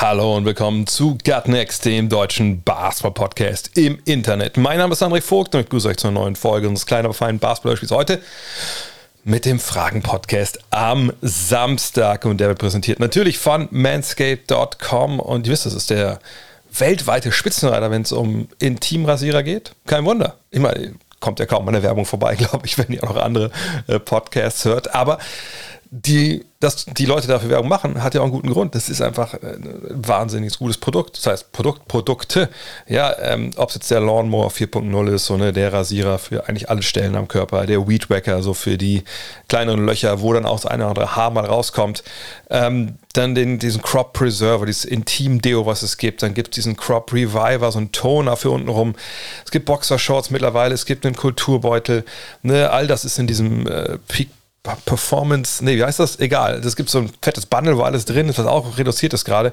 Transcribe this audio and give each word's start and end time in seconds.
Hallo 0.00 0.34
und 0.34 0.46
willkommen 0.46 0.86
zu 0.86 1.18
Gut 1.18 1.46
Next, 1.46 1.84
dem 1.84 2.08
deutschen 2.08 2.62
Basketball-Podcast 2.62 3.76
im 3.76 3.98
Internet. 4.06 4.56
Mein 4.56 4.78
Name 4.78 4.94
ist 4.94 5.02
André 5.02 5.20
Vogt 5.20 5.54
und 5.54 5.60
ich 5.60 5.68
grüße 5.68 5.88
euch 5.88 5.98
zur 5.98 6.10
neuen 6.10 6.36
Folge 6.36 6.70
unseres 6.70 6.86
kleinen, 6.86 7.04
aber 7.04 7.12
feinen 7.12 7.38
Basketball-Spiels 7.38 7.92
heute 7.92 8.22
mit 9.24 9.44
dem 9.44 9.58
Fragen-Podcast 9.58 10.60
am 10.70 11.12
Samstag. 11.20 12.24
Und 12.24 12.40
der 12.40 12.48
wird 12.48 12.60
präsentiert 12.60 12.98
natürlich 12.98 13.38
von 13.38 13.68
manscape.com. 13.70 15.20
Und 15.20 15.46
ihr 15.46 15.52
wisst, 15.52 15.66
das 15.66 15.74
ist 15.74 15.90
der 15.90 16.18
weltweite 16.78 17.30
Spitzenreiter, 17.30 17.90
wenn 17.90 18.00
es 18.00 18.12
um 18.12 18.48
Intimrasierer 18.58 19.42
geht. 19.42 19.72
Kein 19.86 20.06
Wunder. 20.06 20.38
Immer 20.50 20.72
kommt 21.20 21.40
ja 21.40 21.44
kaum 21.44 21.68
eine 21.68 21.82
Werbung 21.82 22.06
vorbei, 22.06 22.34
glaube 22.38 22.64
ich, 22.64 22.78
wenn 22.78 22.88
ihr 22.88 23.04
auch 23.04 23.14
noch 23.14 23.22
andere 23.22 23.50
äh, 23.86 23.98
Podcasts 23.98 24.64
hört. 24.64 24.94
Aber 24.94 25.18
die, 25.92 26.46
dass 26.60 26.84
die 26.84 27.04
Leute 27.04 27.26
dafür 27.26 27.50
Werbung 27.50 27.68
machen, 27.68 28.00
hat 28.00 28.14
ja 28.14 28.20
auch 28.20 28.24
einen 28.24 28.32
guten 28.32 28.50
Grund. 28.50 28.76
Das 28.76 28.88
ist 28.88 29.02
einfach 29.02 29.34
ein 29.34 29.82
wahnsinnig 29.90 30.56
gutes 30.56 30.78
Produkt. 30.78 31.18
Das 31.18 31.26
heißt, 31.26 31.50
Produkt, 31.50 31.88
Produkte, 31.88 32.48
ja, 32.86 33.12
ähm, 33.20 33.50
ob 33.56 33.70
es 33.70 33.74
jetzt 33.74 33.90
der 33.90 33.98
Lawnmower 33.98 34.50
4.0 34.50 35.12
ist, 35.12 35.26
so 35.26 35.36
ne, 35.36 35.52
der 35.52 35.72
Rasierer 35.72 36.20
für 36.20 36.48
eigentlich 36.48 36.70
alle 36.70 36.82
Stellen 36.82 37.16
am 37.16 37.26
Körper, 37.26 37.66
der 37.66 37.88
Weed 37.88 38.08
Wacker, 38.08 38.40
so 38.40 38.54
für 38.54 38.78
die 38.78 39.02
kleineren 39.48 39.84
Löcher, 39.84 40.20
wo 40.20 40.32
dann 40.32 40.46
auch 40.46 40.60
das 40.60 40.66
eine 40.66 40.84
oder 40.84 40.90
andere 40.90 41.16
Haar 41.16 41.30
mal 41.30 41.44
rauskommt. 41.44 42.04
Ähm, 42.50 42.94
dann 43.12 43.34
den, 43.34 43.58
diesen 43.58 43.82
Crop 43.82 44.12
Preserver, 44.12 44.66
dieses 44.66 44.84
Intim-Deo, 44.84 45.66
was 45.66 45.82
es 45.82 45.96
gibt. 45.96 46.22
Dann 46.22 46.34
gibt 46.34 46.50
es 46.50 46.54
diesen 46.54 46.76
Crop 46.76 47.12
Reviver, 47.12 47.72
so 47.72 47.78
einen 47.78 47.90
Toner 47.90 48.36
für 48.36 48.50
unten 48.50 48.68
rum. 48.68 48.94
Es 49.44 49.50
gibt 49.50 49.66
Boxershorts 49.66 50.30
mittlerweile, 50.30 50.72
es 50.72 50.86
gibt 50.86 51.04
einen 51.04 51.16
Kulturbeutel. 51.16 52.04
Ne, 52.42 52.70
all 52.70 52.86
das 52.86 53.04
ist 53.04 53.18
in 53.18 53.26
diesem 53.26 53.66
äh, 53.66 53.98
Peak 54.06 54.28
Performance, 54.62 55.64
nee, 55.64 55.76
wie 55.76 55.84
heißt 55.84 56.00
das? 56.00 56.18
Egal. 56.18 56.60
Es 56.64 56.76
gibt 56.76 56.90
so 56.90 56.98
ein 56.98 57.10
fettes 57.22 57.46
Bundle, 57.46 57.76
wo 57.78 57.82
alles 57.82 58.04
drin 58.04 58.28
ist, 58.28 58.38
was 58.38 58.46
auch 58.46 58.76
reduziert 58.76 59.14
ist 59.14 59.24
gerade. 59.24 59.52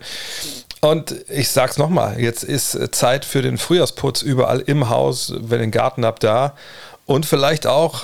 Und 0.81 1.15
ich 1.29 1.49
sag's 1.49 1.77
nochmal, 1.77 2.19
jetzt 2.19 2.43
ist 2.43 2.77
Zeit 2.93 3.25
für 3.25 3.41
den 3.41 3.57
Frühjahrsputz 3.57 4.21
überall 4.21 4.59
im 4.59 4.89
Haus, 4.89 5.33
wenn 5.35 5.59
ihr 5.59 5.67
den 5.67 5.71
Garten 5.71 6.05
habt, 6.05 6.23
da. 6.23 6.55
Und 7.05 7.25
vielleicht 7.25 7.65
auch 7.65 8.03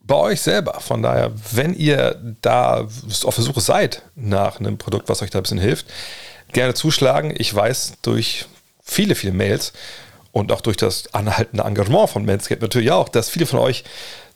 bei 0.00 0.16
euch 0.16 0.40
selber. 0.40 0.80
Von 0.80 1.02
daher, 1.02 1.32
wenn 1.52 1.74
ihr 1.74 2.20
da 2.42 2.80
auf 3.24 3.34
der 3.34 3.44
Suche 3.44 3.60
seid 3.60 4.02
nach 4.14 4.60
einem 4.60 4.76
Produkt, 4.76 5.08
was 5.08 5.22
euch 5.22 5.30
da 5.30 5.38
ein 5.38 5.42
bisschen 5.42 5.58
hilft, 5.58 5.86
gerne 6.52 6.74
zuschlagen. 6.74 7.32
Ich 7.36 7.54
weiß 7.54 7.94
durch 8.02 8.46
viele, 8.82 9.14
viele 9.14 9.32
Mails 9.32 9.72
und 10.32 10.52
auch 10.52 10.60
durch 10.60 10.76
das 10.76 11.14
anhaltende 11.14 11.64
Engagement 11.64 12.10
von 12.10 12.24
Manscaped 12.24 12.60
natürlich 12.60 12.90
auch, 12.90 13.08
dass 13.08 13.30
viele 13.30 13.46
von 13.46 13.60
euch 13.60 13.84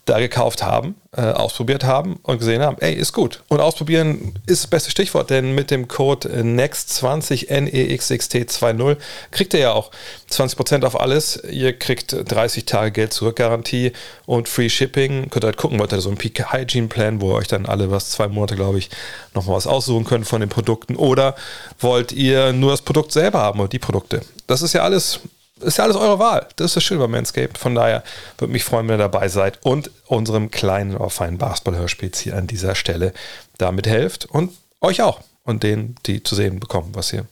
da 0.09 0.19
gekauft 0.19 0.63
haben, 0.63 0.95
äh, 1.15 1.21
ausprobiert 1.21 1.83
haben 1.83 2.19
und 2.23 2.39
gesehen 2.39 2.61
haben, 2.61 2.77
ey, 2.79 2.93
ist 2.93 3.13
gut. 3.13 3.43
Und 3.47 3.59
ausprobieren 3.59 4.33
ist 4.45 4.63
das 4.63 4.69
beste 4.69 4.91
Stichwort, 4.91 5.29
denn 5.29 5.55
mit 5.55 5.71
dem 5.71 5.87
Code 5.87 6.29
NEXT20 6.29 7.49
NEXXT20 7.49 8.97
kriegt 9.31 9.53
ihr 9.53 9.59
ja 9.59 9.71
auch 9.71 9.91
20% 10.31 10.83
auf 10.85 10.99
alles. 10.99 11.41
Ihr 11.49 11.77
kriegt 11.77 12.15
30 12.31 12.65
Tage 12.65 12.91
Geld 12.91 13.13
zurück 13.13 13.37
Garantie 13.37 13.93
und 14.25 14.49
Free 14.49 14.69
Shipping. 14.69 15.29
Könnt 15.29 15.45
halt 15.45 15.57
gucken, 15.57 15.79
wollt 15.79 15.93
ihr 15.93 16.01
so 16.01 16.09
einen 16.09 16.17
Peak 16.17 16.51
Hygiene 16.51 16.87
Plan, 16.87 17.21
wo 17.21 17.31
ihr 17.31 17.35
euch 17.35 17.47
dann 17.47 17.65
alle 17.65 17.91
was 17.91 18.09
zwei 18.11 18.27
Monate, 18.27 18.55
glaube 18.55 18.77
ich, 18.77 18.89
nochmal 19.33 19.55
was 19.55 19.67
aussuchen 19.67 20.05
könnt 20.05 20.27
von 20.27 20.41
den 20.41 20.49
Produkten. 20.49 20.95
Oder 20.95 21.35
wollt 21.79 22.11
ihr 22.11 22.53
nur 22.53 22.71
das 22.71 22.81
Produkt 22.81 23.11
selber 23.11 23.39
haben 23.39 23.59
oder 23.59 23.69
die 23.69 23.79
Produkte? 23.79 24.21
Das 24.47 24.61
ist 24.61 24.73
ja 24.73 24.83
alles 24.83 25.19
ist 25.61 25.77
ja 25.77 25.83
alles 25.83 25.95
eure 25.95 26.19
Wahl. 26.19 26.47
Das 26.55 26.67
ist 26.67 26.75
das 26.75 26.83
Schöne 26.83 27.01
bei 27.01 27.07
Manscaped. 27.07 27.57
Von 27.57 27.75
daher 27.75 28.03
würde 28.37 28.51
mich 28.51 28.63
freuen, 28.63 28.87
wenn 28.87 28.95
ihr 28.95 29.09
dabei 29.09 29.27
seid 29.27 29.59
und 29.65 29.91
unserem 30.07 30.51
kleinen, 30.51 30.95
aber 30.95 31.09
feinen 31.09 31.37
Basketball-Hörspiel 31.37 32.11
hier 32.15 32.35
an 32.35 32.47
dieser 32.47 32.75
Stelle 32.75 33.13
damit 33.57 33.87
helft 33.87 34.25
und 34.25 34.51
euch 34.81 35.01
auch 35.01 35.21
und 35.43 35.63
denen, 35.63 35.95
die 36.05 36.23
zu 36.23 36.35
sehen 36.35 36.59
bekommen, 36.59 36.89
was 36.93 37.11
ihr, 37.13 37.25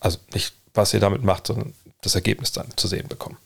also 0.00 0.18
nicht 0.32 0.54
was 0.74 0.92
ihr 0.92 1.00
damit 1.00 1.22
macht, 1.22 1.46
sondern 1.46 1.74
das 2.02 2.14
Ergebnis 2.14 2.52
dann 2.52 2.68
zu 2.76 2.88
sehen 2.88 3.08
bekommen. 3.08 3.38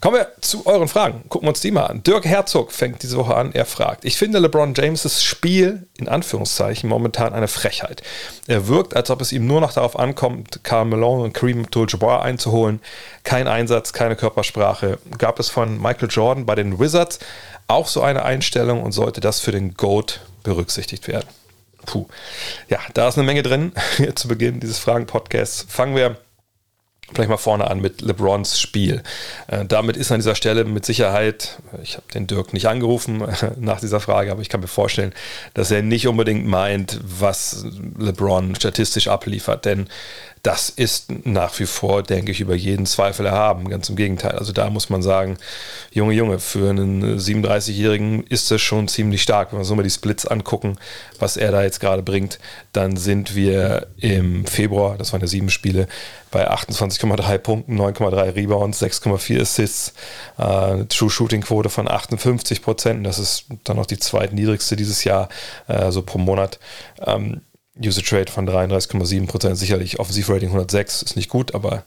Kommen 0.00 0.16
wir 0.16 0.28
zu 0.40 0.66
euren 0.66 0.88
Fragen. 0.88 1.24
Gucken 1.28 1.46
wir 1.46 1.50
uns 1.50 1.60
die 1.60 1.70
mal 1.70 1.84
an. 1.84 2.02
Dirk 2.02 2.24
Herzog 2.24 2.72
fängt 2.72 3.02
diese 3.02 3.18
Woche 3.18 3.36
an. 3.36 3.52
Er 3.52 3.66
fragt: 3.66 4.06
Ich 4.06 4.16
finde 4.16 4.38
LeBron 4.38 4.72
James' 4.74 5.22
Spiel 5.22 5.86
in 5.98 6.08
Anführungszeichen 6.08 6.88
momentan 6.88 7.34
eine 7.34 7.48
Frechheit. 7.48 8.02
Er 8.46 8.66
wirkt, 8.66 8.96
als 8.96 9.10
ob 9.10 9.20
es 9.20 9.30
ihm 9.30 9.46
nur 9.46 9.60
noch 9.60 9.74
darauf 9.74 9.98
ankommt, 9.98 10.60
Karl 10.62 10.86
Malone 10.86 11.24
und 11.24 11.34
Kareem 11.34 11.64
Abdul-Jabbar 11.64 12.22
einzuholen. 12.22 12.80
Kein 13.24 13.46
Einsatz, 13.46 13.92
keine 13.92 14.16
Körpersprache. 14.16 14.98
Gab 15.18 15.38
es 15.38 15.50
von 15.50 15.80
Michael 15.80 16.08
Jordan 16.10 16.46
bei 16.46 16.54
den 16.54 16.80
Wizards 16.80 17.18
auch 17.68 17.86
so 17.86 18.00
eine 18.00 18.24
Einstellung 18.24 18.82
und 18.82 18.92
sollte 18.92 19.20
das 19.20 19.40
für 19.40 19.52
den 19.52 19.74
GOAT 19.74 20.20
berücksichtigt 20.42 21.08
werden? 21.08 21.28
Puh. 21.84 22.06
Ja, 22.68 22.78
da 22.94 23.08
ist 23.08 23.18
eine 23.18 23.26
Menge 23.26 23.42
drin. 23.42 23.72
zu 24.14 24.28
Beginn 24.28 24.60
dieses 24.60 24.78
Fragen-Podcasts 24.78 25.66
fangen 25.68 25.94
wir 25.94 26.16
vielleicht 27.12 27.30
mal 27.30 27.36
vorne 27.36 27.70
an 27.70 27.80
mit 27.80 28.00
LeBrons 28.00 28.60
Spiel. 28.60 29.02
Äh, 29.48 29.64
damit 29.64 29.96
ist 29.96 30.12
an 30.12 30.18
dieser 30.18 30.34
Stelle 30.34 30.64
mit 30.64 30.84
Sicherheit, 30.84 31.58
ich 31.82 31.96
habe 31.96 32.06
den 32.14 32.26
Dirk 32.26 32.52
nicht 32.52 32.66
angerufen 32.66 33.22
äh, 33.22 33.50
nach 33.58 33.80
dieser 33.80 34.00
Frage, 34.00 34.32
aber 34.32 34.42
ich 34.42 34.48
kann 34.48 34.60
mir 34.60 34.68
vorstellen, 34.68 35.12
dass 35.54 35.70
er 35.70 35.82
nicht 35.82 36.06
unbedingt 36.06 36.46
meint, 36.46 37.00
was 37.02 37.64
LeBron 37.98 38.54
statistisch 38.54 39.08
abliefert, 39.08 39.64
denn 39.64 39.88
das 40.42 40.70
ist 40.70 41.26
nach 41.26 41.58
wie 41.58 41.66
vor, 41.66 42.02
denke 42.02 42.32
ich, 42.32 42.40
über 42.40 42.54
jeden 42.54 42.86
Zweifel 42.86 43.26
erhaben. 43.26 43.68
Ganz 43.68 43.90
im 43.90 43.96
Gegenteil. 43.96 44.32
Also 44.32 44.52
da 44.52 44.70
muss 44.70 44.88
man 44.88 45.02
sagen, 45.02 45.36
Junge, 45.90 46.14
Junge, 46.14 46.38
für 46.38 46.70
einen 46.70 47.18
37-Jährigen 47.18 48.24
ist 48.24 48.50
das 48.50 48.62
schon 48.62 48.88
ziemlich 48.88 49.20
stark. 49.22 49.48
Wenn 49.48 49.58
wir 49.58 49.60
uns 49.60 49.70
mal 49.70 49.82
die 49.82 49.90
Splits 49.90 50.26
angucken, 50.26 50.78
was 51.18 51.36
er 51.36 51.52
da 51.52 51.62
jetzt 51.62 51.80
gerade 51.80 52.02
bringt, 52.02 52.38
dann 52.72 52.96
sind 52.96 53.34
wir 53.34 53.88
im 53.98 54.46
Februar, 54.46 54.96
das 54.96 55.12
waren 55.12 55.20
ja 55.20 55.26
sieben 55.26 55.50
Spiele, 55.50 55.88
bei 56.30 56.48
28,3 56.48 57.38
Punkten, 57.38 57.78
9,3 57.78 58.34
Rebounds, 58.34 58.82
6,4 58.82 59.42
Assists, 59.42 59.92
äh, 60.38 60.84
True 60.84 61.10
Shooting 61.10 61.42
Quote 61.42 61.68
von 61.68 61.90
58 61.90 62.62
Prozent. 62.62 63.04
Das 63.04 63.18
ist 63.18 63.46
dann 63.64 63.76
noch 63.76 63.86
die 63.86 63.98
zweitniedrigste 63.98 64.76
dieses 64.76 65.04
Jahr, 65.04 65.28
äh, 65.68 65.90
so 65.90 66.02
pro 66.02 66.18
Monat. 66.18 66.58
Ähm, 67.04 67.42
Usage 67.80 68.16
Rate 68.16 68.32
von 68.32 68.48
33,7%, 68.48 69.54
sicherlich 69.54 69.98
Offensivrating 69.98 70.48
106 70.48 71.02
ist 71.02 71.16
nicht 71.16 71.30
gut, 71.30 71.54
aber 71.54 71.84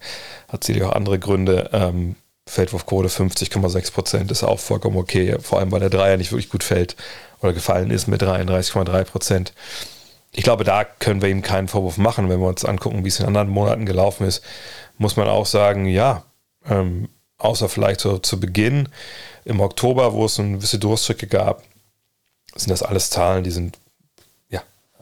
hat 0.48 0.64
sicherlich 0.64 0.88
auch 0.88 0.96
andere 0.96 1.20
Gründe. 1.20 1.70
Ähm, 1.72 2.16
Feldwurfquote 2.48 3.08
50,6% 3.08 4.32
ist 4.32 4.44
auch 4.44 4.60
vollkommen 4.60 4.98
okay, 4.98 5.38
vor 5.40 5.60
allem 5.60 5.72
weil 5.72 5.80
der 5.80 5.90
Dreier 5.90 6.18
nicht 6.18 6.32
wirklich 6.32 6.50
gut 6.50 6.64
fällt 6.64 6.96
oder 7.42 7.54
gefallen 7.54 7.90
ist 7.90 8.08
mit 8.08 8.22
33,3%. 8.22 9.52
Ich 10.32 10.44
glaube, 10.44 10.64
da 10.64 10.84
können 10.84 11.22
wir 11.22 11.30
ihm 11.30 11.42
keinen 11.42 11.68
Vorwurf 11.68 11.98
machen. 11.98 12.30
Wenn 12.30 12.40
wir 12.40 12.48
uns 12.48 12.66
angucken, 12.66 13.06
wie 13.06 13.10
es 13.10 13.20
in 13.20 13.28
anderen 13.28 13.50
Monaten 13.50 13.86
gelaufen 13.86 14.26
ist, 14.26 14.44
muss 14.98 15.16
man 15.16 15.28
auch 15.28 15.46
sagen, 15.46 15.86
ja, 15.86 16.24
ähm, 16.68 17.10
außer 17.38 17.70
vielleicht 17.70 18.00
so 18.00 18.18
zu 18.18 18.40
Beginn 18.40 18.90
im 19.46 19.60
Oktober, 19.60 20.14
wo 20.14 20.26
es 20.26 20.40
eine 20.40 20.58
gewisse 20.58 20.80
Durststrecke 20.80 21.28
gab, 21.28 21.64
sind 22.56 22.72
das 22.72 22.84
alles 22.84 23.10
Zahlen, 23.10 23.44
die 23.44 23.52
sind 23.52 23.78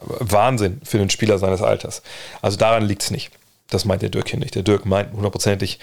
Wahnsinn 0.04 0.80
für 0.84 0.98
einen 0.98 1.10
Spieler 1.10 1.38
seines 1.38 1.62
Alters. 1.62 2.02
Also 2.40 2.56
daran 2.56 2.84
liegt 2.84 3.02
es 3.02 3.10
nicht. 3.10 3.30
Das 3.70 3.84
meint 3.84 4.02
der 4.02 4.10
Dirk 4.10 4.28
hier 4.28 4.38
nicht. 4.38 4.54
Der 4.54 4.62
Dirk 4.62 4.84
meint 4.86 5.12
hundertprozentig, 5.12 5.78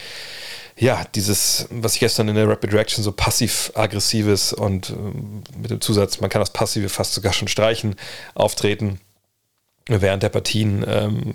ja, 0.78 1.04
dieses, 1.16 1.68
was 1.72 1.96
ich 1.96 2.00
gestern 2.00 2.30
in 2.30 2.36
der 2.36 2.48
Rapid 2.48 2.74
Reaction 2.74 3.04
so 3.04 3.12
passiv-aggressives 3.12 4.54
und 4.54 4.92
äh, 4.92 4.94
mit 5.58 5.72
dem 5.72 5.82
Zusatz, 5.82 6.22
man 6.22 6.30
kann 6.30 6.40
das 6.40 6.54
Passive 6.54 6.88
fast 6.88 7.14
sogar 7.14 7.34
schon 7.34 7.48
streichen, 7.48 7.96
auftreten 8.34 9.02
während 9.90 10.24
der 10.24 10.30
Partien, 10.30 10.86
ähm, 10.88 11.34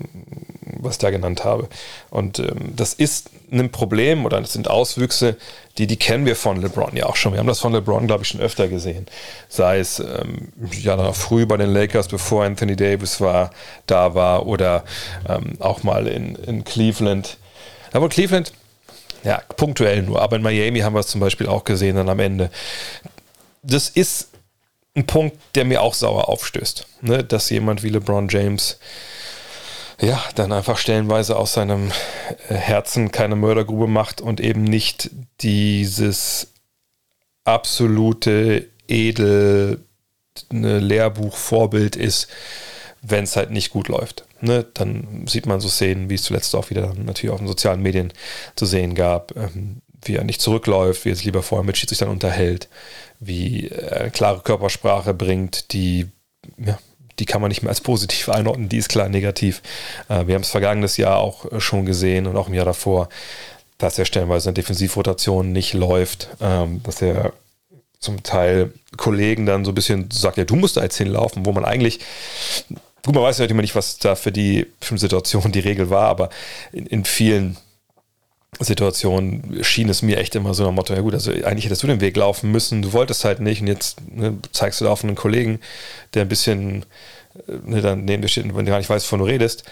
was 0.61 0.95
ich 0.95 0.99
da 0.99 1.09
genannt 1.09 1.43
habe. 1.43 1.69
Und 2.09 2.39
ähm, 2.39 2.73
das 2.75 2.93
ist 2.93 3.29
ein 3.51 3.71
Problem 3.71 4.25
oder 4.25 4.41
das 4.41 4.53
sind 4.53 4.69
Auswüchse, 4.69 5.37
die, 5.77 5.87
die 5.87 5.97
kennen 5.97 6.25
wir 6.25 6.35
von 6.35 6.61
LeBron 6.61 6.95
ja 6.95 7.05
auch 7.05 7.15
schon. 7.15 7.33
Wir 7.33 7.39
haben 7.39 7.47
das 7.47 7.59
von 7.59 7.73
LeBron, 7.73 8.07
glaube 8.07 8.23
ich, 8.23 8.29
schon 8.29 8.41
öfter 8.41 8.67
gesehen. 8.67 9.05
Sei 9.49 9.79
es 9.79 9.99
ähm, 9.99 10.49
ja 10.71 11.11
früh 11.11 11.45
bei 11.45 11.57
den 11.57 11.71
Lakers, 11.71 12.07
bevor 12.07 12.45
Anthony 12.45 12.75
Davis 12.75 13.19
war, 13.19 13.51
da 13.85 14.15
war, 14.15 14.47
oder 14.47 14.83
ähm, 15.27 15.57
auch 15.59 15.83
mal 15.83 16.07
in, 16.07 16.35
in 16.35 16.63
Cleveland. 16.63 17.37
Aber 17.91 18.09
Cleveland, 18.09 18.53
ja, 19.23 19.41
punktuell 19.57 20.03
nur, 20.03 20.21
aber 20.21 20.37
in 20.37 20.41
Miami 20.41 20.79
haben 20.79 20.93
wir 20.93 20.99
es 20.99 21.07
zum 21.07 21.21
Beispiel 21.21 21.47
auch 21.47 21.63
gesehen 21.63 21.95
dann 21.95 22.09
am 22.09 22.19
Ende. 22.19 22.49
Das 23.63 23.89
ist 23.89 24.29
ein 24.95 25.05
Punkt, 25.05 25.37
der 25.55 25.65
mir 25.65 25.81
auch 25.81 25.93
sauer 25.93 26.29
aufstößt, 26.29 26.87
ne? 27.01 27.23
dass 27.23 27.49
jemand 27.49 27.83
wie 27.83 27.89
LeBron 27.89 28.29
James 28.29 28.79
ja, 30.01 30.21
dann 30.35 30.51
einfach 30.51 30.77
stellenweise 30.77 31.37
aus 31.37 31.53
seinem 31.53 31.91
Herzen 32.47 33.11
keine 33.11 33.35
Mördergrube 33.35 33.87
macht 33.87 34.19
und 34.19 34.41
eben 34.41 34.63
nicht 34.63 35.09
dieses 35.41 36.51
absolute 37.45 38.67
edel 38.87 39.79
ne, 40.51 40.79
Lehrbuch-Vorbild 40.79 41.95
ist, 41.95 42.27
wenn 43.01 43.23
es 43.23 43.35
halt 43.35 43.51
nicht 43.51 43.69
gut 43.69 43.87
läuft. 43.87 44.25
Ne, 44.41 44.65
dann 44.73 45.25
sieht 45.27 45.45
man 45.45 45.61
so 45.61 45.69
Szenen, 45.69 46.09
wie 46.09 46.15
es 46.15 46.23
zuletzt 46.23 46.53
auch 46.55 46.69
wieder 46.69 46.93
natürlich 46.93 47.31
auf 47.31 47.39
den 47.39 47.47
sozialen 47.47 47.81
Medien 47.81 48.11
zu 48.55 48.65
sehen 48.65 48.95
gab, 48.95 49.35
ähm, 49.37 49.81
wie 50.03 50.15
er 50.15 50.23
nicht 50.23 50.41
zurückläuft, 50.41 51.05
wie 51.05 51.11
er 51.11 51.15
sich 51.15 51.25
lieber 51.25 51.41
vorher 51.41 51.65
mit 51.65 51.77
Schiedsrichtern 51.77 52.09
unterhält, 52.09 52.67
wie 53.19 53.71
eine 53.71 54.11
klare 54.11 54.41
Körpersprache 54.41 55.13
bringt, 55.13 55.73
die, 55.73 56.07
ja, 56.57 56.77
die 57.19 57.25
kann 57.25 57.41
man 57.41 57.49
nicht 57.49 57.61
mehr 57.61 57.69
als 57.69 57.81
positiv 57.81 58.29
einordnen, 58.29 58.69
die 58.69 58.77
ist 58.77 58.89
klar 58.89 59.09
negativ. 59.09 59.61
Äh, 60.09 60.27
wir 60.27 60.35
haben 60.35 60.41
es 60.41 60.49
vergangenes 60.49 60.97
Jahr 60.97 61.17
auch 61.17 61.45
schon 61.59 61.85
gesehen 61.85 62.27
und 62.27 62.37
auch 62.37 62.47
im 62.47 62.53
Jahr 62.53 62.65
davor, 62.65 63.09
dass 63.77 63.99
er 63.99 64.05
stellenweise 64.05 64.49
eine 64.49 64.53
Defensivrotation 64.53 65.51
nicht 65.51 65.73
läuft, 65.73 66.29
ähm, 66.41 66.81
dass 66.83 67.01
er 67.01 67.33
zum 67.99 68.23
Teil 68.23 68.71
Kollegen 68.97 69.45
dann 69.45 69.65
so 69.65 69.71
ein 69.71 69.75
bisschen 69.75 70.09
sagt, 70.11 70.37
ja, 70.37 70.45
du 70.45 70.55
musst 70.55 70.77
da 70.77 70.83
jetzt 70.83 70.97
hinlaufen, 70.97 71.45
wo 71.45 71.51
man 71.51 71.65
eigentlich, 71.65 71.99
gut, 73.03 73.15
man 73.15 73.23
weiß 73.23 73.37
natürlich 73.37 73.51
immer 73.51 73.61
nicht, 73.61 73.75
was 73.75 73.97
da 73.97 74.15
für 74.15 74.31
die 74.31 74.67
Situation 74.79 75.51
die 75.51 75.59
Regel 75.59 75.89
war, 75.89 76.07
aber 76.07 76.29
in, 76.71 76.85
in 76.85 77.03
vielen 77.03 77.57
Situationen 78.59 79.63
schien 79.63 79.89
es 79.89 80.01
mir 80.01 80.17
echt 80.17 80.35
immer 80.35 80.53
so 80.53 80.67
ein 80.67 80.75
Motto, 80.75 80.93
ja 80.93 81.01
gut, 81.01 81.13
also 81.13 81.31
eigentlich 81.31 81.65
hättest 81.65 81.83
du 81.83 81.87
den 81.87 82.01
Weg 82.01 82.15
laufen 82.15 82.51
müssen, 82.51 82.81
du 82.81 82.93
wolltest 82.93 83.25
halt 83.25 83.39
nicht 83.39 83.61
und 83.61 83.67
jetzt 83.67 83.97
ne, 84.09 84.37
zeigst 84.51 84.79
du 84.79 84.85
da 84.85 84.91
auf 84.91 85.03
einen 85.03 85.15
Kollegen, 85.15 85.59
der 86.13 86.21
ein 86.21 86.29
bisschen 86.29 86.85
äh, 87.47 87.53
ne, 87.63 87.81
dann 87.81 88.05
neben 88.05 88.21
dir 88.21 88.29
steht 88.29 88.45
und 88.45 88.65
gar 88.65 88.77
nicht 88.77 88.89
weiß, 88.89 89.03
wovon 89.03 89.19
du 89.19 89.25
redest 89.25 89.65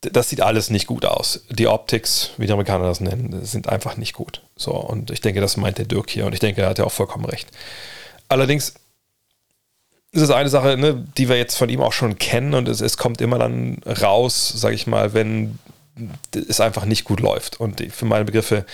das 0.00 0.30
sieht 0.30 0.40
alles 0.40 0.70
nicht 0.70 0.86
gut 0.86 1.04
aus. 1.04 1.44
Die 1.50 1.66
Optics, 1.66 2.30
wie 2.38 2.46
die 2.46 2.52
Amerikaner 2.52 2.86
das 2.86 3.00
nennen, 3.00 3.44
sind 3.44 3.68
einfach 3.68 3.96
nicht 3.96 4.14
gut. 4.14 4.42
So, 4.56 4.72
und 4.72 5.10
ich 5.10 5.20
denke, 5.20 5.40
das 5.40 5.56
meint 5.56 5.78
der 5.78 5.84
Dirk 5.84 6.10
hier 6.10 6.26
und 6.26 6.32
ich 6.32 6.40
denke, 6.40 6.62
er 6.62 6.70
hat 6.70 6.78
ja 6.78 6.84
auch 6.84 6.92
vollkommen 6.92 7.26
recht. 7.26 7.48
Allerdings 8.28 8.74
ist 10.12 10.22
es 10.22 10.30
eine 10.30 10.48
Sache, 10.48 10.76
ne, 10.76 11.06
die 11.18 11.28
wir 11.28 11.36
jetzt 11.36 11.56
von 11.56 11.68
ihm 11.68 11.82
auch 11.82 11.92
schon 11.92 12.18
kennen 12.18 12.54
und 12.54 12.68
es, 12.68 12.80
es 12.80 12.96
kommt 12.96 13.20
immer 13.20 13.38
dann 13.38 13.78
raus, 13.84 14.48
sage 14.48 14.74
ich 14.74 14.86
mal, 14.86 15.12
wenn 15.12 15.58
es 16.34 16.60
einfach 16.60 16.84
nicht 16.84 17.04
gut 17.04 17.20
läuft. 17.20 17.60
Und 17.60 17.80
für 17.92 18.04
meine 18.06 18.24
Begriffe 18.24 18.64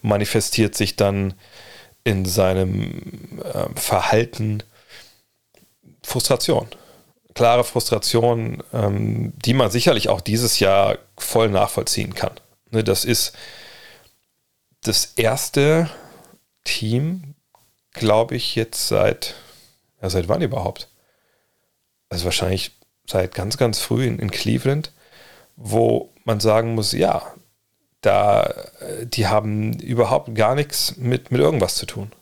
manifestiert 0.00 0.74
sich 0.74 0.96
dann 0.96 1.34
in 2.04 2.24
seinem 2.24 3.40
äh, 3.42 3.68
Verhalten 3.78 4.62
Frustration 6.02 6.68
klare 7.34 7.64
Frustration, 7.64 8.62
ähm, 8.72 9.32
die 9.44 9.54
man 9.54 9.70
sicherlich 9.70 10.08
auch 10.08 10.20
dieses 10.20 10.58
Jahr 10.58 10.98
voll 11.16 11.48
nachvollziehen 11.48 12.14
kann. 12.14 12.32
Ne, 12.70 12.84
das 12.84 13.04
ist 13.04 13.32
das 14.82 15.12
erste 15.16 15.90
Team, 16.64 17.34
glaube 17.92 18.36
ich, 18.36 18.54
jetzt 18.54 18.88
seit, 18.88 19.34
ja, 20.00 20.10
seit 20.10 20.28
wann 20.28 20.42
überhaupt? 20.42 20.88
Also 22.08 22.24
wahrscheinlich 22.24 22.72
seit 23.06 23.34
ganz, 23.34 23.56
ganz 23.56 23.78
früh 23.78 24.06
in, 24.06 24.18
in 24.18 24.30
Cleveland, 24.30 24.92
wo 25.56 26.10
man 26.24 26.40
sagen 26.40 26.74
muss, 26.74 26.92
ja, 26.92 27.22
da, 28.00 28.52
die 29.04 29.26
haben 29.26 29.74
überhaupt 29.74 30.34
gar 30.34 30.54
nichts 30.54 30.96
mit, 30.96 31.30
mit 31.30 31.40
irgendwas 31.40 31.76
zu 31.76 31.86
tun. 31.86 32.12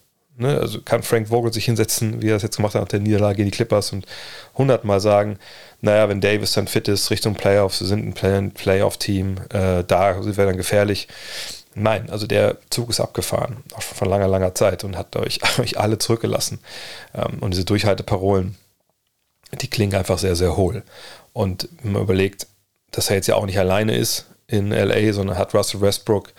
Ne? 0.41 0.59
Also 0.59 0.81
kann 0.81 1.03
Frank 1.03 1.29
Vogel 1.29 1.53
sich 1.53 1.67
hinsetzen, 1.67 2.23
wie 2.23 2.29
er 2.29 2.35
das 2.35 2.43
jetzt 2.43 2.57
gemacht 2.57 2.75
hat 2.75 2.81
nach 2.81 2.89
der 2.89 3.01
Niederlage 3.01 3.37
gegen 3.37 3.51
die 3.51 3.57
Clippers 3.57 3.93
und 3.93 4.07
hundertmal 4.57 5.01
sagen, 5.01 5.39
naja, 5.83 6.09
wenn 6.09 6.23
Davis 6.23 6.53
dann 6.53 6.67
fit 6.67 6.89
ist, 6.89 7.11
Richtung 7.11 7.35
Playoffs, 7.35 7.81
wir 7.81 7.87
sind 7.87 8.07
ein 8.07 8.15
Play 8.15 8.49
Playoff-Team, 8.49 9.37
äh, 9.51 9.85
da 9.85 10.23
sind 10.23 10.39
wir 10.39 10.47
dann 10.47 10.57
gefährlich. 10.57 11.09
Nein, 11.75 12.11
also 12.11 12.27
der 12.27 12.57
Zug 12.71 12.91
ist 12.91 13.01
abgefahren, 13.01 13.59
auch 13.75 13.83
schon 13.83 13.97
von 13.97 14.09
langer, 14.09 14.29
langer 14.29 14.55
Zeit 14.55 14.83
und 14.83 14.97
hat 14.97 15.15
euch, 15.17 15.41
euch 15.59 15.79
alle 15.79 15.99
zurückgelassen. 15.99 16.59
Ähm, 17.15 17.39
und 17.41 17.53
diese 17.53 17.67
Durchhalteparolen, 17.67 18.57
die 19.61 19.69
klingen 19.69 19.95
einfach 19.95 20.19
sehr, 20.19 20.37
sehr 20.37 20.57
hohl. 20.57 20.85
Und 21.33 21.69
wenn 21.83 21.93
man 21.93 22.03
überlegt, 22.03 22.47
dass 22.91 23.11
er 23.11 23.17
jetzt 23.17 23.27
ja 23.27 23.37
auch 23.37 23.47
nicht 23.47 23.59
alleine 23.59 23.97
ist 23.97 24.27
in 24.47 24.71
LA, 24.71 25.13
sondern 25.13 25.39
hat 25.39 25.55
Russell 25.55 25.81
Westbrook, 25.81 26.33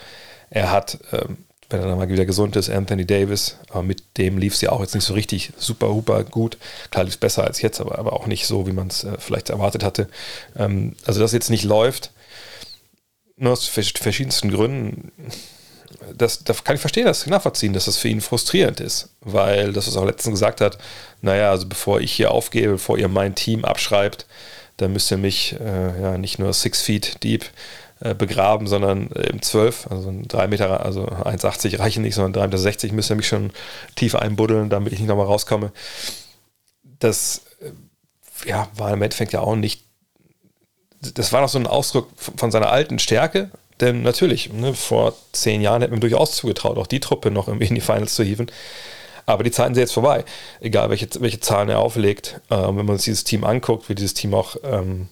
er 0.49 0.71
hat 0.71 0.99
ähm, 1.11 1.37
wenn 1.71 1.81
er 1.81 1.87
dann 1.87 1.97
mal 1.97 2.09
wieder 2.09 2.25
gesund 2.25 2.55
ist, 2.55 2.69
Anthony 2.69 3.05
Davis. 3.05 3.57
Aber 3.69 3.83
mit 3.83 4.03
dem 4.17 4.37
lief 4.37 4.53
es 4.53 4.61
ja 4.61 4.71
auch 4.71 4.81
jetzt 4.81 4.93
nicht 4.93 5.05
so 5.05 5.13
richtig 5.13 5.51
super, 5.57 5.87
super 5.87 6.23
gut. 6.23 6.57
Klar 6.89 7.05
lief 7.05 7.13
es 7.13 7.19
besser 7.19 7.43
als 7.43 7.61
jetzt, 7.61 7.79
aber, 7.79 7.97
aber 7.97 8.13
auch 8.13 8.27
nicht 8.27 8.45
so, 8.45 8.67
wie 8.67 8.71
man 8.71 8.87
es 8.87 9.03
äh, 9.03 9.17
vielleicht 9.17 9.49
erwartet 9.49 9.83
hatte. 9.83 10.07
Ähm, 10.57 10.95
also, 11.05 11.19
dass 11.19 11.31
jetzt 11.31 11.49
nicht 11.49 11.63
läuft, 11.63 12.11
nur 13.37 13.53
aus 13.53 13.67
verschiedensten 13.67 14.51
Gründen, 14.51 15.11
das, 16.15 16.43
das 16.43 16.63
kann 16.63 16.75
ich 16.75 16.81
verstehen, 16.81 17.05
das 17.05 17.25
nachvollziehen, 17.25 17.73
dass 17.73 17.85
das 17.85 17.97
für 17.97 18.07
ihn 18.07 18.21
frustrierend 18.21 18.79
ist, 18.79 19.09
weil 19.21 19.73
das, 19.73 19.87
was 19.87 19.95
er 19.95 20.01
auch 20.01 20.05
letztens 20.05 20.35
gesagt 20.35 20.61
hat, 20.61 20.77
naja, 21.21 21.49
also 21.51 21.67
bevor 21.67 22.01
ich 22.01 22.11
hier 22.11 22.31
aufgebe, 22.31 22.73
bevor 22.73 22.97
ihr 22.97 23.07
mein 23.07 23.35
Team 23.35 23.65
abschreibt, 23.65 24.25
dann 24.81 24.93
müsst 24.93 25.11
ihr 25.11 25.17
mich 25.17 25.55
äh, 25.59 26.01
ja 26.01 26.17
nicht 26.17 26.39
nur 26.39 26.53
six 26.53 26.81
feet 26.81 27.23
deep 27.23 27.45
äh, 27.99 28.15
begraben, 28.15 28.65
sondern 28.65 29.11
äh, 29.11 29.29
im 29.29 29.41
12, 29.41 29.87
also 29.91 30.11
drei 30.27 30.47
Meter, 30.47 30.83
also 30.83 31.05
1,80 31.05 31.77
reichen 31.77 32.01
nicht, 32.01 32.15
sondern 32.15 32.51
3,60 32.51 32.85
Meter 32.85 32.95
müsste 32.95 33.13
er 33.13 33.17
mich 33.17 33.27
schon 33.27 33.51
tief 33.95 34.15
einbuddeln, 34.15 34.69
damit 34.69 34.91
ich 34.93 34.99
nicht 34.99 35.07
nochmal 35.07 35.27
rauskomme. 35.27 35.71
Das 36.99 37.43
äh, 37.61 38.49
ja, 38.49 38.69
war 38.75 38.91
im 38.91 39.01
Endeffekt 39.03 39.33
ja 39.33 39.41
auch 39.41 39.55
nicht, 39.55 39.83
das 40.99 41.31
war 41.31 41.41
noch 41.41 41.49
so 41.49 41.59
ein 41.59 41.67
Ausdruck 41.67 42.09
von 42.17 42.49
seiner 42.49 42.71
alten 42.71 42.97
Stärke, 42.97 43.51
denn 43.81 44.01
natürlich, 44.01 44.51
ne, 44.51 44.73
vor 44.73 45.15
zehn 45.31 45.61
Jahren 45.61 45.81
hätten 45.81 45.93
wir 45.93 45.99
durchaus 45.99 46.35
zugetraut, 46.35 46.77
auch 46.77 46.87
die 46.87 46.99
Truppe 46.99 47.29
noch 47.29 47.47
in 47.47 47.59
die 47.59 47.81
Finals 47.81 48.15
zu 48.15 48.23
hieven. 48.23 48.47
Aber 49.31 49.43
die 49.43 49.51
Zeiten 49.51 49.73
sind 49.73 49.81
jetzt 49.81 49.93
vorbei. 49.93 50.25
Egal, 50.59 50.89
welche, 50.89 51.07
welche 51.19 51.39
Zahlen 51.39 51.69
er 51.69 51.79
auflegt. 51.79 52.41
Äh, 52.49 52.55
wenn 52.55 52.85
man 52.85 52.97
sich 52.97 53.05
dieses 53.05 53.23
Team 53.23 53.43
anguckt, 53.43 53.89
wie 53.89 53.95
dieses 53.95 54.13
Team 54.13 54.33
auch 54.33 54.55
ähm, 54.63 55.09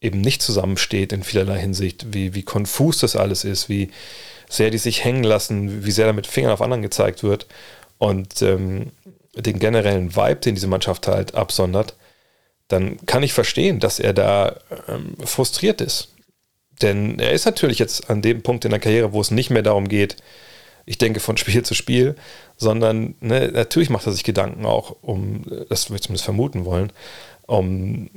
eben 0.00 0.20
nicht 0.20 0.42
zusammensteht 0.42 1.12
in 1.12 1.22
vielerlei 1.22 1.58
Hinsicht, 1.58 2.12
wie, 2.12 2.34
wie 2.34 2.42
konfus 2.42 2.98
das 2.98 3.16
alles 3.16 3.44
ist, 3.44 3.68
wie 3.68 3.90
sehr 4.48 4.70
die 4.70 4.78
sich 4.78 5.04
hängen 5.04 5.24
lassen, 5.24 5.84
wie 5.84 5.92
sehr 5.92 6.06
da 6.06 6.12
mit 6.12 6.26
Fingern 6.26 6.52
auf 6.52 6.60
anderen 6.60 6.82
gezeigt 6.82 7.22
wird 7.22 7.46
und 7.98 8.42
ähm, 8.42 8.90
den 9.34 9.58
generellen 9.58 10.14
Vibe, 10.14 10.40
den 10.40 10.56
diese 10.56 10.66
Mannschaft 10.66 11.06
halt 11.06 11.34
absondert, 11.34 11.96
dann 12.68 12.98
kann 13.06 13.22
ich 13.22 13.32
verstehen, 13.32 13.80
dass 13.80 13.98
er 13.98 14.12
da 14.12 14.56
ähm, 14.88 15.14
frustriert 15.24 15.80
ist. 15.80 16.08
Denn 16.82 17.18
er 17.18 17.32
ist 17.32 17.46
natürlich 17.46 17.78
jetzt 17.78 18.10
an 18.10 18.22
dem 18.22 18.42
Punkt 18.42 18.64
in 18.64 18.72
der 18.72 18.80
Karriere, 18.80 19.12
wo 19.12 19.20
es 19.20 19.30
nicht 19.30 19.50
mehr 19.50 19.62
darum 19.62 19.88
geht, 19.88 20.16
ich 20.84 20.98
denke 20.98 21.20
von 21.20 21.36
Spiel 21.36 21.62
zu 21.62 21.74
Spiel, 21.74 22.16
sondern 22.62 23.14
ne, 23.20 23.50
natürlich 23.52 23.90
macht 23.90 24.06
er 24.06 24.12
sich 24.12 24.24
Gedanken 24.24 24.64
auch 24.64 24.96
um, 25.02 25.44
das 25.68 25.90
würde 25.90 25.96
ich 25.96 26.02
zumindest 26.02 26.24
vermuten 26.24 26.64
wollen, 26.64 26.92
um 27.46 28.08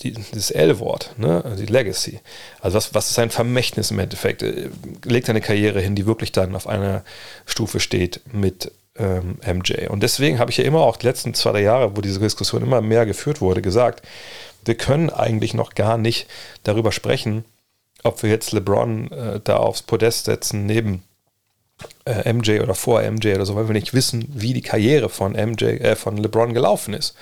die, 0.00 0.12
dieses 0.12 0.50
L-Wort, 0.50 1.14
ne? 1.16 1.44
Also 1.44 1.64
die 1.64 1.72
Legacy. 1.72 2.20
Also 2.60 2.76
was, 2.76 2.94
was 2.94 3.08
ist 3.08 3.14
sein 3.14 3.30
Vermächtnis 3.30 3.90
im 3.90 3.98
Endeffekt? 3.98 4.42
Äh, 4.42 4.70
legt 5.04 5.30
eine 5.30 5.40
Karriere 5.40 5.80
hin, 5.80 5.94
die 5.94 6.06
wirklich 6.06 6.32
dann 6.32 6.56
auf 6.56 6.66
einer 6.66 7.04
Stufe 7.46 7.78
steht 7.78 8.20
mit 8.32 8.72
ähm, 8.96 9.38
MJ. 9.46 9.88
Und 9.88 10.02
deswegen 10.02 10.38
habe 10.38 10.50
ich 10.50 10.56
ja 10.56 10.64
immer 10.64 10.80
auch 10.80 10.96
die 10.96 11.06
letzten 11.06 11.34
zwei, 11.34 11.52
drei 11.52 11.62
Jahre, 11.62 11.96
wo 11.96 12.00
diese 12.00 12.18
Diskussion 12.18 12.62
immer 12.62 12.80
mehr 12.80 13.06
geführt 13.06 13.40
wurde, 13.40 13.62
gesagt, 13.62 14.02
wir 14.64 14.74
können 14.74 15.10
eigentlich 15.10 15.54
noch 15.54 15.74
gar 15.74 15.98
nicht 15.98 16.26
darüber 16.64 16.92
sprechen, 16.92 17.44
ob 18.02 18.22
wir 18.22 18.30
jetzt 18.30 18.52
LeBron 18.52 19.10
äh, 19.12 19.40
da 19.42 19.56
aufs 19.56 19.82
Podest 19.82 20.24
setzen 20.24 20.66
neben 20.66 21.04
äh, 22.04 22.32
MJ 22.32 22.60
oder 22.60 22.74
vor 22.74 23.02
MJ 23.02 23.34
oder 23.34 23.46
so, 23.46 23.54
weil 23.56 23.68
wir 23.68 23.74
nicht 23.74 23.94
wissen, 23.94 24.26
wie 24.28 24.52
die 24.52 24.62
Karriere 24.62 25.08
von 25.08 25.32
MJ, 25.32 25.64
äh, 25.64 25.96
von 25.96 26.16
LeBron 26.16 26.54
gelaufen 26.54 26.94
ist. 26.94 27.14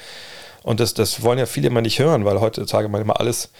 Und 0.63 0.81
das, 0.81 0.95
das 0.95 1.23
wollen 1.23 1.39
ja 1.39 1.47
viele 1.47 1.69
immer 1.69 1.81
nicht 1.81 1.99
hören, 1.99 2.25
weil 2.25 2.41
heutzutage 2.41 2.89
man 2.89 3.01
immer 3.01 3.21
alles 3.21 3.51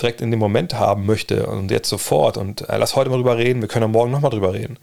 direkt 0.00 0.20
in 0.20 0.30
dem 0.30 0.40
Moment 0.40 0.74
haben 0.74 1.06
möchte 1.06 1.46
und 1.46 1.70
jetzt 1.70 1.88
sofort 1.88 2.36
und 2.36 2.68
äh, 2.68 2.76
lass 2.76 2.96
heute 2.96 3.10
mal 3.10 3.16
drüber 3.16 3.36
reden, 3.38 3.60
wir 3.60 3.68
können 3.68 3.90
morgen 3.90 4.10
nochmal 4.10 4.30
drüber 4.30 4.52
reden. 4.52 4.78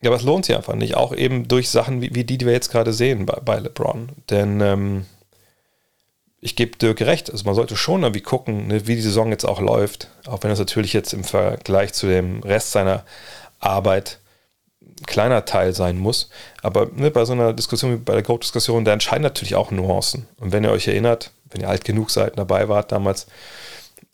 Ja, 0.00 0.10
aber 0.10 0.16
es 0.16 0.22
lohnt 0.22 0.44
sich 0.46 0.56
einfach 0.56 0.74
nicht, 0.74 0.96
auch 0.96 1.14
eben 1.14 1.48
durch 1.48 1.70
Sachen 1.70 2.02
wie, 2.02 2.14
wie 2.14 2.24
die, 2.24 2.38
die 2.38 2.46
wir 2.46 2.52
jetzt 2.52 2.70
gerade 2.70 2.92
sehen 2.92 3.26
bei, 3.26 3.40
bei 3.44 3.58
LeBron. 3.58 4.10
Denn 4.30 4.60
ähm, 4.60 5.06
ich 6.40 6.56
gebe 6.56 6.76
Dirk 6.76 7.00
recht, 7.00 7.30
also 7.30 7.44
man 7.44 7.54
sollte 7.54 7.76
schon 7.76 8.02
irgendwie 8.02 8.20
gucken, 8.20 8.66
ne, 8.68 8.86
wie 8.86 8.96
die 8.96 9.00
Saison 9.00 9.30
jetzt 9.30 9.46
auch 9.46 9.60
läuft, 9.60 10.08
auch 10.26 10.42
wenn 10.42 10.50
es 10.50 10.58
natürlich 10.58 10.92
jetzt 10.92 11.14
im 11.14 11.24
Vergleich 11.24 11.94
zu 11.94 12.06
dem 12.06 12.42
Rest 12.42 12.72
seiner 12.72 13.04
Arbeit 13.60 14.18
kleiner 15.06 15.44
Teil 15.44 15.74
sein 15.74 15.98
muss. 15.98 16.30
Aber 16.62 16.88
ne, 16.94 17.10
bei 17.10 17.24
so 17.24 17.32
einer 17.32 17.52
Diskussion 17.52 17.92
wie 17.92 17.96
bei 17.96 18.14
der 18.14 18.22
Goat-Diskussion, 18.22 18.84
da 18.84 18.92
entscheiden 18.92 19.22
natürlich 19.22 19.54
auch 19.54 19.70
Nuancen. 19.70 20.26
Und 20.38 20.52
wenn 20.52 20.64
ihr 20.64 20.70
euch 20.70 20.88
erinnert, 20.88 21.32
wenn 21.50 21.60
ihr 21.60 21.68
alt 21.68 21.84
genug 21.84 22.10
seid, 22.10 22.38
dabei 22.38 22.68
wart 22.68 22.92
damals, 22.92 23.26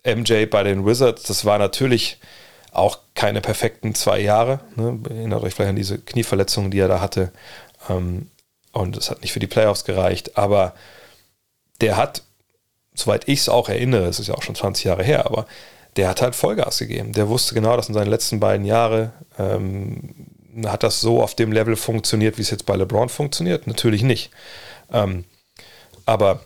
MJ 0.04 0.46
bei 0.46 0.62
den 0.62 0.86
Wizards, 0.86 1.24
das 1.24 1.44
war 1.44 1.58
natürlich 1.58 2.18
auch 2.72 2.98
keine 3.14 3.40
perfekten 3.40 3.94
zwei 3.94 4.20
Jahre. 4.20 4.60
Ne? 4.76 4.98
Erinnert 5.08 5.42
euch 5.42 5.54
vielleicht 5.54 5.70
an 5.70 5.76
diese 5.76 5.98
Knieverletzungen, 5.98 6.70
die 6.70 6.78
er 6.78 6.88
da 6.88 7.00
hatte. 7.00 7.32
Ähm, 7.88 8.30
und 8.72 8.96
es 8.96 9.10
hat 9.10 9.22
nicht 9.22 9.32
für 9.32 9.40
die 9.40 9.46
Playoffs 9.46 9.84
gereicht. 9.84 10.38
Aber 10.38 10.74
der 11.80 11.96
hat, 11.96 12.22
soweit 12.94 13.28
ich 13.28 13.40
es 13.40 13.48
auch 13.48 13.68
erinnere, 13.68 14.06
es 14.06 14.20
ist 14.20 14.28
ja 14.28 14.34
auch 14.34 14.42
schon 14.42 14.54
20 14.54 14.84
Jahre 14.84 15.02
her, 15.02 15.26
aber 15.26 15.46
der 15.96 16.08
hat 16.08 16.22
halt 16.22 16.36
Vollgas 16.36 16.78
gegeben. 16.78 17.12
Der 17.12 17.28
wusste 17.28 17.54
genau, 17.54 17.76
dass 17.76 17.88
in 17.88 17.94
seinen 17.94 18.10
letzten 18.10 18.38
beiden 18.38 18.64
Jahren 18.64 19.12
ähm, 19.38 20.26
hat 20.66 20.82
das 20.82 21.00
so 21.00 21.22
auf 21.22 21.34
dem 21.34 21.52
Level 21.52 21.76
funktioniert, 21.76 22.38
wie 22.38 22.42
es 22.42 22.50
jetzt 22.50 22.66
bei 22.66 22.76
LeBron 22.76 23.08
funktioniert? 23.08 23.66
Natürlich 23.66 24.02
nicht. 24.02 24.30
Ähm, 24.92 25.24
aber 26.06 26.40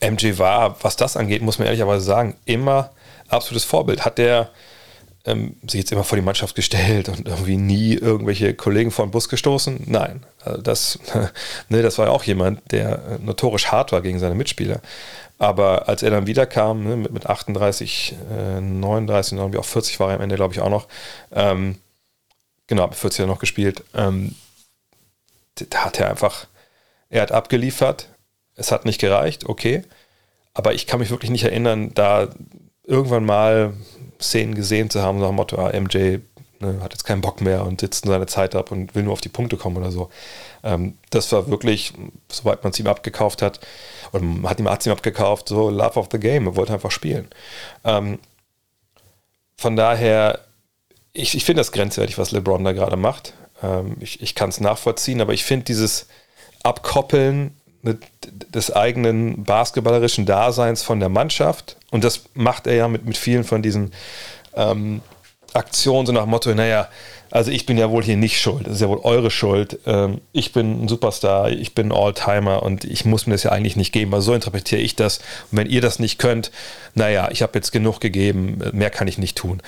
MJ 0.00 0.38
war, 0.38 0.82
was 0.82 0.96
das 0.96 1.16
angeht, 1.16 1.42
muss 1.42 1.58
man 1.58 1.66
ehrlicherweise 1.66 2.04
sagen, 2.04 2.36
immer 2.44 2.90
absolutes 3.28 3.64
Vorbild. 3.64 4.04
Hat 4.04 4.18
der 4.18 4.50
ähm, 5.24 5.56
sich 5.62 5.80
jetzt 5.80 5.92
immer 5.92 6.04
vor 6.04 6.16
die 6.16 6.24
Mannschaft 6.24 6.54
gestellt 6.54 7.08
und 7.08 7.28
irgendwie 7.28 7.56
nie 7.56 7.94
irgendwelche 7.94 8.54
Kollegen 8.54 8.90
vor 8.90 9.06
den 9.06 9.10
Bus 9.10 9.28
gestoßen? 9.28 9.84
Nein. 9.86 10.24
Also 10.44 10.60
das, 10.60 10.98
ne, 11.68 11.82
das 11.82 11.98
war 11.98 12.06
ja 12.06 12.12
auch 12.12 12.24
jemand, 12.24 12.60
der 12.72 12.92
äh, 12.92 13.18
notorisch 13.24 13.66
hart 13.66 13.92
war 13.92 14.02
gegen 14.02 14.18
seine 14.18 14.34
Mitspieler. 14.34 14.80
Aber 15.38 15.88
als 15.88 16.02
er 16.02 16.10
dann 16.10 16.26
wiederkam, 16.26 16.84
ne, 16.84 16.96
mit, 16.96 17.12
mit 17.12 17.26
38, 17.26 18.16
äh, 18.30 18.60
39, 18.60 19.38
irgendwie 19.38 19.58
auch 19.58 19.64
40 19.64 20.00
war 20.00 20.10
er 20.10 20.16
am 20.16 20.22
Ende, 20.22 20.36
glaube 20.36 20.54
ich, 20.54 20.60
auch 20.60 20.70
noch, 20.70 20.88
ähm, 21.32 21.76
genau, 22.72 22.86
mit 22.86 22.96
40 22.96 23.18
hat 23.18 23.26
er 23.26 23.28
noch 23.28 23.38
gespielt, 23.38 23.84
ähm, 23.94 24.34
da 25.68 25.84
hat 25.84 26.00
er 26.00 26.08
einfach, 26.08 26.46
er 27.10 27.20
hat 27.20 27.30
abgeliefert, 27.30 28.08
es 28.54 28.72
hat 28.72 28.86
nicht 28.86 28.98
gereicht, 28.98 29.44
okay, 29.46 29.82
aber 30.54 30.72
ich 30.72 30.86
kann 30.86 30.98
mich 30.98 31.10
wirklich 31.10 31.30
nicht 31.30 31.44
erinnern, 31.44 31.92
da 31.92 32.30
irgendwann 32.84 33.26
mal 33.26 33.74
Szenen 34.18 34.54
gesehen 34.54 34.88
zu 34.88 35.02
haben, 35.02 35.18
nach 35.18 35.26
dem 35.26 35.36
Motto, 35.36 35.58
ah, 35.58 35.78
MJ 35.78 36.20
ne, 36.60 36.80
hat 36.82 36.94
jetzt 36.94 37.04
keinen 37.04 37.20
Bock 37.20 37.42
mehr 37.42 37.66
und 37.66 37.82
sitzt 37.82 38.06
seine 38.06 38.24
Zeit 38.24 38.54
ab 38.54 38.72
und 38.72 38.94
will 38.94 39.02
nur 39.02 39.12
auf 39.12 39.20
die 39.20 39.28
Punkte 39.28 39.58
kommen 39.58 39.76
oder 39.76 39.90
so. 39.90 40.08
Ähm, 40.62 40.96
das 41.10 41.30
war 41.30 41.48
wirklich, 41.50 41.92
soweit 42.30 42.64
man 42.64 42.72
es 42.72 42.80
ihm 42.80 42.86
abgekauft 42.86 43.42
hat, 43.42 43.60
oder 44.12 44.24
man 44.24 44.48
hat 44.48 44.60
ihm 44.60 44.66
Arzt 44.66 44.86
ihm 44.86 44.92
abgekauft, 44.92 45.48
so 45.48 45.68
Love 45.68 46.00
of 46.00 46.08
the 46.10 46.18
Game, 46.18 46.46
er 46.46 46.56
wollte 46.56 46.72
einfach 46.72 46.90
spielen. 46.90 47.28
Ähm, 47.84 48.18
von 49.58 49.76
daher, 49.76 50.40
ich, 51.12 51.34
ich 51.34 51.44
finde 51.44 51.60
das 51.60 51.72
grenzwertig, 51.72 52.18
was 52.18 52.30
LeBron 52.30 52.64
da 52.64 52.72
gerade 52.72 52.96
macht. 52.96 53.34
Ähm, 53.62 53.96
ich 54.00 54.22
ich 54.22 54.34
kann 54.34 54.50
es 54.50 54.60
nachvollziehen, 54.60 55.20
aber 55.20 55.32
ich 55.32 55.44
finde 55.44 55.64
dieses 55.64 56.06
Abkoppeln 56.62 57.56
des 58.54 58.70
eigenen 58.70 59.42
basketballerischen 59.42 60.24
Daseins 60.24 60.82
von 60.82 61.00
der 61.00 61.08
Mannschaft, 61.08 61.76
und 61.90 62.04
das 62.04 62.22
macht 62.34 62.66
er 62.68 62.74
ja 62.74 62.88
mit, 62.88 63.04
mit 63.04 63.16
vielen 63.16 63.42
von 63.42 63.60
diesen 63.60 63.92
ähm, 64.54 65.02
Aktionen, 65.52 66.06
so 66.06 66.12
nach 66.12 66.26
Motto, 66.26 66.54
naja, 66.54 66.88
also 67.32 67.50
ich 67.50 67.66
bin 67.66 67.78
ja 67.78 67.90
wohl 67.90 68.04
hier 68.04 68.16
nicht 68.16 68.40
schuld, 68.40 68.66
das 68.66 68.74
ist 68.74 68.80
ja 68.82 68.88
wohl 68.88 69.00
eure 69.02 69.30
Schuld. 69.30 69.78
Ähm, 69.86 70.20
ich 70.32 70.52
bin 70.52 70.84
ein 70.84 70.88
Superstar, 70.88 71.50
ich 71.50 71.74
bin 71.74 71.88
ein 71.88 71.96
Alltimer 71.96 72.62
und 72.62 72.84
ich 72.84 73.06
muss 73.06 73.26
mir 73.26 73.32
das 73.32 73.42
ja 73.42 73.52
eigentlich 73.52 73.74
nicht 73.74 73.92
geben. 73.92 74.12
Also 74.12 74.26
so 74.26 74.34
interpretiere 74.34 74.82
ich 74.82 74.96
das. 74.96 75.18
Und 75.50 75.58
wenn 75.58 75.66
ihr 75.66 75.80
das 75.80 75.98
nicht 75.98 76.18
könnt, 76.18 76.50
naja, 76.94 77.30
ich 77.32 77.40
habe 77.40 77.52
jetzt 77.54 77.72
genug 77.72 78.00
gegeben, 78.00 78.58
mehr 78.72 78.90
kann 78.90 79.08
ich 79.08 79.16
nicht 79.16 79.36
tun. 79.38 79.62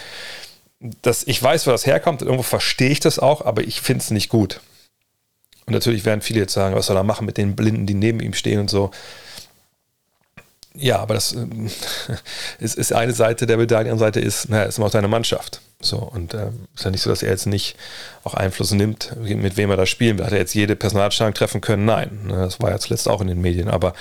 Das, 0.80 1.24
ich 1.24 1.42
weiß, 1.42 1.66
wo 1.66 1.70
das 1.70 1.86
herkommt, 1.86 2.22
irgendwo 2.22 2.42
verstehe 2.42 2.90
ich 2.90 3.00
das 3.00 3.18
auch, 3.18 3.44
aber 3.44 3.62
ich 3.62 3.80
finde 3.80 4.02
es 4.02 4.10
nicht 4.10 4.28
gut. 4.28 4.60
Und 5.66 5.72
natürlich 5.72 6.04
werden 6.04 6.20
viele 6.20 6.40
jetzt 6.40 6.52
sagen, 6.52 6.74
was 6.74 6.86
soll 6.86 6.96
er 6.96 7.04
machen 7.04 7.26
mit 7.26 7.38
den 7.38 7.56
Blinden, 7.56 7.86
die 7.86 7.94
neben 7.94 8.20
ihm 8.20 8.34
stehen 8.34 8.60
und 8.60 8.68
so. 8.68 8.90
Ja, 10.76 10.98
aber 10.98 11.14
das 11.14 11.32
äh, 11.34 11.46
ist, 12.58 12.76
ist, 12.76 12.92
eine 12.92 13.12
Seite 13.12 13.46
der 13.46 13.56
Medaille, 13.56 13.84
die 13.84 13.90
andere 13.90 14.06
Seite 14.06 14.20
ist, 14.20 14.48
naja, 14.48 14.64
ist 14.64 14.78
immer 14.78 14.88
auch 14.88 14.92
seine 14.92 15.08
Mannschaft. 15.08 15.60
So, 15.80 15.98
und 15.98 16.34
äh, 16.34 16.48
ist 16.74 16.84
ja 16.84 16.90
nicht 16.90 17.02
so, 17.02 17.10
dass 17.10 17.22
er 17.22 17.30
jetzt 17.30 17.46
nicht 17.46 17.76
auch 18.24 18.34
Einfluss 18.34 18.72
nimmt, 18.72 19.14
mit 19.16 19.56
wem 19.56 19.70
er 19.70 19.76
da 19.76 19.86
spielen 19.86 20.18
will. 20.18 20.24
Hat 20.24 20.32
er 20.32 20.38
jetzt 20.38 20.54
jede 20.54 20.76
Personalstellung 20.76 21.34
treffen 21.34 21.60
können? 21.60 21.84
Nein. 21.84 22.20
Ne, 22.24 22.36
das 22.36 22.60
war 22.60 22.70
ja 22.70 22.78
zuletzt 22.78 23.08
auch 23.08 23.20
in 23.20 23.28
den 23.28 23.40
Medien, 23.40 23.68
aber 23.68 23.94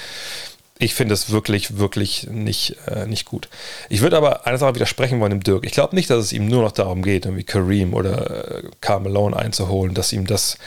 ich 0.80 0.96
finde 0.96 1.14
es 1.14 1.30
wirklich, 1.30 1.78
wirklich 1.78 2.28
nicht, 2.30 2.78
äh, 2.88 3.06
nicht 3.06 3.26
gut. 3.26 3.48
Ich 3.90 4.02
würde 4.02 4.18
aber 4.18 4.48
eine 4.48 4.58
Sache 4.58 4.76
widersprechen 4.76 5.20
wollen 5.20 5.30
dem 5.30 5.44
Dirk. 5.44 5.66
Ich 5.66 5.72
glaube 5.72 5.96
nicht, 5.96 6.10
dass 6.10 6.26
es 6.26 6.34
ihm 6.34 6.48
nur 6.48 6.64
noch 6.64 6.72
darum 6.72 7.04
geht, 7.04 7.26
irgendwie 7.26 7.44
Kareem 7.44 7.94
oder 7.94 8.64
äh, 8.64 8.64
Carmelo 8.82 9.28
einzuholen, 9.34 9.94
dass 9.94 10.12
ihm 10.12 10.26
das 10.26 10.58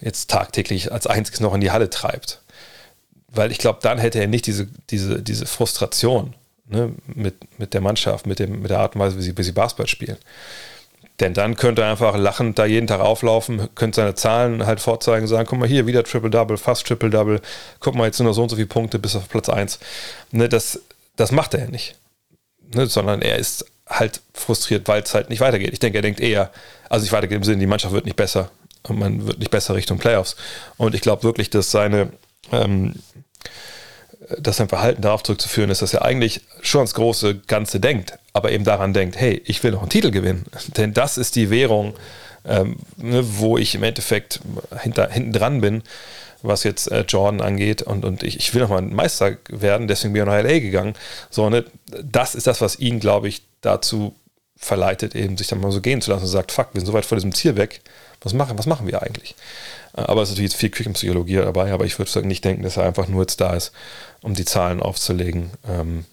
jetzt 0.00 0.30
tagtäglich 0.30 0.92
als 0.92 1.06
einziges 1.06 1.40
noch 1.40 1.54
in 1.54 1.60
die 1.60 1.72
Halle 1.72 1.90
treibt. 1.90 2.40
Weil 3.28 3.50
ich 3.50 3.58
glaube, 3.58 3.80
dann 3.82 3.98
hätte 3.98 4.20
er 4.20 4.28
nicht 4.28 4.46
diese, 4.46 4.68
diese, 4.90 5.20
diese 5.20 5.46
Frustration 5.46 6.34
ne, 6.68 6.92
mit, 7.06 7.58
mit 7.58 7.74
der 7.74 7.80
Mannschaft, 7.80 8.26
mit, 8.26 8.38
dem, 8.38 8.62
mit 8.62 8.70
der 8.70 8.78
Art 8.78 8.94
und 8.94 9.00
Weise, 9.00 9.18
wie 9.18 9.22
sie, 9.22 9.36
wie 9.36 9.42
sie 9.42 9.52
Basketball 9.52 9.88
spielen. 9.88 10.16
Denn 11.20 11.32
dann 11.32 11.56
könnte 11.56 11.82
er 11.82 11.90
einfach 11.90 12.16
lachend 12.16 12.58
da 12.58 12.66
jeden 12.66 12.86
Tag 12.86 13.00
auflaufen, 13.00 13.68
könnte 13.74 13.96
seine 13.96 14.14
Zahlen 14.14 14.66
halt 14.66 14.80
vorzeigen, 14.80 15.26
sagen, 15.26 15.46
guck 15.48 15.58
mal 15.58 15.68
hier, 15.68 15.86
wieder 15.86 16.04
Triple-Double, 16.04 16.58
fast 16.58 16.86
Triple-Double, 16.86 17.40
guck 17.80 17.94
mal, 17.94 18.04
jetzt 18.04 18.18
sind 18.18 18.26
noch 18.26 18.34
so 18.34 18.42
und 18.42 18.50
so 18.50 18.56
viele 18.56 18.68
Punkte 18.68 18.98
bis 18.98 19.16
auf 19.16 19.28
Platz 19.28 19.48
1. 19.48 19.78
Ne, 20.32 20.48
das, 20.48 20.80
das 21.16 21.32
macht 21.32 21.54
er 21.54 21.60
ja 21.60 21.66
nicht. 21.68 21.96
Ne, 22.74 22.86
sondern 22.86 23.22
er 23.22 23.36
ist 23.36 23.64
halt 23.88 24.20
frustriert, 24.34 24.88
weil 24.88 25.02
es 25.02 25.14
halt 25.14 25.30
nicht 25.30 25.40
weitergeht. 25.40 25.72
Ich 25.72 25.78
denke, 25.78 25.98
er 25.98 26.02
denkt 26.02 26.20
eher, 26.20 26.50
also 26.90 27.04
nicht 27.04 27.12
weitergeht 27.12 27.36
im 27.36 27.44
Sinne, 27.44 27.58
die 27.58 27.66
Mannschaft 27.66 27.94
wird 27.94 28.04
nicht 28.04 28.16
besser 28.16 28.50
und 28.82 28.98
man 28.98 29.26
wird 29.26 29.38
nicht 29.38 29.50
besser 29.50 29.74
Richtung 29.74 29.98
Playoffs. 29.98 30.36
Und 30.76 30.94
ich 30.94 31.00
glaube 31.00 31.22
wirklich, 31.22 31.48
dass 31.48 31.70
seine 31.70 32.10
ähm, 32.52 32.94
dass 34.38 34.56
sein 34.56 34.68
Verhalten 34.68 35.02
darauf 35.02 35.22
zurückzuführen 35.22 35.70
ist, 35.70 35.82
dass 35.82 35.94
er 35.94 36.04
eigentlich 36.04 36.40
schon 36.60 36.80
ans 36.80 36.94
große 36.94 37.36
Ganze 37.46 37.80
denkt, 37.80 38.18
aber 38.36 38.52
eben 38.52 38.64
daran 38.64 38.92
denkt, 38.92 39.16
hey, 39.16 39.40
ich 39.46 39.62
will 39.62 39.72
noch 39.72 39.80
einen 39.80 39.90
Titel 39.90 40.10
gewinnen. 40.10 40.44
Denn 40.76 40.92
das 40.92 41.18
ist 41.18 41.36
die 41.36 41.50
Währung, 41.50 41.94
ähm, 42.44 42.76
ne, 42.96 43.24
wo 43.38 43.56
ich 43.56 43.74
im 43.74 43.82
Endeffekt 43.82 44.40
hinter, 44.80 45.10
hinten 45.10 45.32
dran 45.32 45.60
bin, 45.60 45.82
was 46.42 46.64
jetzt 46.64 46.90
äh, 46.92 47.04
Jordan 47.08 47.40
angeht. 47.40 47.82
Und, 47.82 48.04
und 48.04 48.22
ich, 48.22 48.36
ich 48.36 48.54
will 48.54 48.62
noch 48.62 48.68
mal 48.68 48.78
ein 48.78 48.94
Meister 48.94 49.36
werden, 49.48 49.88
deswegen 49.88 50.12
bin 50.12 50.22
ich 50.22 50.28
nach 50.28 50.42
LA 50.42 50.58
gegangen. 50.60 50.94
So, 51.30 51.48
ne, 51.48 51.64
das 52.02 52.34
ist 52.34 52.46
das, 52.46 52.60
was 52.60 52.78
ihn, 52.78 53.00
glaube 53.00 53.28
ich, 53.28 53.42
dazu 53.62 54.14
verleitet, 54.56 55.14
eben 55.14 55.36
sich 55.36 55.48
dann 55.48 55.60
mal 55.60 55.72
so 55.72 55.80
gehen 55.80 56.00
zu 56.00 56.10
lassen 56.10 56.24
und 56.24 56.30
sagt, 56.30 56.52
fuck, 56.52 56.68
wir 56.72 56.80
sind 56.80 56.86
so 56.86 56.92
weit 56.92 57.06
vor 57.06 57.16
diesem 57.16 57.34
Ziel 57.34 57.56
weg. 57.56 57.80
Was 58.22 58.32
machen, 58.32 58.58
was 58.58 58.66
machen 58.66 58.86
wir 58.86 59.02
eigentlich? 59.02 59.34
Äh, 59.96 60.02
aber 60.02 60.22
es 60.22 60.28
ist 60.28 60.34
natürlich 60.34 60.52
jetzt 60.52 60.60
viel 60.60 60.70
Küchenpsychologie 60.70 61.36
dabei, 61.36 61.72
aber 61.72 61.84
ich 61.86 61.98
würde 61.98 62.26
nicht 62.26 62.44
denken, 62.44 62.62
dass 62.62 62.76
er 62.76 62.84
einfach 62.84 63.08
nur 63.08 63.22
jetzt 63.22 63.40
da 63.40 63.54
ist, 63.54 63.72
um 64.22 64.34
die 64.34 64.44
Zahlen 64.44 64.80
aufzulegen. 64.80 65.50
Ähm, 65.66 66.04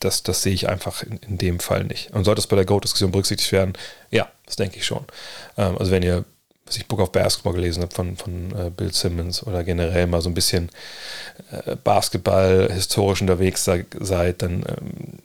das, 0.00 0.22
das 0.22 0.42
sehe 0.42 0.52
ich 0.52 0.68
einfach 0.68 1.02
in, 1.02 1.18
in, 1.18 1.38
dem 1.38 1.60
Fall 1.60 1.84
nicht. 1.84 2.10
Und 2.12 2.24
sollte 2.24 2.40
es 2.40 2.46
bei 2.46 2.56
der 2.56 2.64
Goat-Diskussion 2.64 3.10
berücksichtigt 3.10 3.52
werden? 3.52 3.72
Ja, 4.10 4.30
das 4.46 4.56
denke 4.56 4.76
ich 4.76 4.86
schon. 4.86 5.04
Ähm, 5.56 5.76
also 5.78 5.90
wenn 5.90 6.02
ihr, 6.02 6.24
was 6.66 6.76
ich 6.76 6.86
Book 6.86 7.00
of 7.00 7.12
Basketball 7.12 7.54
gelesen 7.54 7.82
habe 7.82 7.94
von, 7.94 8.16
von 8.16 8.52
äh, 8.56 8.70
Bill 8.70 8.92
Simmons 8.92 9.46
oder 9.46 9.64
generell 9.64 10.06
mal 10.06 10.20
so 10.20 10.28
ein 10.28 10.34
bisschen 10.34 10.70
äh, 11.50 11.76
Basketball 11.76 12.68
historisch 12.72 13.20
unterwegs 13.20 13.64
seid, 13.64 14.42
dann 14.42 14.64
ähm, 14.68 15.18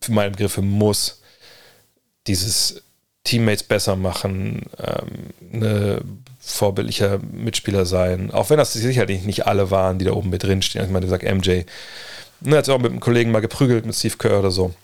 für 0.00 0.12
meine 0.12 0.30
Begriffe 0.30 0.62
muss 0.62 1.20
dieses 2.26 2.82
Teammates 3.24 3.62
besser 3.62 3.96
machen, 3.96 4.62
ähm, 4.78 5.52
eine 5.52 6.02
vorbildlicher 6.40 7.18
Mitspieler 7.18 7.84
sein. 7.84 8.30
Auch 8.30 8.48
wenn 8.50 8.58
das 8.58 8.72
sicherlich 8.72 9.24
nicht 9.24 9.46
alle 9.46 9.70
waren, 9.70 9.98
die 9.98 10.06
da 10.06 10.12
oben 10.12 10.30
mit 10.30 10.42
drin 10.42 10.62
stehen. 10.62 10.84
Ich 10.84 10.90
meine, 10.90 11.06
du 11.06 11.10
sagst 11.10 11.26
MJ. 11.26 11.62
Ne, 12.40 12.56
hat 12.56 12.64
sich 12.66 12.74
auch 12.74 12.78
mit 12.78 12.90
einem 12.90 13.00
Kollegen 13.00 13.30
mal 13.30 13.40
geprügelt, 13.40 13.86
mit 13.86 13.94
Steve 13.94 14.16
Kerr 14.16 14.38
oder 14.38 14.50
so. 14.50 14.74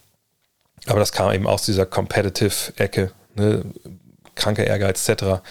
Aber 0.87 0.99
das 0.99 1.13
kam 1.13 1.33
eben 1.33 1.47
aus 1.47 1.65
dieser 1.65 1.87
Competitive-Ecke. 1.87 3.13
Ne? 3.37 3.65
Kranker 4.35 4.65
Ehrgeiz 4.65 5.09
etc. 5.09 5.43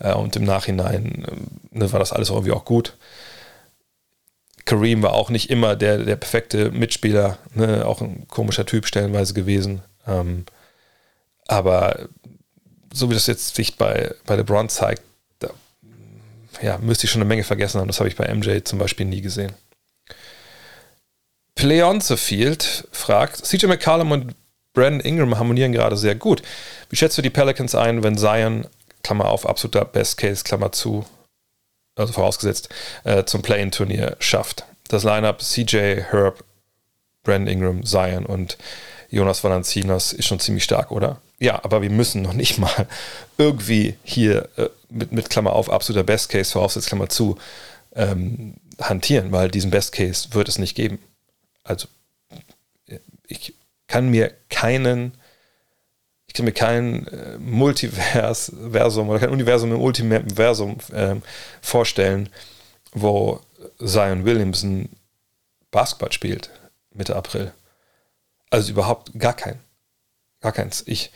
Äh, 0.00 0.12
und 0.14 0.36
im 0.36 0.44
Nachhinein 0.44 1.26
ne, 1.70 1.92
war 1.92 2.00
das 2.00 2.12
alles 2.12 2.30
irgendwie 2.30 2.52
auch 2.52 2.64
gut. 2.64 2.96
Kareem 4.64 5.02
war 5.02 5.12
auch 5.12 5.30
nicht 5.30 5.50
immer 5.50 5.76
der, 5.76 5.98
der 5.98 6.16
perfekte 6.16 6.72
Mitspieler, 6.72 7.38
ne? 7.54 7.86
auch 7.86 8.00
ein 8.00 8.26
komischer 8.26 8.66
Typ 8.66 8.86
stellenweise 8.86 9.32
gewesen. 9.32 9.82
Ähm, 10.08 10.44
aber 11.46 12.08
so 12.92 13.08
wie 13.08 13.14
das 13.14 13.28
jetzt 13.28 13.54
sich 13.54 13.76
bei, 13.76 14.12
bei 14.26 14.34
LeBron 14.34 14.68
zeigt, 14.68 15.02
ja, 16.62 16.78
müsste 16.78 17.04
ich 17.04 17.10
schon 17.10 17.20
eine 17.20 17.28
Menge 17.28 17.44
vergessen 17.44 17.80
haben. 17.80 17.88
Das 17.88 18.00
habe 18.00 18.08
ich 18.08 18.16
bei 18.16 18.32
MJ 18.32 18.62
zum 18.64 18.78
Beispiel 18.78 19.06
nie 19.06 19.20
gesehen. 19.20 19.52
Play 21.56 21.82
on 21.82 22.00
the 22.00 22.16
Field 22.16 22.86
fragt, 22.92 23.44
CJ 23.44 23.66
McCallum 23.66 24.12
und 24.12 24.34
Brandon 24.74 25.00
Ingram 25.00 25.38
harmonieren 25.38 25.72
gerade 25.72 25.96
sehr 25.96 26.14
gut. 26.14 26.42
Wie 26.90 26.96
schätzt 26.96 27.16
du 27.16 27.22
die 27.22 27.30
Pelicans 27.30 27.74
ein, 27.74 28.02
wenn 28.02 28.18
Zion, 28.18 28.68
Klammer 29.02 29.30
auf, 29.30 29.46
absoluter 29.46 29.86
Best 29.86 30.18
Case, 30.18 30.44
Klammer 30.44 30.70
zu, 30.70 31.06
also 31.96 32.12
vorausgesetzt, 32.12 32.68
äh, 33.04 33.24
zum 33.24 33.40
Play-In-Turnier 33.40 34.16
schafft? 34.20 34.64
Das 34.88 35.02
Lineup 35.02 35.40
CJ, 35.40 36.02
Herb, 36.10 36.44
Brandon 37.24 37.48
Ingram, 37.52 37.84
Zion 37.86 38.26
und 38.26 38.58
Jonas 39.08 39.42
Valanciunas 39.42 40.12
ist 40.12 40.26
schon 40.26 40.40
ziemlich 40.40 40.64
stark, 40.64 40.90
oder? 40.92 41.22
Ja, 41.38 41.64
aber 41.64 41.80
wir 41.80 41.90
müssen 41.90 42.20
noch 42.20 42.34
nicht 42.34 42.58
mal 42.58 42.86
irgendwie 43.38 43.96
hier 44.04 44.50
äh, 44.56 44.68
mit, 44.90 45.10
mit 45.10 45.30
Klammer 45.30 45.54
auf 45.54 45.70
absoluter 45.70 46.04
Best 46.04 46.28
Case, 46.28 46.52
voraussetzt 46.52 46.88
Klammer 46.88 47.08
zu, 47.08 47.38
ähm, 47.94 48.56
hantieren, 48.78 49.32
weil 49.32 49.50
diesen 49.50 49.70
Best 49.70 49.92
Case 49.92 50.28
wird 50.32 50.50
es 50.50 50.58
nicht 50.58 50.74
geben. 50.74 50.98
Also 51.66 51.88
ich 53.26 53.54
kann 53.88 54.08
mir 54.08 54.32
keinen, 54.48 55.12
ich 56.26 56.34
kann 56.34 56.44
mir 56.44 56.52
kein 56.52 57.06
äh, 57.08 57.38
Multiversum 57.38 59.08
oder 59.08 59.18
kein 59.18 59.30
Universum 59.30 59.72
im 59.72 59.80
Ultiversum 59.80 60.78
äh, 60.92 61.16
vorstellen, 61.60 62.28
wo 62.92 63.40
Zion 63.84 64.24
Williamson 64.24 64.88
Basketball 65.70 66.12
spielt 66.12 66.50
Mitte 66.94 67.16
April. 67.16 67.52
Also 68.50 68.72
überhaupt 68.72 69.10
gar 69.18 69.34
keinen. 69.34 69.60
Gar 70.40 70.52
keins. 70.52 70.84
Ich, 70.86 71.10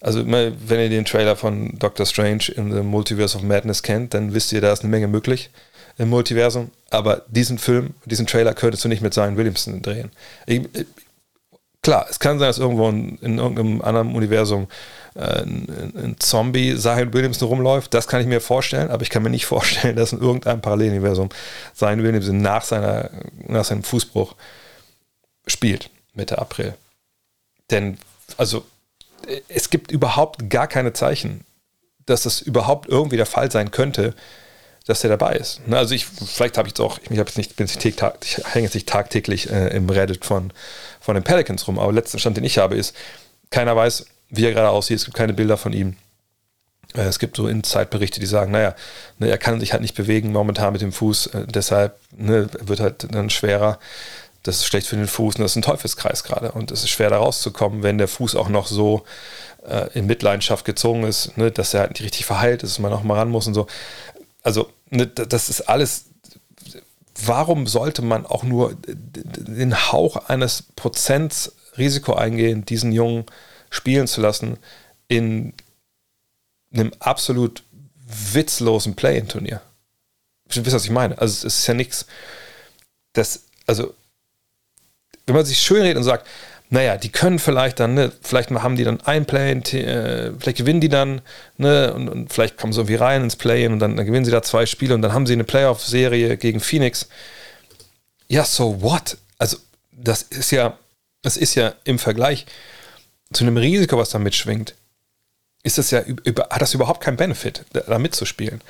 also 0.00 0.26
wenn 0.26 0.80
ihr 0.80 0.88
den 0.88 1.04
Trailer 1.04 1.36
von 1.36 1.78
Doctor 1.78 2.06
Strange 2.06 2.50
in 2.54 2.72
the 2.72 2.82
Multiverse 2.82 3.36
of 3.36 3.44
Madness 3.44 3.82
kennt, 3.82 4.14
dann 4.14 4.34
wisst 4.34 4.52
ihr, 4.52 4.60
da 4.60 4.72
ist 4.72 4.80
eine 4.80 4.90
Menge 4.90 5.06
möglich 5.06 5.50
im 5.98 6.08
Multiversum. 6.10 6.70
Aber 6.90 7.22
diesen 7.28 7.58
Film, 7.58 7.94
diesen 8.04 8.26
Trailer 8.26 8.54
könntest 8.54 8.84
du 8.84 8.88
nicht 8.88 9.02
mit 9.02 9.14
Zion 9.14 9.36
Williamson 9.36 9.82
drehen. 9.82 10.10
Ich, 10.46 10.68
klar, 11.82 12.06
es 12.08 12.18
kann 12.18 12.38
sein, 12.38 12.48
dass 12.48 12.58
irgendwo 12.58 12.88
in, 12.88 13.18
in 13.18 13.38
irgendeinem 13.38 13.82
anderen 13.82 14.14
Universum 14.14 14.68
äh, 15.14 15.42
ein, 15.42 15.92
ein, 15.96 16.16
Zombie 16.18 16.76
Zion 16.76 17.12
Williamson 17.12 17.48
rumläuft. 17.48 17.92
Das 17.94 18.08
kann 18.08 18.20
ich 18.20 18.26
mir 18.26 18.40
vorstellen, 18.40 18.90
aber 18.90 19.02
ich 19.02 19.10
kann 19.10 19.22
mir 19.22 19.30
nicht 19.30 19.46
vorstellen, 19.46 19.96
dass 19.96 20.12
in 20.12 20.20
irgendeinem 20.20 20.60
Paralleluniversum 20.60 21.28
Zion 21.74 22.02
Williamson 22.02 22.40
nach, 22.40 22.62
seiner, 22.62 23.10
nach 23.46 23.64
seinem 23.64 23.82
Fußbruch 23.82 24.34
spielt, 25.46 25.90
Mitte 26.14 26.38
April. 26.38 26.74
Denn, 27.70 27.98
also, 28.36 28.64
es 29.48 29.70
gibt 29.70 29.90
überhaupt 29.90 30.50
gar 30.50 30.66
keine 30.66 30.92
Zeichen, 30.92 31.44
dass 32.06 32.22
das 32.22 32.40
überhaupt 32.40 32.88
irgendwie 32.88 33.16
der 33.16 33.26
Fall 33.26 33.50
sein 33.50 33.70
könnte, 33.70 34.14
dass 34.86 35.04
er 35.04 35.10
dabei 35.10 35.34
ist. 35.34 35.66
Ne, 35.66 35.78
also 35.78 35.94
ich, 35.94 36.06
vielleicht 36.06 36.58
habe 36.58 36.68
ich 36.68 36.74
es 36.74 36.80
auch, 36.80 36.98
ich, 36.98 37.16
jetzt 37.16 37.38
nicht, 37.38 37.56
bin 37.56 37.66
ich, 37.66 37.84
ich 37.84 38.44
hänge 38.52 38.64
jetzt 38.64 38.74
nicht 38.74 38.88
tagtäglich 38.88 39.50
äh, 39.50 39.68
im 39.76 39.88
Reddit 39.88 40.24
von, 40.24 40.52
von 41.00 41.14
den 41.14 41.24
Pelicans 41.24 41.66
rum, 41.68 41.78
aber 41.78 41.92
letzter 41.92 42.18
Stand, 42.18 42.36
den 42.36 42.44
ich 42.44 42.58
habe, 42.58 42.76
ist, 42.76 42.94
keiner 43.50 43.76
weiß, 43.76 44.06
wie 44.30 44.44
er 44.44 44.52
gerade 44.52 44.70
aussieht, 44.70 44.96
es 44.96 45.04
gibt 45.04 45.16
keine 45.16 45.34
Bilder 45.34 45.56
von 45.56 45.72
ihm. 45.72 45.96
Äh, 46.94 47.02
es 47.02 47.18
gibt 47.18 47.36
so 47.36 47.46
Inside-Berichte, 47.46 48.20
die 48.20 48.26
sagen, 48.26 48.52
naja, 48.52 48.74
ne, 49.18 49.28
er 49.28 49.38
kann 49.38 49.60
sich 49.60 49.72
halt 49.72 49.82
nicht 49.82 49.94
bewegen 49.94 50.32
momentan 50.32 50.72
mit 50.72 50.82
dem 50.82 50.92
Fuß, 50.92 51.26
äh, 51.26 51.46
deshalb 51.46 51.98
ne, 52.16 52.48
wird 52.60 52.80
halt 52.80 53.14
dann 53.14 53.30
schwerer. 53.30 53.78
Das 54.42 54.56
ist 54.56 54.66
schlecht 54.66 54.88
für 54.88 54.96
den 54.96 55.06
Fuß 55.06 55.36
und 55.36 55.42
das 55.42 55.52
ist 55.52 55.56
ein 55.56 55.62
Teufelskreis 55.62 56.24
gerade. 56.24 56.50
Und 56.50 56.72
es 56.72 56.82
ist 56.82 56.90
schwer 56.90 57.10
da 57.10 57.18
rauszukommen, 57.18 57.84
wenn 57.84 57.98
der 57.98 58.08
Fuß 58.08 58.34
auch 58.34 58.48
noch 58.48 58.66
so 58.66 59.04
äh, 59.64 59.86
in 59.96 60.06
Mitleidenschaft 60.06 60.64
gezogen 60.64 61.04
ist, 61.04 61.36
ne, 61.38 61.52
dass 61.52 61.74
er 61.74 61.80
halt 61.80 61.90
nicht 61.92 62.02
richtig 62.02 62.26
verheilt 62.26 62.64
ist, 62.64 62.72
dass 62.72 62.78
man 62.80 62.90
noch 62.90 63.04
mal 63.04 63.18
ran 63.18 63.28
muss 63.28 63.46
und 63.46 63.54
so 63.54 63.68
also 64.42 64.70
ne, 64.90 65.06
das 65.06 65.48
ist 65.48 65.62
alles. 65.62 66.06
Warum 67.24 67.66
sollte 67.66 68.02
man 68.02 68.26
auch 68.26 68.42
nur 68.42 68.76
den 68.86 69.74
Hauch 69.92 70.16
eines 70.28 70.62
Prozents 70.76 71.52
Risiko 71.76 72.14
eingehen, 72.14 72.64
diesen 72.64 72.92
Jungen 72.92 73.26
spielen 73.70 74.06
zu 74.06 74.20
lassen 74.20 74.58
in 75.08 75.52
einem 76.72 76.92
absolut 76.98 77.62
witzlosen 78.32 78.96
Play-in-Turnier? 78.96 79.60
Wisst 80.46 80.66
ihr, 80.66 80.72
was 80.72 80.84
ich 80.84 80.90
meine? 80.90 81.18
Also 81.18 81.46
es 81.46 81.58
ist 81.58 81.66
ja 81.66 81.74
nichts, 81.74 82.06
das, 83.12 83.44
also 83.66 83.94
wenn 85.26 85.36
man 85.36 85.44
sich 85.44 85.60
schön 85.60 85.82
redet 85.82 85.98
und 85.98 86.04
sagt, 86.04 86.26
naja, 86.72 86.96
die 86.96 87.10
können 87.10 87.38
vielleicht 87.38 87.80
dann, 87.80 87.92
ne, 87.92 88.10
vielleicht 88.22 88.50
haben 88.50 88.76
die 88.76 88.84
dann 88.84 89.02
ein 89.02 89.26
Play, 89.26 89.52
äh, 89.52 90.32
vielleicht 90.38 90.56
gewinnen 90.56 90.80
die 90.80 90.88
dann, 90.88 91.20
ne, 91.58 91.92
und, 91.92 92.08
und, 92.08 92.32
vielleicht 92.32 92.56
kommen 92.56 92.72
sie 92.72 92.80
irgendwie 92.80 92.94
rein 92.94 93.24
ins 93.24 93.36
Play 93.36 93.66
und 93.66 93.78
dann, 93.78 93.94
dann, 93.94 94.06
gewinnen 94.06 94.24
sie 94.24 94.30
da 94.30 94.40
zwei 94.40 94.64
Spiele 94.64 94.94
und 94.94 95.02
dann 95.02 95.12
haben 95.12 95.26
sie 95.26 95.34
eine 95.34 95.44
Playoff-Serie 95.44 96.38
gegen 96.38 96.60
Phoenix. 96.60 97.10
Ja, 98.26 98.46
so 98.46 98.80
what? 98.80 99.18
Also, 99.36 99.58
das 99.90 100.22
ist 100.22 100.50
ja, 100.50 100.78
das 101.20 101.36
ist 101.36 101.56
ja 101.56 101.74
im 101.84 101.98
Vergleich 101.98 102.46
zu 103.34 103.44
einem 103.44 103.58
Risiko, 103.58 103.98
was 103.98 104.08
da 104.08 104.18
mitschwingt, 104.18 104.74
ist 105.62 105.76
das 105.76 105.90
ja, 105.90 106.00
hat 106.00 106.62
das 106.62 106.72
überhaupt 106.72 107.02
keinen 107.02 107.18
Benefit, 107.18 107.66
da, 107.74 107.80
da 107.80 107.98
mitzuspielen. 107.98 108.62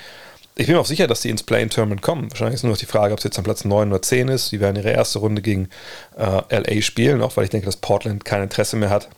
Ich 0.54 0.66
bin 0.66 0.74
mir 0.74 0.80
auch 0.80 0.86
sicher, 0.86 1.06
dass 1.06 1.22
die 1.22 1.30
ins 1.30 1.42
Play-in-Tournament 1.42 2.02
kommen. 2.02 2.30
Wahrscheinlich 2.30 2.56
ist 2.56 2.62
nur 2.62 2.72
noch 2.72 2.78
die 2.78 2.86
Frage, 2.86 3.12
ob 3.14 3.18
es 3.18 3.24
jetzt 3.24 3.38
am 3.38 3.44
Platz 3.44 3.64
9 3.64 3.88
oder 3.88 4.02
10 4.02 4.28
ist. 4.28 4.52
Die 4.52 4.60
werden 4.60 4.76
ihre 4.76 4.90
erste 4.90 5.18
Runde 5.18 5.40
gegen 5.40 5.68
äh, 6.16 6.42
LA 6.50 6.82
spielen, 6.82 7.22
auch 7.22 7.36
weil 7.36 7.44
ich 7.44 7.50
denke, 7.50 7.66
dass 7.66 7.76
Portland 7.76 8.24
kein 8.24 8.42
Interesse 8.42 8.76
mehr 8.76 8.90
hat. 8.90 9.08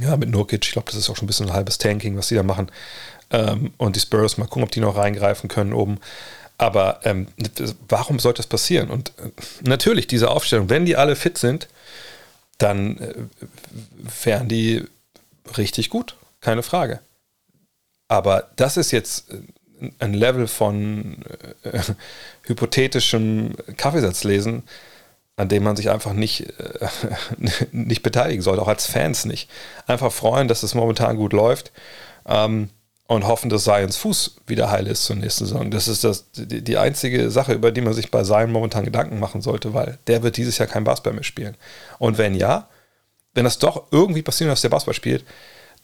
Ja, 0.00 0.16
mit 0.16 0.30
Nurkic, 0.30 0.64
ich 0.64 0.72
glaube, 0.72 0.90
das 0.90 0.98
ist 0.98 1.10
auch 1.10 1.16
schon 1.16 1.24
ein 1.24 1.28
bisschen 1.28 1.46
ein 1.46 1.52
halbes 1.52 1.78
Tanking, 1.78 2.16
was 2.16 2.28
sie 2.28 2.34
da 2.34 2.42
machen. 2.42 2.70
Ähm, 3.30 3.72
und 3.76 3.96
die 3.96 4.00
Spurs, 4.00 4.38
mal 4.38 4.46
gucken, 4.46 4.62
ob 4.62 4.70
die 4.70 4.80
noch 4.80 4.96
reingreifen 4.96 5.48
können 5.48 5.72
oben. 5.72 5.98
Aber 6.58 7.00
ähm, 7.04 7.28
warum 7.88 8.18
sollte 8.18 8.38
das 8.38 8.46
passieren? 8.46 8.90
Und 8.90 9.10
äh, 9.18 9.30
natürlich, 9.62 10.06
diese 10.06 10.30
Aufstellung, 10.30 10.70
wenn 10.70 10.86
die 10.86 10.96
alle 10.96 11.16
fit 11.16 11.36
sind, 11.36 11.68
dann 12.58 12.98
äh, 12.98 13.14
wären 14.24 14.48
die 14.48 14.84
richtig 15.58 15.90
gut, 15.90 16.16
keine 16.40 16.62
Frage. 16.62 17.00
Aber 18.08 18.48
das 18.56 18.76
ist 18.76 18.92
jetzt 18.92 19.30
äh, 19.30 19.40
ein 19.98 20.14
Level 20.14 20.46
von 20.46 21.18
äh, 21.62 21.80
hypothetischem 22.42 23.54
Kaffeesatzlesen, 23.76 24.62
an 25.36 25.48
dem 25.48 25.62
man 25.62 25.76
sich 25.76 25.90
einfach 25.90 26.12
nicht, 26.12 26.48
äh, 26.58 26.88
nicht 27.72 28.02
beteiligen 28.02 28.42
sollte, 28.42 28.62
auch 28.62 28.68
als 28.68 28.86
Fans 28.86 29.24
nicht. 29.24 29.50
Einfach 29.86 30.12
freuen, 30.12 30.48
dass 30.48 30.62
es 30.62 30.74
momentan 30.74 31.16
gut 31.16 31.32
läuft 31.32 31.72
ähm, 32.26 32.70
und 33.06 33.26
hoffen, 33.26 33.50
dass 33.50 33.64
Zions 33.64 33.96
Fuß 33.96 34.36
wieder 34.46 34.70
heil 34.70 34.86
ist 34.86 35.04
zur 35.04 35.16
nächsten 35.16 35.46
Saison. 35.46 35.70
Das 35.70 35.88
ist 35.88 36.04
das, 36.04 36.30
die, 36.32 36.62
die 36.62 36.78
einzige 36.78 37.30
Sache, 37.30 37.52
über 37.52 37.70
die 37.70 37.82
man 37.82 37.94
sich 37.94 38.10
bei 38.10 38.22
Zion 38.22 38.50
momentan 38.50 38.84
Gedanken 38.84 39.20
machen 39.20 39.42
sollte, 39.42 39.74
weil 39.74 39.98
der 40.06 40.22
wird 40.22 40.36
dieses 40.36 40.58
Jahr 40.58 40.68
kein 40.68 40.84
Basketball 40.84 41.14
mehr 41.14 41.22
spielen. 41.22 41.56
Und 41.98 42.18
wenn 42.18 42.34
ja, 42.34 42.68
wenn 43.34 43.44
das 43.44 43.58
doch 43.58 43.84
irgendwie 43.90 44.22
passiert, 44.22 44.50
dass 44.50 44.62
der 44.62 44.70
Basketball 44.70 44.94
spielt, 44.94 45.24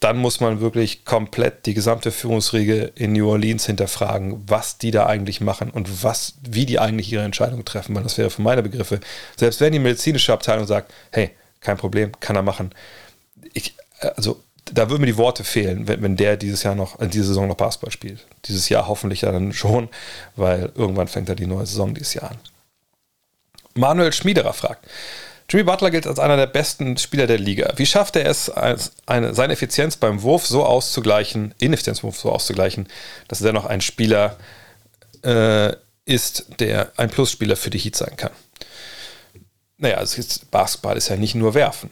dann 0.03 0.17
muss 0.17 0.41
man 0.41 0.61
wirklich 0.61 1.05
komplett 1.05 1.67
die 1.67 1.75
gesamte 1.75 2.11
Führungsriege 2.11 2.93
in 2.97 3.13
New 3.13 3.29
Orleans 3.31 3.67
hinterfragen, 3.67 4.43
was 4.49 4.79
die 4.79 4.91
da 4.91 5.07
eigentlich 5.07 5.41
machen 5.41 5.71
und 5.71 6.03
was, 6.03 6.35
wie 6.43 6.67
die 6.67 6.81
eigentlich 6.81 7.13
ihre 7.13 7.23
Entscheidungen 7.23 7.65
treffen, 7.65 7.95
weil 7.95 8.03
das 8.03 8.19
wäre 8.19 8.31
für 8.31 8.43
meine 8.43 8.63
Begriffe, 8.63 8.99
selbst 9.37 9.61
wenn 9.61 9.73
die 9.73 9.79
medizinische 9.79 10.33
Abteilung 10.33 10.67
sagt, 10.67 10.93
hey, 11.13 11.31
kein 11.61 11.77
Problem, 11.77 12.11
kann 12.19 12.35
er 12.35 12.43
machen. 12.43 12.75
Ich, 13.53 13.77
also 14.17 14.43
da 14.65 14.91
würden 14.91 15.03
mir 15.03 15.07
die 15.07 15.17
Worte 15.17 15.45
fehlen, 15.45 15.87
wenn, 15.87 16.03
wenn 16.03 16.17
der 16.17 16.37
dieses 16.37 16.65
Jahr 16.65 16.75
noch, 16.75 16.99
äh, 17.01 17.07
diese 17.07 17.27
Saison 17.27 17.47
noch 17.47 17.57
Basketball 17.57 17.93
spielt. 17.93 18.27
Dieses 18.47 18.69
Jahr 18.69 18.89
hoffentlich 18.89 19.21
dann 19.21 19.53
schon, 19.53 19.89
weil 20.35 20.73
irgendwann 20.75 21.09
fängt 21.09 21.29
er 21.29 21.37
die 21.37 21.47
neue 21.47 21.67
Saison 21.67 21.95
dieses 21.95 22.15
Jahr 22.15 22.33
an. 22.33 22.39
Manuel 23.75 24.13
Schmiederer 24.13 24.53
fragt, 24.53 24.87
Jimmy 25.53 25.65
Butler 25.65 25.91
gilt 25.91 26.07
als 26.07 26.19
einer 26.19 26.39
der 26.39 26.47
besten 26.47 26.97
Spieler 26.97 27.27
der 27.27 27.39
Liga. 27.39 27.75
Wie 27.77 27.85
schafft 27.85 28.17
er 28.17 28.25
es, 28.25 28.49
eine, 28.49 29.35
seine 29.35 29.53
Effizienz 29.53 29.99
beim 29.99 30.23
Wurf 30.23 30.47
so 30.47 30.65
auszugleichen, 30.65 31.55
Ineffizienz 31.59 32.01
beim 32.01 32.05
Wurf 32.09 32.19
so 32.19 32.33
auszugleichen, 32.33 32.89
dass 33.29 33.43
er 33.43 33.49
dennoch 33.49 33.67
ein 33.67 33.83
Spieler 33.83 34.39
äh, 35.23 35.75
ist, 36.07 36.47
der 36.59 36.93
ein 36.97 37.11
Plusspieler 37.11 37.57
für 37.57 37.69
die 37.69 37.79
Heat 37.79 37.97
sein 37.97 38.17
kann? 38.17 38.31
Naja, 39.77 39.99
also 39.99 40.17
jetzt, 40.17 40.51
Basketball 40.51 40.97
ist 40.97 41.11
ja 41.11 41.17
nicht 41.17 41.35
nur 41.35 41.53
werfen. 41.53 41.91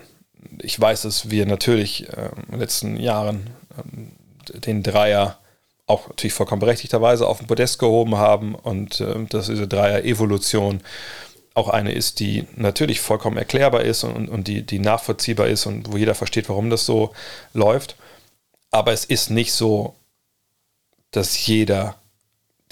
Ich 0.63 0.81
weiß, 0.81 1.03
dass 1.03 1.29
wir 1.29 1.45
natürlich 1.45 2.09
äh, 2.09 2.31
in 2.47 2.53
den 2.53 2.61
letzten 2.61 2.97
Jahren 2.97 3.51
äh, 3.77 4.59
den 4.59 4.83
Dreier 4.83 5.39
auch 5.87 6.09
natürlich 6.09 6.33
vollkommen 6.33 6.61
berechtigterweise 6.61 7.27
auf 7.27 7.39
den 7.39 7.47
Podest 7.47 7.79
gehoben 7.79 8.17
haben 8.17 8.55
und 8.55 9.03
äh, 9.03 9.23
dass 9.29 9.49
diese 9.49 9.69
Dreier-Evolution 9.69 10.81
auch 11.61 11.69
eine 11.69 11.93
ist, 11.93 12.21
die 12.21 12.47
natürlich 12.57 13.01
vollkommen 13.01 13.37
erklärbar 13.37 13.83
ist 13.83 14.05
und, 14.05 14.29
und 14.29 14.49
die, 14.49 14.63
die 14.63 14.79
nachvollziehbar 14.79 15.47
ist 15.47 15.67
und 15.67 15.93
wo 15.93 15.97
jeder 15.97 16.15
versteht, 16.15 16.49
warum 16.49 16.71
das 16.71 16.87
so 16.87 17.15
läuft. 17.53 17.97
Aber 18.71 18.93
es 18.93 19.05
ist 19.05 19.31
nicht 19.31 19.53
so, 19.53 19.95
dass 21.11 21.47
jeder 21.47 21.97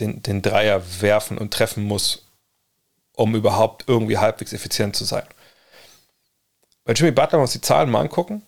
den, 0.00 0.22
den 0.22 0.42
Dreier 0.42 0.82
werfen 1.00 1.38
und 1.38 1.52
treffen 1.52 1.84
muss, 1.84 2.24
um 3.14 3.34
überhaupt 3.34 3.84
irgendwie 3.86 4.18
halbwegs 4.18 4.52
effizient 4.52 4.96
zu 4.96 5.04
sein. 5.04 5.26
Bei 6.84 6.92
Jimmy 6.92 7.10
Butler, 7.10 7.34
wenn 7.34 7.40
uns 7.40 7.52
die 7.52 7.60
Zahlen 7.60 7.90
mal 7.90 8.00
angucken, 8.00 8.42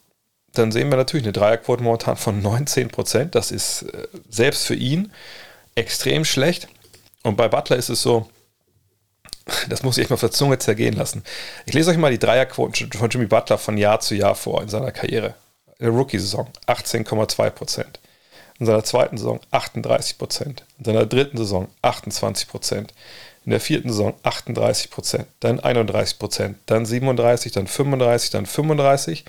dann 0.53 0.73
sehen 0.73 0.91
wir 0.91 0.97
natürlich 0.97 1.25
eine 1.25 1.33
Dreierquote 1.33 1.83
momentan 1.83 2.17
von 2.17 2.41
19 2.41 2.89
Prozent. 2.89 3.35
Das 3.35 3.51
ist 3.51 3.83
äh, 3.83 4.09
selbst 4.29 4.67
für 4.67 4.75
ihn 4.75 5.13
extrem 5.75 6.25
schlecht. 6.25 6.69
Und 7.23 7.37
bei 7.37 7.49
Butler 7.49 7.77
ist 7.77 7.89
es 7.89 8.03
so, 8.03 8.29
das 9.69 9.83
muss 9.83 9.97
ich 9.97 10.03
echt 10.03 10.11
mal 10.11 10.15
auf 10.15 10.21
der 10.21 10.31
Zunge 10.31 10.59
zergehen 10.59 10.95
lassen. 10.95 11.23
Ich 11.67 11.75
lese 11.75 11.91
euch 11.91 11.97
mal 11.97 12.11
die 12.11 12.19
Dreierquoten 12.19 12.93
von 12.93 13.11
Jimmy 13.11 13.27
Butler 13.27 13.59
von 13.59 13.77
Jahr 13.79 14.01
zu 14.01 14.15
Jahr 14.15 14.35
vor 14.35 14.63
in 14.63 14.69
seiner 14.69 14.93
Karriere. 14.93 15.35
In 15.79 15.87
der 15.87 15.95
Rookie-Saison 15.95 16.49
18,2 16.67 17.51
Prozent. 17.51 18.01
In 18.59 18.67
seiner 18.67 18.85
zweiten 18.85 19.17
Saison 19.17 19.41
38 19.51 20.19
Prozent. 20.19 20.65
In 20.79 20.85
seiner 20.85 21.07
dritten 21.07 21.39
Saison 21.39 21.69
28 21.83 22.49
Prozent. 22.49 22.93
In 23.45 23.51
der 23.51 23.61
vierten 23.61 23.89
Saison 23.89 24.15
38 24.23 24.91
Prozent. 24.91 25.27
Dann 25.41 25.61
31 25.61 26.19
Prozent. 26.19 26.59
Dann 26.67 26.85
37, 26.85 27.53
dann 27.53 27.67
35, 27.67 28.31
dann 28.31 28.47
35. 28.47 29.25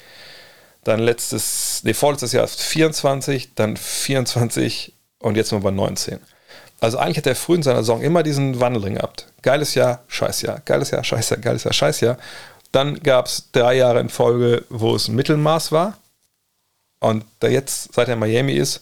Dann 0.83 0.99
letztes, 0.99 1.81
nee, 1.83 1.93
vorletztes 1.93 2.33
Jahr 2.33 2.47
24, 2.47 3.53
dann 3.55 3.77
24 3.77 4.93
und 5.19 5.37
jetzt 5.37 5.49
sind 5.49 5.59
wir 5.59 5.69
bei 5.69 5.75
19. 5.75 6.19
Also 6.81 6.97
eigentlich 6.97 7.17
hat 7.17 7.27
er 7.27 7.35
früh 7.35 7.55
in 7.55 7.63
seiner 7.63 7.83
Saison 7.83 8.01
immer 8.01 8.23
diesen 8.23 8.59
Wandel 8.59 8.91
gehabt. 8.91 9.27
Geiles 9.43 9.75
Jahr, 9.75 10.03
Scheißjahr, 10.07 10.61
geiles 10.65 10.89
Jahr, 10.89 11.03
Scheißjahr, 11.03 11.39
geiles 11.39 11.63
Jahr, 11.63 11.73
Scheißjahr. 11.73 12.17
Dann 12.71 13.01
gab 13.03 13.27
es 13.27 13.51
drei 13.51 13.75
Jahre 13.75 13.99
in 13.99 14.09
Folge, 14.09 14.65
wo 14.69 14.95
es 14.95 15.07
ein 15.07 15.15
Mittelmaß 15.15 15.71
war. 15.71 15.97
Und 16.99 17.23
da 17.39 17.47
jetzt, 17.47 17.93
seit 17.93 18.07
er 18.07 18.15
in 18.15 18.19
Miami 18.19 18.53
ist, 18.53 18.81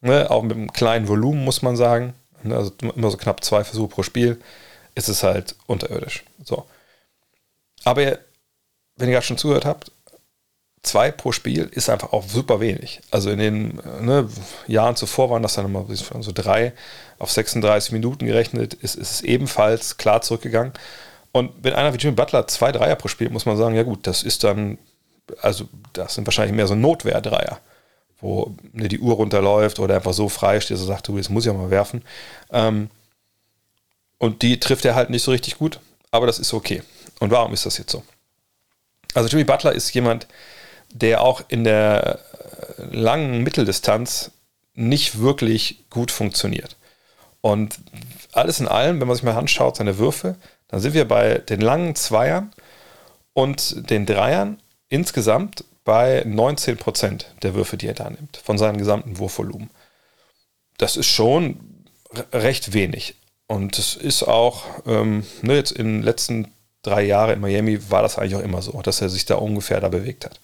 ne, 0.00 0.30
auch 0.30 0.42
mit 0.42 0.56
einem 0.56 0.72
kleinen 0.72 1.08
Volumen, 1.08 1.44
muss 1.44 1.60
man 1.60 1.76
sagen, 1.76 2.14
ne, 2.42 2.56
also 2.56 2.72
immer 2.80 3.10
so 3.10 3.18
knapp 3.18 3.44
zwei 3.44 3.64
Versuche 3.64 3.88
pro 3.88 4.02
Spiel, 4.02 4.40
ist 4.94 5.10
es 5.10 5.22
halt 5.22 5.56
unterirdisch. 5.66 6.24
So. 6.42 6.64
Aber 7.84 8.00
wenn 8.00 9.08
ihr 9.08 9.12
gerade 9.12 9.26
schon 9.26 9.38
zugehört 9.38 9.66
habt, 9.66 9.92
zwei 10.82 11.10
pro 11.10 11.32
Spiel 11.32 11.68
ist 11.72 11.90
einfach 11.90 12.12
auch 12.12 12.26
super 12.28 12.60
wenig. 12.60 13.00
Also 13.10 13.30
in 13.30 13.38
den 13.38 13.80
ne, 14.00 14.28
Jahren 14.66 14.96
zuvor 14.96 15.30
waren 15.30 15.42
das 15.42 15.54
dann 15.54 15.66
immer 15.66 15.86
so 16.20 16.32
drei 16.32 16.72
auf 17.18 17.30
36 17.30 17.92
Minuten 17.92 18.26
gerechnet, 18.26 18.74
ist, 18.74 18.94
ist 18.94 19.10
es 19.10 19.20
ebenfalls 19.22 19.96
klar 19.96 20.22
zurückgegangen. 20.22 20.72
Und 21.32 21.52
wenn 21.62 21.74
einer 21.74 21.92
wie 21.92 21.98
Jimmy 21.98 22.14
Butler 22.14 22.46
zwei 22.46 22.72
Dreier 22.72 22.96
pro 22.96 23.08
Spiel, 23.08 23.30
muss 23.30 23.46
man 23.46 23.56
sagen, 23.56 23.74
ja 23.74 23.82
gut, 23.82 24.06
das 24.06 24.22
ist 24.22 24.44
dann, 24.44 24.78
also 25.42 25.68
das 25.92 26.14
sind 26.14 26.26
wahrscheinlich 26.26 26.54
mehr 26.56 26.66
so 26.66 26.74
Notwehrdreier, 26.74 27.60
wo 28.20 28.54
ne, 28.72 28.88
die 28.88 29.00
Uhr 29.00 29.14
runterläuft 29.14 29.78
oder 29.78 29.96
einfach 29.96 30.14
so 30.14 30.28
frei 30.28 30.60
steht, 30.60 30.78
so 30.78 30.86
sagt, 30.86 31.08
du, 31.08 31.16
jetzt 31.16 31.30
muss 31.30 31.44
ich 31.44 31.50
auch 31.50 31.56
mal 31.56 31.70
werfen. 31.70 32.02
Ähm, 32.50 32.90
und 34.18 34.42
die 34.42 34.58
trifft 34.60 34.84
er 34.84 34.94
halt 34.94 35.10
nicht 35.10 35.22
so 35.22 35.30
richtig 35.30 35.58
gut, 35.58 35.80
aber 36.10 36.26
das 36.26 36.38
ist 36.38 36.54
okay. 36.54 36.82
Und 37.20 37.30
warum 37.30 37.52
ist 37.52 37.66
das 37.66 37.76
jetzt 37.78 37.92
so? 37.92 38.02
Also 39.14 39.28
Jimmy 39.28 39.44
Butler 39.44 39.72
ist 39.72 39.92
jemand, 39.94 40.26
der 41.02 41.22
auch 41.22 41.42
in 41.48 41.64
der 41.64 42.18
äh, 42.78 42.96
langen 42.96 43.42
Mitteldistanz 43.42 44.30
nicht 44.74 45.20
wirklich 45.20 45.84
gut 45.90 46.10
funktioniert. 46.10 46.76
Und 47.40 47.78
alles 48.32 48.60
in 48.60 48.68
allem, 48.68 49.00
wenn 49.00 49.08
man 49.08 49.16
sich 49.16 49.24
mal 49.24 49.36
anschaut, 49.36 49.76
seine 49.76 49.98
Würfe, 49.98 50.36
dann 50.68 50.80
sind 50.80 50.94
wir 50.94 51.06
bei 51.06 51.38
den 51.38 51.60
langen 51.60 51.94
Zweiern 51.94 52.52
und 53.32 53.90
den 53.90 54.06
Dreiern 54.06 54.58
insgesamt 54.88 55.64
bei 55.84 56.24
19 56.26 56.76
Prozent 56.76 57.32
der 57.42 57.54
Würfe, 57.54 57.76
die 57.76 57.86
er 57.86 57.94
da 57.94 58.10
nimmt, 58.10 58.36
von 58.38 58.58
seinem 58.58 58.78
gesamten 58.78 59.18
Wurfvolumen. 59.18 59.70
Das 60.78 60.96
ist 60.96 61.06
schon 61.06 61.60
recht 62.32 62.72
wenig. 62.72 63.14
Und 63.46 63.78
es 63.78 63.94
ist 63.94 64.24
auch, 64.24 64.64
ähm, 64.86 65.24
ne, 65.42 65.54
jetzt 65.54 65.70
in 65.70 65.86
den 65.86 66.02
letzten 66.02 66.52
drei 66.82 67.02
Jahren 67.02 67.34
in 67.34 67.40
Miami 67.40 67.90
war 67.90 68.02
das 68.02 68.18
eigentlich 68.18 68.34
auch 68.34 68.40
immer 68.40 68.62
so, 68.62 68.80
dass 68.82 69.00
er 69.00 69.08
sich 69.08 69.24
da 69.24 69.36
ungefähr 69.36 69.80
da 69.80 69.88
bewegt 69.88 70.24
hat. 70.24 70.40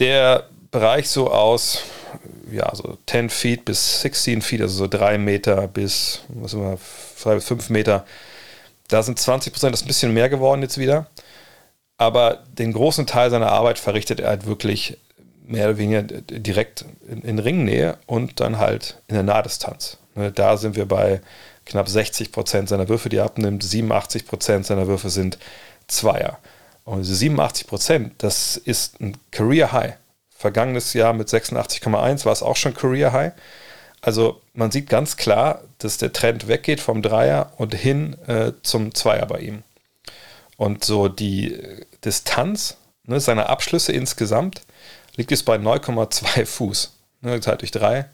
Der 0.00 0.48
Bereich 0.70 1.08
so 1.08 1.30
aus, 1.30 1.82
ja, 2.50 2.74
so 2.74 2.96
10 3.06 3.28
Feet 3.30 3.64
bis 3.64 4.00
16 4.00 4.42
Feet, 4.42 4.62
also 4.62 4.74
so 4.74 4.86
3 4.88 5.18
Meter 5.18 5.68
bis, 5.68 6.22
was 6.28 6.54
immer, 6.54 6.78
5 6.78 7.68
Meter, 7.70 8.06
da 8.88 9.02
sind 9.02 9.18
20 9.18 9.52
Prozent, 9.52 9.72
das 9.72 9.80
ist 9.80 9.84
ein 9.84 9.88
bisschen 9.88 10.14
mehr 10.14 10.28
geworden 10.28 10.62
jetzt 10.62 10.78
wieder. 10.78 11.06
Aber 11.98 12.44
den 12.58 12.72
großen 12.72 13.06
Teil 13.06 13.30
seiner 13.30 13.52
Arbeit 13.52 13.78
verrichtet 13.78 14.20
er 14.20 14.30
halt 14.30 14.46
wirklich 14.46 14.96
mehr 15.46 15.68
oder 15.68 15.78
weniger 15.78 16.02
direkt 16.02 16.86
in, 17.06 17.20
in 17.22 17.38
Ringnähe 17.38 17.98
und 18.06 18.40
dann 18.40 18.58
halt 18.58 18.96
in 19.06 19.14
der 19.14 19.22
Nahdistanz. 19.22 19.98
Ne, 20.14 20.32
da 20.32 20.56
sind 20.56 20.76
wir 20.76 20.86
bei 20.86 21.20
knapp 21.66 21.88
60 21.88 22.32
Prozent 22.32 22.68
seiner 22.70 22.88
Würfe, 22.88 23.10
die 23.10 23.18
er 23.18 23.24
abnimmt. 23.24 23.62
87 23.62 24.26
Prozent 24.26 24.64
seiner 24.64 24.86
Würfe 24.86 25.10
sind 25.10 25.38
Zweier. 25.88 26.38
Diese 26.86 27.14
87 27.14 27.66
Prozent, 27.66 28.14
das 28.18 28.56
ist 28.56 29.00
ein 29.00 29.16
Career 29.30 29.72
High. 29.72 29.94
Vergangenes 30.30 30.92
Jahr 30.94 31.12
mit 31.12 31.28
86,1 31.28 32.24
war 32.24 32.32
es 32.32 32.42
auch 32.42 32.56
schon 32.56 32.74
Career 32.74 33.12
High. 33.12 33.32
Also 34.00 34.40
man 34.54 34.70
sieht 34.70 34.88
ganz 34.88 35.16
klar, 35.16 35.62
dass 35.78 35.98
der 35.98 36.12
Trend 36.12 36.48
weggeht 36.48 36.80
vom 36.80 37.02
Dreier 37.02 37.52
und 37.58 37.74
hin 37.74 38.16
äh, 38.26 38.52
zum 38.62 38.94
Zweier 38.94 39.26
bei 39.26 39.40
ihm. 39.40 39.62
Und 40.56 40.84
so 40.84 41.08
die 41.08 41.58
Distanz 42.04 42.76
ne, 43.04 43.20
seiner 43.20 43.48
Abschlüsse 43.48 43.92
insgesamt 43.92 44.62
liegt 45.16 45.30
jetzt 45.30 45.44
bei 45.44 45.56
9,2 45.56 46.46
Fuß. 46.46 46.92
Ne, 47.22 47.34
geteilt 47.34 47.60
durch 47.60 47.70
3. 47.70 48.06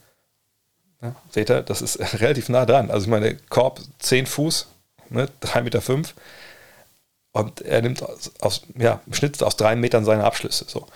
Ja, 1.02 1.14
seht 1.30 1.50
ihr, 1.50 1.62
das 1.62 1.82
ist 1.82 1.98
relativ 2.20 2.48
nah 2.48 2.66
dran. 2.66 2.90
Also 2.90 3.04
ich 3.04 3.10
meine, 3.10 3.36
Korb 3.48 3.80
10 4.00 4.26
Fuß, 4.26 4.66
ne, 5.10 5.28
3,5 5.42 5.60
Meter. 5.62 6.02
Und 7.36 7.60
er 7.60 7.82
nimmt 7.82 8.02
aus, 8.02 8.32
aus, 8.40 8.62
ja, 8.78 9.02
im 9.06 9.12
Schnitt 9.12 9.42
aus 9.42 9.56
drei 9.56 9.76
Metern 9.76 10.06
seine 10.06 10.24
Abschlüsse. 10.24 10.64
So. 10.66 10.86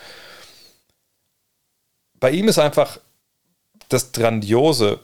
Bei 2.19 2.31
ihm 2.31 2.49
ist 2.49 2.59
einfach 2.59 2.99
das 3.91 4.13
Grandiose, 4.13 5.01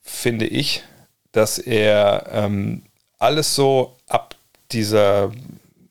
finde 0.00 0.46
ich, 0.46 0.84
dass 1.32 1.58
er 1.58 2.28
ähm, 2.30 2.84
alles 3.18 3.56
so 3.56 3.96
ab 4.06 4.36
dieser 4.70 5.32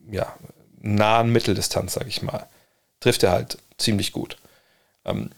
ja, 0.10 0.34
nahen 0.80 1.34
Mitteldistanz, 1.34 1.96
sage 1.96 2.08
ich 2.08 2.22
mal, 2.22 2.48
trifft 3.02 3.24
er 3.24 3.32
halt 3.32 3.58
ziemlich 3.78 4.14
gut. 4.14 4.38
Ähm, 5.04 5.32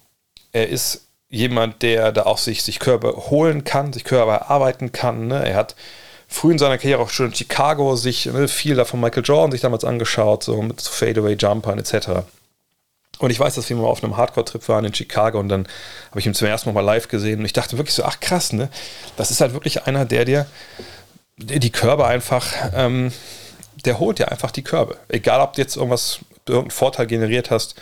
er 0.52 0.70
ist 0.70 1.08
jemand, 1.28 1.82
der 1.82 2.12
da 2.12 2.28
auch 2.28 2.38
sich, 2.38 2.62
sich 2.62 2.78
Körper 2.78 3.32
holen 3.32 3.64
kann, 3.64 3.94
sich 3.94 4.04
Körper 4.04 4.34
erarbeiten 4.34 4.92
kann. 4.92 5.28
Ne? 5.28 5.44
Er 5.44 5.56
hat 5.56 5.76
früh 6.30 6.52
in 6.52 6.60
seiner 6.60 6.78
Karriere 6.78 7.02
auch 7.02 7.10
schon 7.10 7.28
in 7.28 7.36
Chicago 7.36 7.96
sich 7.96 8.28
ne, 8.28 8.48
viel 8.48 8.76
davon 8.76 9.02
Michael 9.02 9.24
Jordan 9.26 9.52
sich 9.52 9.62
damals 9.62 9.84
angeschaut, 9.84 10.44
so 10.44 10.62
mit 10.62 10.80
Fadeaway-Jumpern 10.80 11.80
etc. 11.80 12.24
Und 13.18 13.32
ich 13.32 13.40
weiß, 13.40 13.56
dass 13.56 13.68
wir 13.68 13.76
mal 13.76 13.88
auf 13.88 14.04
einem 14.04 14.16
Hardcore-Trip 14.16 14.70
waren 14.70 14.86
in 14.86 14.94
Chicago 14.94 15.40
und 15.40 15.50
dann 15.50 15.68
habe 16.12 16.20
ich 16.20 16.28
ihn 16.28 16.36
zum 16.36 16.48
ersten 16.48 16.72
Mal 16.72 16.82
live 16.82 17.08
gesehen 17.08 17.40
und 17.40 17.46
ich 17.46 17.54
dachte 17.54 17.78
wirklich 17.78 17.96
so, 17.96 18.04
ach 18.04 18.20
krass, 18.20 18.54
ne? 18.54 18.70
Das 19.18 19.32
ist 19.32 19.42
halt 19.42 19.54
wirklich 19.54 19.88
einer, 19.88 20.06
der 20.06 20.24
dir 20.24 20.46
die 21.38 21.72
Körbe 21.72 22.06
einfach, 22.06 22.54
ähm, 22.74 23.12
der 23.84 24.00
holt 24.00 24.20
dir 24.20 24.32
einfach 24.32 24.52
die 24.52 24.64
Körbe. 24.64 24.98
Egal, 25.08 25.42
ob 25.42 25.54
du 25.54 25.62
jetzt 25.62 25.76
irgendwas, 25.76 26.20
irgendeinen 26.48 26.72
Vorteil 26.72 27.08
generiert 27.08 27.50
hast 27.50 27.76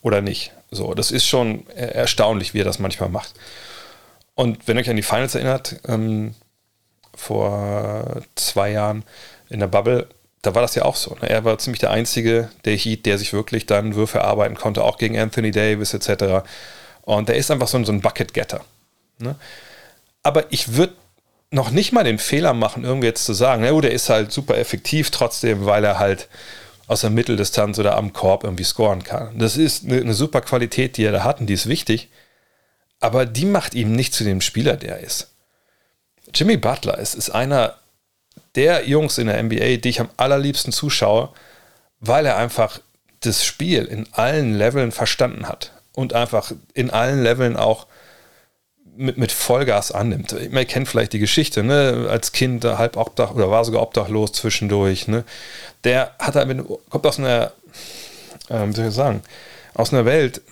oder 0.00 0.22
nicht. 0.22 0.52
So, 0.70 0.94
das 0.94 1.10
ist 1.10 1.26
schon 1.26 1.68
erstaunlich, 1.68 2.54
wie 2.54 2.60
er 2.60 2.64
das 2.64 2.78
manchmal 2.78 3.10
macht. 3.10 3.34
Und 4.34 4.66
wenn 4.66 4.76
ihr 4.76 4.80
euch 4.80 4.90
an 4.90 4.96
die 4.96 5.02
Finals 5.02 5.34
erinnert, 5.34 5.76
ähm, 5.86 6.34
vor 7.20 8.22
zwei 8.34 8.72
Jahren 8.72 9.04
in 9.48 9.60
der 9.60 9.66
Bubble, 9.66 10.08
da 10.42 10.54
war 10.54 10.62
das 10.62 10.74
ja 10.74 10.84
auch 10.84 10.96
so. 10.96 11.16
Ne? 11.20 11.28
Er 11.28 11.44
war 11.44 11.58
ziemlich 11.58 11.80
der 11.80 11.90
Einzige, 11.90 12.48
der 12.64 12.76
Heat, 12.76 13.06
der 13.06 13.18
sich 13.18 13.32
wirklich 13.32 13.66
dann 13.66 13.94
Würfe 13.94 14.18
erarbeiten 14.18 14.54
konnte, 14.56 14.82
auch 14.82 14.98
gegen 14.98 15.18
Anthony 15.18 15.50
Davis 15.50 15.92
etc. 15.94 16.46
Und 17.02 17.28
der 17.28 17.36
ist 17.36 17.50
einfach 17.50 17.68
so, 17.68 17.76
ein 17.76 18.00
Bucket-Getter. 18.00 18.62
Ne? 19.18 19.36
Aber 20.22 20.44
ich 20.50 20.76
würde 20.76 20.94
noch 21.50 21.70
nicht 21.70 21.92
mal 21.92 22.04
den 22.04 22.18
Fehler 22.18 22.54
machen, 22.54 22.84
irgendwie 22.84 23.08
jetzt 23.08 23.24
zu 23.24 23.32
sagen, 23.32 23.62
na 23.62 23.70
gut, 23.70 23.84
der 23.84 23.92
ist 23.92 24.08
halt 24.08 24.32
super 24.32 24.56
effektiv 24.56 25.10
trotzdem, 25.10 25.66
weil 25.66 25.84
er 25.84 25.98
halt 25.98 26.28
aus 26.86 27.02
der 27.02 27.10
Mitteldistanz 27.10 27.78
oder 27.78 27.96
am 27.96 28.12
Korb 28.12 28.44
irgendwie 28.44 28.64
scoren 28.64 29.04
kann. 29.04 29.38
Das 29.38 29.56
ist 29.56 29.84
eine, 29.84 30.00
eine 30.00 30.14
super 30.14 30.40
Qualität, 30.40 30.96
die 30.96 31.04
er 31.04 31.12
da 31.12 31.24
hat 31.24 31.40
und 31.40 31.46
die 31.46 31.54
ist 31.54 31.68
wichtig. 31.68 32.08
Aber 33.00 33.26
die 33.26 33.46
macht 33.46 33.74
ihm 33.74 33.92
nicht 33.92 34.14
zu 34.14 34.24
dem 34.24 34.40
Spieler, 34.40 34.76
der 34.76 34.98
er 34.98 35.00
ist. 35.00 35.29
Jimmy 36.34 36.56
Butler 36.56 36.98
ist, 36.98 37.14
ist 37.14 37.30
einer 37.30 37.74
der 38.54 38.88
Jungs 38.88 39.18
in 39.18 39.26
der 39.26 39.42
NBA, 39.42 39.76
die 39.76 39.88
ich 39.88 40.00
am 40.00 40.10
allerliebsten 40.16 40.72
zuschaue, 40.72 41.30
weil 42.00 42.26
er 42.26 42.36
einfach 42.36 42.80
das 43.20 43.44
Spiel 43.44 43.84
in 43.84 44.06
allen 44.12 44.54
Leveln 44.56 44.92
verstanden 44.92 45.46
hat 45.46 45.72
und 45.92 46.14
einfach 46.14 46.52
in 46.74 46.90
allen 46.90 47.22
Leveln 47.22 47.56
auch 47.56 47.86
mit, 48.96 49.18
mit 49.18 49.32
Vollgas 49.32 49.92
annimmt. 49.92 50.34
Man 50.50 50.66
kennt 50.66 50.88
vielleicht 50.88 51.12
die 51.12 51.18
Geschichte, 51.18 51.62
ne? 51.62 52.08
als 52.10 52.32
Kind 52.32 52.64
halb 52.64 52.96
obdach 52.96 53.32
oder 53.32 53.50
war 53.50 53.64
sogar 53.64 53.82
obdachlos 53.82 54.32
zwischendurch. 54.32 55.08
Ne? 55.08 55.24
Der 55.84 56.14
hat 56.18 56.34
halt, 56.34 56.64
kommt 56.88 57.06
aus 57.06 57.18
einer, 57.18 57.52
äh, 58.48 58.66
wie 58.66 58.72
soll 58.72 58.88
ich 58.88 58.94
sagen, 58.94 59.22
aus 59.74 59.92
einer 59.92 60.04
Welt, 60.04 60.42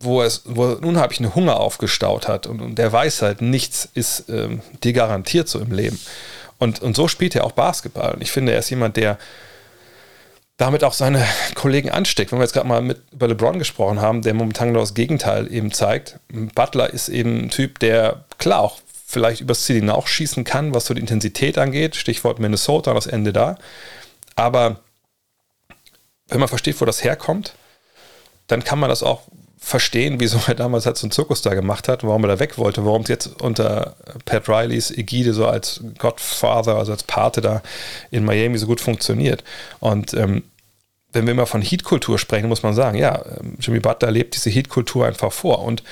wo, 0.00 0.22
es, 0.22 0.42
wo 0.44 0.66
er 0.66 0.82
unheimlich 0.82 1.20
einen 1.20 1.34
Hunger 1.34 1.58
aufgestaut 1.58 2.28
hat 2.28 2.46
und, 2.46 2.60
und 2.60 2.76
der 2.76 2.92
weiß 2.92 3.22
halt, 3.22 3.40
nichts 3.40 3.88
ist 3.94 4.28
ähm, 4.28 4.60
dir 4.82 4.92
garantiert 4.92 5.48
so 5.48 5.58
im 5.58 5.72
Leben. 5.72 5.98
Und, 6.58 6.82
und 6.82 6.96
so 6.96 7.08
spielt 7.08 7.34
er 7.34 7.44
auch 7.44 7.52
Basketball. 7.52 8.14
Und 8.14 8.22
ich 8.22 8.30
finde, 8.30 8.52
er 8.52 8.58
ist 8.58 8.70
jemand, 8.70 8.96
der 8.96 9.18
damit 10.56 10.84
auch 10.84 10.94
seine 10.94 11.24
Kollegen 11.54 11.90
ansteckt. 11.90 12.32
Wenn 12.32 12.38
wir 12.38 12.44
jetzt 12.44 12.54
gerade 12.54 12.68
mal 12.68 12.80
mit 12.80 13.02
über 13.12 13.28
LeBron 13.28 13.58
gesprochen 13.58 14.00
haben, 14.00 14.22
der 14.22 14.34
momentan 14.34 14.68
genau 14.68 14.80
das 14.80 14.94
Gegenteil 14.94 15.52
eben 15.52 15.72
zeigt. 15.72 16.18
Butler 16.54 16.92
ist 16.92 17.08
eben 17.08 17.44
ein 17.44 17.50
Typ, 17.50 17.78
der 17.78 18.24
klar 18.38 18.60
auch 18.60 18.80
vielleicht 19.06 19.40
übers 19.40 19.64
Ziel 19.64 19.76
hinaus 19.76 20.08
schießen 20.08 20.44
kann, 20.44 20.74
was 20.74 20.86
so 20.86 20.94
die 20.94 21.00
Intensität 21.00 21.58
angeht. 21.58 21.94
Stichwort 21.94 22.38
Minnesota, 22.38 22.94
das 22.94 23.06
Ende 23.06 23.32
da. 23.32 23.56
Aber 24.34 24.80
wenn 26.28 26.40
man 26.40 26.48
versteht, 26.48 26.80
wo 26.80 26.84
das 26.84 27.04
herkommt, 27.04 27.54
dann 28.46 28.64
kann 28.64 28.78
man 28.78 28.88
das 28.88 29.02
auch 29.02 29.22
verstehen, 29.58 30.20
wieso 30.20 30.38
er 30.46 30.54
damals 30.54 30.86
halt 30.86 30.96
so 30.96 31.06
einen 31.06 31.12
Zirkus 31.12 31.42
da 31.42 31.54
gemacht 31.54 31.88
hat, 31.88 32.04
warum 32.04 32.24
er 32.24 32.28
da 32.28 32.38
weg 32.38 32.58
wollte, 32.58 32.84
warum 32.84 33.02
es 33.02 33.08
jetzt 33.08 33.40
unter 33.40 33.96
Pat 34.24 34.48
Rileys 34.48 34.90
Ägide 34.90 35.32
so 35.32 35.46
als 35.46 35.80
Godfather, 35.98 36.76
also 36.76 36.92
als 36.92 37.02
Pate 37.02 37.40
da 37.40 37.62
in 38.10 38.24
Miami 38.24 38.58
so 38.58 38.66
gut 38.66 38.80
funktioniert. 38.80 39.42
Und 39.80 40.14
ähm, 40.14 40.44
wenn 41.12 41.24
wir 41.24 41.32
immer 41.32 41.46
von 41.46 41.62
Heat-Kultur 41.62 42.18
sprechen, 42.18 42.48
muss 42.48 42.62
man 42.62 42.74
sagen, 42.74 42.98
ja, 42.98 43.24
ähm, 43.40 43.56
Jimmy 43.58 43.80
Butler 43.80 44.10
lebt 44.10 44.34
diese 44.34 44.50
Heat-Kultur 44.50 45.06
einfach 45.06 45.32
vor. 45.32 45.62
Und 45.62 45.82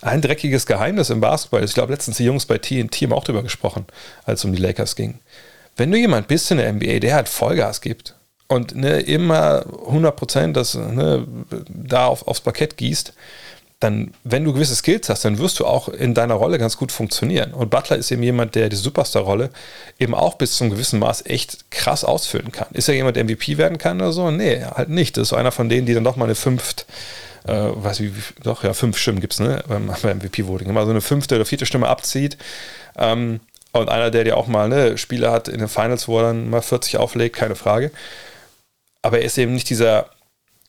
ein 0.00 0.22
dreckiges 0.22 0.64
Geheimnis 0.64 1.10
im 1.10 1.20
Basketball 1.20 1.62
ist, 1.62 1.70
ich 1.70 1.74
glaube, 1.74 1.92
letztens 1.92 2.16
die 2.16 2.24
Jungs 2.24 2.46
bei 2.46 2.56
TNT 2.56 3.02
haben 3.02 3.12
auch 3.12 3.24
drüber 3.24 3.42
gesprochen, 3.42 3.84
als 4.24 4.40
es 4.40 4.44
um 4.46 4.52
die 4.52 4.62
Lakers 4.62 4.96
ging. 4.96 5.18
Wenn 5.76 5.92
du 5.92 5.98
jemand 5.98 6.28
bist 6.28 6.50
in 6.50 6.56
der 6.56 6.72
NBA, 6.72 7.00
der 7.00 7.14
halt 7.14 7.28
Vollgas 7.28 7.82
gibt 7.82 8.14
und 8.50 8.74
ne, 8.74 8.98
immer 8.98 9.64
100 9.86 10.16
Prozent 10.16 10.56
das 10.56 10.74
ne, 10.74 11.24
da 11.68 12.06
auf, 12.06 12.26
aufs 12.26 12.40
Parkett 12.40 12.76
gießt, 12.76 13.12
dann, 13.78 14.12
wenn 14.24 14.44
du 14.44 14.52
gewisse 14.52 14.74
Skills 14.74 15.08
hast, 15.08 15.24
dann 15.24 15.38
wirst 15.38 15.60
du 15.60 15.66
auch 15.66 15.88
in 15.88 16.14
deiner 16.14 16.34
Rolle 16.34 16.58
ganz 16.58 16.76
gut 16.76 16.90
funktionieren. 16.90 17.54
Und 17.54 17.70
Butler 17.70 17.96
ist 17.96 18.10
eben 18.10 18.24
jemand, 18.24 18.56
der 18.56 18.68
die 18.68 18.74
Superstar-Rolle 18.74 19.50
eben 20.00 20.16
auch 20.16 20.34
bis 20.34 20.56
zum 20.56 20.68
gewissen 20.68 20.98
Maß 20.98 21.26
echt 21.26 21.70
krass 21.70 22.02
ausfüllen 22.02 22.50
kann. 22.50 22.66
Ist 22.72 22.88
er 22.88 22.96
jemand, 22.96 23.14
der 23.14 23.24
MVP 23.24 23.56
werden 23.56 23.78
kann 23.78 24.00
oder 24.00 24.10
so? 24.10 24.32
Nee, 24.32 24.64
halt 24.64 24.88
nicht. 24.88 25.16
Das 25.16 25.28
ist 25.28 25.32
einer 25.32 25.52
von 25.52 25.68
denen, 25.68 25.86
die 25.86 25.94
dann 25.94 26.04
doch 26.04 26.16
mal 26.16 26.24
eine 26.24 26.34
fünft, 26.34 26.86
äh, 27.46 27.52
weiß 27.52 28.00
ich, 28.00 28.10
doch, 28.42 28.64
ja, 28.64 28.74
fünf 28.74 28.98
Stimmen 28.98 29.20
gibt 29.20 29.34
es, 29.34 29.38
ne, 29.38 29.62
beim, 29.68 29.86
beim 30.02 30.18
MVP-Voting, 30.18 30.68
immer 30.68 30.84
so 30.86 30.90
eine 30.90 31.02
fünfte 31.02 31.36
oder 31.36 31.44
vierte 31.44 31.66
Stimme 31.66 31.86
abzieht. 31.86 32.36
Ähm, 32.98 33.38
und 33.70 33.88
einer, 33.88 34.10
der 34.10 34.24
dir 34.24 34.36
auch 34.36 34.48
mal 34.48 34.68
ne, 34.68 34.98
Spiele 34.98 35.30
hat 35.30 35.46
in 35.46 35.60
den 35.60 35.68
Finals, 35.68 36.08
wo 36.08 36.18
er 36.18 36.24
dann 36.24 36.50
mal 36.50 36.62
40 36.62 36.96
auflegt, 36.96 37.36
keine 37.36 37.54
Frage. 37.54 37.92
Aber 39.02 39.18
er 39.18 39.24
ist 39.24 39.38
eben 39.38 39.54
nicht 39.54 39.70
dieser 39.70 40.10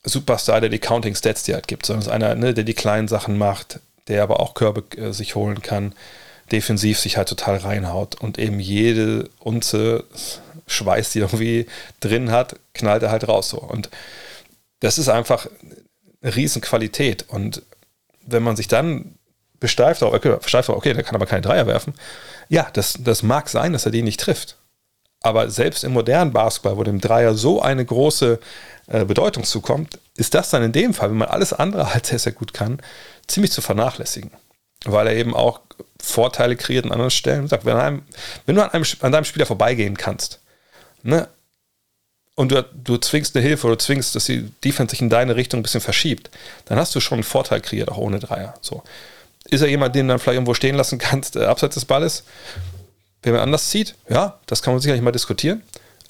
Superstar, 0.04 0.62
der 0.62 0.70
die 0.70 0.80
Counting 0.80 1.16
Stats 1.16 1.44
dir 1.44 1.56
halt 1.56 1.68
gibt, 1.68 1.86
sondern 1.86 2.02
es 2.02 2.08
ist 2.08 2.14
einer, 2.14 2.36
ne, 2.36 2.54
der 2.54 2.64
die 2.64 2.74
kleinen 2.74 3.08
Sachen 3.08 3.38
macht, 3.38 3.80
der 4.08 4.24
aber 4.24 4.40
auch 4.40 4.54
Körbe 4.54 4.84
äh, 4.98 5.12
sich 5.12 5.36
holen 5.36 5.62
kann, 5.62 5.94
defensiv 6.52 7.00
sich 7.00 7.18
halt 7.18 7.30
total 7.30 7.58
reinhaut 7.58 8.16
und 8.16 8.40
eben 8.40 8.60
jede 8.60 9.30
Unze 9.40 10.06
Schweiß, 10.68 11.12
die 11.12 11.20
irgendwie 11.20 11.68
drin 12.00 12.32
hat, 12.32 12.56
knallt 12.74 13.04
er 13.04 13.12
halt 13.12 13.28
raus 13.28 13.50
so. 13.50 13.60
Und 13.60 13.90
das 14.80 14.98
ist 14.98 15.10
einfach 15.10 15.48
eine 16.22 16.36
Riesenqualität. 16.36 17.26
Und 17.28 17.62
wenn 18.26 18.44
man 18.44 18.56
sich 18.56 18.68
dann 18.68 19.16
besteift, 19.60 20.02
okay, 20.02 20.38
besteift, 20.42 20.70
okay, 20.70 20.94
der 20.94 21.04
kann 21.04 21.16
aber 21.16 21.26
keine 21.26 21.42
Dreier 21.42 21.68
werfen. 21.68 21.94
Ja, 22.50 22.70
das, 22.74 22.96
das 23.00 23.24
mag 23.24 23.50
sein, 23.50 23.74
dass 23.74 23.86
er 23.86 23.92
die 23.92 24.02
nicht 24.02 24.20
trifft. 24.20 24.58
Aber 25.22 25.50
selbst 25.50 25.84
im 25.84 25.94
modernen 25.94 26.34
Basketball, 26.34 26.78
wo 26.78 26.84
dem 26.84 27.00
Dreier 27.00 27.36
so 27.36 27.62
eine 27.62 27.86
große 27.86 28.40
äh, 28.88 29.06
Bedeutung 29.06 29.44
zukommt, 29.44 30.00
ist 30.16 30.34
das 30.34 30.50
dann 30.50 30.64
in 30.64 30.72
dem 30.72 30.94
Fall, 30.94 31.10
wenn 31.12 31.18
man 31.18 31.30
alles 31.30 31.54
andere 31.54 31.88
als 31.94 32.10
sehr, 32.10 32.20
sehr 32.20 32.34
gut 32.34 32.54
kann, 32.54 32.82
ziemlich 33.28 33.52
zu 33.52 33.62
vernachlässigen. 33.62 34.32
Weil 34.84 35.08
er 35.08 35.16
eben 35.16 35.36
auch 35.36 35.62
Vorteile 36.02 36.56
kreiert 36.56 36.86
an 36.86 36.92
anderen 36.92 37.12
Stellen. 37.12 37.48
Sagt, 37.48 37.66
wenn, 37.66 37.78
einem, 37.78 38.02
wenn 38.46 38.56
du 38.56 38.64
an, 38.64 38.72
einem, 38.72 38.86
an 39.02 39.12
deinem 39.12 39.26
Spieler 39.26 39.46
vorbeigehen 39.46 39.96
kannst, 39.96 40.40
ne, 41.04 41.28
und 42.36 42.52
du, 42.52 42.64
du 42.64 42.98
zwingst 42.98 43.36
eine 43.36 43.46
Hilfe 43.46 43.68
oder 43.68 43.78
zwingst, 43.78 44.16
dass 44.16 44.26
die 44.26 44.50
Defense 44.64 44.92
sich 44.92 45.02
in 45.02 45.10
deine 45.10 45.36
Richtung 45.36 45.60
ein 45.60 45.64
bisschen 45.64 45.82
verschiebt, 45.82 46.32
dann 46.66 46.80
hast 46.80 46.96
du 46.96 47.00
schon 47.00 47.18
einen 47.18 47.24
Vorteil 47.24 47.62
kreiert, 47.62 47.92
auch 47.92 47.98
ohne 47.98 48.20
Dreier. 48.20 48.56
So. 48.62 48.84
Ist 49.46 49.62
er 49.62 49.68
jemand, 49.68 49.96
den 49.96 50.08
du 50.08 50.14
dann 50.14 50.20
vielleicht 50.20 50.38
irgendwo 50.38 50.54
stehen 50.54 50.76
lassen 50.76 50.98
kannst, 50.98 51.36
äh, 51.36 51.46
abseits 51.46 51.76
des 51.76 51.86
Balles? 51.86 52.24
Wenn 53.24 53.34
man 53.34 53.42
anders 53.42 53.70
zieht, 53.70 53.96
ja, 54.10 54.40
das 54.48 54.62
kann 54.62 54.74
man 54.74 54.82
sicherlich 54.82 55.04
mal 55.04 55.12
diskutieren. 55.12 55.62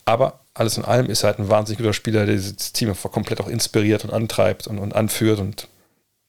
Aber 0.05 0.39
alles 0.53 0.77
in 0.77 0.85
allem 0.85 1.07
ist 1.07 1.23
er 1.23 1.27
halt 1.27 1.39
ein 1.39 1.49
wahnsinnig 1.49 1.77
guter 1.77 1.93
Spieler, 1.93 2.25
der 2.25 2.35
dieses 2.35 2.73
Team 2.73 2.89
einfach 2.89 3.11
komplett 3.11 3.39
auch 3.41 3.47
inspiriert 3.47 4.03
und 4.03 4.11
antreibt 4.11 4.67
und, 4.67 4.79
und 4.79 4.95
anführt 4.95 5.39
und 5.39 5.67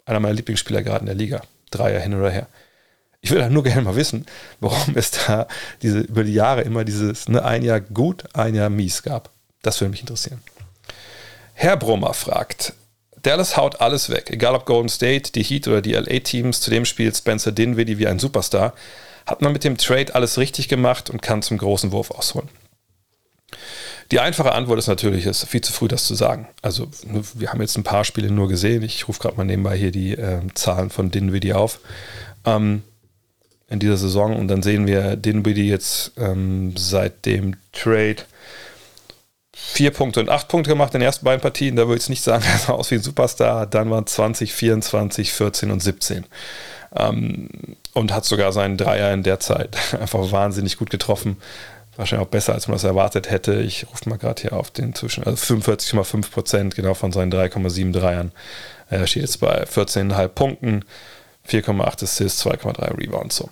einer 0.05 0.21
meiner 0.21 0.35
Lieblingsspieler 0.35 0.83
gerade 0.83 1.01
in 1.01 1.07
der 1.07 1.15
Liga. 1.15 1.43
Dreier 1.71 2.01
hin 2.01 2.15
oder 2.15 2.31
her. 2.31 2.49
Ich 3.21 3.31
will 3.31 3.43
halt 3.43 3.53
nur 3.53 3.63
gerne 3.63 3.83
mal 3.83 3.97
wissen, 3.97 4.27
warum 4.61 4.97
es 4.97 5.13
da 5.13 5.47
diese, 5.81 6.01
über 6.01 6.25
die 6.25 6.35
Jahre 6.35 6.63
immer 6.63 6.85
dieses 6.85 7.29
ne, 7.29 7.45
ein 7.45 7.63
Jahr 7.63 7.81
gut, 7.81 8.25
ein 8.35 8.55
Jahr 8.55 8.69
mies 8.69 9.03
gab. 9.03 9.31
Das 9.63 9.81
würde 9.81 9.91
mich 9.91 10.01
interessieren. 10.01 10.43
Herr 11.55 11.77
Brummer 11.77 12.15
fragt, 12.15 12.75
Dallas 13.23 13.57
haut 13.57 13.81
alles 13.81 14.11
weg, 14.11 14.31
egal 14.31 14.57
ob 14.57 14.67
Golden 14.67 14.89
State, 14.89 15.31
die 15.33 15.45
Heat 15.45 15.69
oder 15.69 15.81
die 15.81 15.93
LA-Teams. 15.93 16.61
Zudem 16.61 16.85
spielt 16.85 17.17
Spencer 17.17 17.53
Dinwiddie 17.53 17.99
wie 17.99 18.09
ein 18.09 18.19
Superstar. 18.19 18.75
Hat 19.27 19.43
man 19.43 19.53
mit 19.53 19.65
dem 19.65 19.77
Trade 19.77 20.15
alles 20.15 20.39
richtig 20.39 20.69
gemacht 20.69 21.11
und 21.11 21.23
kann 21.23 21.43
zum 21.43 21.59
großen 21.59 21.93
Wurf 21.93 22.11
ausholen? 22.11 22.49
Die 24.11 24.21
einfache 24.21 24.53
Antwort 24.53 24.79
ist 24.79 24.89
natürlich, 24.89 25.25
es 25.27 25.43
ist 25.43 25.49
viel 25.49 25.63
zu 25.63 25.73
früh, 25.73 25.89
das 25.89 26.07
zu 26.07 26.15
sagen. 26.15 26.49
Also, 26.61 26.89
wir 27.35 27.51
haben 27.51 27.61
jetzt 27.61 27.77
ein 27.79 27.85
paar 27.85 28.05
Spiele 28.05 28.31
nur 28.31 28.49
gesehen. 28.49 28.83
Ich 28.83 29.09
rufe 29.09 29.21
gerade 29.21 29.37
mal 29.37 29.45
nebenbei 29.45 29.77
hier 29.77 29.91
die 29.91 30.13
äh, 30.13 30.41
Zahlen 30.55 30.91
von 30.91 31.11
Dinwiddie 31.11 31.55
auf. 31.55 31.81
Ähm, 32.45 32.83
in 33.73 33.79
dieser 33.79 33.97
Saison 33.97 34.37
und 34.37 34.49
dann 34.49 34.63
sehen 34.63 34.87
wir 34.87 35.17
Dinwiddie 35.17 35.67
jetzt 35.67 36.13
ähm, 36.19 36.77
seit 36.77 37.25
dem 37.25 37.57
Trade 37.73 38.17
vier 39.55 39.91
Punkte 39.91 40.21
und 40.21 40.29
acht 40.29 40.49
Punkte 40.49 40.69
gemacht 40.69 40.93
in 40.95 41.01
den 41.01 41.07
ersten 41.07 41.25
beiden 41.25 41.41
Partien. 41.41 41.77
Da 41.77 41.89
würde 41.89 42.01
ich 42.03 42.09
nicht 42.11 42.23
sagen, 42.23 42.45
er 42.53 42.59
sah 42.59 42.73
aus 42.73 42.91
wie 42.91 42.97
ein 42.97 43.03
Superstar. 43.03 43.67
Dann 43.67 43.91
waren 43.91 44.07
20, 44.07 44.53
24, 44.53 45.33
14 45.33 45.71
und 45.71 45.81
17. 45.81 46.27
Ähm, 46.95 47.49
und 47.95 48.13
hat 48.13 48.25
sogar 48.25 48.53
seinen 48.53 48.77
Dreier 48.77 49.13
in 49.13 49.23
der 49.23 49.41
Zeit 49.41 49.77
einfach 50.01 50.33
wahnsinnig 50.33 50.77
gut 50.77 50.91
getroffen. 50.91 51.37
Wahrscheinlich 51.97 52.27
auch 52.27 52.31
besser, 52.31 52.55
als 52.55 52.69
man 52.69 52.77
das 52.77 52.85
erwartet 52.85 53.31
hätte. 53.31 53.61
Ich 53.61 53.87
rufe 53.91 54.09
mal 54.09 54.17
gerade 54.17 54.41
hier 54.41 54.55
auf 54.55 54.71
den 54.71 54.95
zwischen, 54.95 55.25
also 55.25 55.55
45,5 55.55 56.31
Prozent 56.31 56.75
genau 56.75 56.95
von 56.95 57.13
seinen 57.13 57.33
3,7 57.33 57.93
Dreiern. 57.93 58.33
Er 58.89 59.07
steht 59.07 59.23
jetzt 59.23 59.41
bei 59.41 59.65
14,5 59.65 60.29
Punkten, 60.29 60.85
4,8 61.49 62.05
Assists, 62.05 62.47
2,3 62.47 62.99
Rebounds. 62.99 63.37
So. 63.37 63.51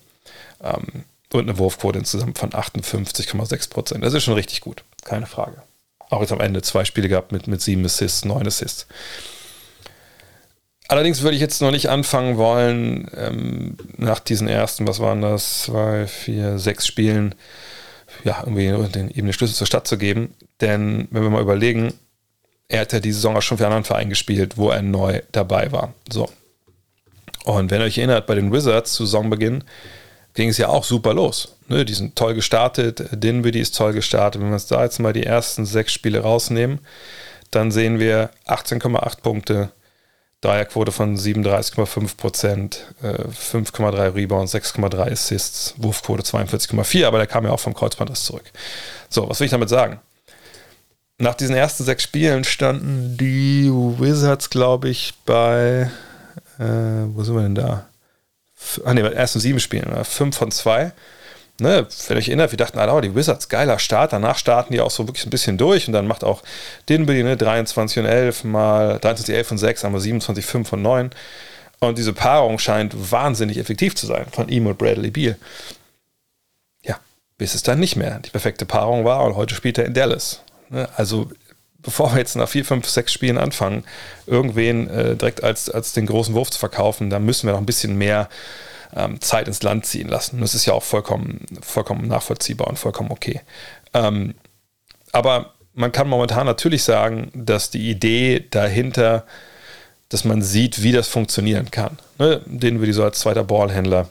Ähm, 0.62 1.04
und 1.32 1.48
eine 1.48 1.58
Wurfquote 1.58 1.98
insgesamt 1.98 2.38
von 2.38 2.50
58,6 2.50 3.70
Prozent. 3.70 4.04
Das 4.04 4.14
ist 4.14 4.24
schon 4.24 4.34
richtig 4.34 4.62
gut, 4.62 4.84
keine 5.04 5.26
Frage. 5.26 5.62
Auch 6.08 6.22
jetzt 6.22 6.32
am 6.32 6.40
Ende 6.40 6.62
zwei 6.62 6.84
Spiele 6.84 7.08
gehabt 7.08 7.30
mit, 7.30 7.46
mit 7.46 7.60
sieben 7.60 7.84
Assists, 7.84 8.24
neun 8.24 8.46
Assists. 8.46 8.86
Allerdings 10.90 11.22
würde 11.22 11.36
ich 11.36 11.40
jetzt 11.40 11.62
noch 11.62 11.70
nicht 11.70 11.88
anfangen 11.88 12.36
wollen, 12.36 13.08
ähm, 13.16 13.76
nach 13.96 14.18
diesen 14.18 14.48
ersten, 14.48 14.88
was 14.88 14.98
waren 14.98 15.22
das, 15.22 15.62
zwei, 15.62 16.08
vier, 16.08 16.58
sechs 16.58 16.84
Spielen, 16.84 17.36
ja, 18.24 18.40
irgendwie 18.40 18.72
den, 18.90 19.08
eben 19.08 19.28
den 19.28 19.32
Schlüssel 19.32 19.54
zur 19.54 19.68
Stadt 19.68 19.86
zu 19.86 19.98
geben. 19.98 20.34
Denn 20.60 21.06
wenn 21.12 21.22
wir 21.22 21.30
mal 21.30 21.42
überlegen, 21.42 21.94
er 22.66 22.80
hat 22.80 22.92
ja 22.92 22.98
diese 22.98 23.18
Saison 23.18 23.36
auch 23.36 23.40
schon 23.40 23.56
für 23.56 23.66
einen 23.66 23.74
anderen 23.74 23.86
Verein 23.86 24.08
gespielt, 24.08 24.56
wo 24.56 24.70
er 24.70 24.82
neu 24.82 25.22
dabei 25.30 25.70
war. 25.70 25.94
So. 26.12 26.28
Und 27.44 27.70
wenn 27.70 27.80
ihr 27.80 27.84
euch 27.84 27.98
erinnert, 27.98 28.26
bei 28.26 28.34
den 28.34 28.52
Wizards 28.52 28.94
zu 28.94 29.06
Saisonbeginn 29.06 29.62
ging 30.34 30.48
es 30.48 30.58
ja 30.58 30.66
auch 30.66 30.82
super 30.82 31.14
los. 31.14 31.54
Ne, 31.68 31.84
die 31.84 31.94
sind 31.94 32.16
toll 32.16 32.34
gestartet, 32.34 33.04
Dinwiddie 33.12 33.60
ist 33.60 33.76
toll 33.76 33.92
gestartet. 33.92 34.42
Wenn 34.42 34.48
wir 34.48 34.54
uns 34.54 34.66
da 34.66 34.82
jetzt 34.82 34.98
mal 34.98 35.12
die 35.12 35.22
ersten 35.22 35.66
sechs 35.66 35.92
Spiele 35.92 36.18
rausnehmen, 36.18 36.80
dann 37.52 37.70
sehen 37.70 38.00
wir 38.00 38.30
18,8 38.48 39.20
Punkte, 39.20 39.70
Dreierquote 40.40 40.90
von 40.90 41.16
37,5 41.18 42.16
Prozent, 42.16 42.94
5,3 43.02 43.96
äh, 43.96 44.06
Rebounds, 44.06 44.54
6,3 44.54 45.12
Assists, 45.12 45.74
Wurfquote 45.76 46.22
42,4, 46.22 47.06
aber 47.06 47.18
der 47.18 47.26
kam 47.26 47.44
ja 47.44 47.50
auch 47.50 47.60
vom 47.60 47.74
Kreuzbandriss 47.74 48.24
zurück. 48.24 48.50
So, 49.10 49.28
was 49.28 49.38
will 49.40 49.44
ich 49.46 49.50
damit 49.50 49.68
sagen? 49.68 50.00
Nach 51.18 51.34
diesen 51.34 51.54
ersten 51.54 51.84
sechs 51.84 52.04
Spielen 52.04 52.44
standen 52.44 53.18
die 53.18 53.68
Wizards, 53.70 54.48
glaube 54.48 54.88
ich, 54.88 55.12
bei, 55.26 55.90
äh, 56.58 56.64
wo 56.64 57.22
sind 57.22 57.34
wir 57.34 57.42
denn 57.42 57.54
da? 57.54 57.86
ah 58.84 58.94
ne, 58.94 59.14
ersten 59.14 59.40
sieben 59.40 59.60
Spielen, 59.60 60.04
fünf 60.04 60.36
von 60.36 60.50
zwei. 60.50 60.92
Ne, 61.60 61.86
wenn 62.08 62.16
ihr 62.16 62.18
euch 62.18 62.28
erinnert, 62.28 62.52
wir 62.52 62.56
dachten, 62.56 62.78
oh, 62.78 63.00
die 63.00 63.14
Wizards, 63.14 63.48
geiler 63.48 63.78
Start. 63.78 64.12
Danach 64.12 64.38
starten 64.38 64.72
die 64.72 64.80
auch 64.80 64.90
so 64.90 65.06
wirklich 65.06 65.26
ein 65.26 65.30
bisschen 65.30 65.58
durch 65.58 65.86
und 65.86 65.92
dann 65.92 66.06
macht 66.06 66.24
auch 66.24 66.42
Dinwiddie 66.88 67.22
ne, 67.22 67.36
23 67.36 67.98
und 67.98 68.06
11 68.06 68.44
mal 68.44 68.98
23, 68.98 69.34
11 69.34 69.50
und 69.52 69.58
6, 69.58 69.84
haben 69.84 69.92
wir 69.92 70.00
27, 70.00 70.44
5 70.44 70.72
und 70.72 70.82
9. 70.82 71.10
Und 71.80 71.98
diese 71.98 72.12
Paarung 72.12 72.58
scheint 72.58 73.12
wahnsinnig 73.12 73.58
effektiv 73.58 73.94
zu 73.94 74.06
sein 74.06 74.26
von 74.32 74.48
ihm 74.48 74.66
und 74.66 74.78
Bradley 74.78 75.10
Beal. 75.10 75.36
Ja, 76.82 76.98
bis 77.38 77.54
es 77.54 77.62
dann 77.62 77.78
nicht 77.78 77.96
mehr 77.96 78.18
die 78.20 78.30
perfekte 78.30 78.66
Paarung 78.66 79.04
war 79.04 79.22
und 79.24 79.36
heute 79.36 79.54
spielt 79.54 79.78
er 79.78 79.84
in 79.84 79.94
Dallas. 79.94 80.42
Ne, 80.70 80.88
also 80.96 81.30
bevor 81.82 82.12
wir 82.12 82.18
jetzt 82.18 82.36
nach 82.36 82.48
vier, 82.48 82.64
fünf, 82.64 82.88
sechs 82.88 83.12
Spielen 83.12 83.38
anfangen, 83.38 83.84
irgendwen 84.26 84.88
äh, 84.88 85.16
direkt 85.16 85.42
als, 85.42 85.68
als 85.70 85.92
den 85.92 86.06
großen 86.06 86.34
Wurf 86.34 86.50
zu 86.50 86.58
verkaufen, 86.58 87.10
da 87.10 87.18
müssen 87.18 87.46
wir 87.46 87.52
noch 87.52 87.60
ein 87.60 87.66
bisschen 87.66 87.96
mehr 87.96 88.28
ähm, 88.94 89.20
Zeit 89.20 89.48
ins 89.48 89.62
Land 89.62 89.86
ziehen 89.86 90.08
lassen. 90.08 90.40
Das 90.40 90.54
ist 90.54 90.66
ja 90.66 90.72
auch 90.72 90.82
vollkommen, 90.82 91.46
vollkommen 91.62 92.08
nachvollziehbar 92.08 92.68
und 92.68 92.78
vollkommen 92.78 93.10
okay. 93.10 93.40
Ähm, 93.94 94.34
aber 95.12 95.54
man 95.74 95.92
kann 95.92 96.08
momentan 96.08 96.46
natürlich 96.46 96.82
sagen, 96.82 97.30
dass 97.34 97.70
die 97.70 97.90
Idee 97.90 98.46
dahinter, 98.50 99.24
dass 100.08 100.24
man 100.24 100.42
sieht, 100.42 100.82
wie 100.82 100.92
das 100.92 101.08
funktionieren 101.08 101.70
kann. 101.70 101.98
Ne? 102.18 102.42
Den 102.46 102.78
würde 102.78 102.90
ich 102.90 102.96
so 102.96 103.04
als 103.04 103.20
zweiter 103.20 103.44
Ballhändler 103.44 104.10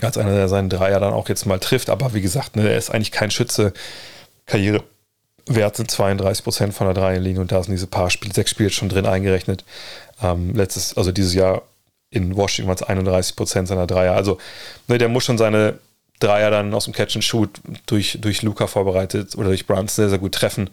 als 0.00 0.18
einer, 0.18 0.34
der 0.34 0.48
seinen 0.48 0.68
Dreier 0.68 1.00
dann 1.00 1.12
auch 1.12 1.28
jetzt 1.28 1.46
mal 1.46 1.58
trifft. 1.58 1.90
Aber 1.90 2.14
wie 2.14 2.20
gesagt, 2.20 2.56
ne, 2.56 2.68
er 2.68 2.78
ist 2.78 2.90
eigentlich 2.90 3.12
kein 3.12 3.30
Schütze. 3.30 3.72
Karriere 4.46 4.82
Wert 5.46 5.76
sind 5.76 5.90
32 5.90 6.44
Prozent 6.44 6.74
von 6.74 6.86
der 6.86 6.94
Dreierlinie 6.94 7.40
und 7.40 7.52
da 7.52 7.62
sind 7.62 7.72
diese 7.72 7.86
paar 7.86 8.10
Spiele, 8.10 8.34
sechs 8.34 8.50
Spiele 8.50 8.70
schon 8.70 8.88
drin 8.88 9.06
eingerechnet. 9.06 9.64
Ähm, 10.22 10.54
letztes, 10.54 10.96
also 10.96 11.12
dieses 11.12 11.34
Jahr 11.34 11.62
in 12.12 12.36
Washington 12.36 12.68
waren 12.68 12.76
es 12.76 12.82
31 12.82 13.34
Prozent 13.34 13.66
seiner 13.66 13.86
Dreier. 13.86 14.14
Also 14.14 14.38
ne, 14.86 14.98
der 14.98 15.08
muss 15.08 15.24
schon 15.24 15.38
seine 15.38 15.78
Dreier 16.20 16.50
dann 16.50 16.72
aus 16.72 16.84
dem 16.84 16.92
Catch 16.92 17.16
and 17.16 17.24
Shoot 17.24 17.60
durch, 17.86 18.18
durch 18.20 18.42
Luca 18.42 18.66
vorbereitet 18.68 19.34
oder 19.34 19.48
durch 19.48 19.66
Brunson 19.66 19.88
sehr, 19.88 20.10
sehr 20.10 20.18
gut 20.18 20.34
treffen, 20.34 20.70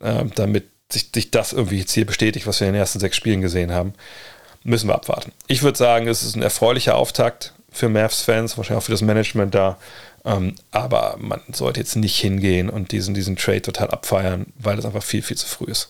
äh, 0.00 0.24
damit 0.34 0.64
sich, 0.90 1.10
sich 1.12 1.30
das 1.30 1.52
irgendwie 1.52 1.78
jetzt 1.78 1.92
hier 1.92 2.06
bestätigt, 2.06 2.46
was 2.46 2.60
wir 2.60 2.68
in 2.68 2.74
den 2.74 2.80
ersten 2.80 3.00
sechs 3.00 3.16
Spielen 3.16 3.42
gesehen 3.42 3.72
haben. 3.72 3.92
Müssen 4.62 4.88
wir 4.88 4.94
abwarten. 4.94 5.32
Ich 5.48 5.62
würde 5.62 5.76
sagen, 5.76 6.06
es 6.06 6.22
ist 6.22 6.36
ein 6.36 6.42
erfreulicher 6.42 6.94
Auftakt 6.94 7.52
für 7.70 7.88
Mavs-Fans, 7.88 8.56
wahrscheinlich 8.56 8.82
auch 8.82 8.86
für 8.86 8.92
das 8.92 9.02
Management 9.02 9.54
da. 9.54 9.78
Ähm, 10.24 10.54
aber 10.70 11.16
man 11.18 11.40
sollte 11.52 11.80
jetzt 11.80 11.96
nicht 11.96 12.16
hingehen 12.16 12.70
und 12.70 12.92
diesen, 12.92 13.14
diesen 13.14 13.34
Trade 13.34 13.62
total 13.62 13.90
abfeiern, 13.90 14.46
weil 14.56 14.78
es 14.78 14.84
einfach 14.84 15.02
viel, 15.02 15.22
viel 15.22 15.36
zu 15.36 15.46
früh 15.46 15.64
ist. 15.64 15.88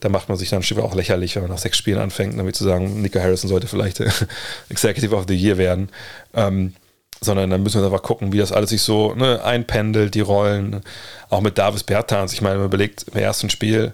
Da 0.00 0.08
macht 0.08 0.28
man 0.28 0.38
sich 0.38 0.50
dann 0.50 0.62
auch 0.80 0.94
lächerlich, 0.94 1.34
wenn 1.34 1.42
man 1.42 1.50
nach 1.50 1.58
sechs 1.58 1.76
Spielen 1.76 1.98
anfängt, 1.98 2.38
damit 2.38 2.56
zu 2.56 2.64
sagen, 2.64 3.02
Nico 3.02 3.18
Harrison 3.18 3.48
sollte 3.48 3.66
vielleicht 3.66 4.00
Executive 4.68 5.14
of 5.14 5.24
the 5.28 5.36
Year 5.36 5.58
werden. 5.58 5.88
Ähm, 6.34 6.74
sondern 7.20 7.50
dann 7.50 7.62
müssen 7.62 7.80
wir 7.80 7.86
einfach 7.86 8.02
gucken, 8.02 8.32
wie 8.32 8.38
das 8.38 8.52
alles 8.52 8.70
sich 8.70 8.82
so 8.82 9.14
ne, 9.14 9.42
einpendelt, 9.44 10.14
die 10.14 10.20
Rollen. 10.20 10.82
Auch 11.30 11.40
mit 11.40 11.58
Davis 11.58 11.82
Bertans. 11.82 12.32
Ich 12.32 12.42
meine, 12.42 12.58
man 12.58 12.66
überlegt 12.66 13.06
im 13.12 13.18
ersten 13.18 13.50
Spiel 13.50 13.92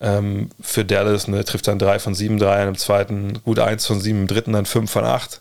ähm, 0.00 0.50
für 0.60 0.84
Dallas, 0.84 1.28
ne, 1.28 1.44
trifft 1.44 1.68
dann 1.68 1.78
drei 1.78 1.98
von 1.98 2.14
sieben 2.14 2.38
Dreiern, 2.38 2.68
im 2.68 2.78
zweiten 2.78 3.42
gut 3.44 3.58
eins 3.58 3.86
von 3.86 4.00
sieben, 4.00 4.22
im 4.22 4.26
dritten 4.26 4.52
dann 4.52 4.66
fünf 4.66 4.90
von 4.90 5.04
acht. 5.04 5.40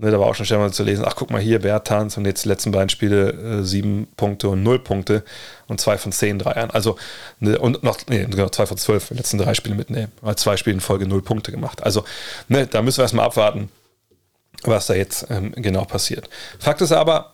Ne, 0.00 0.10
da 0.10 0.18
war 0.18 0.26
auch 0.26 0.34
schon 0.34 0.46
schnell 0.46 0.58
mal 0.58 0.72
zu 0.72 0.82
lesen, 0.82 1.04
ach 1.06 1.14
guck 1.14 1.30
mal 1.30 1.40
hier, 1.40 1.58
Bertans 1.58 2.16
und 2.16 2.24
jetzt 2.24 2.44
die 2.44 2.48
letzten 2.48 2.70
beiden 2.70 2.88
Spiele 2.88 3.32
äh, 3.32 3.64
sieben 3.64 4.08
Punkte 4.16 4.48
und 4.48 4.62
null 4.62 4.78
Punkte 4.78 5.22
und 5.68 5.80
zwei 5.80 5.98
von 5.98 6.10
zehn 6.10 6.38
Dreiern. 6.38 6.70
Also, 6.70 6.96
ne, 7.38 7.58
und 7.58 7.82
noch, 7.82 7.98
nee, 8.08 8.24
genau, 8.24 8.48
zwei 8.48 8.66
von 8.66 8.78
zwölf, 8.78 9.08
die 9.08 9.14
letzten 9.14 9.38
drei 9.38 9.54
Spiele 9.54 9.74
mitnehmen. 9.74 10.10
Weil 10.22 10.36
zwei 10.36 10.56
Spiele 10.56 10.74
in 10.74 10.80
Folge 10.80 11.06
null 11.06 11.22
Punkte 11.22 11.52
gemacht. 11.52 11.82
Also, 11.82 12.04
ne, 12.48 12.66
da 12.66 12.80
müssen 12.80 12.98
wir 12.98 13.02
erstmal 13.02 13.26
abwarten 13.26 13.68
was 14.62 14.86
da 14.86 14.94
jetzt 14.94 15.26
ähm, 15.30 15.52
genau 15.56 15.84
passiert. 15.84 16.28
Fakt 16.58 16.80
ist 16.80 16.92
aber, 16.92 17.32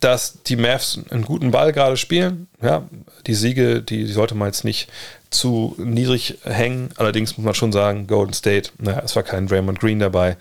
dass 0.00 0.42
die 0.44 0.56
Mavs 0.56 1.00
einen 1.10 1.24
guten 1.24 1.50
Ball 1.50 1.72
gerade 1.72 1.96
spielen. 1.96 2.48
Ja, 2.62 2.88
die 3.26 3.34
Siege, 3.34 3.82
die, 3.82 4.04
die, 4.04 4.12
sollte 4.12 4.34
man 4.34 4.48
jetzt 4.48 4.64
nicht 4.64 4.90
zu 5.30 5.74
niedrig 5.78 6.38
hängen. 6.44 6.90
Allerdings 6.96 7.36
muss 7.36 7.44
man 7.44 7.54
schon 7.54 7.72
sagen, 7.72 8.06
Golden 8.06 8.34
State, 8.34 8.70
naja, 8.78 9.02
es 9.04 9.16
war 9.16 9.22
kein 9.22 9.46
Draymond 9.46 9.80
Green 9.80 9.98
dabei, 9.98 10.36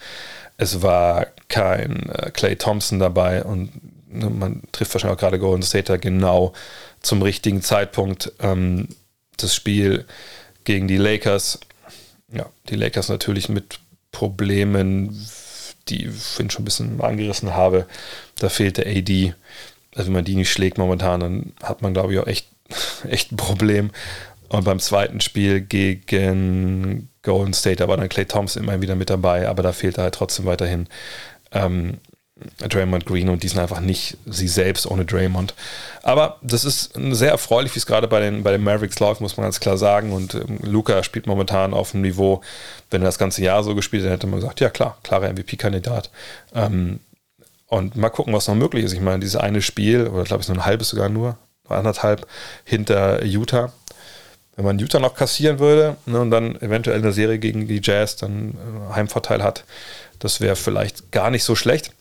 es 0.57 0.81
war 0.81 1.27
kein 1.49 2.09
äh, 2.09 2.31
Clay 2.31 2.55
Thompson 2.55 2.99
dabei 2.99 3.43
und 3.43 3.71
ne, 4.11 4.29
man 4.29 4.63
trifft 4.71 4.93
wahrscheinlich 4.93 5.17
auch 5.17 5.21
gerade 5.21 5.39
Golden 5.39 5.63
State 5.63 5.97
genau 5.99 6.53
zum 7.01 7.21
richtigen 7.21 7.61
Zeitpunkt. 7.61 8.33
Ähm, 8.39 8.87
das 9.37 9.55
Spiel 9.55 10.05
gegen 10.63 10.87
die 10.87 10.97
Lakers, 10.97 11.59
ja, 12.31 12.47
die 12.69 12.75
Lakers 12.75 13.09
natürlich 13.09 13.49
mit 13.49 13.79
Problemen 14.11 15.15
die 15.89 16.05
ich 16.07 16.35
schon 16.35 16.49
ein 16.59 16.65
bisschen 16.65 17.01
angerissen 17.01 17.53
habe, 17.53 17.85
da 18.39 18.49
fehlt 18.49 18.77
der 18.77 18.87
AD. 18.87 19.33
Also 19.95 20.07
wenn 20.07 20.13
man 20.13 20.25
die 20.25 20.35
nicht 20.35 20.51
schlägt 20.51 20.77
momentan, 20.77 21.19
dann 21.19 21.53
hat 21.63 21.81
man, 21.81 21.93
glaube 21.93 22.13
ich, 22.13 22.19
auch 22.19 22.27
echt, 22.27 22.47
echt 23.09 23.31
ein 23.31 23.37
Problem. 23.37 23.91
Und 24.49 24.63
beim 24.63 24.79
zweiten 24.79 25.19
Spiel 25.19 25.61
gegen 25.61 27.09
Golden 27.21 27.53
State, 27.53 27.77
da 27.77 27.87
war 27.87 27.97
dann 27.97 28.07
Clay 28.07 28.25
Thompson 28.25 28.63
immer 28.63 28.81
wieder 28.81 28.95
mit 28.95 29.09
dabei, 29.09 29.47
aber 29.47 29.61
da 29.61 29.73
fehlt 29.73 29.97
er 29.97 30.03
halt 30.03 30.15
trotzdem 30.15 30.45
weiterhin 30.45 30.87
ähm, 31.51 31.99
Draymond 32.59 33.05
Green 33.05 33.29
und 33.29 33.43
die 33.43 33.47
sind 33.47 33.59
einfach 33.59 33.79
nicht 33.79 34.17
sie 34.25 34.47
selbst 34.47 34.85
ohne 34.85 35.05
Draymond. 35.05 35.55
Aber 36.03 36.37
das 36.41 36.65
ist 36.65 36.93
sehr 36.95 37.31
erfreulich, 37.31 37.73
wie 37.75 37.79
es 37.79 37.85
gerade 37.85 38.07
bei 38.07 38.19
den, 38.19 38.43
bei 38.43 38.51
den 38.51 38.63
Mavericks 38.63 38.99
läuft, 38.99 39.21
muss 39.21 39.37
man 39.37 39.45
ganz 39.45 39.59
klar 39.59 39.77
sagen. 39.77 40.13
Und 40.13 40.35
ähm, 40.35 40.59
Luca 40.61 41.03
spielt 41.03 41.27
momentan 41.27 41.73
auf 41.73 41.93
einem 41.93 42.03
Niveau, 42.03 42.41
wenn 42.91 43.01
er 43.01 43.07
das 43.07 43.17
ganze 43.17 43.41
Jahr 43.41 43.63
so 43.63 43.75
gespielt 43.75 44.03
hätte, 44.03 44.13
hätte 44.13 44.27
man 44.27 44.39
gesagt, 44.39 44.59
ja 44.59 44.69
klar, 44.69 44.97
klarer 45.03 45.31
MVP-Kandidat. 45.33 46.11
Ähm, 46.53 46.99
und 47.67 47.95
mal 47.95 48.09
gucken, 48.09 48.33
was 48.33 48.47
noch 48.47 48.55
möglich 48.55 48.85
ist. 48.85 48.93
Ich 48.93 49.01
meine, 49.01 49.19
dieses 49.19 49.35
eine 49.35 49.61
Spiel, 49.61 50.07
oder 50.07 50.23
glaube 50.23 50.41
ich 50.41 50.47
nur 50.47 50.57
ein 50.57 50.65
halbes 50.65 50.89
sogar 50.89 51.09
nur, 51.09 51.37
anderthalb 51.67 52.27
hinter 52.63 53.23
Utah. 53.25 53.73
Wenn 54.55 54.65
man 54.65 54.79
Utah 54.79 54.99
noch 54.99 55.13
kassieren 55.13 55.59
würde 55.59 55.97
ne, 56.05 56.19
und 56.19 56.31
dann 56.31 56.55
eventuell 56.61 56.97
eine 56.97 57.13
Serie 57.13 57.37
gegen 57.37 57.67
die 57.67 57.81
Jazz 57.83 58.15
dann 58.15 58.55
äh, 58.89 58.95
Heimvorteil 58.95 59.43
hat, 59.43 59.65
das 60.19 60.41
wäre 60.41 60.55
vielleicht 60.55 61.11
gar 61.11 61.29
nicht 61.31 61.43
so 61.43 61.55
schlecht 61.55 61.91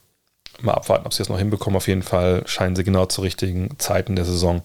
mal 0.62 0.74
abwarten, 0.74 1.06
ob 1.06 1.12
sie 1.12 1.18
das 1.18 1.28
noch 1.28 1.38
hinbekommen. 1.38 1.76
Auf 1.76 1.88
jeden 1.88 2.02
Fall 2.02 2.42
scheinen 2.46 2.76
sie 2.76 2.84
genau 2.84 3.06
zu 3.06 3.20
richtigen 3.20 3.78
Zeiten 3.78 4.16
der 4.16 4.24
Saison 4.24 4.62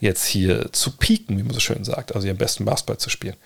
jetzt 0.00 0.24
hier 0.24 0.72
zu 0.72 0.96
pieken, 0.96 1.38
wie 1.38 1.42
man 1.42 1.54
so 1.54 1.60
schön 1.60 1.84
sagt, 1.84 2.14
also 2.14 2.26
ihren 2.26 2.36
besten 2.36 2.64
Basketball 2.64 2.98
zu 2.98 3.10
spielen. 3.10 3.36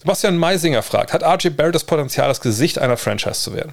Sebastian 0.00 0.36
Meisinger 0.36 0.82
fragt, 0.82 1.12
hat 1.12 1.22
RJ 1.22 1.50
Barrett 1.50 1.74
das 1.74 1.84
Potenzial, 1.84 2.28
das 2.28 2.40
Gesicht 2.40 2.78
einer 2.78 2.96
Franchise 2.96 3.40
zu 3.40 3.54
werden? 3.54 3.72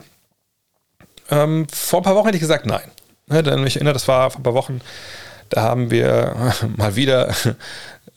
Ähm, 1.32 1.68
vor 1.72 2.02
ein 2.02 2.04
paar 2.04 2.16
Wochen 2.16 2.28
hätte 2.28 2.38
ich 2.38 2.42
gesagt, 2.42 2.66
nein. 2.66 2.92
Ja, 3.32 3.42
denn 3.42 3.66
ich 3.66 3.76
erinnere, 3.76 3.94
das 3.94 4.08
war 4.08 4.30
vor 4.32 4.40
ein 4.40 4.44
paar 4.44 4.54
Wochen, 4.54 4.82
da 5.50 5.62
haben 5.62 5.90
wir 5.92 6.54
mal 6.78 6.96
wieder, 6.96 7.34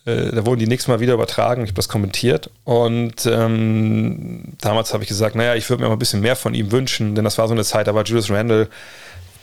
äh, 0.05 0.31
da 0.31 0.47
wurden 0.47 0.61
die 0.61 0.67
nächsten 0.67 0.91
Mal 0.91 1.01
wieder 1.01 1.15
übertragen, 1.15 1.63
ich 1.63 1.71
habe 1.71 1.77
das 1.77 1.89
kommentiert 1.89 2.51
und 2.65 3.27
ähm, 3.27 4.55
damals 4.61 4.93
habe 4.93 5.03
ich 5.03 5.09
gesagt, 5.09 5.37
naja, 5.37 5.55
ich 5.55 5.69
würde 5.69 5.83
mir 5.83 5.89
mal 5.89 5.97
ein 5.97 5.99
bisschen 5.99 6.21
mehr 6.21 6.37
von 6.37 6.55
ihm 6.55 6.73
wünschen, 6.73 7.15
denn 7.15 7.25
das 7.25 7.39
war 7.39 7.49
so 7.49 7.55
eine 7.55 7.65
Zeit, 7.65 7.87
da 7.87 7.95
war 7.95 8.05
Julius 8.05 8.31
Randle 8.31 8.69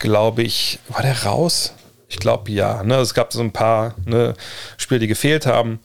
glaube 0.00 0.42
ich, 0.42 0.80
war 0.88 1.02
der 1.02 1.22
raus? 1.22 1.74
Ich 2.08 2.18
glaube 2.18 2.50
ja. 2.50 2.82
Ne? 2.82 2.96
Es 2.96 3.14
gab 3.14 3.32
so 3.32 3.40
ein 3.40 3.52
paar 3.52 3.94
ne, 4.04 4.34
Spiele, 4.76 4.98
die 4.98 5.06
gefehlt 5.06 5.46
haben. 5.46 5.78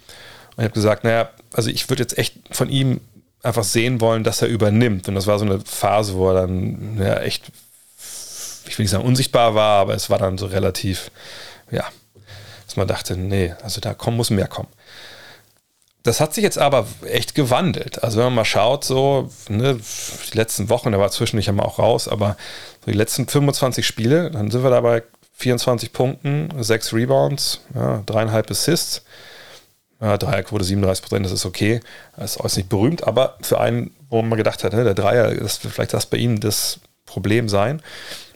Und 0.56 0.64
ich 0.64 0.64
habe 0.64 0.74
gesagt, 0.74 1.04
naja, 1.04 1.30
also 1.54 1.70
ich 1.70 1.88
würde 1.90 2.02
jetzt 2.02 2.18
echt 2.18 2.34
von 2.50 2.70
ihm 2.70 3.02
einfach 3.44 3.64
sehen 3.64 4.02
wollen, 4.02 4.24
dass 4.24 4.42
er 4.42 4.48
übernimmt. 4.48 5.08
Und 5.08 5.14
das 5.14 5.28
war 5.28 5.38
so 5.38 5.46
eine 5.46 5.60
Phase, 5.60 6.16
wo 6.16 6.30
er 6.30 6.42
dann 6.42 6.98
ja, 7.00 7.20
echt, 7.20 7.52
ich 8.68 8.78
will 8.78 8.86
nicht 8.86 8.92
sagen 8.92 9.06
unsichtbar 9.06 9.54
war, 9.54 9.82
aber 9.82 9.94
es 9.94 10.10
war 10.10 10.18
dann 10.18 10.40
so 10.40 10.48
relativ, 10.48 11.12
ja, 11.70 11.86
dass 12.76 12.78
man 12.78 12.88
dachte, 12.88 13.16
nee, 13.16 13.54
also 13.64 13.80
da 13.80 13.94
kommen, 13.94 14.18
muss 14.18 14.30
mehr 14.30 14.48
kommen. 14.48 14.68
Das 16.04 16.20
hat 16.20 16.34
sich 16.34 16.44
jetzt 16.44 16.58
aber 16.60 16.86
echt 17.06 17.34
gewandelt. 17.34 18.04
Also 18.04 18.18
wenn 18.18 18.26
man 18.26 18.36
mal 18.36 18.46
schaut, 18.46 18.84
so 18.84 19.30
ne, 19.48 19.80
die 20.32 20.38
letzten 20.38 20.70
Wochen, 20.70 20.92
da 20.92 21.00
war 21.00 21.10
zwischendurch 21.10 21.48
ja 21.48 21.58
auch 21.64 21.80
raus, 21.80 22.08
aber 22.08 22.36
so 22.86 22.92
die 22.92 22.98
letzten 22.98 23.28
25 23.28 23.88
Spiele, 23.88 24.30
dann 24.30 24.52
sind 24.52 24.62
wir 24.62 24.70
dabei 24.70 25.04
24 25.34 25.94
Punkten, 25.94 26.50
6 26.60 26.94
Rebounds, 26.94 27.62
ja, 27.74 28.04
dreieinhalb 28.06 28.52
Assists. 28.52 29.04
Ja, 30.02 30.18
Dreierquote 30.18 30.66
37 30.66 31.02
Prozent, 31.02 31.26
das 31.26 31.32
ist 31.32 31.46
okay. 31.46 31.80
Das 32.18 32.36
ist 32.36 32.42
auch 32.42 32.54
nicht 32.54 32.68
berühmt, 32.68 33.08
aber 33.08 33.38
für 33.42 33.62
einen, 33.62 33.96
wo 34.10 34.22
man 34.22 34.38
gedacht 34.38 34.66
hat, 34.66 34.74
ne, 34.74 34.84
der 34.84 34.94
Dreier, 34.94 35.34
das 35.34 35.58
vielleicht 35.58 35.94
das 35.94 36.06
bei 36.06 36.18
ihm 36.18 36.42
das 36.42 36.82
Problem 37.06 37.48
sein, 37.48 37.82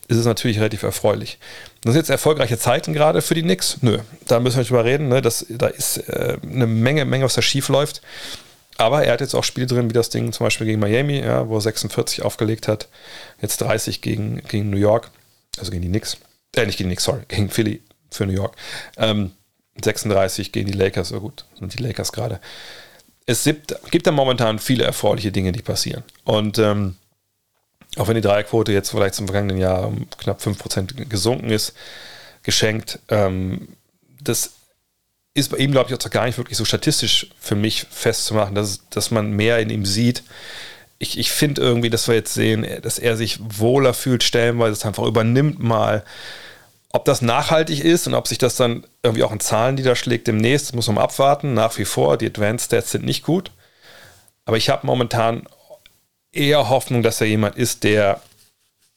ist 0.09 0.17
es 0.17 0.25
natürlich 0.25 0.57
relativ 0.57 0.81
erfreulich. 0.81 1.37
Das 1.81 1.93
sind 1.93 2.01
jetzt 2.01 2.09
erfolgreiche 2.09 2.57
Zeiten 2.57 2.93
gerade 2.93 3.21
für 3.21 3.35
die 3.35 3.43
Knicks? 3.43 3.77
Nö, 3.81 3.99
da 4.27 4.39
müssen 4.39 4.55
wir 4.55 4.61
nicht 4.61 4.71
drüber 4.71 4.83
reden. 4.83 5.07
Ne? 5.07 5.21
Das, 5.21 5.45
da 5.49 5.67
ist 5.67 5.97
äh, 6.09 6.37
eine 6.43 6.65
Menge, 6.65 7.05
Menge, 7.05 7.25
was 7.25 7.35
da 7.35 7.43
schief 7.43 7.69
läuft. 7.69 8.01
Aber 8.77 9.03
er 9.03 9.13
hat 9.13 9.21
jetzt 9.21 9.35
auch 9.35 9.43
Spiele 9.43 9.67
drin, 9.67 9.87
wie 9.87 9.93
das 9.93 10.09
Ding 10.09 10.33
zum 10.33 10.45
Beispiel 10.45 10.65
gegen 10.65 10.79
Miami, 10.79 11.19
ja, 11.19 11.47
wo 11.47 11.57
er 11.57 11.61
46 11.61 12.23
aufgelegt 12.23 12.67
hat. 12.67 12.87
Jetzt 13.39 13.61
30 13.61 14.01
gegen, 14.01 14.41
gegen 14.47 14.71
New 14.71 14.77
York, 14.77 15.11
also 15.59 15.69
gegen 15.69 15.83
die 15.83 15.89
Knicks. 15.89 16.17
Äh, 16.55 16.65
nicht 16.65 16.77
gegen 16.77 16.89
die 16.89 16.95
Knicks, 16.95 17.03
sorry, 17.03 17.21
gegen 17.27 17.49
Philly 17.51 17.83
für 18.09 18.25
New 18.25 18.33
York. 18.33 18.55
Ähm, 18.97 19.31
36 19.79 20.51
gegen 20.51 20.71
die 20.71 20.77
Lakers, 20.77 21.13
oh 21.13 21.19
gut, 21.19 21.45
sind 21.59 21.77
die 21.77 21.83
Lakers 21.83 22.11
gerade. 22.11 22.39
Es 23.27 23.43
gibt, 23.43 23.75
gibt 23.91 24.07
da 24.07 24.11
momentan 24.11 24.57
viele 24.57 24.85
erfreuliche 24.85 25.31
Dinge, 25.31 25.51
die 25.51 25.61
passieren. 25.61 26.03
Und 26.23 26.57
ähm, 26.57 26.95
auch 27.97 28.07
wenn 28.07 28.15
die 28.15 28.21
Dreierquote 28.21 28.71
jetzt 28.71 28.91
vielleicht 28.91 29.15
zum 29.15 29.27
vergangenen 29.27 29.57
Jahr 29.57 29.87
um 29.87 30.09
knapp 30.11 30.41
5% 30.41 31.05
gesunken 31.05 31.49
ist, 31.49 31.73
geschenkt, 32.43 32.99
ähm, 33.09 33.69
das 34.21 34.51
ist 35.33 35.49
bei 35.49 35.57
ihm, 35.57 35.71
glaube 35.71 35.89
ich, 35.89 35.95
auch 35.95 36.09
gar 36.09 36.25
nicht 36.25 36.37
wirklich 36.37 36.57
so 36.57 36.65
statistisch 36.65 37.27
für 37.39 37.55
mich 37.55 37.85
festzumachen, 37.89 38.55
dass, 38.55 38.87
dass 38.89 39.11
man 39.11 39.31
mehr 39.31 39.59
in 39.59 39.69
ihm 39.69 39.85
sieht. 39.85 40.23
Ich, 40.97 41.17
ich 41.17 41.31
finde 41.31 41.61
irgendwie, 41.61 41.89
dass 41.89 42.07
wir 42.07 42.15
jetzt 42.15 42.33
sehen, 42.33 42.65
dass 42.81 42.99
er 42.99 43.15
sich 43.15 43.39
wohler 43.41 43.93
fühlt, 43.93 44.23
stellenweise 44.23 44.73
es 44.73 44.85
einfach 44.85 45.03
übernimmt 45.03 45.59
mal. 45.59 46.03
Ob 46.91 47.05
das 47.05 47.21
nachhaltig 47.21 47.83
ist 47.83 48.07
und 48.07 48.15
ob 48.15 48.27
sich 48.27 48.39
das 48.39 48.55
dann 48.55 48.85
irgendwie 49.03 49.23
auch 49.23 49.31
in 49.31 49.39
Zahlen 49.39 49.75
niederschlägt 49.75 50.27
demnächst, 50.27 50.75
muss 50.75 50.87
man 50.87 50.97
abwarten. 50.97 51.53
Nach 51.53 51.77
wie 51.77 51.85
vor, 51.85 52.17
die 52.17 52.25
Advanced 52.25 52.65
Stats 52.65 52.91
sind 52.91 53.05
nicht 53.05 53.23
gut. 53.23 53.51
Aber 54.45 54.57
ich 54.57 54.69
habe 54.69 54.87
momentan 54.87 55.47
eher 56.31 56.69
Hoffnung, 56.69 57.03
dass 57.03 57.21
er 57.21 57.27
jemand 57.27 57.55
ist, 57.55 57.83
der 57.83 58.21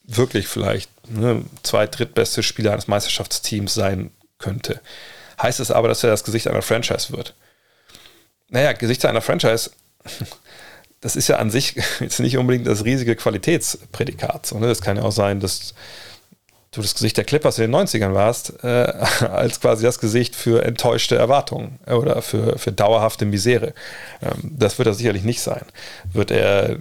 wirklich 0.03 0.47
vielleicht 0.47 0.89
ne, 1.09 1.43
zwei 1.63 1.87
drittbeste 1.87 2.43
Spieler 2.43 2.73
eines 2.73 2.87
Meisterschaftsteams 2.87 3.73
sein 3.73 4.11
könnte. 4.37 4.81
Heißt 5.41 5.59
es 5.59 5.71
aber, 5.71 5.87
dass 5.87 6.03
er 6.03 6.09
das 6.09 6.23
Gesicht 6.23 6.47
einer 6.47 6.61
Franchise 6.61 7.11
wird? 7.11 7.33
Naja, 8.49 8.73
Gesicht 8.73 9.05
einer 9.05 9.21
Franchise, 9.21 9.71
das 11.01 11.15
ist 11.15 11.27
ja 11.27 11.37
an 11.37 11.49
sich 11.49 11.75
jetzt 11.99 12.19
nicht 12.19 12.37
unbedingt 12.37 12.67
das 12.67 12.85
riesige 12.85 13.15
Qualitätsprädikat. 13.15 14.53
Ne? 14.53 14.67
Es 14.67 14.81
kann 14.81 14.97
ja 14.97 15.03
auch 15.03 15.11
sein, 15.11 15.39
dass 15.39 15.73
du 16.73 16.81
das 16.81 16.93
Gesicht 16.95 17.17
der 17.17 17.23
Clippers 17.23 17.59
in 17.59 17.71
den 17.71 17.75
90ern 17.75 18.13
warst, 18.13 18.63
äh, 18.63 18.67
als 19.31 19.61
quasi 19.61 19.83
das 19.83 19.99
Gesicht 19.99 20.35
für 20.35 20.65
enttäuschte 20.65 21.15
Erwartungen 21.15 21.79
oder 21.87 22.21
für, 22.21 22.57
für 22.57 22.71
dauerhafte 22.71 23.25
Misere. 23.25 23.73
Ähm, 24.21 24.51
das 24.57 24.77
wird 24.77 24.87
er 24.87 24.93
sicherlich 24.93 25.23
nicht 25.23 25.41
sein. 25.41 25.65
Wird 26.11 26.31
er, 26.31 26.77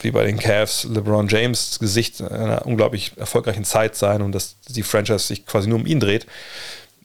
wie 0.00 0.10
bei 0.10 0.24
den 0.24 0.38
Cavs, 0.38 0.84
LeBron 0.84 1.28
James 1.28 1.78
Gesicht 1.78 2.20
einer 2.22 2.66
unglaublich 2.66 3.12
erfolgreichen 3.16 3.64
Zeit 3.64 3.94
sein 3.94 4.22
und 4.22 4.32
dass 4.32 4.56
die 4.68 4.82
Franchise 4.82 5.26
sich 5.26 5.46
quasi 5.46 5.68
nur 5.68 5.78
um 5.78 5.86
ihn 5.86 6.00
dreht. 6.00 6.26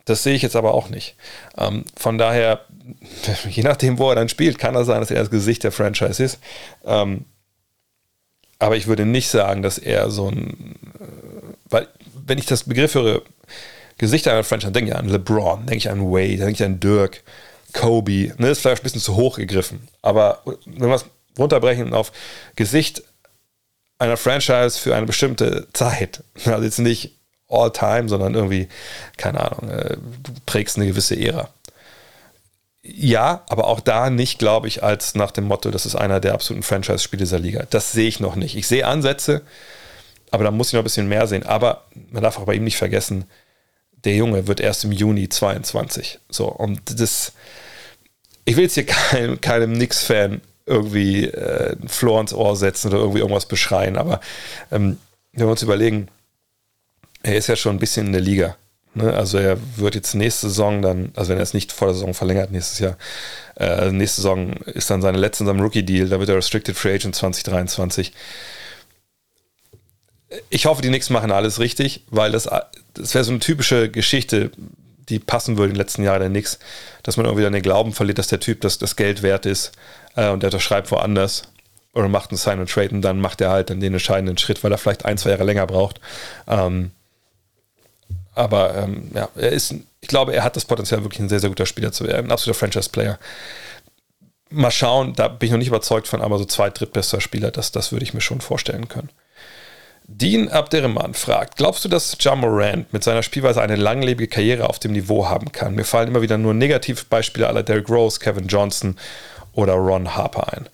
Das 0.06 0.24
sehe 0.24 0.36
ich 0.36 0.42
jetzt 0.42 0.56
aber 0.56 0.74
auch 0.74 0.90
nicht. 0.90 1.16
Ähm, 1.58 1.84
von 1.96 2.18
daher, 2.18 2.62
je 3.50 3.64
nachdem, 3.64 4.00
wo 4.00 4.10
er 4.10 4.16
dann 4.16 4.30
spielt, 4.30 4.58
kann 4.58 4.76
er 4.76 4.86
sein, 4.86 5.02
dass 5.02 5.12
er 5.12 5.20
das 5.20 5.30
Gesicht 5.30 5.64
der 5.64 5.72
Franchise 5.74 6.24
ist. 6.24 6.40
Ähm, 6.86 7.26
aber 8.60 8.78
ich 8.78 8.88
würde 8.88 9.06
nicht 9.06 9.28
sagen, 9.28 9.62
dass 9.62 9.78
er 9.78 10.10
so 10.10 10.30
ein 10.30 10.76
wenn 12.34 12.40
ich 12.40 12.48
das 12.48 12.64
Begriff 12.64 12.96
höre, 12.96 13.22
Gesichter 14.00 14.32
einer 14.32 14.44
Franchise, 14.44 14.72
denke 14.72 14.90
ich 14.90 14.98
an 14.98 15.08
LeBron, 15.08 15.68
denke 15.68 15.78
ich 15.78 15.90
an 15.92 16.02
Wade, 16.02 16.38
denke 16.38 16.54
ich 16.54 16.64
an 16.64 16.80
Dirk. 16.80 17.22
Kobe. 17.74 18.34
Ne, 18.38 18.50
ist 18.50 18.62
vielleicht 18.62 18.82
ein 18.82 18.84
bisschen 18.84 19.02
zu 19.02 19.16
hoch 19.16 19.38
gegriffen. 19.38 19.88
Aber 20.02 20.42
wenn 20.66 20.90
wir 20.90 20.96
es 20.96 21.06
runterbrechen 21.38 21.94
auf 21.94 22.12
Gesicht 22.56 23.04
einer 24.00 24.18
Franchise 24.18 24.80
für 24.80 24.96
eine 24.96 25.06
bestimmte 25.06 25.68
Zeit, 25.74 26.24
also 26.46 26.64
jetzt 26.64 26.80
nicht 26.80 27.20
all 27.48 27.72
time, 27.72 28.10
sondern 28.10 28.34
irgendwie, 28.34 28.68
keine 29.18 29.40
Ahnung, 29.40 29.70
äh, 29.70 29.98
du 30.24 30.32
prägst 30.48 30.78
eine 30.78 30.88
gewisse 30.88 31.16
Ära. 31.16 31.50
Ja, 32.82 33.44
aber 33.48 33.68
auch 33.68 33.80
da 33.80 34.10
nicht, 34.10 34.40
glaube 34.40 34.68
ich, 34.68 34.82
als 34.82 35.14
nach 35.14 35.30
dem 35.30 35.44
Motto, 35.44 35.70
das 35.70 35.86
ist 35.86 35.96
einer 35.96 36.20
der 36.20 36.34
absoluten 36.34 36.64
Franchise-Spiele 36.64 37.26
dieser 37.26 37.40
Liga. 37.40 37.68
Das 37.70 37.92
sehe 37.92 38.08
ich 38.08 38.20
noch 38.20 38.36
nicht. 38.36 38.56
Ich 38.56 38.68
sehe 38.68 38.88
Ansätze, 38.88 39.44
aber 40.34 40.46
da 40.46 40.52
muss 40.52 40.70
ich 40.70 40.74
noch 40.74 40.82
ein 40.82 40.86
bisschen 40.86 41.08
mehr 41.08 41.28
sehen. 41.28 41.44
Aber 41.44 41.86
man 42.10 42.24
darf 42.24 42.40
auch 42.40 42.46
bei 42.46 42.56
ihm 42.56 42.64
nicht 42.64 42.78
vergessen, 42.78 43.26
der 44.04 44.16
Junge 44.16 44.48
wird 44.48 44.60
erst 44.60 44.84
im 44.84 44.92
Juni 44.92 45.30
22. 45.30 46.20
So, 46.28 46.48
und 46.48 47.00
das, 47.00 47.34
ich 48.44 48.56
will 48.56 48.64
jetzt 48.64 48.74
hier 48.74 48.86
kein, 48.88 49.40
keinem 49.42 49.76
Knicks-Fan 49.76 50.42
irgendwie 50.66 51.26
äh, 51.26 51.76
Floor 51.88 52.22
ins 52.22 52.34
Ohr 52.34 52.56
setzen 52.56 52.88
oder 52.88 52.98
irgendwie 52.98 53.20
irgendwas 53.20 53.46
beschreien, 53.46 53.96
aber 53.96 54.22
ähm, 54.72 54.98
wenn 55.34 55.46
wir 55.46 55.52
uns 55.52 55.62
überlegen, 55.62 56.08
er 57.22 57.36
ist 57.36 57.48
ja 57.48 57.56
schon 57.56 57.76
ein 57.76 57.80
bisschen 57.80 58.08
in 58.08 58.14
der 58.14 58.22
Liga. 58.22 58.58
Ne? 58.96 59.14
Also 59.14 59.38
er 59.38 59.58
wird 59.76 59.94
jetzt 59.94 60.16
nächste 60.16 60.48
Saison 60.48 60.82
dann, 60.82 61.12
also 61.16 61.30
wenn 61.30 61.38
er 61.38 61.44
es 61.44 61.54
nicht 61.54 61.72
vor 61.72 61.90
der 61.90 61.94
Saison 61.94 62.16
verlängert, 62.16 62.50
nächstes 62.50 62.80
Jahr, 62.80 62.98
äh, 63.58 63.92
nächste 63.92 64.22
Saison 64.22 64.54
ist 64.66 64.90
dann 64.90 65.04
seine 65.04 65.20
letzte 65.20 65.44
in 65.44 65.48
seinem 65.48 65.62
Rookie-Deal, 65.62 66.10
da 66.10 66.20
wird 66.20 66.30
er 66.30 66.38
Restricted 66.38 66.76
Free 66.76 66.96
Agent 66.96 67.16
2023. 67.16 68.14
Ich 70.50 70.66
hoffe, 70.66 70.82
die 70.82 70.88
Knicks 70.88 71.10
machen 71.10 71.32
alles 71.32 71.60
richtig, 71.60 72.04
weil 72.10 72.32
das, 72.32 72.50
das 72.94 73.14
wäre 73.14 73.24
so 73.24 73.32
eine 73.32 73.40
typische 73.40 73.90
Geschichte, 73.90 74.52
die 75.10 75.20
passen 75.20 75.58
würde 75.58 75.70
in 75.70 75.76
den 75.76 75.82
letzten 75.82 76.04
Jahren 76.04 76.22
der 76.22 76.30
Knicks, 76.30 76.60
dass 77.04 77.18
man 77.18 77.26
irgendwie 77.26 77.44
dann 77.44 77.54
den 77.54 77.62
Glauben 77.62 77.94
verliert, 77.94 78.18
dass 78.18 78.28
der 78.28 78.40
Typ 78.40 78.62
das, 78.62 78.78
das 78.78 78.96
Geld 78.96 79.22
wert 79.22 79.46
ist 79.46 79.74
äh, 80.16 80.30
und 80.30 80.42
der 80.42 80.48
unterschreibt 80.48 80.92
woanders 80.92 81.44
oder 81.94 82.08
macht 82.08 82.32
einen 82.32 82.38
Sign 82.38 82.60
and 82.60 82.70
Trade 82.70 82.90
und 82.90 83.02
dann 83.02 83.20
macht 83.20 83.42
er 83.42 83.52
halt 83.52 83.70
dann 83.70 83.80
den 83.80 83.94
entscheidenden 83.94 84.38
Schritt, 84.38 84.64
weil 84.64 84.72
er 84.72 84.78
vielleicht 84.78 85.06
ein, 85.06 85.18
zwei 85.18 85.32
Jahre 85.32 85.44
länger 85.44 85.68
braucht. 85.68 86.00
Ähm, 86.48 86.92
aber 88.36 88.76
ähm, 88.76 89.12
ja, 89.14 89.30
er 89.36 89.52
ist, 89.52 89.76
ich 90.02 90.08
glaube, 90.08 90.34
er 90.34 90.44
hat 90.44 90.56
das 90.56 90.66
Potenzial, 90.66 91.04
wirklich 91.04 91.20
ein 91.20 91.30
sehr, 91.30 91.40
sehr 91.40 91.50
guter 91.50 91.68
Spieler 91.68 91.92
zu 91.92 92.06
werden, 92.06 92.28
ein 92.28 92.32
absoluter 92.32 92.58
Franchise-Player. 92.58 93.20
Mal 94.50 94.72
schauen, 94.72 95.14
da 95.14 95.28
bin 95.28 95.48
ich 95.48 95.52
noch 95.52 95.60
nicht 95.60 95.68
überzeugt 95.68 96.08
von, 96.08 96.22
aber 96.22 96.38
so 96.40 96.46
zweit, 96.46 96.80
drittbester 96.80 97.22
Spieler, 97.22 97.52
das, 97.52 97.72
das 97.72 97.92
würde 97.92 98.04
ich 98.04 98.14
mir 98.14 98.22
schon 98.22 98.42
vorstellen 98.42 98.88
können. 98.88 99.10
Dean 100.06 100.50
Abderrahman 100.50 101.14
fragt, 101.14 101.58
glaubst 101.58 101.86
du, 101.86 101.90
dass 101.90 102.18
Ja 102.20 102.36
Morant 102.36 102.92
mit 102.92 103.04
seiner 103.04 103.24
Spielweise 103.24 103.62
eine 103.62 103.78
langlebige 103.78 104.28
Karriere 104.28 104.70
auf 104.70 104.80
dem 104.80 104.92
Niveau 104.92 105.28
haben 105.28 105.52
kann? 105.52 105.76
Mir 105.76 105.86
fallen 105.86 106.10
immer 106.10 106.22
wieder 106.22 106.38
nur 106.38 106.54
Negativbeispiele 106.54 107.48
aller 107.48 107.64
Derrick 107.64 107.90
Rose, 107.90 108.20
Kevin 108.20 108.48
Johnson 108.48 108.98
oder 109.54 109.74
Ron 109.74 110.16
Harper 110.16 110.54
ein. 110.54 110.70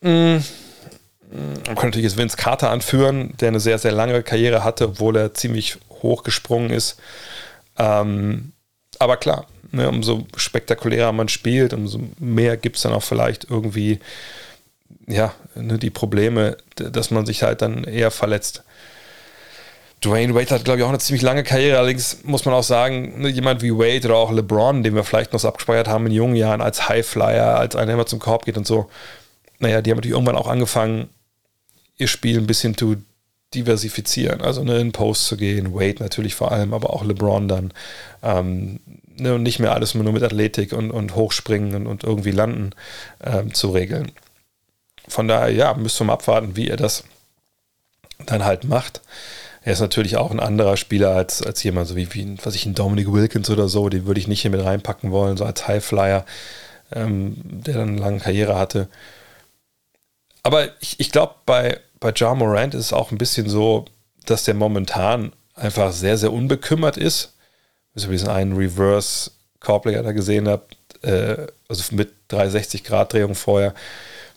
Mm, 0.00 0.44
man 1.30 1.64
könnte 1.66 1.86
natürlich 1.86 2.04
jetzt 2.04 2.18
Vince 2.18 2.36
Carter 2.36 2.70
anführen, 2.70 3.34
der 3.40 3.48
eine 3.48 3.60
sehr, 3.60 3.78
sehr 3.78 3.92
lange 3.92 4.22
Karriere 4.22 4.64
hatte, 4.64 4.88
obwohl 4.88 5.16
er 5.16 5.34
ziemlich 5.34 5.76
hoch 6.02 6.22
gesprungen 6.22 6.70
ist. 6.70 6.98
Ähm, 7.78 8.52
aber 8.98 9.18
klar, 9.18 9.46
ne, 9.72 9.88
umso 9.88 10.26
spektakulärer 10.36 11.12
man 11.12 11.28
spielt, 11.28 11.74
umso 11.74 12.00
mehr 12.18 12.56
gibt 12.56 12.76
es 12.76 12.82
dann 12.82 12.92
auch 12.92 13.02
vielleicht 13.02 13.50
irgendwie 13.50 14.00
ja, 15.06 15.34
ne, 15.54 15.78
die 15.78 15.90
Probleme, 15.90 16.56
dass 16.74 17.10
man 17.10 17.26
sich 17.26 17.42
halt 17.42 17.62
dann 17.62 17.84
eher 17.84 18.10
verletzt. 18.10 18.62
Dwayne 20.04 20.34
Wade 20.34 20.50
hat, 20.50 20.64
glaube 20.64 20.78
ich, 20.78 20.84
auch 20.84 20.90
eine 20.90 20.98
ziemlich 20.98 21.22
lange 21.22 21.42
Karriere. 21.42 21.78
Allerdings 21.78 22.18
muss 22.24 22.44
man 22.44 22.54
auch 22.54 22.62
sagen, 22.62 23.22
ne, 23.22 23.28
jemand 23.28 23.62
wie 23.62 23.72
Wade 23.72 24.06
oder 24.08 24.16
auch 24.16 24.30
LeBron, 24.30 24.82
den 24.82 24.94
wir 24.94 25.04
vielleicht 25.04 25.32
noch 25.32 25.40
so 25.40 25.48
abgespeichert 25.48 25.88
haben 25.88 26.06
in 26.06 26.12
jungen 26.12 26.36
Jahren 26.36 26.60
als 26.60 26.88
Highflyer, 26.88 27.58
als 27.58 27.76
einer, 27.76 27.86
der 27.86 27.94
immer 27.94 28.06
zum 28.06 28.18
Korb 28.18 28.44
geht 28.44 28.58
und 28.58 28.66
so, 28.66 28.90
naja, 29.58 29.80
die 29.80 29.90
haben 29.90 29.96
natürlich 29.96 30.14
irgendwann 30.14 30.36
auch 30.36 30.48
angefangen, 30.48 31.08
ihr 31.96 32.08
Spiel 32.08 32.36
ein 32.38 32.46
bisschen 32.46 32.76
zu 32.76 32.96
diversifizieren. 33.54 34.42
Also 34.42 34.64
ne, 34.64 34.78
in 34.78 34.92
Post 34.92 35.26
zu 35.26 35.36
gehen, 35.36 35.74
Wade 35.74 36.02
natürlich 36.02 36.34
vor 36.34 36.52
allem, 36.52 36.74
aber 36.74 36.90
auch 36.90 37.04
LeBron 37.04 37.48
dann. 37.48 37.72
Ähm, 38.22 38.80
ne, 39.16 39.34
und 39.34 39.42
nicht 39.42 39.60
mehr 39.60 39.72
alles 39.72 39.94
nur 39.94 40.12
mit 40.12 40.22
Athletik 40.22 40.72
und, 40.72 40.90
und 40.90 41.16
Hochspringen 41.16 41.74
und, 41.74 41.86
und 41.86 42.04
irgendwie 42.04 42.32
landen 42.32 42.70
ähm, 43.24 43.54
zu 43.54 43.70
regeln. 43.70 44.12
Von 45.08 45.28
daher, 45.28 45.50
ja, 45.50 45.74
müsste 45.74 46.04
man 46.04 46.14
abwarten, 46.14 46.56
wie 46.56 46.68
er 46.68 46.76
das 46.76 47.04
dann 48.24 48.44
halt 48.44 48.64
macht. 48.64 49.00
Er 49.62 49.72
ist 49.72 49.80
natürlich 49.80 50.16
auch 50.16 50.30
ein 50.30 50.40
anderer 50.40 50.76
Spieler 50.76 51.10
als, 51.10 51.42
als 51.42 51.62
jemand, 51.62 51.88
so 51.88 51.96
wie, 51.96 52.14
wie 52.14 52.36
was 52.44 52.54
ich, 52.54 52.66
ein 52.66 52.74
Dominic 52.74 53.12
Wilkins 53.12 53.50
oder 53.50 53.68
so, 53.68 53.88
den 53.88 54.06
würde 54.06 54.20
ich 54.20 54.28
nicht 54.28 54.42
hier 54.42 54.50
mit 54.50 54.64
reinpacken 54.64 55.10
wollen, 55.10 55.36
so 55.36 55.44
als 55.44 55.66
Highflyer, 55.66 56.24
ähm, 56.92 57.36
der 57.42 57.74
dann 57.74 57.88
eine 57.90 58.00
lange 58.00 58.20
Karriere 58.20 58.56
hatte. 58.56 58.88
Aber 60.44 60.68
ich, 60.80 61.00
ich 61.00 61.10
glaube, 61.10 61.34
bei, 61.46 61.80
bei 61.98 62.12
Ja 62.14 62.32
Morant 62.34 62.74
ist 62.74 62.86
es 62.86 62.92
auch 62.92 63.10
ein 63.10 63.18
bisschen 63.18 63.48
so, 63.48 63.86
dass 64.24 64.44
der 64.44 64.54
momentan 64.54 65.32
einfach 65.56 65.92
sehr, 65.92 66.16
sehr 66.16 66.32
unbekümmert 66.32 66.96
ist. 66.96 67.34
Ich 67.96 68.06
diesen 68.06 68.28
einen 68.28 68.56
Reverse 68.56 69.32
Korbleger 69.58 70.04
da 70.04 70.12
gesehen 70.12 70.46
habe, 70.46 70.62
äh, 71.02 71.48
also 71.68 71.82
mit 71.96 72.12
360 72.28 72.84
Grad 72.84 73.12
Drehung 73.12 73.34
vorher 73.34 73.74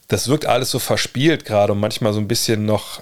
das 0.10 0.28
wirkt 0.28 0.46
alles 0.46 0.72
so 0.72 0.80
verspielt 0.80 1.46
gerade 1.46 1.72
und 1.72 1.80
manchmal 1.80 2.14
so 2.14 2.20
ein 2.20 2.28
bisschen 2.28 2.66
noch, 2.66 3.02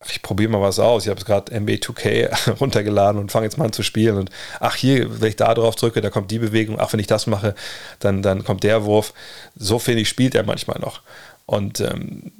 ach, 0.00 0.10
ich 0.10 0.20
probiere 0.20 0.50
mal 0.50 0.60
was 0.60 0.78
aus. 0.78 1.04
Ich 1.04 1.08
habe 1.08 1.20
es 1.20 1.24
gerade 1.24 1.58
NBA 1.58 1.74
2K 1.74 2.50
runtergeladen 2.60 3.20
und 3.20 3.32
fange 3.32 3.46
jetzt 3.46 3.56
mal 3.56 3.66
an 3.66 3.72
zu 3.72 3.82
spielen. 3.82 4.16
Und 4.16 4.30
ach, 4.58 4.74
hier, 4.74 5.20
wenn 5.20 5.28
ich 5.28 5.36
da 5.36 5.54
drauf 5.54 5.76
drücke, 5.76 6.00
da 6.00 6.10
kommt 6.10 6.30
die 6.30 6.40
Bewegung. 6.40 6.76
Ach, 6.78 6.92
wenn 6.92 7.00
ich 7.00 7.06
das 7.06 7.26
mache, 7.28 7.54
dann, 8.00 8.20
dann 8.20 8.44
kommt 8.44 8.64
der 8.64 8.84
Wurf. 8.84 9.14
So 9.54 9.78
finde 9.78 10.02
ich, 10.02 10.08
spielt 10.08 10.34
er 10.34 10.42
manchmal 10.42 10.80
noch. 10.80 11.02
Und 11.46 11.80
ähm, 11.80 12.32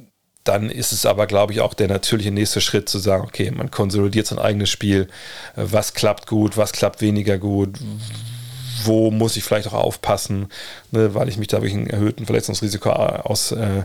dann 0.43 0.71
ist 0.71 0.91
es 0.91 1.07
aber, 1.07 1.29
glaube 1.29 1.53
ich, 1.53 1.61
auch 1.61 1.75
der 1.75 1.87
natürliche 1.87 2.33
nächste 2.33 2.61
Schritt 2.61 2.89
zu 2.89 2.99
sagen, 2.99 3.23
okay, 3.23 3.53
man 3.53 3.71
konsolidiert 3.71 4.27
sein 4.27 4.41
eigenes 4.41 4.71
Spiel. 4.71 5.09
Was 5.55 5.95
klappt 5.95 6.27
gut, 6.27 6.57
was 6.57 6.73
klappt 6.73 7.01
weniger 7.01 7.39
gut? 7.39 7.79
Wo 8.85 9.11
muss 9.11 9.37
ich 9.37 9.45
vielleicht 9.45 9.69
auch 9.69 9.75
aufpassen, 9.75 10.49
ne, 10.91 11.15
weil 11.15 11.29
ich 11.29 11.37
mich 11.37 11.49
da 11.49 11.59
wirklich 11.59 11.75
ein 11.75 11.91
erhöhten 11.91 12.27
Verletzungsrisiko 12.27 12.91
aus, 12.91 13.53
äh, 13.53 13.85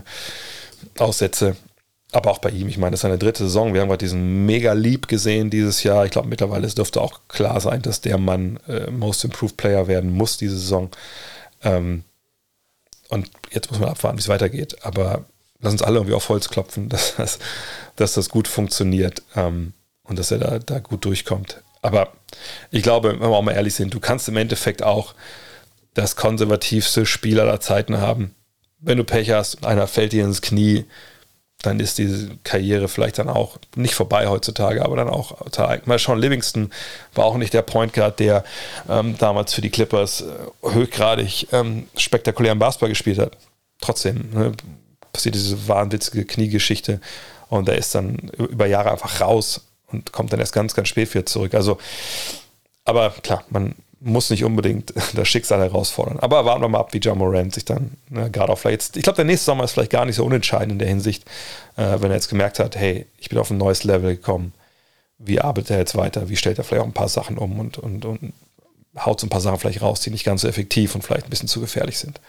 aussetze. 0.98 1.56
Aber 2.12 2.30
auch 2.30 2.38
bei 2.38 2.50
ihm, 2.50 2.68
ich 2.68 2.78
meine, 2.78 2.92
das 2.92 2.98
ist 2.98 3.02
seine 3.02 3.18
dritte 3.18 3.44
Saison. 3.44 3.74
Wir 3.74 3.80
haben 3.80 3.88
gerade 3.88 4.04
diesen 4.04 4.46
mega 4.46 4.72
Lieb 4.72 5.08
gesehen 5.08 5.50
dieses 5.50 5.82
Jahr. 5.82 6.04
Ich 6.04 6.12
glaube, 6.12 6.28
mittlerweile 6.28 6.68
dürfte 6.68 7.00
auch 7.00 7.20
klar 7.28 7.60
sein, 7.60 7.82
dass 7.82 8.00
der 8.00 8.16
Mann 8.16 8.58
äh, 8.68 8.90
Most 8.90 9.24
Improved 9.24 9.56
Player 9.56 9.88
werden 9.88 10.12
muss 10.12 10.36
diese 10.36 10.56
Saison. 10.56 10.90
Ähm, 11.62 12.04
und 13.08 13.30
jetzt 13.50 13.70
muss 13.70 13.80
man 13.80 13.88
abwarten, 13.88 14.18
wie 14.18 14.22
es 14.22 14.28
weitergeht. 14.28 14.76
Aber 14.82 15.24
lass 15.60 15.72
uns 15.72 15.82
alle 15.82 15.96
irgendwie 15.96 16.14
auf 16.14 16.28
Holz 16.28 16.48
klopfen, 16.48 16.88
dass 16.90 17.16
das, 17.16 17.38
dass 17.96 18.14
das 18.14 18.28
gut 18.28 18.48
funktioniert 18.48 19.22
ähm, 19.34 19.72
und 20.04 20.18
dass 20.18 20.30
er 20.30 20.38
da, 20.38 20.58
da 20.58 20.78
gut 20.78 21.04
durchkommt. 21.04 21.62
Aber 21.86 22.08
ich 22.72 22.82
glaube, 22.82 23.12
wenn 23.12 23.20
wir 23.20 23.36
auch 23.36 23.42
mal 23.42 23.52
ehrlich 23.52 23.74
sind, 23.74 23.94
du 23.94 24.00
kannst 24.00 24.28
im 24.28 24.36
Endeffekt 24.36 24.82
auch 24.82 25.14
das 25.94 26.16
konservativste 26.16 27.06
Spiel 27.06 27.38
aller 27.38 27.60
Zeiten 27.60 28.00
haben. 28.00 28.34
Wenn 28.80 28.98
du 28.98 29.04
Pech 29.04 29.30
hast 29.30 29.64
einer 29.64 29.86
fällt 29.86 30.12
dir 30.12 30.24
ins 30.24 30.42
Knie, 30.42 30.84
dann 31.62 31.78
ist 31.78 31.98
diese 31.98 32.30
Karriere 32.42 32.88
vielleicht 32.88 33.18
dann 33.18 33.28
auch 33.28 33.58
nicht 33.76 33.94
vorbei 33.94 34.26
heutzutage, 34.26 34.84
aber 34.84 34.96
dann 34.96 35.08
auch 35.08 35.36
mal 35.86 35.98
Sean 35.98 36.18
Livingston 36.18 36.70
war 37.14 37.24
auch 37.24 37.36
nicht 37.36 37.54
der 37.54 37.62
Point 37.62 37.92
Guard, 37.92 38.18
der 38.18 38.44
ähm, 38.88 39.16
damals 39.18 39.54
für 39.54 39.62
die 39.62 39.70
Clippers 39.70 40.22
äh, 40.22 40.72
höchgradig 40.72 41.48
ähm, 41.52 41.88
spektakulären 41.96 42.58
Basketball 42.58 42.90
gespielt 42.90 43.18
hat. 43.18 43.36
Trotzdem 43.80 44.28
ne, 44.32 44.52
passiert 45.12 45.36
diese 45.36 45.68
wahnwitzige 45.68 46.24
Kniegeschichte 46.24 47.00
und 47.48 47.68
er 47.68 47.78
ist 47.78 47.94
dann 47.94 48.16
über 48.36 48.66
Jahre 48.66 48.90
einfach 48.90 49.20
raus 49.20 49.62
und 49.92 50.12
kommt 50.12 50.32
dann 50.32 50.40
erst 50.40 50.52
ganz, 50.52 50.74
ganz 50.74 50.88
spät 50.88 51.12
wieder 51.14 51.26
zurück. 51.26 51.54
Also, 51.54 51.78
aber 52.84 53.10
klar, 53.10 53.44
man 53.50 53.74
muss 54.00 54.30
nicht 54.30 54.44
unbedingt 54.44 54.92
das 55.14 55.28
Schicksal 55.28 55.60
herausfordern. 55.60 56.18
Aber 56.20 56.44
warten 56.44 56.62
wir 56.62 56.68
mal 56.68 56.80
ab, 56.80 56.92
wie 56.92 56.98
John 56.98 57.18
Morant 57.18 57.54
sich 57.54 57.64
dann 57.64 57.92
ne, 58.08 58.30
gerade 58.30 58.52
auf 58.52 58.60
vielleicht, 58.60 58.96
ich 58.96 59.02
glaube, 59.02 59.16
der 59.16 59.24
nächste 59.24 59.46
Sommer 59.46 59.64
ist 59.64 59.72
vielleicht 59.72 59.92
gar 59.92 60.04
nicht 60.04 60.16
so 60.16 60.24
unentscheidend 60.24 60.72
in 60.72 60.78
der 60.78 60.88
Hinsicht, 60.88 61.24
äh, 61.76 62.00
wenn 62.00 62.10
er 62.10 62.16
jetzt 62.16 62.28
gemerkt 62.28 62.58
hat, 62.58 62.76
hey, 62.76 63.06
ich 63.18 63.28
bin 63.28 63.38
auf 63.38 63.50
ein 63.50 63.58
neues 63.58 63.84
Level 63.84 64.16
gekommen. 64.16 64.52
Wie 65.18 65.40
arbeitet 65.40 65.70
er 65.70 65.78
jetzt 65.78 65.96
weiter? 65.96 66.28
Wie 66.28 66.36
stellt 66.36 66.58
er 66.58 66.64
vielleicht 66.64 66.82
auch 66.82 66.86
ein 66.86 66.92
paar 66.92 67.08
Sachen 67.08 67.38
um 67.38 67.58
und, 67.58 67.78
und, 67.78 68.04
und 68.04 68.32
haut 68.98 69.20
so 69.20 69.26
ein 69.26 69.30
paar 69.30 69.40
Sachen 69.40 69.58
vielleicht 69.58 69.82
raus, 69.82 70.00
die 70.00 70.10
nicht 70.10 70.24
ganz 70.24 70.42
so 70.42 70.48
effektiv 70.48 70.94
und 70.94 71.02
vielleicht 71.02 71.26
ein 71.26 71.30
bisschen 71.30 71.48
zu 71.48 71.60
gefährlich 71.60 71.98
sind. 71.98 72.20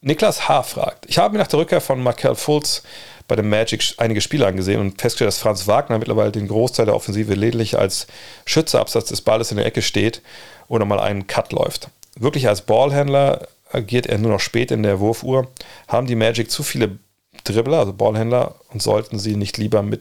Niklas 0.00 0.48
H. 0.48 0.62
fragt, 0.62 1.06
ich 1.06 1.18
habe 1.18 1.32
mir 1.32 1.38
nach 1.38 1.48
der 1.48 1.58
Rückkehr 1.58 1.80
von 1.80 2.02
Markel 2.02 2.34
Fultz 2.34 2.82
bei 3.28 3.36
dem 3.36 3.50
Magic 3.50 3.94
einige 3.98 4.22
Spiele 4.22 4.46
angesehen 4.46 4.80
und 4.80 5.00
festgestellt, 5.00 5.28
dass 5.28 5.38
Franz 5.38 5.66
Wagner 5.66 5.98
mittlerweile 5.98 6.32
den 6.32 6.48
Großteil 6.48 6.86
der 6.86 6.96
Offensive 6.96 7.34
lediglich 7.34 7.78
als 7.78 8.06
Schütze 8.46 8.80
abseits 8.80 9.10
des 9.10 9.20
Balles 9.20 9.50
in 9.50 9.58
der 9.58 9.66
Ecke 9.66 9.82
steht 9.82 10.22
oder 10.66 10.86
mal 10.86 10.98
einen 10.98 11.26
Cut 11.26 11.52
läuft. 11.52 11.90
Wirklich 12.16 12.48
als 12.48 12.62
Ballhändler 12.62 13.46
agiert 13.70 14.06
er 14.06 14.16
nur 14.18 14.32
noch 14.32 14.40
spät 14.40 14.70
in 14.70 14.82
der 14.82 14.98
Wurfuhr. 14.98 15.48
Haben 15.86 16.06
die 16.06 16.16
Magic 16.16 16.50
zu 16.50 16.62
viele 16.62 16.98
Dribbler, 17.44 17.80
also 17.80 17.92
Ballhändler, 17.92 18.54
und 18.70 18.82
sollten 18.82 19.18
sie 19.18 19.36
nicht 19.36 19.58
lieber 19.58 19.82
mit 19.82 20.00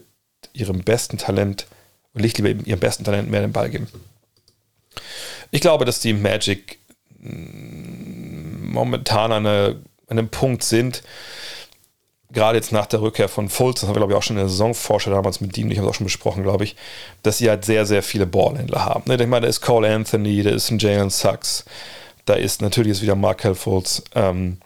ihrem 0.54 0.84
besten 0.84 1.18
Talent, 1.18 1.68
nicht 2.14 2.38
lieber 2.38 2.66
ihrem 2.66 2.80
besten 2.80 3.04
Talent 3.04 3.30
mehr 3.30 3.42
den 3.42 3.52
Ball 3.52 3.70
geben? 3.70 3.88
Ich 5.52 5.60
glaube, 5.62 5.84
dass 5.86 6.00
die 6.00 6.14
Magic 6.14 6.80
momentan 8.72 9.32
an, 9.34 9.46
eine, 9.46 9.82
an 10.08 10.18
einem 10.18 10.30
Punkt 10.30 10.64
sind, 10.64 11.04
gerade 12.32 12.58
jetzt 12.58 12.72
nach 12.72 12.86
der 12.86 13.02
Rückkehr 13.02 13.30
von 13.30 13.50
Fultz, 13.50 13.82
das 13.82 13.88
haben 13.88 13.96
wir 13.96 14.00
glaube 14.00 14.14
ich 14.14 14.18
auch 14.18 14.24
schon 14.24 14.36
in 14.36 14.42
der 14.42 14.50
Saisonforscher 14.50 15.12
damals 15.12 15.40
mit 15.42 15.58
ihm, 15.58 15.72
ich 15.72 15.78
habe 15.78 15.88
es 15.88 15.94
auch 15.94 15.98
schon 15.98 16.06
besprochen, 16.06 16.44
glaube 16.44 16.66
ich, 16.66 16.76
dass 17.24 17.38
sie 17.38 17.50
halt 17.50 17.66
sehr, 17.66 17.86
sehr 17.86 18.04
viele 18.04 18.26
Ballhändler 18.26 18.86
haben. 18.86 19.04
Ne? 19.06 19.16
Ich 19.16 19.28
meine, 19.28 19.42
da 19.42 19.48
ist 19.48 19.62
Cole 19.62 19.94
Anthony, 19.94 20.44
da 20.44 20.50
ist 20.50 20.70
ein 20.70 20.80
Jalen 20.80 21.10
Sachs, 21.10 21.66
da 22.26 22.34
ist 22.34 22.62
natürlich 22.62 22.90
jetzt 22.90 23.02
wieder 23.02 23.16
Markel 23.16 23.56
Fultz 23.56 24.04
ähm, 24.16 24.58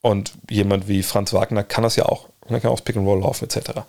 und 0.00 0.32
jemand 0.48 0.88
wie 0.88 1.02
Franz 1.02 1.32
Wagner 1.32 1.62
kann 1.62 1.84
das 1.84 1.96
ja 1.96 2.06
auch. 2.06 2.26
Er 2.48 2.60
kann 2.60 2.72
auch 2.72 2.82
Pick 2.82 2.96
and 2.96 3.06
Roll 3.06 3.20
laufen 3.20 3.44
etc. 3.44 3.82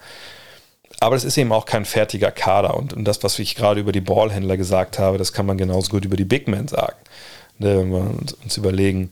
Aber 0.99 1.15
das 1.15 1.23
ist 1.23 1.37
eben 1.37 1.51
auch 1.51 1.65
kein 1.65 1.85
fertiger 1.85 2.29
Kader 2.29 2.75
und, 2.75 2.93
und 2.93 3.05
das, 3.05 3.23
was 3.23 3.39
ich 3.39 3.55
gerade 3.55 3.79
über 3.79 3.91
die 3.91 4.01
Ballhändler 4.01 4.55
gesagt 4.55 4.99
habe, 4.99 5.17
das 5.17 5.33
kann 5.33 5.47
man 5.47 5.57
genauso 5.57 5.89
gut 5.89 6.05
über 6.05 6.17
die 6.17 6.25
Big 6.25 6.47
Men 6.47 6.67
sagen. 6.67 6.97
Ne? 7.57 7.79
Wenn 7.79 7.91
wir 7.91 8.11
uns 8.43 8.57
überlegen, 8.57 9.11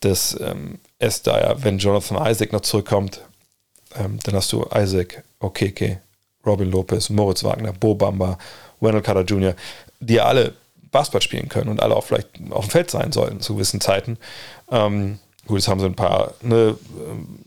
dass 0.00 0.36
ähm, 0.40 0.80
es 0.98 1.22
da 1.22 1.40
ja, 1.40 1.62
wenn 1.62 1.78
Jonathan 1.78 2.26
Isaac 2.26 2.52
noch 2.52 2.62
zurückkommt, 2.62 3.20
ähm, 3.96 4.18
dann 4.24 4.34
hast 4.34 4.52
du 4.52 4.66
Isaac, 4.74 5.24
Okeke, 5.40 6.00
Robin 6.44 6.70
Lopez, 6.70 7.10
Moritz 7.10 7.44
Wagner, 7.44 7.72
Bo 7.72 7.94
Bamba, 7.94 8.38
Wendell 8.80 9.02
Carter 9.02 9.22
Jr., 9.22 9.54
die 10.00 10.14
ja 10.14 10.24
alle 10.24 10.54
Basketball 10.90 11.22
spielen 11.22 11.48
können 11.48 11.68
und 11.68 11.82
alle 11.82 11.96
auch 11.96 12.04
vielleicht 12.04 12.28
auf 12.50 12.66
dem 12.66 12.70
Feld 12.70 12.90
sein 12.90 13.12
sollten 13.12 13.40
zu 13.40 13.54
gewissen 13.54 13.80
Zeiten. 13.80 14.18
Ähm, 14.70 15.18
gut, 15.46 15.58
jetzt 15.58 15.68
haben 15.68 15.80
sie 15.80 15.86
ein 15.86 15.94
paar 15.94 16.34
ne, 16.40 16.76
ähm, 17.08 17.40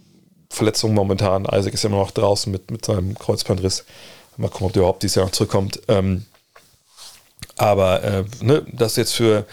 Verletzungen 0.50 0.94
momentan. 0.94 1.46
Isaac 1.46 1.74
ist 1.74 1.84
ja 1.84 1.90
immer 1.90 2.00
noch 2.00 2.12
draußen 2.12 2.52
mit, 2.52 2.70
mit 2.72 2.86
seinem 2.86 3.18
Kreuzbandriss. 3.18 3.86
Mal 4.38 4.50
gucken, 4.50 4.68
ob 4.68 4.74
der 4.74 4.82
überhaupt 4.82 5.04
dieses 5.04 5.16
Jahr 5.16 5.26
noch 5.26 5.32
zurückkommt. 5.32 5.82
Ähm, 5.88 6.26
aber 7.58 8.04
äh, 8.04 8.24
ne, 8.42 8.66
das 8.72 8.96
jetzt 8.96 9.14
für 9.14 9.46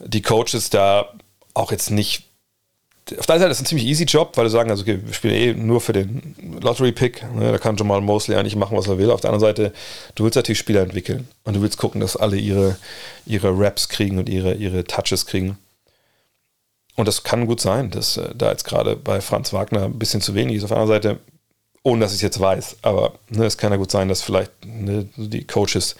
die 0.00 0.22
Coaches 0.22 0.70
da 0.70 1.12
auch 1.54 1.72
jetzt 1.72 1.90
nicht 1.90 2.25
auf 3.18 3.26
der 3.26 3.34
einen 3.34 3.42
Seite 3.42 3.52
ist 3.52 3.58
es 3.58 3.62
ein 3.62 3.66
ziemlich 3.66 3.86
easy 3.86 4.04
Job, 4.04 4.36
weil 4.36 4.46
sie 4.46 4.52
sagen, 4.52 4.70
also 4.70 4.82
okay, 4.82 4.98
wir 5.04 5.14
spielen 5.14 5.34
eh 5.34 5.54
nur 5.54 5.80
für 5.80 5.92
den 5.92 6.34
Lottery-Pick. 6.60 7.34
Ne, 7.34 7.52
da 7.52 7.58
kann 7.58 7.76
Jamal 7.76 8.00
Mosley 8.00 8.36
eigentlich 8.36 8.56
machen, 8.56 8.76
was 8.76 8.88
er 8.88 8.98
will. 8.98 9.10
Auf 9.10 9.20
der 9.20 9.30
anderen 9.30 9.48
Seite, 9.48 9.72
du 10.16 10.24
willst 10.24 10.34
natürlich 10.34 10.58
Spieler 10.58 10.82
entwickeln 10.82 11.28
und 11.44 11.54
du 11.54 11.62
willst 11.62 11.78
gucken, 11.78 12.00
dass 12.00 12.16
alle 12.16 12.36
ihre, 12.36 12.76
ihre 13.24 13.56
Raps 13.56 13.88
kriegen 13.88 14.18
und 14.18 14.28
ihre, 14.28 14.54
ihre 14.54 14.82
Touches 14.84 15.26
kriegen. 15.26 15.56
Und 16.96 17.06
das 17.06 17.22
kann 17.22 17.46
gut 17.46 17.60
sein, 17.60 17.90
dass 17.90 18.16
äh, 18.16 18.34
da 18.34 18.50
jetzt 18.50 18.64
gerade 18.64 18.96
bei 18.96 19.20
Franz 19.20 19.52
Wagner 19.52 19.84
ein 19.84 19.98
bisschen 19.98 20.20
zu 20.20 20.34
wenig 20.34 20.56
ist. 20.56 20.64
Auf 20.64 20.70
der 20.70 20.78
anderen 20.78 21.02
Seite, 21.02 21.20
ohne 21.84 22.00
dass 22.00 22.10
ich 22.10 22.16
es 22.16 22.22
jetzt 22.22 22.40
weiß, 22.40 22.78
aber 22.82 23.12
ne, 23.28 23.44
es 23.44 23.56
kann 23.56 23.70
ja 23.70 23.78
gut 23.78 23.92
sein, 23.92 24.08
dass 24.08 24.22
vielleicht 24.22 24.50
ne, 24.64 25.08
die 25.16 25.46
Coaches 25.46 25.94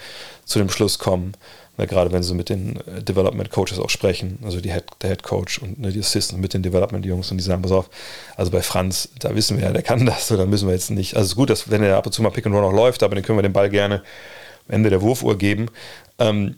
zu 0.44 0.58
dem 0.58 0.70
Schluss 0.70 0.98
kommen, 0.98 1.34
na, 1.76 1.84
gerade 1.84 2.12
wenn 2.12 2.22
sie 2.22 2.34
mit 2.34 2.48
den 2.48 2.76
äh, 2.76 3.02
Development 3.02 3.50
Coaches 3.50 3.78
auch 3.78 3.90
sprechen, 3.90 4.38
also 4.42 4.60
die 4.60 4.72
Head, 4.72 4.84
der 5.02 5.10
Head 5.10 5.22
Coach 5.22 5.58
und 5.58 5.78
ne, 5.78 5.92
die 5.92 6.00
Assistant 6.00 6.40
mit 6.40 6.54
den 6.54 6.62
Development 6.62 7.04
Jungs 7.04 7.30
und 7.30 7.36
die 7.36 7.44
sagen, 7.44 7.62
pass 7.62 7.72
auf, 7.72 7.90
also 8.36 8.50
bei 8.50 8.62
Franz, 8.62 9.10
da 9.18 9.34
wissen 9.34 9.58
wir 9.58 9.64
ja, 9.64 9.72
der 9.72 9.82
kann 9.82 10.06
das, 10.06 10.28
so, 10.28 10.36
da 10.36 10.46
müssen 10.46 10.68
wir 10.68 10.74
jetzt 10.74 10.90
nicht. 10.90 11.14
Also 11.16 11.26
es 11.26 11.32
ist 11.32 11.36
gut, 11.36 11.50
dass 11.50 11.70
wenn 11.70 11.82
er 11.82 11.96
ab 11.96 12.06
und 12.06 12.12
zu 12.12 12.22
mal 12.22 12.30
Pick 12.30 12.46
and 12.46 12.54
Roll 12.54 12.62
noch 12.62 12.72
läuft, 12.72 13.02
aber 13.02 13.14
dann 13.14 13.24
können 13.24 13.38
wir 13.38 13.42
den 13.42 13.52
Ball 13.52 13.70
gerne 13.70 14.02
am 14.68 14.74
Ende 14.74 14.90
der 14.90 15.02
Wurfuhr 15.02 15.36
geben. 15.36 15.66
Ähm, 16.18 16.56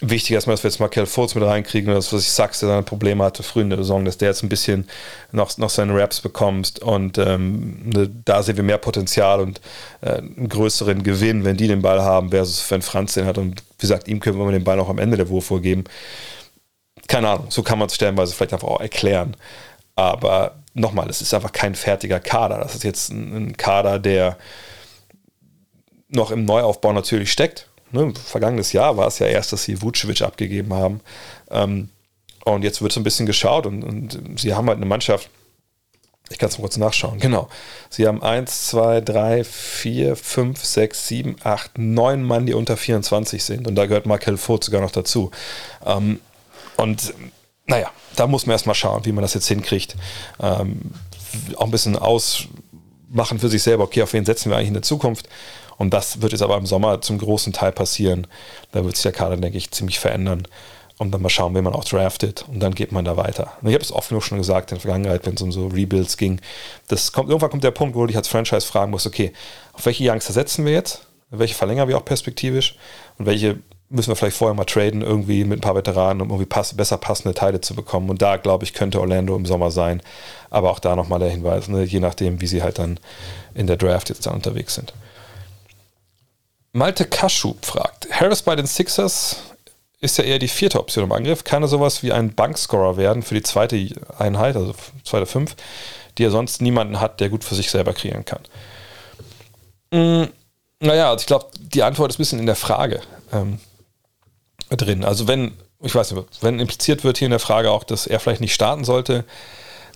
wichtig 0.00 0.32
erstmal, 0.32 0.54
dass 0.54 0.62
wir 0.62 0.70
jetzt 0.70 0.78
Markel 0.78 1.06
Fultz 1.06 1.34
mit 1.34 1.44
reinkriegen 1.44 1.92
das, 1.92 2.12
was 2.12 2.22
ich 2.22 2.30
sagte, 2.30 2.60
der 2.60 2.68
seine 2.68 2.82
Probleme 2.82 3.24
hatte 3.24 3.42
früh 3.42 3.62
in 3.62 3.70
der 3.70 3.78
Saison, 3.78 4.04
dass 4.04 4.18
der 4.18 4.28
jetzt 4.28 4.42
ein 4.42 4.48
bisschen 4.48 4.88
noch, 5.32 5.56
noch 5.58 5.70
seine 5.70 5.94
Raps 5.94 6.20
bekommt 6.20 6.78
und 6.80 7.18
ähm, 7.18 7.88
ne, 7.90 8.10
da 8.24 8.42
sehen 8.42 8.56
wir 8.56 8.64
mehr 8.64 8.78
Potenzial 8.78 9.40
und 9.40 9.60
äh, 10.00 10.18
einen 10.18 10.48
größeren 10.48 11.02
Gewinn, 11.02 11.44
wenn 11.44 11.56
die 11.56 11.66
den 11.66 11.82
Ball 11.82 12.02
haben, 12.02 12.30
versus 12.30 12.70
wenn 12.70 12.82
Franz 12.82 13.14
den 13.14 13.26
hat 13.26 13.38
und 13.38 13.60
wie 13.60 13.80
gesagt, 13.80 14.08
ihm 14.08 14.20
können 14.20 14.38
wir 14.38 14.52
den 14.52 14.64
Ball 14.64 14.78
auch 14.78 14.88
am 14.88 14.98
Ende 14.98 15.16
der 15.16 15.28
Wurf 15.28 15.46
vorgeben. 15.46 15.84
Keine 17.08 17.28
Ahnung, 17.28 17.46
so 17.48 17.62
kann 17.62 17.78
man 17.78 17.88
es 17.88 17.94
stellenweise 17.94 18.34
vielleicht 18.34 18.52
einfach 18.52 18.68
auch 18.68 18.80
erklären. 18.80 19.36
Aber 19.96 20.56
nochmal, 20.74 21.08
es 21.10 21.22
ist 21.22 21.34
einfach 21.34 21.52
kein 21.52 21.74
fertiger 21.74 22.20
Kader. 22.20 22.58
Das 22.58 22.74
ist 22.74 22.84
jetzt 22.84 23.10
ein, 23.10 23.48
ein 23.48 23.56
Kader, 23.56 23.98
der 23.98 24.36
noch 26.08 26.30
im 26.30 26.44
Neuaufbau 26.44 26.92
natürlich 26.92 27.32
steckt 27.32 27.68
ne, 27.92 28.12
vergangenes 28.14 28.72
Jahr 28.72 28.96
war 28.96 29.08
es 29.08 29.18
ja 29.18 29.26
erst, 29.26 29.52
dass 29.52 29.64
sie 29.64 29.80
Vucevic 29.82 30.22
abgegeben 30.22 30.72
haben. 30.74 31.00
Ähm, 31.50 31.88
und 32.44 32.62
jetzt 32.62 32.80
wird 32.80 32.92
so 32.92 33.00
ein 33.00 33.04
bisschen 33.04 33.26
geschaut 33.26 33.66
und, 33.66 33.82
und 33.82 34.38
sie 34.38 34.54
haben 34.54 34.68
halt 34.68 34.78
eine 34.78 34.86
Mannschaft, 34.86 35.28
ich 36.30 36.38
kann 36.38 36.48
es 36.48 36.58
mal 36.58 36.62
kurz 36.62 36.76
nachschauen, 36.76 37.18
genau. 37.18 37.48
Sie 37.90 38.06
haben 38.06 38.22
1, 38.22 38.68
2, 38.68 39.00
3, 39.00 39.44
4, 39.44 40.16
5, 40.16 40.64
6, 40.64 41.08
7, 41.08 41.36
8, 41.42 41.78
9 41.78 42.22
Mann, 42.22 42.46
die 42.46 42.54
unter 42.54 42.76
24 42.76 43.42
sind. 43.42 43.66
Und 43.66 43.74
da 43.76 43.86
gehört 43.86 44.06
Markel 44.06 44.36
Furt 44.36 44.64
sogar 44.64 44.80
noch 44.80 44.90
dazu. 44.90 45.30
Ähm, 45.86 46.20
und 46.76 47.14
naja, 47.66 47.90
da 48.16 48.26
muss 48.26 48.46
man 48.46 48.52
erstmal 48.52 48.74
schauen, 48.74 49.04
wie 49.04 49.12
man 49.12 49.22
das 49.22 49.34
jetzt 49.34 49.48
hinkriegt. 49.48 49.96
Ähm, 50.40 50.80
auch 51.56 51.64
ein 51.64 51.70
bisschen 51.70 51.96
ausmachen 51.96 53.38
für 53.38 53.48
sich 53.48 53.62
selber, 53.62 53.84
okay, 53.84 54.02
auf 54.02 54.12
wen 54.12 54.24
setzen 54.24 54.50
wir 54.50 54.56
eigentlich 54.56 54.68
in 54.68 54.74
der 54.74 54.82
Zukunft? 54.82 55.28
Und 55.78 55.94
das 55.94 56.20
wird 56.20 56.32
jetzt 56.32 56.42
aber 56.42 56.56
im 56.56 56.66
Sommer 56.66 57.00
zum 57.00 57.18
großen 57.18 57.52
Teil 57.52 57.72
passieren. 57.72 58.26
Da 58.72 58.84
wird 58.84 58.96
sich 58.96 59.04
der 59.04 59.12
Kader, 59.12 59.36
denke 59.36 59.56
ich, 59.56 59.70
ziemlich 59.70 59.98
verändern. 59.98 60.42
Und 60.98 61.12
dann 61.12 61.22
mal 61.22 61.28
schauen, 61.28 61.54
wen 61.54 61.62
man 61.62 61.74
auch 61.74 61.84
draftet. 61.84 62.44
Und 62.48 62.58
dann 62.60 62.74
geht 62.74 62.90
man 62.90 63.04
da 63.04 63.16
weiter. 63.16 63.52
Und 63.62 63.68
ich 63.68 63.74
habe 63.74 63.84
es 63.84 63.92
oft 63.92 64.08
genug 64.08 64.24
schon 64.24 64.38
gesagt 64.38 64.72
in 64.72 64.76
der 64.76 64.82
Vergangenheit, 64.82 65.24
wenn 65.24 65.34
es 65.34 65.42
um 65.42 65.52
so 65.52 65.68
Rebuilds 65.68 66.16
ging. 66.16 66.40
Das 66.88 67.12
kommt, 67.12 67.28
irgendwann 67.28 67.50
kommt 67.50 67.62
der 67.62 67.70
Punkt, 67.70 67.94
wo 67.94 68.00
du 68.00 68.08
dich 68.08 68.16
als 68.16 68.26
Franchise 68.26 68.66
fragen 68.66 68.90
musst, 68.90 69.06
okay, 69.06 69.32
auf 69.72 69.86
welche 69.86 70.10
Youngster 70.10 70.32
setzen 70.32 70.64
wir 70.64 70.72
jetzt? 70.72 71.06
Welche 71.30 71.54
verlängern 71.54 71.86
wir 71.86 71.96
auch 71.96 72.04
perspektivisch? 72.04 72.76
Und 73.16 73.26
welche 73.26 73.58
müssen 73.90 74.10
wir 74.10 74.16
vielleicht 74.16 74.36
vorher 74.36 74.54
mal 74.54 74.64
traden, 74.64 75.02
irgendwie 75.02 75.44
mit 75.44 75.58
ein 75.58 75.62
paar 75.62 75.74
Veteranen, 75.74 76.20
um 76.20 76.28
irgendwie 76.28 76.46
pass 76.46 76.74
besser 76.74 76.98
passende 76.98 77.34
Teile 77.34 77.60
zu 77.60 77.74
bekommen. 77.74 78.10
Und 78.10 78.20
da, 78.20 78.36
glaube 78.36 78.64
ich, 78.64 78.74
könnte 78.74 79.00
Orlando 79.00 79.34
im 79.36 79.46
Sommer 79.46 79.70
sein. 79.70 80.02
Aber 80.50 80.70
auch 80.70 80.78
da 80.78 80.94
nochmal 80.96 81.20
der 81.20 81.30
Hinweis, 81.30 81.68
ne, 81.68 81.84
je 81.84 82.00
nachdem, 82.00 82.40
wie 82.40 82.46
sie 82.46 82.62
halt 82.62 82.78
dann 82.78 83.00
in 83.54 83.66
der 83.66 83.76
Draft 83.76 84.08
jetzt 84.08 84.26
da 84.26 84.30
unterwegs 84.30 84.74
sind. 84.74 84.92
Malte 86.78 87.04
Kaschub 87.04 87.66
fragt, 87.66 88.08
Harris 88.10 88.42
bei 88.42 88.54
den 88.54 88.66
Sixers 88.66 89.36
ist 90.00 90.16
ja 90.16 90.24
eher 90.24 90.38
die 90.38 90.48
vierte 90.48 90.78
Option 90.78 91.04
im 91.04 91.12
Angriff. 91.12 91.42
Kann 91.42 91.62
er 91.62 91.68
sowas 91.68 92.04
wie 92.04 92.12
ein 92.12 92.34
Bankscorer 92.34 92.96
werden 92.96 93.22
für 93.22 93.34
die 93.34 93.42
zweite 93.42 93.88
Einheit, 94.16 94.54
also 94.54 94.74
zweite 95.02 95.26
Fünf, 95.26 95.56
die 96.16 96.24
er 96.24 96.30
sonst 96.30 96.62
niemanden 96.62 97.00
hat, 97.00 97.18
der 97.18 97.30
gut 97.30 97.42
für 97.42 97.56
sich 97.56 97.70
selber 97.70 97.94
kreieren 97.94 98.24
kann? 98.24 98.40
Mhm. 99.90 100.28
Naja, 100.80 101.10
also 101.10 101.22
ich 101.22 101.26
glaube, 101.26 101.46
die 101.58 101.82
Antwort 101.82 102.12
ist 102.12 102.18
ein 102.18 102.22
bisschen 102.22 102.38
in 102.38 102.46
der 102.46 102.54
Frage 102.54 103.00
ähm, 103.32 103.58
drin. 104.70 105.04
Also 105.04 105.26
wenn, 105.26 105.54
ich 105.80 105.92
weiß 105.92 106.12
nicht, 106.12 106.26
wenn 106.42 106.60
impliziert 106.60 107.02
wird 107.02 107.18
hier 107.18 107.26
in 107.26 107.32
der 107.32 107.40
Frage 107.40 107.72
auch, 107.72 107.82
dass 107.82 108.06
er 108.06 108.20
vielleicht 108.20 108.40
nicht 108.40 108.54
starten 108.54 108.84
sollte, 108.84 109.24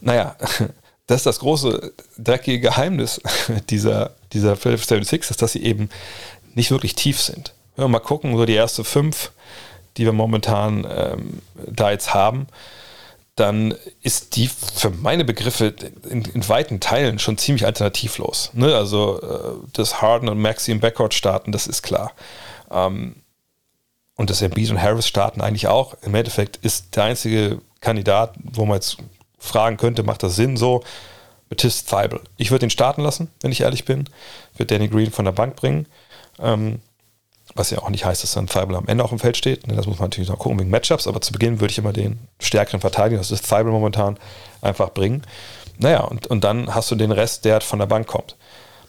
naja, 0.00 0.34
das 1.06 1.18
ist 1.18 1.26
das 1.26 1.38
große 1.38 1.92
dreckige 2.18 2.58
Geheimnis 2.58 3.20
dieser, 3.70 4.16
dieser 4.32 4.56
Philadelphia 4.56 4.96
76, 4.96 5.36
dass 5.36 5.52
sie 5.52 5.62
eben 5.62 5.88
nicht 6.56 6.70
wirklich 6.70 6.94
tief 6.94 7.20
sind. 7.20 7.52
Wenn 7.76 7.84
wir 7.84 7.88
mal 7.88 8.00
gucken, 8.00 8.36
so 8.36 8.44
die 8.44 8.54
erste 8.54 8.84
fünf, 8.84 9.32
die 9.96 10.04
wir 10.04 10.12
momentan 10.12 10.86
ähm, 10.90 11.40
da 11.66 11.90
jetzt 11.90 12.14
haben, 12.14 12.46
dann 13.36 13.74
ist 14.02 14.36
die 14.36 14.48
für 14.48 14.90
meine 14.90 15.24
Begriffe 15.24 15.74
in, 16.08 16.22
in 16.22 16.48
weiten 16.48 16.80
Teilen 16.80 17.18
schon 17.18 17.38
ziemlich 17.38 17.64
alternativlos. 17.64 18.50
Ne? 18.52 18.74
Also 18.74 19.20
äh, 19.22 19.66
das 19.72 20.02
Harden 20.02 20.28
und 20.28 20.40
Maxi 20.40 20.70
im 20.70 20.80
Backcourt 20.80 21.14
starten, 21.14 21.50
das 21.50 21.66
ist 21.66 21.82
klar. 21.82 22.12
Ähm, 22.70 23.16
und 24.16 24.28
das 24.28 24.42
Embiid 24.42 24.70
und 24.70 24.80
Harris 24.80 25.08
starten 25.08 25.40
eigentlich 25.40 25.66
auch. 25.66 25.96
Im 26.02 26.14
Endeffekt 26.14 26.58
ist 26.58 26.94
der 26.94 27.04
einzige 27.04 27.60
Kandidat, 27.80 28.34
wo 28.42 28.66
man 28.66 28.76
jetzt 28.76 28.98
fragen 29.38 29.78
könnte, 29.78 30.02
macht 30.02 30.22
das 30.22 30.36
Sinn 30.36 30.56
so, 30.56 30.84
Matisse 31.48 31.84
Thibault. 31.84 32.22
Ich 32.36 32.50
würde 32.50 32.66
ihn 32.66 32.70
starten 32.70 33.02
lassen, 33.02 33.28
wenn 33.40 33.52
ich 33.52 33.62
ehrlich 33.62 33.84
bin. 33.84 34.08
Würde 34.56 34.74
Danny 34.74 34.88
Green 34.88 35.10
von 35.10 35.24
der 35.24 35.32
Bank 35.32 35.56
bringen. 35.56 35.86
Ähm, 36.38 36.80
was 37.54 37.70
ja 37.70 37.78
auch 37.78 37.90
nicht 37.90 38.04
heißt, 38.04 38.22
dass 38.22 38.32
dann 38.32 38.46
Thibault 38.46 38.76
am 38.76 38.88
Ende 38.88 39.04
auf 39.04 39.10
dem 39.10 39.18
Feld 39.18 39.36
steht. 39.36 39.66
Ne, 39.66 39.74
das 39.74 39.86
muss 39.86 39.98
man 39.98 40.06
natürlich 40.06 40.30
noch 40.30 40.38
gucken 40.38 40.58
wegen 40.58 40.70
Matchups, 40.70 41.06
aber 41.06 41.20
zu 41.20 41.32
Beginn 41.32 41.60
würde 41.60 41.72
ich 41.72 41.78
immer 41.78 41.92
den 41.92 42.18
stärkeren 42.40 42.80
Verteidiger, 42.80 43.18
das 43.18 43.30
ist 43.30 43.44
Thibault 43.44 43.66
momentan, 43.66 44.18
einfach 44.60 44.90
bringen. 44.90 45.22
Naja, 45.78 46.00
und, 46.00 46.26
und 46.28 46.44
dann 46.44 46.74
hast 46.74 46.90
du 46.90 46.94
den 46.94 47.12
Rest, 47.12 47.44
der 47.44 47.60
von 47.60 47.78
der 47.78 47.86
Bank 47.86 48.06
kommt. 48.06 48.36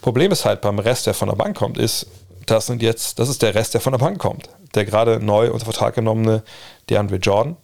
Problem 0.01 0.31
ist 0.31 0.45
halt 0.45 0.61
beim 0.61 0.79
Rest, 0.79 1.07
der 1.07 1.13
von 1.13 1.29
der 1.29 1.35
Bank 1.35 1.57
kommt, 1.57 1.77
ist, 1.77 2.07
das 2.45 2.65
sind 2.65 2.81
jetzt, 2.81 3.19
das 3.19 3.29
ist 3.29 3.41
der 3.41 3.55
Rest, 3.55 3.73
der 3.73 3.81
von 3.81 3.93
der 3.93 3.99
Bank 3.99 4.19
kommt. 4.19 4.49
Der 4.75 4.85
gerade 4.85 5.23
neu 5.23 5.51
unter 5.51 5.65
Vertrag 5.65 5.95
genommene 5.95 6.43
DeAndre 6.89 7.15
Jordan, 7.17 7.57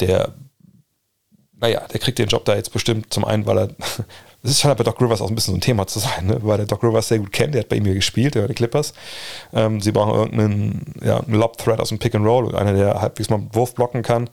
der, 0.00 0.34
naja, 1.58 1.86
der 1.92 2.00
kriegt 2.00 2.18
den 2.18 2.28
Job 2.28 2.44
da 2.44 2.54
jetzt 2.54 2.72
bestimmt 2.72 3.12
zum 3.12 3.24
einen, 3.24 3.46
weil 3.46 3.58
er 3.58 3.68
es 4.44 4.50
ist 4.50 4.60
scheint 4.60 4.76
bei 4.76 4.84
Doc 4.84 5.00
Rivers 5.00 5.20
auch 5.20 5.28
ein 5.28 5.34
bisschen 5.34 5.52
so 5.52 5.58
ein 5.58 5.60
Thema 5.60 5.86
zu 5.86 6.00
sein, 6.00 6.26
ne? 6.26 6.38
weil 6.42 6.56
der 6.56 6.66
Doc 6.66 6.82
Rivers 6.82 7.08
sehr 7.08 7.18
gut 7.18 7.32
kennt, 7.32 7.54
der 7.54 7.60
hat 7.60 7.68
bei 7.68 7.76
ihm 7.76 7.84
hier 7.84 7.94
gespielt, 7.94 8.34
der 8.34 8.48
die 8.48 8.54
Clippers. 8.54 8.92
Ähm, 9.52 9.80
sie 9.80 9.92
brauchen 9.92 10.14
irgendeinen 10.14 10.94
ja, 11.02 11.22
Lob-Thread 11.26 11.78
aus 11.78 11.90
dem 11.90 11.98
Pick 11.98 12.14
and 12.14 12.26
Roll, 12.26 12.54
einer, 12.54 12.72
der 12.72 13.00
halbwegs 13.00 13.30
mal 13.30 13.36
einen 13.36 13.54
Wurf 13.54 13.74
blocken 13.74 14.02
kann. 14.02 14.28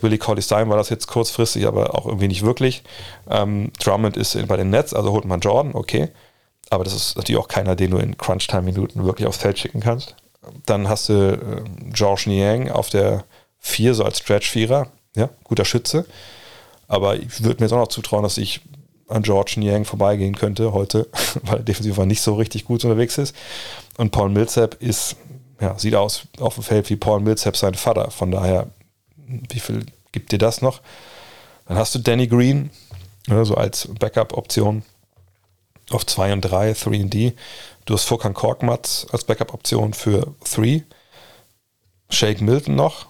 Willie 0.00 0.18
Colley 0.18 0.42
Stein 0.42 0.68
war 0.68 0.76
das 0.76 0.88
jetzt 0.88 1.06
kurzfristig, 1.06 1.66
aber 1.66 1.94
auch 1.94 2.06
irgendwie 2.06 2.28
nicht 2.28 2.44
wirklich. 2.44 2.82
Ähm, 3.30 3.70
Drummond 3.78 4.16
ist 4.16 4.36
bei 4.48 4.56
den 4.56 4.70
Nets, 4.70 4.92
also 4.92 5.12
holt 5.12 5.24
man 5.24 5.40
Jordan, 5.40 5.74
okay. 5.74 6.08
Aber 6.70 6.82
das 6.82 6.94
ist 6.94 7.16
natürlich 7.16 7.40
auch 7.40 7.48
keiner, 7.48 7.76
den 7.76 7.92
du 7.92 7.98
in 7.98 8.18
Crunch-Time-Minuten 8.18 9.04
wirklich 9.04 9.28
aufs 9.28 9.38
Feld 9.38 9.58
schicken 9.58 9.80
kannst. 9.80 10.16
Dann 10.66 10.88
hast 10.88 11.08
du 11.08 11.32
äh, 11.32 11.62
George 11.92 12.24
Niang 12.26 12.70
auf 12.70 12.90
der 12.90 13.24
4, 13.60 13.94
so 13.94 14.04
als 14.04 14.18
Stretch-Vierer. 14.18 14.88
Ja, 15.16 15.30
guter 15.44 15.64
Schütze. 15.64 16.06
Aber 16.88 17.16
ich 17.16 17.42
würde 17.42 17.60
mir 17.60 17.66
jetzt 17.66 17.72
auch 17.72 17.78
noch 17.78 17.88
zutrauen, 17.88 18.24
dass 18.24 18.36
ich 18.36 18.60
an 19.08 19.22
George 19.22 19.54
Niang 19.58 19.84
vorbeigehen 19.84 20.34
könnte 20.34 20.72
heute, 20.72 21.08
weil 21.42 21.58
er 21.58 21.64
defensiv 21.64 21.96
nicht 21.98 22.22
so 22.22 22.34
richtig 22.34 22.64
gut 22.64 22.84
unterwegs 22.84 23.18
ist. 23.18 23.34
Und 23.96 24.10
Paul 24.10 24.30
Millsap 24.30 24.80
ist, 24.80 25.16
ja, 25.60 25.78
sieht 25.78 25.94
aus 25.94 26.26
auf 26.40 26.54
dem 26.54 26.64
Feld 26.64 26.90
wie 26.90 26.96
Paul 26.96 27.20
Millsap 27.20 27.56
sein 27.56 27.74
Vater. 27.74 28.10
Von 28.10 28.30
daher, 28.30 28.68
wie 29.26 29.60
viel 29.60 29.86
gibt 30.12 30.32
dir 30.32 30.38
das 30.38 30.62
noch? 30.62 30.80
Dann 31.66 31.78
hast 31.78 31.94
du 31.94 31.98
Danny 31.98 32.26
Green, 32.26 32.70
ja, 33.28 33.44
so 33.44 33.54
als 33.54 33.88
Backup-Option 33.98 34.82
auf 35.90 36.06
2 36.06 36.32
und 36.32 36.40
3, 36.42 36.72
3 36.72 37.02
und 37.02 37.14
D. 37.14 37.32
Du 37.84 37.94
hast 37.94 38.04
Furkan 38.04 38.34
Korkmaz 38.34 39.06
als 39.12 39.24
Backup-Option 39.24 39.92
für 39.92 40.34
3. 40.54 40.82
Shake 42.10 42.40
Milton 42.40 42.74
noch. 42.74 43.06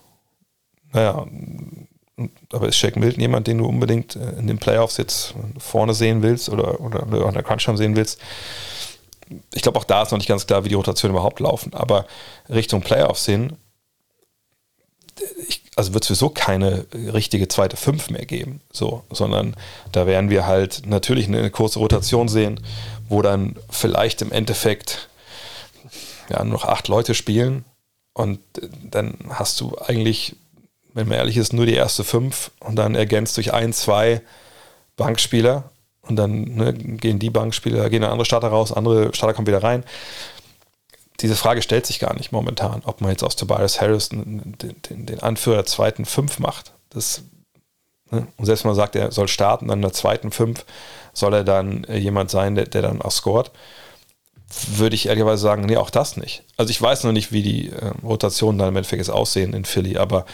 Naja, 0.93 1.27
aber 2.53 2.69
ist 2.69 2.77
Shake 2.77 2.97
Milton 2.97 3.21
jemand, 3.21 3.47
den 3.47 3.59
du 3.59 3.67
unbedingt 3.67 4.17
äh, 4.17 4.39
in 4.39 4.47
den 4.47 4.59
Playoffs 4.59 4.97
jetzt 4.97 5.35
vorne 5.59 5.95
sehen 5.95 6.23
willst 6.23 6.49
oder, 6.49 6.81
oder 6.81 7.03
an 7.27 7.35
der 7.35 7.43
Crunch 7.43 7.69
sehen 7.75 7.97
willst? 7.97 8.21
Ich 9.53 9.63
glaube, 9.63 9.79
auch 9.79 9.85
da 9.85 10.03
ist 10.03 10.13
noch 10.13 10.19
nicht 10.19 10.29
ganz 10.29 10.47
klar, 10.47 10.65
wie 10.65 10.69
die 10.69 10.75
Rotationen 10.75 11.17
überhaupt 11.17 11.41
laufen. 11.41 11.75
Aber 11.75 12.07
Richtung 12.49 12.83
Playoffs 12.83 13.25
hin, 13.25 13.57
ich, 15.49 15.63
also 15.77 15.95
wird 15.95 16.05
es 16.05 16.09
sowieso 16.09 16.29
keine 16.29 16.87
richtige 16.93 17.49
zweite 17.49 17.77
Fünf 17.77 18.11
mehr 18.11 18.27
geben, 18.27 18.61
so, 18.73 19.05
sondern 19.11 19.57
da 19.93 20.07
werden 20.07 20.31
wir 20.31 20.47
halt 20.47 20.83
natürlich 20.87 21.27
eine 21.27 21.51
kurze 21.51 21.79
Rotation 21.79 22.29
sehen, 22.29 22.61
wo 23.09 23.23
dann 23.23 23.57
vielleicht 23.71 24.23
im 24.23 24.33
Endeffekt 24.33 25.09
ja, 26.29 26.43
nur 26.45 26.55
noch 26.55 26.65
acht 26.65 26.89
Leute 26.89 27.15
spielen 27.15 27.65
und 28.13 28.41
dann 28.83 29.19
hast 29.31 29.61
du 29.61 29.77
eigentlich 29.79 30.37
wenn 30.95 31.09
man 31.09 31.19
ehrlich 31.19 31.37
ist, 31.37 31.53
nur 31.53 31.67
die 31.67 31.75
erste 31.75 32.05
fünf 32.05 32.53
und 32.61 32.77
dann 32.77 32.95
ergänzt 32.95 33.37
durch 33.37 33.53
ein, 33.53 33.73
zwei 33.73 34.23
Bankspieler 34.97 35.71
und 36.03 36.17
dann 36.17 36.45
ne, 36.55 36.73
gehen 36.73 37.19
die 37.19 37.31
Bankspieler, 37.31 37.91
gehen 37.91 38.05
andere 38.05 38.25
Starter 38.25 38.49
raus, 38.49 38.73
andere 38.73 39.13
Starter 39.15 39.35
kommen 39.35 39.49
wieder 39.49 39.63
rein. 39.63 39.85
Diese 41.21 41.37
Frage 41.37 41.63
stellt 41.63 41.87
sich 41.87 41.99
gar 41.99 42.15
nicht 42.15 42.33
momentan, 42.33 42.83
ob 42.85 43.01
man 43.01 43.11
jetzt 43.11 43.25
aus 43.25 43.37
Tobias 43.37 43.81
Harris 43.81 44.09
den, 44.09 44.57
den, 44.59 45.07
den 45.07 45.21
Anführer 45.21 45.57
der 45.57 45.67
zweiten 45.67 46.05
fünf 46.05 46.39
macht. 46.39 46.73
Das, 46.91 47.23
ne? 48.11 48.27
Und 48.37 48.47
selbst 48.47 48.65
wenn 48.65 48.71
man 48.71 48.77
sagt, 48.77 48.97
er 48.97 49.13
soll 49.13 49.29
starten, 49.29 49.69
dann 49.69 49.79
in 49.79 49.83
der 49.83 49.93
zweiten 49.93 50.31
fünf 50.31 50.65
soll 51.13 51.35
er 51.35 51.45
dann 51.45 51.85
äh, 51.85 51.97
jemand 51.99 52.31
sein, 52.31 52.55
der, 52.55 52.67
der 52.67 52.83
dann 52.83 53.03
auch 53.03 53.13
scored 53.13 53.51
würde 54.77 54.95
ich 54.95 55.07
ehrlicherweise 55.07 55.43
sagen, 55.43 55.65
nee, 55.65 55.77
auch 55.77 55.91
das 55.91 56.17
nicht. 56.17 56.43
Also 56.57 56.71
ich 56.71 56.81
weiß 56.81 57.05
noch 57.05 57.13
nicht, 57.13 57.33
wie 57.33 57.43
die 57.43 57.71
äh, 57.71 57.93
Rotationen 58.03 58.59
dann 58.59 58.69
im 58.69 58.77
Endeffekt 58.77 59.09
aussehen 59.11 59.53
in 59.53 59.65
Philly, 59.65 59.97
aber 59.97 60.27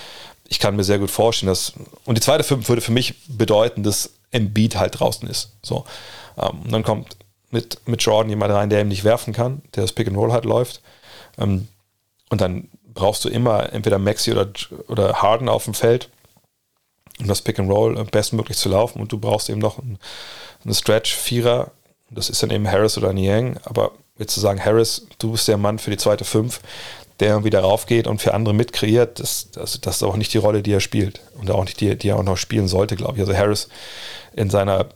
ich 0.51 0.59
kann 0.59 0.76
mir 0.76 0.84
sehr 0.84 0.98
gut 0.98 1.11
vorstellen, 1.11 1.48
dass. 1.48 1.72
Und 2.05 2.18
die 2.18 2.20
zweite 2.20 2.44
Fünf 2.44 2.68
würde 2.68 2.82
für 2.82 2.92
mich 2.92 3.14
bedeuten, 3.28 3.82
dass 3.82 4.14
Embiid 4.32 4.76
halt 4.76 4.98
draußen 4.98 5.26
ist. 5.28 5.53
So. 5.62 5.84
Ähm, 6.36 6.62
und 6.64 6.72
dann 6.72 6.82
kommt 6.82 7.16
mit, 7.51 7.78
mit 7.86 8.03
Jordan 8.03 8.28
jemand 8.28 8.53
rein, 8.53 8.68
der 8.68 8.80
ihm 8.80 8.88
nicht 8.88 9.05
werfen 9.05 9.32
kann, 9.32 9.62
der 9.74 9.84
das 9.84 9.92
Pick 9.92 10.09
and 10.09 10.16
Roll 10.16 10.32
halt 10.32 10.44
läuft. 10.44 10.82
Ähm, 11.38 11.68
und 12.30 12.40
dann 12.40 12.68
brauchst 12.92 13.24
du 13.24 13.28
immer 13.28 13.72
entweder 13.72 13.98
Maxi 13.98 14.32
oder, 14.32 14.48
oder 14.88 15.22
Harden 15.22 15.48
auf 15.48 15.64
dem 15.64 15.74
Feld, 15.74 16.11
um 17.20 17.28
das 17.28 17.42
Pick 17.42 17.61
and 17.61 17.70
Roll 17.70 18.05
bestmöglich 18.07 18.57
zu 18.57 18.68
laufen. 18.68 19.01
Und 19.01 19.12
du 19.12 19.18
brauchst 19.18 19.48
eben 19.51 19.61
noch 19.61 19.78
einen, 19.78 19.98
einen 20.64 20.74
Stretch-Vierer. 20.74 21.70
Das 22.11 22.28
ist 22.28 22.42
dann 22.42 22.51
eben 22.51 22.68
Harris 22.68 22.98
oder 22.98 23.12
Niang. 23.12 23.57
Aber 23.62 23.92
jetzt 24.18 24.34
zu 24.34 24.40
sagen, 24.40 24.64
Harris, 24.64 25.07
du 25.18 25.30
bist 25.30 25.46
der 25.46 25.59
Mann 25.59 25.78
für 25.78 25.90
die 25.90 25.96
zweite 25.96 26.24
Fünf, 26.24 26.61
der 27.20 27.28
irgendwie 27.28 27.50
darauf 27.50 27.86
geht 27.86 28.06
und 28.06 28.20
für 28.20 28.34
andere 28.34 28.54
mitkreiert, 28.54 29.20
das, 29.20 29.50
das, 29.50 29.80
das 29.80 29.96
ist 29.96 30.02
auch 30.02 30.16
nicht 30.16 30.32
die 30.32 30.38
Rolle, 30.38 30.62
die 30.62 30.72
er 30.72 30.80
spielt. 30.80 31.20
Und 31.38 31.50
auch 31.50 31.64
nicht 31.64 31.80
die, 31.80 31.96
die 31.96 32.08
er 32.08 32.16
auch 32.16 32.22
noch 32.22 32.36
spielen 32.36 32.68
sollte, 32.68 32.96
glaube 32.96 33.14
ich. 33.14 33.20
Also 33.20 33.36
Harris 33.36 33.68
in 34.34 34.50
seiner 34.50 34.88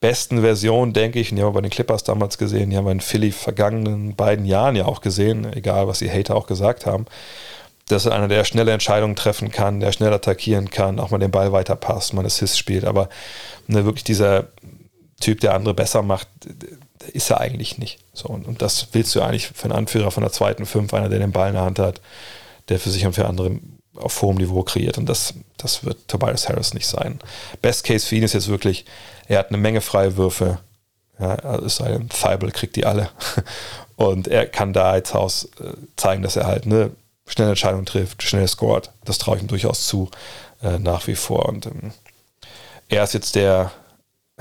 besten 0.00 0.40
Version, 0.40 0.92
denke 0.92 1.20
ich, 1.20 1.30
und 1.30 1.36
die 1.36 1.42
haben 1.42 1.48
wir 1.50 1.54
bei 1.54 1.60
den 1.62 1.70
Clippers 1.70 2.04
damals 2.04 2.36
gesehen, 2.36 2.70
die 2.70 2.76
haben 2.76 2.84
wir 2.84 2.92
in 2.92 3.00
Philly 3.00 3.30
vergangenen 3.30 4.16
beiden 4.16 4.44
Jahren 4.44 4.76
ja 4.76 4.84
auch 4.84 5.00
gesehen, 5.00 5.50
egal 5.52 5.86
was 5.86 6.00
die 6.00 6.10
Hater 6.10 6.34
auch 6.34 6.46
gesagt 6.46 6.86
haben, 6.86 7.06
dass 7.86 8.06
er 8.06 8.12
einer, 8.12 8.28
der 8.28 8.44
schnelle 8.44 8.72
Entscheidungen 8.72 9.16
treffen 9.16 9.50
kann, 9.50 9.80
der 9.80 9.92
schnell 9.92 10.12
attackieren 10.12 10.70
kann, 10.70 10.98
auch 10.98 11.10
mal 11.10 11.18
den 11.18 11.30
Ball 11.30 11.52
weiterpasst, 11.52 12.14
mal 12.14 12.26
Assist 12.26 12.58
spielt, 12.58 12.84
aber 12.84 13.08
ne, 13.68 13.84
wirklich 13.84 14.04
dieser 14.04 14.48
Typ, 15.20 15.40
der 15.40 15.54
andere 15.54 15.72
besser 15.72 16.02
macht, 16.02 16.28
ist 17.12 17.30
er 17.30 17.40
eigentlich 17.40 17.78
nicht. 17.78 17.98
So, 18.12 18.28
und, 18.28 18.46
und, 18.46 18.62
das 18.62 18.88
willst 18.92 19.14
du 19.14 19.22
eigentlich 19.22 19.48
für 19.48 19.64
einen 19.64 19.72
Anführer 19.72 20.10
von 20.10 20.22
der 20.22 20.32
zweiten 20.32 20.66
Fünf, 20.66 20.92
einer, 20.94 21.08
der 21.08 21.18
den 21.18 21.32
Ball 21.32 21.48
in 21.48 21.54
der 21.54 21.64
Hand 21.64 21.78
hat, 21.78 22.00
der 22.68 22.78
für 22.78 22.90
sich 22.90 23.04
und 23.06 23.14
für 23.14 23.26
andere 23.26 23.58
auf 23.94 24.22
hohem 24.22 24.36
Niveau 24.36 24.62
kreiert. 24.62 24.98
Und 24.98 25.08
das, 25.08 25.34
das 25.56 25.84
wird 25.84 26.08
Tobias 26.08 26.48
Harris 26.48 26.74
nicht 26.74 26.86
sein. 26.86 27.18
Best 27.60 27.84
Case 27.84 28.06
für 28.06 28.16
ihn 28.16 28.22
ist 28.22 28.32
jetzt 28.32 28.48
wirklich, 28.48 28.84
er 29.28 29.38
hat 29.38 29.48
eine 29.48 29.58
Menge 29.58 29.80
freie 29.80 30.16
Würfe. 30.16 30.58
Ja, 31.18 31.34
also 31.36 31.66
es 31.66 31.76
sei 31.76 31.90
denn, 31.90 32.08
kriegt 32.52 32.76
die 32.76 32.86
alle. 32.86 33.10
Und 33.96 34.28
er 34.28 34.46
kann 34.46 34.72
da 34.72 34.96
jetzt 34.96 35.14
aus 35.14 35.44
äh, 35.60 35.74
zeigen, 35.96 36.22
dass 36.22 36.36
er 36.36 36.46
halt 36.46 36.64
eine 36.64 36.90
schnelle 37.26 37.50
Entscheidung 37.50 37.84
trifft, 37.84 38.22
schnell 38.22 38.48
scored. 38.48 38.90
Das 39.04 39.18
traue 39.18 39.36
ich 39.36 39.42
ihm 39.42 39.48
durchaus 39.48 39.86
zu, 39.86 40.10
äh, 40.62 40.78
nach 40.78 41.06
wie 41.06 41.14
vor. 41.14 41.48
Und 41.48 41.66
ähm, 41.66 41.92
er 42.88 43.04
ist 43.04 43.14
jetzt 43.14 43.34
der, 43.34 43.70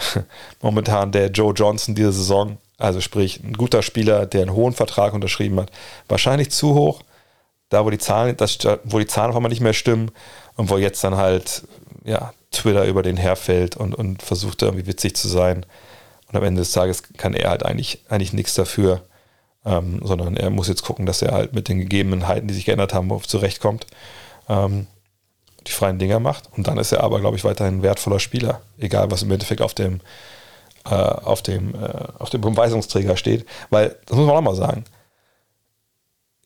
momentan 0.61 1.11
der 1.11 1.27
Joe 1.27 1.53
Johnson 1.53 1.95
diese 1.95 2.11
Saison. 2.11 2.57
Also 2.77 2.99
sprich, 2.99 3.43
ein 3.43 3.53
guter 3.53 3.83
Spieler, 3.83 4.25
der 4.25 4.41
einen 4.41 4.53
hohen 4.53 4.73
Vertrag 4.73 5.13
unterschrieben 5.13 5.59
hat. 5.59 5.71
Wahrscheinlich 6.07 6.49
zu 6.49 6.73
hoch, 6.73 7.03
da 7.69 7.85
wo 7.85 7.89
die 7.89 7.99
Zahlen, 7.99 8.35
das, 8.37 8.57
wo 8.83 8.99
die 8.99 9.07
Zahlen 9.07 9.29
auf 9.29 9.35
einmal 9.35 9.49
nicht 9.49 9.61
mehr 9.61 9.73
stimmen 9.73 10.11
und 10.55 10.69
wo 10.69 10.77
jetzt 10.77 11.03
dann 11.03 11.15
halt 11.15 11.63
ja, 12.03 12.33
Twitter 12.51 12.85
über 12.85 13.03
den 13.03 13.17
herfällt 13.17 13.77
und, 13.77 13.95
und 13.95 14.21
versucht 14.23 14.61
irgendwie 14.61 14.87
witzig 14.87 15.15
zu 15.15 15.27
sein. 15.27 15.65
Und 16.27 16.35
am 16.35 16.43
Ende 16.43 16.61
des 16.61 16.71
Tages 16.71 17.03
kann 17.17 17.33
er 17.33 17.49
halt 17.49 17.63
eigentlich, 17.63 18.03
eigentlich 18.09 18.33
nichts 18.33 18.55
dafür, 18.55 19.01
ähm, 19.65 19.99
sondern 20.03 20.37
er 20.37 20.49
muss 20.49 20.67
jetzt 20.67 20.83
gucken, 20.83 21.05
dass 21.05 21.21
er 21.21 21.33
halt 21.33 21.53
mit 21.53 21.67
den 21.67 21.79
Gegebenheiten, 21.79 22.47
die 22.47 22.53
sich 22.53 22.65
geändert 22.65 22.93
haben, 22.93 23.11
zurechtkommt. 23.23 23.85
Ähm, 24.49 24.87
die 25.67 25.71
freien 25.71 25.99
Dinger 25.99 26.19
macht. 26.19 26.49
Und 26.55 26.67
dann 26.67 26.77
ist 26.77 26.91
er 26.91 27.03
aber, 27.03 27.19
glaube 27.19 27.37
ich, 27.37 27.43
weiterhin 27.43 27.79
ein 27.79 27.83
wertvoller 27.83 28.19
Spieler. 28.19 28.61
Egal, 28.77 29.11
was 29.11 29.23
im 29.23 29.31
Endeffekt 29.31 29.61
auf 29.61 29.73
dem, 29.73 30.01
äh, 30.85 30.95
auf 30.95 31.41
dem, 31.41 31.75
äh, 31.75 32.07
auf 32.19 32.29
dem 32.29 32.41
Beweisungsträger 32.41 33.17
steht. 33.17 33.45
Weil, 33.69 33.95
das 34.05 34.17
muss 34.17 34.25
man 34.25 34.35
auch 34.35 34.41
mal 34.41 34.55
sagen, 34.55 34.85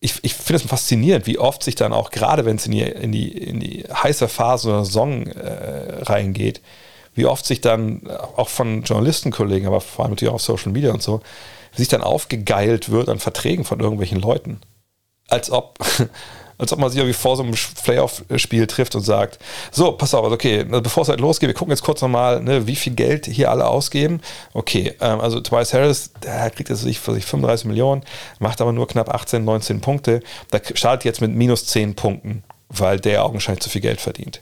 ich, 0.00 0.22
ich 0.22 0.34
finde 0.34 0.62
es 0.62 0.68
faszinierend, 0.68 1.26
wie 1.26 1.38
oft 1.38 1.62
sich 1.62 1.74
dann 1.74 1.92
auch, 1.92 2.10
gerade 2.10 2.44
wenn 2.44 2.56
es 2.56 2.66
in 2.66 2.72
die, 2.72 2.82
in, 2.82 3.12
die, 3.12 3.28
in 3.36 3.60
die 3.60 3.84
heiße 3.84 4.28
Phase 4.28 4.68
oder 4.68 4.84
Saison 4.84 5.26
äh, 5.26 6.02
reingeht, 6.02 6.60
wie 7.14 7.26
oft 7.26 7.46
sich 7.46 7.62
dann 7.62 8.08
auch 8.36 8.50
von 8.50 8.82
Journalistenkollegen, 8.82 9.66
aber 9.66 9.80
vor 9.80 10.04
allem 10.04 10.12
natürlich 10.12 10.30
auch 10.30 10.36
auf 10.36 10.42
Social 10.42 10.70
Media 10.70 10.92
und 10.92 11.02
so, 11.02 11.22
sich 11.74 11.88
dann 11.88 12.02
aufgegeilt 12.02 12.90
wird 12.90 13.08
an 13.08 13.18
Verträgen 13.18 13.64
von 13.64 13.80
irgendwelchen 13.80 14.20
Leuten. 14.20 14.60
Als 15.28 15.50
ob, 15.50 15.78
als 16.58 16.72
ob 16.72 16.78
man 16.78 16.90
sich 16.90 16.98
irgendwie 16.98 17.14
vor 17.14 17.36
so 17.36 17.42
einem 17.42 17.54
Playoff-Spiel 17.84 18.66
trifft 18.66 18.94
und 18.94 19.02
sagt, 19.02 19.38
so, 19.70 19.92
pass 19.92 20.14
auf, 20.14 20.30
okay, 20.30 20.60
also 20.60 20.80
bevor 20.80 21.02
es 21.02 21.08
halt 21.08 21.20
losgeht, 21.20 21.48
wir 21.48 21.54
gucken 21.54 21.72
jetzt 21.72 21.82
kurz 21.82 22.00
nochmal, 22.00 22.42
ne, 22.42 22.66
wie 22.66 22.76
viel 22.76 22.94
Geld 22.94 23.26
hier 23.26 23.50
alle 23.50 23.66
ausgeben. 23.66 24.20
Okay, 24.54 24.94
ähm, 25.00 25.20
also 25.20 25.40
Tobias 25.40 25.74
Harris, 25.74 26.12
der 26.22 26.50
kriegt 26.50 26.70
jetzt 26.70 26.80
sich 26.80 26.98
für 26.98 27.12
sich 27.12 27.26
35 27.26 27.66
Millionen, 27.66 28.02
macht 28.38 28.60
aber 28.60 28.72
nur 28.72 28.88
knapp 28.88 29.10
18, 29.10 29.44
19 29.44 29.80
Punkte. 29.80 30.22
Da 30.50 30.60
startet 30.74 31.04
jetzt 31.04 31.20
mit 31.20 31.32
minus 31.32 31.66
10 31.66 31.94
Punkten, 31.94 32.42
weil 32.68 32.98
der 32.98 33.24
augenscheinlich 33.24 33.62
zu 33.62 33.70
viel 33.70 33.82
Geld 33.82 34.00
verdient. 34.00 34.40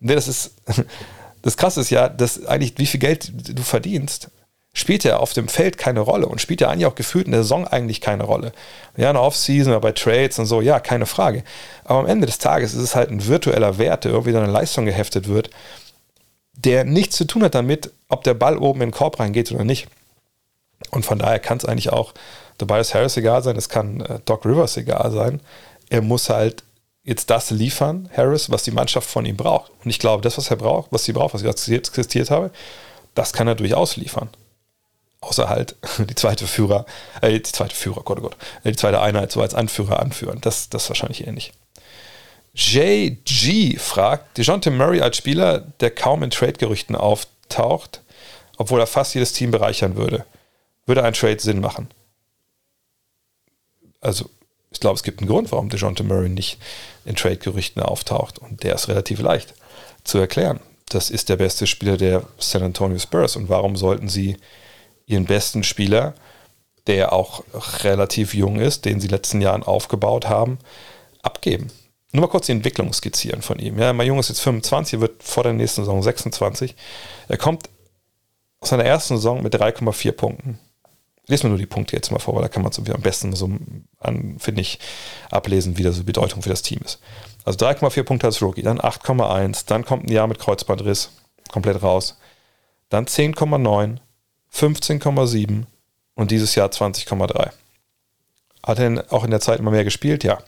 Ne, 0.00 0.14
das 0.14 0.26
ist, 0.26 0.54
das 1.42 1.56
Krasse 1.56 1.80
ist 1.80 1.90
ja, 1.90 2.08
dass 2.08 2.44
eigentlich 2.46 2.74
wie 2.78 2.86
viel 2.86 3.00
Geld 3.00 3.32
du 3.34 3.62
verdienst, 3.62 4.30
spielt 4.74 5.04
ja 5.04 5.18
auf 5.18 5.34
dem 5.34 5.48
Feld 5.48 5.76
keine 5.76 6.00
Rolle 6.00 6.26
und 6.26 6.40
spielt 6.40 6.60
ja 6.60 6.70
eigentlich 6.70 6.86
auch 6.86 6.94
gefühlt 6.94 7.26
in 7.26 7.32
der 7.32 7.42
Saison 7.42 7.66
eigentlich 7.66 8.00
keine 8.00 8.24
Rolle. 8.24 8.52
Ja, 8.96 9.10
in 9.10 9.14
der 9.14 9.22
Offseason 9.22 9.72
oder 9.72 9.80
bei 9.80 9.92
Trades 9.92 10.38
und 10.38 10.46
so, 10.46 10.60
ja, 10.60 10.80
keine 10.80 11.06
Frage. 11.06 11.44
Aber 11.84 12.00
am 12.00 12.06
Ende 12.06 12.26
des 12.26 12.38
Tages 12.38 12.72
ist 12.72 12.82
es 12.82 12.96
halt 12.96 13.10
ein 13.10 13.26
virtueller 13.26 13.78
Wert, 13.78 14.04
der 14.04 14.12
irgendwie 14.12 14.36
eine 14.36 14.46
Leistung 14.46 14.86
geheftet 14.86 15.28
wird, 15.28 15.50
der 16.54 16.84
nichts 16.84 17.16
zu 17.16 17.26
tun 17.26 17.42
hat 17.42 17.54
damit, 17.54 17.90
ob 18.08 18.24
der 18.24 18.34
Ball 18.34 18.56
oben 18.56 18.80
in 18.80 18.88
den 18.88 18.94
Korb 18.94 19.20
reingeht 19.20 19.52
oder 19.52 19.64
nicht. 19.64 19.88
Und 20.90 21.04
von 21.04 21.18
daher 21.18 21.38
kann 21.38 21.58
es 21.58 21.64
eigentlich 21.64 21.92
auch 21.92 22.14
Tobias 22.58 22.94
Harris 22.94 23.16
egal 23.16 23.42
sein, 23.42 23.56
es 23.56 23.68
kann 23.68 24.00
äh, 24.00 24.20
Doc 24.24 24.44
Rivers 24.44 24.76
egal 24.76 25.10
sein. 25.10 25.40
Er 25.90 26.00
muss 26.00 26.30
halt 26.30 26.64
jetzt 27.04 27.30
das 27.30 27.50
liefern, 27.50 28.08
Harris, 28.16 28.50
was 28.50 28.62
die 28.62 28.70
Mannschaft 28.70 29.08
von 29.08 29.26
ihm 29.26 29.36
braucht. 29.36 29.70
Und 29.84 29.90
ich 29.90 29.98
glaube, 29.98 30.22
das, 30.22 30.38
was 30.38 30.50
er 30.50 30.56
braucht, 30.56 30.92
was 30.92 31.04
sie 31.04 31.12
braucht, 31.12 31.34
was 31.34 31.42
ich 31.42 31.68
jetzt 31.68 31.88
existiert 31.88 32.30
habe, 32.30 32.50
das 33.14 33.32
kann 33.32 33.48
er 33.48 33.54
durchaus 33.54 33.96
liefern 33.96 34.30
außer 35.22 35.48
halt 35.48 35.76
die 35.98 36.14
zweite 36.14 36.46
Führer, 36.46 36.84
äh, 37.22 37.32
die 37.32 37.42
zweite 37.42 37.74
Führer, 37.74 38.02
Gott, 38.02 38.18
oh 38.18 38.22
Gott, 38.22 38.36
äh, 38.64 38.70
die 38.70 38.76
zweite 38.76 39.00
Einheit 39.00 39.32
so 39.32 39.40
als 39.40 39.54
Anführer 39.54 40.00
anführen. 40.00 40.38
Das, 40.42 40.68
das 40.68 40.84
ist 40.84 40.88
wahrscheinlich 40.90 41.26
ähnlich. 41.26 41.52
JG 42.54 43.78
fragt, 43.78 44.36
DeJounte 44.36 44.70
Murray 44.70 45.00
als 45.00 45.16
Spieler, 45.16 45.60
der 45.80 45.90
kaum 45.90 46.22
in 46.22 46.30
Trade-Gerüchten 46.30 46.94
auftaucht, 46.94 48.02
obwohl 48.58 48.78
er 48.78 48.86
fast 48.86 49.14
jedes 49.14 49.32
Team 49.32 49.50
bereichern 49.50 49.96
würde. 49.96 50.26
Würde 50.84 51.02
ein 51.02 51.14
Trade 51.14 51.40
Sinn 51.40 51.60
machen? 51.60 51.88
Also, 54.00 54.28
Ich 54.70 54.80
glaube, 54.80 54.96
es 54.96 55.02
gibt 55.02 55.20
einen 55.20 55.28
Grund, 55.28 55.52
warum 55.52 55.68
DeJounte 55.68 56.02
Murray 56.02 56.28
nicht 56.28 56.58
in 57.04 57.14
Trade-Gerüchten 57.14 57.82
auftaucht. 57.82 58.38
Und 58.38 58.62
der 58.64 58.74
ist 58.74 58.88
relativ 58.88 59.20
leicht 59.20 59.54
zu 60.04 60.18
erklären. 60.18 60.60
Das 60.88 61.08
ist 61.08 61.28
der 61.28 61.36
beste 61.36 61.66
Spieler 61.66 61.96
der 61.96 62.26
San 62.38 62.62
Antonio 62.62 62.98
Spurs. 62.98 63.36
Und 63.36 63.48
warum 63.48 63.76
sollten 63.76 64.08
sie 64.08 64.36
ihren 65.06 65.24
besten 65.24 65.64
Spieler, 65.64 66.14
der 66.86 67.12
auch 67.12 67.44
relativ 67.84 68.34
jung 68.34 68.58
ist, 68.58 68.84
den 68.84 69.00
sie 69.00 69.06
in 69.06 69.10
den 69.10 69.16
letzten 69.16 69.40
Jahren 69.40 69.62
aufgebaut 69.62 70.28
haben, 70.28 70.58
abgeben? 71.22 71.70
Nur 72.12 72.22
mal 72.22 72.28
kurz 72.28 72.46
die 72.46 72.52
Entwicklung 72.52 72.92
skizzieren 72.92 73.40
von 73.40 73.58
ihm. 73.58 73.78
Ja, 73.78 73.92
mein 73.92 74.06
Junge 74.06 74.20
ist 74.20 74.28
jetzt 74.28 74.40
25, 74.40 75.00
wird 75.00 75.22
vor 75.22 75.44
der 75.44 75.54
nächsten 75.54 75.82
Saison 75.82 76.02
26. 76.02 76.74
Er 77.28 77.38
kommt 77.38 77.70
aus 78.60 78.68
seiner 78.68 78.84
ersten 78.84 79.16
Saison 79.16 79.42
mit 79.42 79.54
3,4 79.54 80.12
Punkten. 80.12 80.58
Lesen 81.26 81.44
wir 81.44 81.50
nur 81.50 81.58
die 81.58 81.66
Punkte 81.66 81.96
jetzt 81.96 82.10
mal 82.10 82.18
vor, 82.18 82.34
weil 82.34 82.42
da 82.42 82.48
kann 82.48 82.62
man 82.62 82.72
es 82.72 82.78
am 82.78 83.00
besten 83.00 83.34
so, 83.34 83.48
finde 84.38 84.60
ich, 84.60 84.78
ablesen, 85.30 85.78
wie 85.78 85.84
das 85.84 85.96
die 85.96 86.02
Bedeutung 86.02 86.42
für 86.42 86.50
das 86.50 86.62
Team 86.62 86.80
ist. 86.84 87.00
Also 87.44 87.64
3,4 87.64 88.02
Punkte 88.02 88.26
als 88.26 88.42
Rookie, 88.42 88.62
dann 88.62 88.80
8,1, 88.80 89.64
dann 89.66 89.84
kommt 89.84 90.04
ein 90.04 90.12
Jahr 90.12 90.26
mit 90.26 90.38
Kreuzbandriss, 90.38 91.10
komplett 91.50 91.82
raus. 91.82 92.18
Dann 92.88 93.06
10,9, 93.06 93.98
15,7 94.54 95.64
und 96.14 96.30
dieses 96.30 96.54
Jahr 96.54 96.68
20,3. 96.68 97.50
Hat 98.64 98.78
er 98.78 99.04
auch 99.12 99.24
in 99.24 99.30
der 99.30 99.40
Zeit 99.40 99.58
immer 99.58 99.70
mehr 99.70 99.84
gespielt? 99.84 100.24
Ja. 100.24 100.38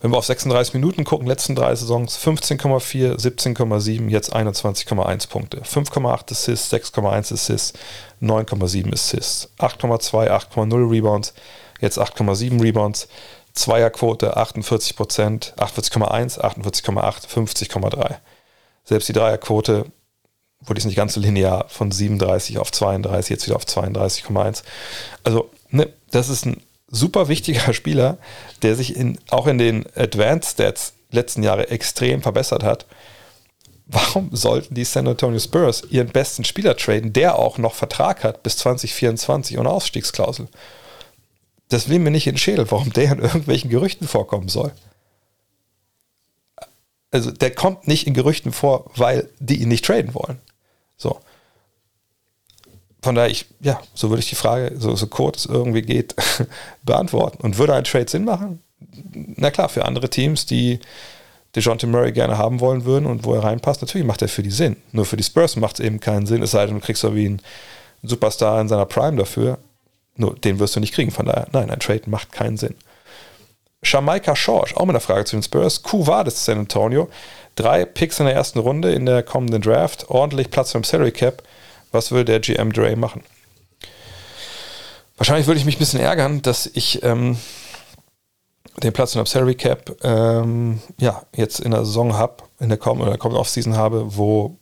Wenn 0.00 0.12
wir 0.12 0.16
auf 0.16 0.24
36 0.24 0.72
Minuten 0.72 1.04
gucken, 1.04 1.26
letzten 1.26 1.54
drei 1.54 1.74
Saisons 1.74 2.18
15,4, 2.18 3.18
17,7, 3.18 4.08
jetzt 4.08 4.34
21,1 4.34 5.28
Punkte. 5.28 5.60
5,8 5.60 6.32
Assists, 6.32 6.72
6,1 6.72 7.34
Assists, 7.34 7.78
9,7 8.22 8.94
Assists, 8.94 9.50
8,2, 9.58 10.30
8,0 10.30 10.90
Rebounds, 10.90 11.34
jetzt 11.80 11.98
8,7 11.98 12.62
Rebounds, 12.62 13.08
Zweierquote 13.52 14.36
48 14.36 14.96
Prozent, 14.96 15.54
48,1, 15.58 16.40
48,8, 16.40 17.28
50,3. 17.28 18.16
Selbst 18.84 19.08
die 19.08 19.12
Dreierquote 19.12 19.86
wurde 20.60 20.78
es 20.78 20.84
nicht 20.84 20.96
ganz 20.96 21.14
so 21.14 21.20
linear 21.20 21.68
von 21.68 21.90
37 21.90 22.58
auf 22.58 22.70
32, 22.70 23.30
jetzt 23.30 23.46
wieder 23.46 23.56
auf 23.56 23.64
32,1. 23.64 24.62
Also, 25.24 25.50
ne, 25.70 25.92
das 26.10 26.28
ist 26.28 26.46
ein 26.46 26.62
super 26.88 27.28
wichtiger 27.28 27.72
Spieler, 27.72 28.18
der 28.62 28.76
sich 28.76 28.96
in, 28.96 29.18
auch 29.30 29.46
in 29.46 29.58
den 29.58 29.86
Advanced 29.96 30.52
Stats 30.52 30.92
letzten 31.10 31.42
Jahre 31.42 31.70
extrem 31.70 32.22
verbessert 32.22 32.62
hat. 32.62 32.86
Warum 33.86 34.30
sollten 34.32 34.76
die 34.76 34.84
San 34.84 35.08
Antonio 35.08 35.40
Spurs 35.40 35.82
ihren 35.90 36.08
besten 36.08 36.44
Spieler 36.44 36.76
traden, 36.76 37.12
der 37.12 37.36
auch 37.36 37.58
noch 37.58 37.74
Vertrag 37.74 38.22
hat 38.22 38.44
bis 38.44 38.56
2024 38.58 39.58
und 39.58 39.66
Ausstiegsklausel? 39.66 40.46
Das 41.70 41.88
will 41.88 41.98
mir 41.98 42.10
nicht 42.10 42.26
in 42.26 42.34
den 42.34 42.38
Schädel, 42.38 42.70
warum 42.70 42.92
der 42.92 43.12
in 43.12 43.18
irgendwelchen 43.18 43.70
Gerüchten 43.70 44.06
vorkommen 44.06 44.48
soll. 44.48 44.72
Also 47.10 47.32
der 47.32 47.52
kommt 47.52 47.88
nicht 47.88 48.06
in 48.06 48.14
Gerüchten 48.14 48.52
vor, 48.52 48.90
weil 48.94 49.28
die 49.40 49.60
ihn 49.60 49.68
nicht 49.68 49.84
traden 49.84 50.14
wollen. 50.14 50.38
So 51.00 51.20
von 53.02 53.14
daher, 53.14 53.30
ich, 53.30 53.46
ja, 53.60 53.80
so 53.94 54.10
würde 54.10 54.20
ich 54.20 54.28
die 54.28 54.34
Frage, 54.34 54.72
so, 54.76 54.94
so 54.94 55.06
kurz 55.06 55.46
irgendwie 55.46 55.82
geht, 55.82 56.14
beantworten. 56.82 57.38
Und 57.42 57.58
würde 57.58 57.74
ein 57.74 57.84
Trade 57.84 58.08
Sinn 58.08 58.24
machen? 58.24 58.60
Na 59.12 59.50
klar, 59.50 59.68
für 59.68 59.84
andere 59.84 60.10
Teams, 60.10 60.46
die 60.46 60.80
DeJounte 61.56 61.86
Murray 61.86 62.12
gerne 62.12 62.38
haben 62.38 62.60
wollen 62.60 62.84
würden 62.84 63.06
und 63.06 63.24
wo 63.24 63.34
er 63.34 63.44
reinpasst, 63.44 63.82
natürlich 63.82 64.06
macht 64.06 64.22
er 64.22 64.28
für 64.28 64.42
die 64.42 64.50
Sinn. 64.50 64.76
Nur 64.92 65.04
für 65.04 65.16
die 65.16 65.24
Spurs 65.24 65.56
macht 65.56 65.80
es 65.80 65.84
eben 65.84 66.00
keinen 66.00 66.26
Sinn, 66.26 66.42
es 66.42 66.52
sei 66.52 66.66
denn, 66.66 66.76
du 66.76 66.80
kriegst 66.80 67.02
so 67.02 67.14
wie 67.14 67.28
ein 67.28 67.42
Superstar 68.02 68.60
in 68.60 68.68
seiner 68.68 68.86
Prime 68.86 69.16
dafür. 69.16 69.58
Nur 70.16 70.34
den 70.34 70.58
wirst 70.58 70.76
du 70.76 70.80
nicht 70.80 70.94
kriegen, 70.94 71.10
von 71.10 71.26
daher, 71.26 71.48
nein, 71.52 71.70
ein 71.70 71.80
Trade 71.80 72.02
macht 72.06 72.32
keinen 72.32 72.56
Sinn. 72.56 72.74
Jamaika 73.82 74.34
George, 74.34 74.72
auch 74.76 74.84
mit 74.84 74.90
einer 74.90 75.00
Frage 75.00 75.24
zu 75.24 75.36
den 75.36 75.42
Spurs. 75.42 75.82
Q 75.82 76.06
war 76.06 76.24
das 76.24 76.44
San 76.44 76.58
Antonio. 76.58 77.08
Drei 77.54 77.84
Picks 77.84 78.20
in 78.20 78.26
der 78.26 78.34
ersten 78.34 78.58
Runde 78.58 78.92
in 78.92 79.06
der 79.06 79.22
kommenden 79.22 79.62
Draft, 79.62 80.10
ordentlich 80.10 80.50
Platz 80.50 80.72
beim 80.72 80.84
Salary 80.84 81.12
Cap. 81.12 81.42
Was 81.92 82.10
würde 82.10 82.26
der 82.26 82.40
GM 82.40 82.72
Dre 82.72 82.94
machen? 82.96 83.22
Wahrscheinlich 85.16 85.46
würde 85.46 85.58
ich 85.58 85.66
mich 85.66 85.76
ein 85.76 85.80
bisschen 85.80 86.00
ärgern, 86.00 86.40
dass 86.42 86.66
ich 86.66 87.02
ähm, 87.02 87.36
den 88.82 88.92
Platz 88.92 89.14
in 89.14 89.18
der 89.18 89.26
Salary 89.26 89.54
Cap 89.54 89.96
ähm, 90.02 90.80
ja, 90.98 91.22
jetzt 91.34 91.60
in 91.60 91.72
der 91.72 91.84
Saison 91.84 92.14
habe, 92.14 92.44
in 92.58 92.68
der 92.68 92.78
kommenden 92.78 93.14
oder 93.14 93.38
Offseason 93.38 93.76
habe, 93.76 94.16
wo 94.16 94.56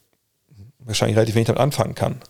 wahrscheinlich 0.80 1.16
relativ 1.16 1.34
wenig 1.34 1.46
damit 1.46 1.60
anfangen 1.60 1.94
kann. 1.94 2.20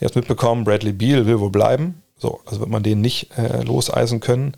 Jetzt 0.00 0.16
mitbekommen, 0.16 0.64
Bradley 0.64 0.92
Beal 0.92 1.26
will 1.26 1.40
wohl 1.40 1.50
bleiben. 1.50 2.02
So, 2.18 2.40
also 2.46 2.60
wird 2.60 2.70
man 2.70 2.82
den 2.82 3.00
nicht 3.00 3.36
äh, 3.38 3.62
loseisen 3.62 4.20
können. 4.20 4.56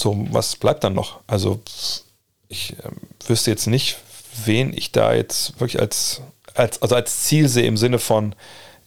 So, 0.00 0.26
was 0.30 0.56
bleibt 0.56 0.84
dann 0.84 0.94
noch? 0.94 1.20
Also, 1.26 1.60
ich 2.48 2.72
äh, 2.78 2.90
wüsste 3.26 3.50
jetzt 3.50 3.66
nicht, 3.66 3.98
wen 4.44 4.72
ich 4.72 4.92
da 4.92 5.14
jetzt 5.14 5.60
wirklich 5.60 5.80
als 5.80 6.22
als, 6.54 6.80
also 6.82 6.94
als 6.94 7.24
Ziel 7.24 7.48
sehe 7.48 7.66
im 7.66 7.76
Sinne 7.76 7.98
von, 7.98 8.34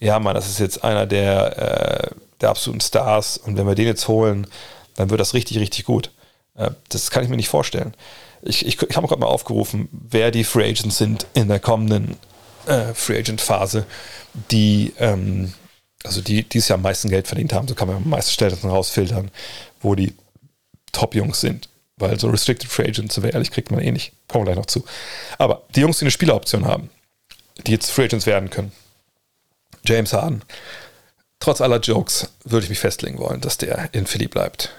ja, 0.00 0.18
man, 0.18 0.34
das 0.34 0.48
ist 0.48 0.58
jetzt 0.58 0.84
einer 0.84 1.06
der, 1.06 1.58
äh, 1.58 2.14
der 2.40 2.50
absoluten 2.50 2.80
Stars 2.80 3.36
und 3.38 3.56
wenn 3.56 3.66
wir 3.66 3.74
den 3.74 3.86
jetzt 3.86 4.08
holen, 4.08 4.46
dann 4.96 5.10
wird 5.10 5.20
das 5.20 5.34
richtig, 5.34 5.58
richtig 5.58 5.84
gut. 5.84 6.10
Äh, 6.56 6.70
das 6.88 7.10
kann 7.10 7.24
ich 7.24 7.30
mir 7.30 7.36
nicht 7.36 7.48
vorstellen. 7.48 7.94
Ich, 8.42 8.66
ich, 8.66 8.80
ich 8.80 8.96
habe 8.96 9.06
gerade 9.06 9.20
mal 9.20 9.26
aufgerufen, 9.26 9.88
wer 9.92 10.30
die 10.30 10.44
Free 10.44 10.68
Agents 10.68 10.98
sind 10.98 11.26
in 11.34 11.48
der 11.48 11.60
kommenden 11.60 12.16
äh, 12.66 12.92
Free 12.94 13.18
Agent 13.18 13.40
Phase, 13.40 13.86
die, 14.50 14.92
ähm, 14.98 15.54
also 16.02 16.20
die 16.20 16.42
dieses 16.42 16.68
Jahr 16.68 16.76
am 16.76 16.82
meisten 16.82 17.08
Geld 17.08 17.26
verdient 17.26 17.52
haben. 17.52 17.66
So 17.66 17.74
kann 17.74 17.88
man 17.88 17.96
am 17.98 18.08
meisten 18.08 18.32
Stellen 18.32 18.58
rausfiltern, 18.62 19.30
wo 19.80 19.94
die 19.94 20.14
Top-Jungs 20.94 21.40
sind. 21.40 21.68
Weil 21.96 22.18
so 22.18 22.28
Restricted 22.28 22.70
Free 22.70 22.88
Agents, 22.88 23.14
so 23.14 23.22
ehrlich, 23.22 23.50
kriegt 23.50 23.70
man 23.70 23.80
eh 23.80 23.92
nicht. 23.92 24.12
Kommen 24.26 24.42
wir 24.42 24.52
gleich 24.52 24.56
noch 24.56 24.66
zu. 24.66 24.84
Aber 25.38 25.62
die 25.76 25.80
Jungs, 25.80 25.98
die 25.98 26.04
eine 26.04 26.10
Spieleroption 26.10 26.64
haben, 26.64 26.90
die 27.66 27.72
jetzt 27.72 27.90
Free 27.90 28.04
Agents 28.04 28.26
werden 28.26 28.50
können. 28.50 28.72
James 29.84 30.12
Harden. 30.12 30.42
Trotz 31.38 31.60
aller 31.60 31.78
Jokes 31.78 32.30
würde 32.44 32.64
ich 32.64 32.70
mich 32.70 32.78
festlegen 32.78 33.18
wollen, 33.18 33.40
dass 33.40 33.58
der 33.58 33.90
in 33.92 34.06
Philly 34.06 34.28
bleibt. 34.28 34.70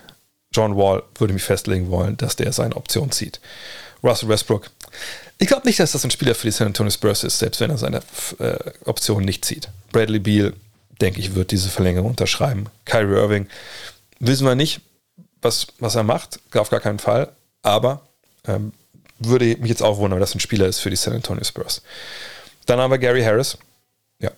John 0.52 0.76
Wall 0.76 1.04
würde 1.16 1.34
mich 1.34 1.44
festlegen 1.44 1.92
wollen, 1.92 2.18
dass 2.18 2.36
der 2.36 2.52
seine 2.54 2.76
Option 2.76 3.12
zieht. 3.12 3.40
Russell 4.04 4.30
Westbrook. 4.30 4.72
Ich 5.38 5.48
glaube 5.48 5.68
nicht, 5.68 5.80
dass 5.80 5.92
das 5.92 6.04
ein 6.06 6.12
Spieler 6.12 6.34
für 6.34 6.48
die 6.48 6.52
San 6.52 6.68
Antonio 6.68 6.92
Spurs 6.92 7.24
ist, 7.24 7.40
selbst 7.40 7.60
wenn 7.60 7.70
er 7.70 7.78
seine 7.78 8.02
äh, 8.40 8.58
Option 8.86 9.24
nicht 9.24 9.44
zieht. 9.44 9.70
Bradley 9.92 10.20
Beal, 10.20 10.54
denke 11.02 11.20
ich, 11.20 11.36
wird 11.36 11.52
diese 11.52 11.70
Verlängerung 11.70 12.12
unterschreiben. 12.12 12.68
Kyrie 12.86 13.16
Irving, 13.16 13.48
wissen 14.20 14.48
wir 14.48 14.56
nicht, 14.56 14.82
was, 15.46 15.68
was 15.80 15.96
er 15.96 16.04
macht, 16.04 16.40
auf 16.54 16.70
gar 16.70 16.82
keinen 16.82 17.00
Fall. 17.00 17.32
Aber 17.62 18.02
ähm, 18.46 18.74
würde 19.20 19.46
mich 19.58 19.70
jetzt 19.70 19.82
auch 19.82 19.98
wundern, 19.98 20.20
dass 20.20 20.36
ein 20.36 20.42
Spieler 20.42 20.68
ist 20.68 20.80
für 20.80 20.90
die 20.90 20.98
San 20.98 21.14
Antonio 21.14 21.44
Spurs. 21.44 21.82
Dann 22.66 22.80
haben 22.80 22.92
wir 22.92 22.98
Gary 22.98 23.24
Harris. 23.24 23.58
Ja, 24.20 24.32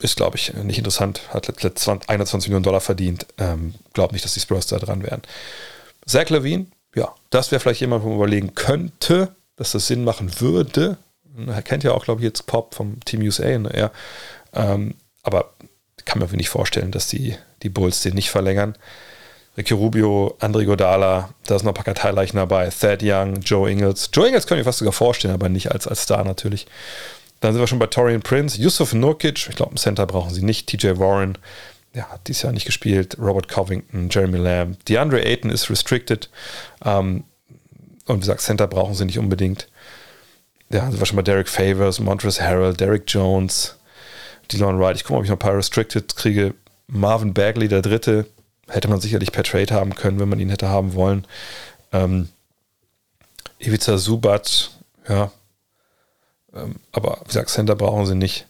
ist, 0.00 0.16
glaube 0.16 0.36
ich, 0.36 0.54
nicht 0.54 0.78
interessant. 0.78 1.22
Hat 1.34 1.48
21 1.48 2.48
Millionen 2.48 2.62
Dollar 2.62 2.80
verdient. 2.80 3.26
Ähm, 3.38 3.74
glaube 3.92 4.12
nicht, 4.12 4.24
dass 4.24 4.34
die 4.34 4.40
Spurs 4.40 4.66
da 4.68 4.78
dran 4.78 5.02
wären. 5.02 5.22
Zach 6.06 6.28
Levine, 6.30 6.66
ja, 6.94 7.12
das 7.30 7.50
wäre 7.50 7.60
vielleicht 7.60 7.80
jemand, 7.80 8.04
wo 8.04 8.08
man 8.08 8.18
überlegen 8.18 8.54
könnte, 8.54 9.34
dass 9.56 9.72
das 9.72 9.88
Sinn 9.88 10.04
machen 10.04 10.40
würde. 10.40 10.96
Er 11.46 11.62
kennt 11.62 11.84
ja 11.84 11.92
auch, 11.92 12.04
glaube 12.04 12.20
ich, 12.20 12.24
jetzt 12.24 12.46
Pop 12.46 12.74
vom 12.74 13.00
Team 13.04 13.20
USA. 13.22 13.58
Ne? 13.58 13.72
Ja, 13.76 13.90
ähm, 14.54 14.94
aber 15.22 15.52
kann 16.08 16.18
mir 16.18 16.36
nicht 16.36 16.48
vorstellen, 16.48 16.90
dass 16.90 17.06
die, 17.06 17.36
die 17.62 17.68
Bulls 17.68 18.00
den 18.00 18.14
nicht 18.14 18.30
verlängern. 18.30 18.74
Ricky 19.58 19.74
Rubio, 19.74 20.36
André 20.38 20.64
Godala, 20.64 21.30
da 21.44 21.58
sind 21.58 21.64
noch 21.64 21.72
ein 21.72 21.74
paar 21.74 21.84
Karteileichen 21.84 22.36
dabei, 22.36 22.70
Thad 22.70 23.02
Young, 23.02 23.40
Joe 23.40 23.68
Ingles. 23.68 24.08
Joe 24.12 24.28
Ingles 24.28 24.46
könnte 24.46 24.60
ich 24.60 24.64
fast 24.64 24.78
sogar 24.78 24.92
vorstellen, 24.92 25.34
aber 25.34 25.48
nicht 25.48 25.72
als, 25.72 25.88
als 25.88 26.02
Star 26.02 26.22
natürlich. 26.22 26.68
Dann 27.40 27.52
sind 27.52 27.60
wir 27.60 27.66
schon 27.66 27.80
bei 27.80 27.86
Torian 27.86 28.22
Prince, 28.22 28.60
Yusuf 28.60 28.94
Nurkic, 28.94 29.48
ich 29.48 29.56
glaube, 29.56 29.72
im 29.72 29.76
Center 29.76 30.06
brauchen 30.06 30.32
sie 30.32 30.44
nicht, 30.44 30.68
TJ 30.68 30.98
Warren, 31.00 31.36
ja, 31.92 32.04
hat 32.08 32.28
dieses 32.28 32.42
Jahr 32.42 32.52
nicht 32.52 32.66
gespielt, 32.66 33.16
Robert 33.20 33.48
Covington, 33.48 34.08
Jeremy 34.10 34.38
Lamb, 34.38 34.84
DeAndre 34.84 35.24
Ayton 35.24 35.50
ist 35.50 35.68
restricted 35.68 36.30
ähm, 36.84 37.24
und 38.06 38.16
wie 38.16 38.20
gesagt, 38.20 38.42
Center 38.42 38.68
brauchen 38.68 38.94
sie 38.94 39.06
nicht 39.06 39.18
unbedingt. 39.18 39.68
Ja, 40.70 40.88
sind 40.88 41.00
wir 41.00 41.06
schon 41.06 41.16
bei 41.16 41.22
Derek 41.22 41.48
Favors, 41.48 41.98
Montrezl 41.98 42.42
Harrell, 42.42 42.74
Derek 42.74 43.04
Jones, 43.08 43.76
Dylan 44.52 44.78
Wright. 44.78 44.96
Ich 44.96 45.02
gucke 45.02 45.14
mal, 45.14 45.18
ob 45.18 45.24
ich 45.24 45.30
noch 45.30 45.36
ein 45.36 45.40
paar 45.40 45.56
Restricted 45.56 46.14
kriege. 46.14 46.54
Marvin 46.86 47.34
Bagley, 47.34 47.68
der 47.68 47.82
Dritte, 47.82 48.26
hätte 48.68 48.88
man 48.88 49.00
sicherlich 49.00 49.32
per 49.32 49.44
Trade 49.44 49.74
haben 49.74 49.94
können, 49.94 50.20
wenn 50.20 50.28
man 50.28 50.40
ihn 50.40 50.50
hätte 50.50 50.68
haben 50.68 50.94
wollen. 50.94 51.26
Ähm, 51.92 52.28
Ivica 53.58 53.98
Subat, 53.98 54.70
ja, 55.08 55.32
ähm, 56.54 56.76
aber 56.92 57.20
wie 57.22 57.28
gesagt, 57.28 57.50
Center 57.50 57.76
brauchen 57.76 58.06
sie 58.06 58.14
nicht. 58.14 58.46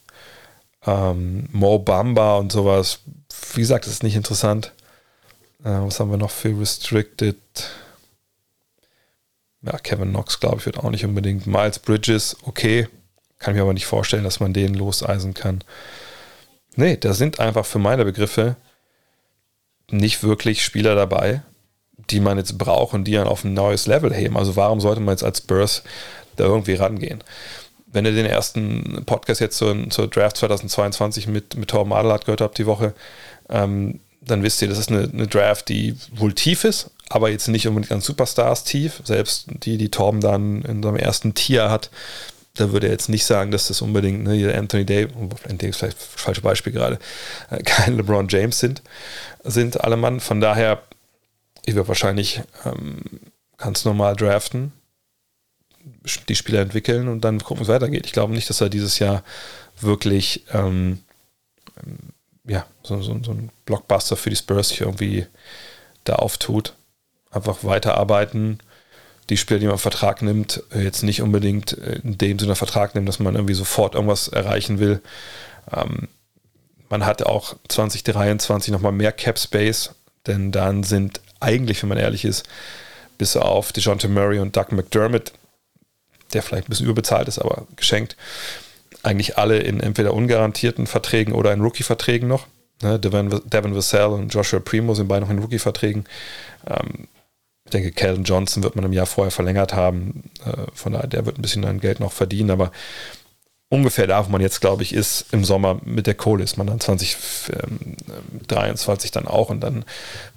Ähm, 0.86 1.48
Mo 1.52 1.78
Bamba 1.78 2.36
und 2.36 2.52
sowas, 2.52 3.00
wie 3.54 3.60
gesagt, 3.60 3.86
ist 3.86 4.02
nicht 4.02 4.16
interessant. 4.16 4.72
Äh, 5.64 5.70
was 5.70 5.98
haben 5.98 6.10
wir 6.10 6.18
noch 6.18 6.30
für 6.30 6.58
Restricted? 6.58 7.36
Ja, 9.62 9.76
Kevin 9.78 10.10
Knox, 10.10 10.38
glaube 10.38 10.58
ich, 10.58 10.66
wird 10.66 10.78
auch 10.78 10.90
nicht 10.90 11.04
unbedingt. 11.04 11.46
Miles 11.46 11.78
Bridges, 11.80 12.36
okay. 12.42 12.88
Kann 13.38 13.54
ich 13.54 13.56
mir 13.56 13.62
aber 13.62 13.74
nicht 13.74 13.86
vorstellen, 13.86 14.24
dass 14.24 14.40
man 14.40 14.52
den 14.52 14.74
loseisen 14.74 15.34
kann. 15.34 15.62
Nee, 16.76 16.96
da 16.96 17.12
sind 17.12 17.40
einfach 17.40 17.66
für 17.66 17.78
meine 17.78 18.04
Begriffe 18.04 18.56
nicht 19.91 20.22
wirklich 20.22 20.64
Spieler 20.64 20.95
dabei, 20.95 21.43
die 22.11 22.20
man 22.20 22.39
jetzt 22.39 22.59
braucht 22.59 22.95
und 22.95 23.05
die 23.05 23.12
dann 23.12 23.26
auf 23.26 23.45
ein 23.45 23.55
neues 23.55 23.86
Level 23.86 24.12
heben. 24.14 24.36
Also 24.36 24.57
warum 24.57 24.80
sollte 24.80 25.01
man 25.01 25.12
jetzt 25.12 25.24
als 25.24 25.39
Spurs 25.39 25.82
da 26.36 26.45
irgendwie 26.45 26.74
rangehen? 26.74 27.22
Wenn 27.86 28.05
ihr 28.05 28.12
den 28.12 28.26
ersten 28.26 29.03
Podcast 29.07 29.41
jetzt 29.41 29.57
zur, 29.57 29.89
zur 29.91 30.09
Draft 30.09 30.36
2022 30.36 31.26
mit, 31.26 31.57
mit 31.57 31.70
Torben 31.70 31.93
Adelhardt 31.93 32.26
gehört 32.26 32.43
habt 32.43 32.59
die 32.59 32.66
Woche, 32.66 32.95
ähm, 33.49 34.01
dann 34.20 34.43
wisst 34.43 34.61
ihr, 34.61 34.68
das 34.68 34.78
ist 34.78 34.91
eine, 34.91 35.09
eine, 35.11 35.26
Draft, 35.26 35.68
die 35.68 35.97
wohl 36.14 36.34
tief 36.34 36.64
ist, 36.64 36.91
aber 37.09 37.30
jetzt 37.30 37.49
nicht 37.49 37.66
unbedingt 37.66 37.93
an 37.93 38.01
Superstars 38.03 38.64
tief. 38.64 39.01
Selbst 39.05 39.47
die, 39.64 39.78
die 39.78 39.91
Torben 39.91 40.20
dann 40.20 40.62
in 40.62 40.82
seinem 40.82 40.97
ersten 40.97 41.34
Tier 41.34 41.70
hat, 41.70 41.91
da 42.59 42.72
würde 42.72 42.86
er 42.86 42.92
jetzt 42.92 43.09
nicht 43.09 43.24
sagen, 43.24 43.50
dass 43.50 43.68
das 43.68 43.82
unbedingt 43.82 44.24
ne, 44.24 44.54
Anthony 44.54 44.84
Davis, 44.84 45.14
Anthony 45.48 45.72
vielleicht 45.72 45.98
falsches 45.98 46.42
Beispiel 46.42 46.72
gerade, 46.72 46.98
äh, 47.50 47.62
kein 47.62 47.96
LeBron 47.96 48.28
James 48.28 48.59
sind, 48.59 48.82
sind 49.44 49.80
alle 49.82 49.96
Mann. 49.96 50.20
Von 50.20 50.40
daher, 50.40 50.82
ich 51.64 51.74
würde 51.74 51.88
wahrscheinlich 51.88 52.42
ähm, 52.64 53.02
ganz 53.56 53.84
normal 53.84 54.16
draften, 54.16 54.72
die 56.28 56.36
Spieler 56.36 56.61
entwickeln 56.61 57.09
und 57.09 57.22
dann 57.22 57.38
gucken, 57.40 57.61
wie 57.61 57.62
es 57.62 57.74
weitergeht. 57.74 58.06
Ich 58.06 58.12
glaube 58.12 58.32
nicht, 58.32 58.50
dass 58.50 58.61
er 58.61 58.68
dieses 58.68 58.98
Jahr 58.98 59.22
wirklich 59.80 60.44
ähm, 60.52 61.00
ja, 62.48 62.66
so, 62.82 63.00
so, 63.02 63.18
so 63.22 63.32
ein 63.32 63.50
Blockbuster 63.66 64.16
für 64.16 64.30
die 64.30 64.36
Spurs 64.36 64.70
sich 64.70 64.80
irgendwie 64.80 65.26
da 66.04 66.14
auftut. 66.16 66.74
Einfach 67.30 67.62
weiterarbeiten, 67.62 68.59
die 69.30 69.36
Spieler, 69.36 69.60
die 69.60 69.66
man 69.66 69.78
Vertrag 69.78 70.22
nimmt, 70.22 70.62
jetzt 70.74 71.02
nicht 71.02 71.22
unbedingt 71.22 71.72
in 71.72 72.16
dem 72.16 72.38
Sinne 72.38 72.54
Vertrag 72.54 72.94
nehmen, 72.94 73.06
dass 73.06 73.18
man 73.18 73.34
irgendwie 73.34 73.54
sofort 73.54 73.94
irgendwas 73.94 74.28
erreichen 74.28 74.78
will. 74.78 75.02
Ähm, 75.74 76.08
man 76.88 77.04
hat 77.04 77.22
auch 77.22 77.56
2023 77.68 78.72
nochmal 78.72 78.92
mehr 78.92 79.12
Cap 79.12 79.38
Space, 79.38 79.90
denn 80.26 80.52
dann 80.52 80.82
sind 80.82 81.20
eigentlich, 81.40 81.82
wenn 81.82 81.90
man 81.90 81.98
ehrlich 81.98 82.24
ist, 82.24 82.48
bis 83.18 83.36
auf 83.36 83.72
DeJounte 83.72 84.08
Murray 84.08 84.38
und 84.38 84.56
Doug 84.56 84.66
McDermott, 84.70 85.32
der 86.32 86.42
vielleicht 86.42 86.68
ein 86.68 86.70
bisschen 86.70 86.86
überbezahlt 86.86 87.28
ist, 87.28 87.38
aber 87.38 87.66
geschenkt, 87.76 88.16
eigentlich 89.02 89.38
alle 89.38 89.58
in 89.58 89.80
entweder 89.80 90.14
ungarantierten 90.14 90.86
Verträgen 90.86 91.34
oder 91.34 91.52
in 91.52 91.60
Rookie-Verträgen 91.60 92.28
noch. 92.28 92.46
Ne, 92.82 92.98
Devin, 92.98 93.40
Devin 93.44 93.74
Vassell 93.74 94.06
und 94.06 94.32
Joshua 94.32 94.60
Primo 94.60 94.94
sind 94.94 95.08
beide 95.08 95.24
noch 95.24 95.30
in 95.30 95.38
Rookie-Verträgen. 95.40 96.04
Ähm, 96.66 97.08
ich 97.68 97.70
denke, 97.70 97.92
Calvin 97.92 98.24
Johnson 98.24 98.62
wird 98.62 98.76
man 98.76 98.86
im 98.86 98.94
Jahr 98.94 99.04
vorher 99.04 99.30
verlängert 99.30 99.74
haben. 99.74 100.30
Äh, 100.44 100.54
von 100.72 100.94
daher, 100.94 101.06
der 101.06 101.26
wird 101.26 101.38
ein 101.38 101.42
bisschen 101.42 101.66
an 101.66 101.80
Geld 101.80 102.00
noch 102.00 102.12
verdienen, 102.12 102.50
aber 102.50 102.72
ungefähr 103.68 104.06
da, 104.06 104.24
wo 104.24 104.30
man 104.30 104.40
jetzt, 104.40 104.62
glaube 104.62 104.82
ich, 104.82 104.94
ist 104.94 105.26
im 105.32 105.44
Sommer 105.44 105.78
mit 105.84 106.06
der 106.06 106.14
Kohle, 106.14 106.44
ist 106.44 106.56
man 106.56 106.66
dann 106.66 106.80
2023 106.80 109.10
ähm, 109.10 109.12
dann 109.12 109.26
auch 109.26 109.50
und 109.50 109.60
dann 109.60 109.84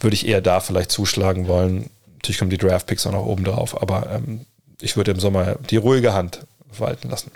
würde 0.02 0.14
ich 0.14 0.28
eher 0.28 0.42
da 0.42 0.60
vielleicht 0.60 0.92
zuschlagen 0.92 1.48
wollen. 1.48 1.90
Natürlich 2.16 2.40
kommen 2.40 2.52
die 2.52 2.58
Draft-Picks 2.58 3.08
auch 3.08 3.14
noch 3.14 3.26
oben 3.26 3.46
drauf, 3.46 3.82
aber 3.82 4.12
ähm, 4.12 4.42
ich 4.82 4.98
würde 4.98 5.12
im 5.12 5.22
Sommer 5.22 5.56
die 5.70 5.78
ruhige 5.78 6.14
Hand 6.14 6.46
walten 6.78 7.10
lassen. 7.10 7.32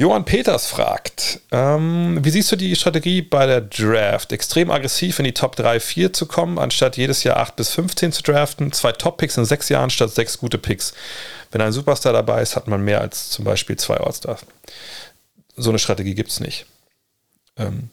Johann 0.00 0.24
Peters 0.24 0.66
fragt, 0.66 1.40
ähm, 1.50 2.20
wie 2.22 2.30
siehst 2.30 2.50
du 2.50 2.56
die 2.56 2.74
Strategie 2.74 3.20
bei 3.20 3.44
der 3.44 3.60
Draft? 3.60 4.32
Extrem 4.32 4.70
aggressiv 4.70 5.18
in 5.18 5.26
die 5.26 5.34
Top 5.34 5.56
3, 5.56 5.78
4 5.78 6.14
zu 6.14 6.24
kommen, 6.24 6.58
anstatt 6.58 6.96
jedes 6.96 7.22
Jahr 7.22 7.36
8 7.36 7.54
bis 7.54 7.68
15 7.74 8.10
zu 8.10 8.22
draften, 8.22 8.72
zwei 8.72 8.92
Top-Picks 8.92 9.36
in 9.36 9.44
sechs 9.44 9.68
Jahren 9.68 9.90
statt 9.90 10.10
sechs 10.14 10.38
gute 10.38 10.56
Picks. 10.56 10.94
Wenn 11.50 11.60
ein 11.60 11.72
Superstar 11.72 12.14
dabei 12.14 12.40
ist, 12.40 12.56
hat 12.56 12.66
man 12.66 12.82
mehr 12.82 13.02
als 13.02 13.28
zum 13.28 13.44
Beispiel 13.44 13.76
zwei 13.76 13.98
Allstars. 13.98 14.46
So 15.56 15.68
eine 15.68 15.78
Strategie 15.78 16.14
gibt 16.14 16.30
es 16.30 16.40
nicht. 16.40 16.64
Ähm, 17.58 17.90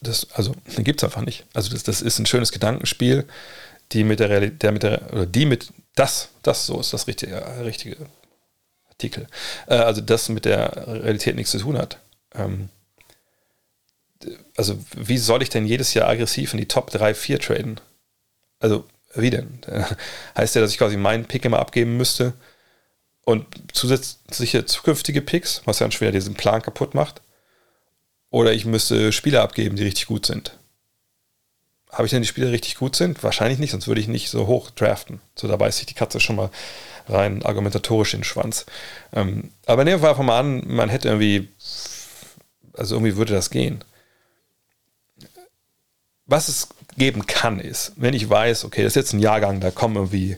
das, 0.00 0.28
also, 0.30 0.54
gibt 0.76 1.02
es 1.02 1.04
einfach 1.04 1.22
nicht. 1.22 1.44
Also, 1.54 1.72
das, 1.72 1.82
das 1.82 2.02
ist 2.02 2.20
ein 2.20 2.26
schönes 2.26 2.52
Gedankenspiel, 2.52 3.26
die 3.90 4.04
mit 4.04 4.20
der 4.20 4.30
Realität, 4.30 4.62
der 4.62 4.70
mit 4.70 4.84
der, 4.84 5.12
oder 5.12 5.26
die 5.26 5.44
mit, 5.44 5.72
das, 5.96 6.28
das, 6.44 6.66
so 6.66 6.78
ist 6.78 6.92
das 6.92 7.08
richtige, 7.08 7.42
richtige 7.64 7.96
Artikel. 9.02 9.26
Äh, 9.66 9.74
also 9.74 10.00
das 10.00 10.28
mit 10.28 10.44
der 10.44 10.86
Realität 10.86 11.34
nichts 11.34 11.50
zu 11.50 11.58
tun 11.58 11.78
hat. 11.78 11.98
Ähm, 12.34 12.68
also 14.56 14.78
wie 14.94 15.18
soll 15.18 15.42
ich 15.42 15.48
denn 15.48 15.66
jedes 15.66 15.94
Jahr 15.94 16.08
aggressiv 16.08 16.52
in 16.52 16.60
die 16.60 16.68
Top 16.68 16.90
3, 16.90 17.14
4 17.14 17.40
traden? 17.40 17.80
Also 18.60 18.84
wie 19.14 19.30
denn? 19.30 19.58
heißt 20.36 20.54
ja, 20.54 20.60
dass 20.60 20.70
ich 20.70 20.78
quasi 20.78 20.96
meinen 20.96 21.24
Pick 21.24 21.44
immer 21.44 21.58
abgeben 21.58 21.96
müsste 21.96 22.32
und 23.24 23.46
zusätzliche 23.72 24.64
zukünftige 24.66 25.22
Picks, 25.22 25.62
was 25.64 25.78
dann 25.78 25.92
schwer 25.92 26.12
diesen 26.12 26.34
Plan 26.34 26.62
kaputt 26.62 26.94
macht. 26.94 27.20
Oder 28.30 28.52
ich 28.52 28.64
müsste 28.64 29.12
Spieler 29.12 29.42
abgeben, 29.42 29.76
die 29.76 29.82
richtig 29.82 30.06
gut 30.06 30.24
sind. 30.24 30.56
Habe 31.90 32.06
ich 32.06 32.10
denn 32.10 32.22
die 32.22 32.28
Spieler 32.28 32.50
richtig 32.50 32.76
gut 32.76 32.96
sind? 32.96 33.22
Wahrscheinlich 33.22 33.58
nicht, 33.58 33.72
sonst 33.72 33.86
würde 33.86 34.00
ich 34.00 34.08
nicht 34.08 34.30
so 34.30 34.46
hoch 34.46 34.70
draften. 34.70 35.20
So, 35.34 35.46
da 35.46 35.56
beißt 35.56 35.78
sich 35.78 35.86
die 35.86 35.94
Katze 35.94 36.20
schon 36.20 36.36
mal 36.36 36.50
rein 37.08 37.44
argumentatorisch 37.44 38.14
in 38.14 38.20
den 38.20 38.24
Schwanz. 38.24 38.66
Ähm, 39.12 39.50
aber 39.66 39.84
nehmen 39.84 40.02
wir 40.02 40.10
einfach 40.10 40.22
mal 40.22 40.40
an, 40.40 40.62
man 40.66 40.88
hätte 40.88 41.08
irgendwie, 41.08 41.48
also 42.74 42.96
irgendwie 42.96 43.16
würde 43.16 43.34
das 43.34 43.50
gehen. 43.50 43.84
Was 46.26 46.48
es 46.48 46.68
geben 46.96 47.26
kann, 47.26 47.60
ist, 47.60 47.92
wenn 47.96 48.14
ich 48.14 48.28
weiß, 48.28 48.64
okay, 48.64 48.82
das 48.82 48.92
ist 48.92 48.96
jetzt 48.96 49.12
ein 49.12 49.20
Jahrgang, 49.20 49.60
da 49.60 49.70
kommen 49.70 49.96
irgendwie 49.96 50.36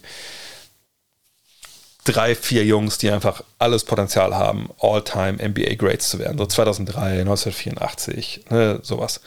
drei, 2.04 2.34
vier 2.34 2.64
Jungs, 2.64 2.98
die 2.98 3.10
einfach 3.10 3.42
alles 3.58 3.84
Potenzial 3.84 4.34
haben, 4.34 4.70
All-Time 4.78 5.38
NBA 5.48 5.74
Grades 5.74 6.10
zu 6.10 6.18
werden, 6.18 6.38
so 6.38 6.46
2003, 6.46 7.20
1984, 7.20 8.44
ne, 8.50 8.80
sowas. 8.82 9.20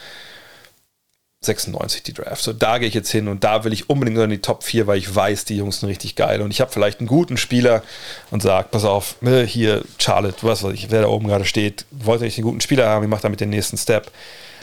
96 1.41 2.03
die 2.03 2.13
Draft. 2.13 2.41
So, 2.41 2.51
da 2.51 2.79
gehe 2.79 2.87
ich 2.87 2.93
jetzt 2.93 3.11
hin 3.11 3.27
und 3.27 3.43
da 3.43 3.63
will 3.63 3.71
ich 3.71 3.89
unbedingt 3.89 4.17
in 4.17 4.29
die 4.29 4.41
Top 4.41 4.63
4, 4.63 4.87
weil 4.87 4.97
ich 4.97 5.13
weiß, 5.13 5.45
die 5.45 5.57
Jungs 5.57 5.79
sind 5.79 5.89
richtig 5.89 6.15
geil. 6.15 6.41
Und 6.41 6.51
ich 6.51 6.61
habe 6.61 6.71
vielleicht 6.71 6.99
einen 6.99 7.07
guten 7.07 7.37
Spieler 7.37 7.83
und 8.31 8.41
sage, 8.41 8.69
pass 8.71 8.85
auf, 8.85 9.21
ne, 9.21 9.43
hier, 9.43 9.83
Charlotte, 9.99 10.37
was 10.41 10.63
weiß 10.63 10.73
ich, 10.73 10.89
wer 10.89 11.01
da 11.01 11.07
oben 11.07 11.27
gerade 11.27 11.45
steht, 11.45 11.85
wollte 11.91 12.23
nicht 12.23 12.37
einen 12.37 12.45
guten 12.45 12.61
Spieler 12.61 12.89
haben, 12.89 13.03
ich 13.03 13.09
mache 13.09 13.21
damit 13.21 13.39
den 13.39 13.51
nächsten 13.51 13.77
Step. 13.77 14.11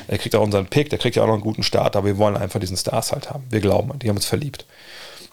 Er 0.09 0.18
kriegt 0.18 0.35
auch 0.35 0.43
unseren 0.43 0.66
Pick, 0.66 0.91
der 0.91 0.99
kriegt 0.99 1.16
ja 1.16 1.22
auch 1.22 1.29
noch 1.29 1.35
einen 1.35 1.43
guten 1.43 1.62
Start, 1.62 1.97
aber 1.97 2.09
wir 2.09 2.18
wollen 2.18 2.37
einfach 2.37 2.61
diesen 2.61 2.77
Stars 2.77 3.12
halt 3.12 3.31
haben. 3.31 3.45
Wir 3.51 3.61
glauben 3.61 3.93
an, 3.93 4.01
die 4.01 4.09
haben 4.09 4.16
uns 4.16 4.27
verliebt. 4.27 4.66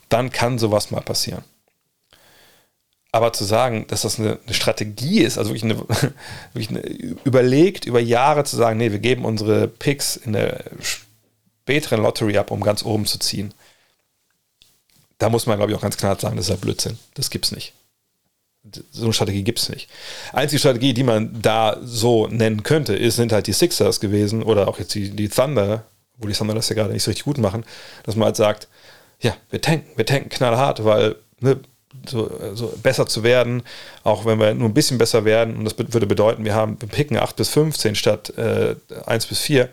Dann 0.10 0.32
kann 0.32 0.60
sowas 0.60 0.92
mal 0.92 1.02
passieren. 1.02 1.44
Aber 3.12 3.34
zu 3.34 3.44
sagen, 3.44 3.86
dass 3.90 4.04
das 4.04 4.20
eine, 4.20 4.40
eine 4.46 4.54
Strategie 4.54 5.22
ist, 5.22 5.38
also 5.38 5.50
wirklich, 5.50 5.64
eine, 5.64 5.80
wirklich 6.54 6.70
eine, 6.70 6.82
überlegt 7.26 7.86
über 7.86 8.00
Jahre 8.00 8.46
zu 8.46 8.56
sagen, 8.56 8.78
nee, 8.78 8.92
wir 8.92 9.00
geben 9.00 9.26
unsere 9.26 9.68
Picks 9.68 10.16
in 10.16 10.34
der 10.34 10.64
späteren 11.64 12.02
Lottery 12.02 12.38
ab, 12.38 12.52
um 12.52 12.62
ganz 12.62 12.84
oben 12.84 13.06
zu 13.06 13.20
ziehen. 13.20 13.54
Da 15.18 15.30
muss 15.30 15.46
man, 15.46 15.58
glaube 15.58 15.72
ich, 15.72 15.78
auch 15.78 15.82
ganz 15.82 15.98
klar 15.98 16.20
sagen, 16.20 16.36
das 16.36 16.46
ist 16.46 16.50
ja 16.50 16.56
Blödsinn. 16.56 16.98
Das 17.14 17.30
gibt 17.30 17.46
es 17.46 17.52
nicht. 17.52 17.74
So 18.92 19.06
eine 19.06 19.14
Strategie 19.14 19.44
gibt 19.44 19.60
es 19.60 19.70
nicht. 19.70 19.90
Einzige 20.34 20.60
Strategie, 20.60 20.94
die 20.94 21.04
man 21.04 21.42
da 21.42 21.78
so 21.84 22.28
nennen 22.28 22.64
könnte, 22.64 22.96
ist, 22.96 23.16
sind 23.16 23.32
halt 23.32 23.48
die 23.48 23.54
Sixers 23.54 24.00
gewesen 24.00 24.44
oder 24.44 24.68
auch 24.68 24.80
jetzt 24.80 24.94
die, 24.94 25.10
die 25.12 25.30
Thunder, 25.30 25.84
wo 26.18 26.28
die 26.28 26.34
Thunder 26.34 26.54
das 26.54 26.70
ja 26.70 26.76
gerade 26.76 26.94
nicht 26.94 27.04
so 27.04 27.10
richtig 27.10 27.26
gut 27.26 27.38
machen, 27.38 27.64
dass 28.04 28.16
man 28.16 28.26
halt 28.26 28.36
sagt, 28.36 28.68
ja, 29.20 29.36
wir 29.50 29.62
tanken, 29.62 29.90
wir 29.96 30.06
tanken 30.06 30.30
knallhart, 30.30 30.84
weil 30.84 31.16
ne, 31.40 31.60
so, 32.08 32.32
so, 32.54 32.74
besser 32.82 33.08
zu 33.08 33.24
werden, 33.24 33.64
auch 34.04 34.26
wenn 34.26 34.40
wir 34.40 34.54
nur 34.54 34.70
ein 34.70 34.74
bisschen 34.74 34.98
besser 34.98 35.26
werden, 35.26 35.58
und 35.58 35.66
das 35.66 35.78
würde 35.78 36.08
bedeuten, 36.08 36.46
wir 36.46 36.56
haben 36.56 36.80
wir 36.80 36.88
picken 36.88 37.18
8 37.18 37.36
bis 37.36 37.50
15 37.50 37.96
statt 37.96 38.32
äh, 38.38 38.76
1 39.06 39.28
bis 39.28 39.40
4, 39.40 39.70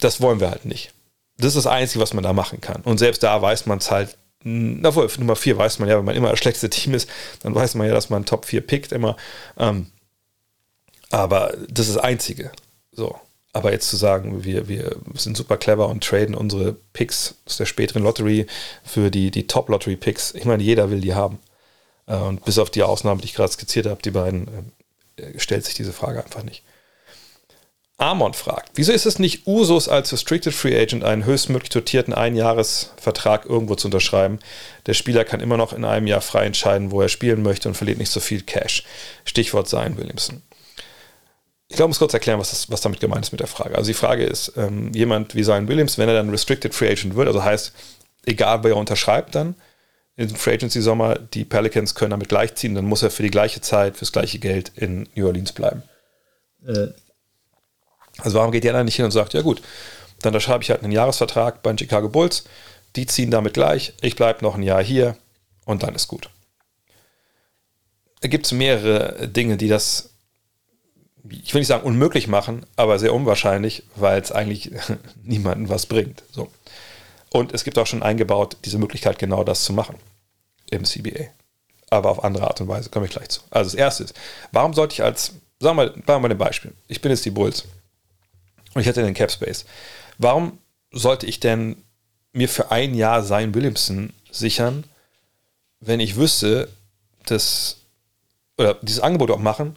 das 0.00 0.20
wollen 0.20 0.40
wir 0.40 0.50
halt 0.50 0.64
nicht. 0.64 0.92
Das 1.38 1.48
ist 1.48 1.64
das 1.64 1.66
Einzige, 1.66 2.02
was 2.02 2.14
man 2.14 2.24
da 2.24 2.32
machen 2.32 2.60
kann. 2.60 2.82
Und 2.82 2.98
selbst 2.98 3.22
da 3.22 3.40
weiß 3.40 3.66
man 3.66 3.78
es 3.78 3.90
halt, 3.90 4.16
na 4.44 4.94
wohl, 4.94 5.08
Nummer 5.18 5.36
4 5.36 5.56
weiß 5.56 5.78
man 5.78 5.88
ja, 5.88 5.98
wenn 5.98 6.04
man 6.04 6.16
immer 6.16 6.30
das 6.30 6.38
schlechteste 6.38 6.70
Team 6.70 6.94
ist, 6.94 7.08
dann 7.42 7.54
weiß 7.54 7.74
man 7.74 7.86
ja, 7.86 7.94
dass 7.94 8.10
man 8.10 8.24
Top 8.24 8.44
4 8.44 8.60
pickt 8.60 8.92
immer. 8.92 9.16
Ähm, 9.56 9.86
aber 11.10 11.54
das 11.68 11.88
ist 11.88 11.96
das 11.96 12.04
Einzige. 12.04 12.52
So. 12.92 13.16
Aber 13.52 13.70
jetzt 13.70 13.88
zu 13.88 13.96
sagen, 13.96 14.44
wir, 14.44 14.66
wir 14.66 14.96
sind 15.14 15.36
super 15.36 15.58
clever 15.58 15.88
und 15.88 16.02
traden 16.02 16.34
unsere 16.34 16.74
Picks 16.94 17.34
aus 17.46 17.58
der 17.58 17.66
späteren 17.66 18.02
Lottery 18.02 18.46
für 18.82 19.10
die, 19.10 19.30
die 19.30 19.46
Top-Lottery-Picks, 19.46 20.34
ich 20.34 20.46
meine, 20.46 20.62
jeder 20.62 20.90
will 20.90 21.02
die 21.02 21.14
haben. 21.14 21.38
Äh, 22.06 22.16
und 22.16 22.44
bis 22.44 22.58
auf 22.58 22.70
die 22.70 22.82
Ausnahme, 22.82 23.20
die 23.20 23.26
ich 23.26 23.34
gerade 23.34 23.52
skizziert 23.52 23.86
habe, 23.86 24.00
die 24.02 24.10
beiden, 24.10 24.72
äh, 25.16 25.38
stellt 25.38 25.66
sich 25.66 25.74
diese 25.74 25.92
Frage 25.92 26.24
einfach 26.24 26.42
nicht. 26.42 26.62
Amon 28.02 28.34
fragt, 28.34 28.72
wieso 28.74 28.90
ist 28.90 29.06
es 29.06 29.20
nicht 29.20 29.46
Usus 29.46 29.88
als 29.88 30.12
Restricted 30.12 30.52
Free 30.52 30.76
Agent 30.76 31.04
einen 31.04 31.24
höchstmöglich 31.24 31.70
dotierten 31.70 32.12
Einjahresvertrag 32.12 33.46
irgendwo 33.46 33.76
zu 33.76 33.86
unterschreiben? 33.86 34.40
Der 34.86 34.94
Spieler 34.94 35.24
kann 35.24 35.38
immer 35.38 35.56
noch 35.56 35.72
in 35.72 35.84
einem 35.84 36.08
Jahr 36.08 36.20
frei 36.20 36.46
entscheiden, 36.46 36.90
wo 36.90 37.00
er 37.00 37.08
spielen 37.08 37.44
möchte 37.44 37.68
und 37.68 37.76
verliert 37.76 37.98
nicht 37.98 38.10
so 38.10 38.18
viel 38.18 38.42
Cash. 38.42 38.82
Stichwort 39.24 39.68
Zion 39.68 39.96
Williamson. 39.96 40.42
Ich 41.68 41.76
glaube, 41.76 41.90
ich 41.90 41.90
muss 41.90 42.00
kurz 42.00 42.12
erklären, 42.12 42.40
was, 42.40 42.50
das, 42.50 42.68
was 42.72 42.80
damit 42.80 42.98
gemeint 42.98 43.24
ist 43.24 43.30
mit 43.30 43.40
der 43.40 43.46
Frage. 43.46 43.76
Also 43.76 43.86
die 43.86 43.94
Frage 43.94 44.24
ist, 44.24 44.54
ähm, 44.56 44.92
jemand 44.92 45.36
wie 45.36 45.44
Zion 45.44 45.68
Williams, 45.68 45.96
wenn 45.96 46.08
er 46.08 46.16
dann 46.16 46.30
Restricted 46.30 46.74
Free 46.74 46.90
Agent 46.90 47.14
wird, 47.14 47.28
also 47.28 47.44
heißt, 47.44 47.72
egal 48.26 48.64
wer 48.64 48.76
unterschreibt 48.76 49.36
dann, 49.36 49.54
in 50.16 50.28
Free 50.28 50.54
Agency 50.54 50.82
Sommer, 50.82 51.20
die 51.20 51.44
Pelicans 51.44 51.94
können 51.94 52.10
damit 52.10 52.28
gleichziehen, 52.28 52.74
dann 52.74 52.84
muss 52.84 53.04
er 53.04 53.12
für 53.12 53.22
die 53.22 53.30
gleiche 53.30 53.60
Zeit, 53.60 53.96
fürs 53.96 54.10
gleiche 54.10 54.40
Geld 54.40 54.72
in 54.74 55.08
New 55.14 55.24
Orleans 55.24 55.52
bleiben. 55.52 55.84
Äh, 56.66 56.88
also 58.18 58.38
warum 58.38 58.52
geht 58.52 58.64
dann 58.64 58.84
nicht 58.84 58.96
hin 58.96 59.04
und 59.04 59.10
sagt, 59.10 59.34
ja 59.34 59.42
gut, 59.42 59.62
dann 60.20 60.38
schreibe 60.40 60.62
ich 60.62 60.70
halt 60.70 60.82
einen 60.82 60.92
Jahresvertrag 60.92 61.62
bei 61.62 61.72
den 61.72 61.78
Chicago 61.78 62.08
Bulls. 62.08 62.44
Die 62.96 63.06
ziehen 63.06 63.30
damit 63.30 63.54
gleich. 63.54 63.94
Ich 64.00 64.16
bleibe 64.16 64.44
noch 64.44 64.54
ein 64.54 64.62
Jahr 64.62 64.82
hier 64.82 65.16
und 65.64 65.82
dann 65.82 65.94
ist 65.94 66.08
gut. 66.08 66.28
Da 68.20 68.28
gibt 68.28 68.46
es 68.46 68.52
mehrere 68.52 69.28
Dinge, 69.28 69.56
die 69.56 69.68
das, 69.68 70.10
ich 71.28 71.52
will 71.52 71.60
nicht 71.60 71.68
sagen 71.68 71.84
unmöglich 71.84 72.28
machen, 72.28 72.66
aber 72.76 72.98
sehr 72.98 73.14
unwahrscheinlich, 73.14 73.82
weil 73.96 74.20
es 74.20 74.30
eigentlich 74.30 74.70
niemandem 75.24 75.68
was 75.68 75.86
bringt. 75.86 76.22
So. 76.30 76.48
Und 77.30 77.52
es 77.52 77.64
gibt 77.64 77.78
auch 77.78 77.86
schon 77.86 78.02
eingebaut 78.02 78.58
diese 78.64 78.78
Möglichkeit, 78.78 79.18
genau 79.18 79.42
das 79.42 79.64
zu 79.64 79.72
machen 79.72 79.96
im 80.70 80.84
CBA. 80.84 81.24
Aber 81.90 82.10
auf 82.10 82.22
andere 82.24 82.46
Art 82.46 82.60
und 82.60 82.68
Weise 82.68 82.90
komme 82.90 83.06
ich 83.06 83.12
gleich 83.12 83.28
zu. 83.30 83.40
Also 83.50 83.70
das 83.70 83.74
erste 83.74 84.04
ist, 84.04 84.14
warum 84.52 84.72
sollte 84.74 84.92
ich 84.94 85.02
als, 85.02 85.32
sagen 85.58 85.76
wir 85.78 86.18
mal 86.18 86.30
ein 86.30 86.38
Beispiel. 86.38 86.72
Ich 86.88 87.00
bin 87.00 87.10
jetzt 87.10 87.24
die 87.24 87.30
Bulls 87.30 87.64
und 88.74 88.80
ich 88.80 88.86
hätte 88.86 89.02
den 89.02 89.14
Cap 89.14 89.30
Space. 89.30 89.64
Warum 90.18 90.58
sollte 90.90 91.26
ich 91.26 91.40
denn 91.40 91.76
mir 92.32 92.48
für 92.48 92.70
ein 92.70 92.94
Jahr 92.94 93.24
Zion 93.24 93.54
Williamson 93.54 94.12
sichern, 94.30 94.84
wenn 95.80 96.00
ich 96.00 96.16
wüsste, 96.16 96.68
dass, 97.26 97.76
oder 98.56 98.74
dieses 98.82 99.00
Angebot 99.00 99.30
auch 99.30 99.38
machen, 99.38 99.76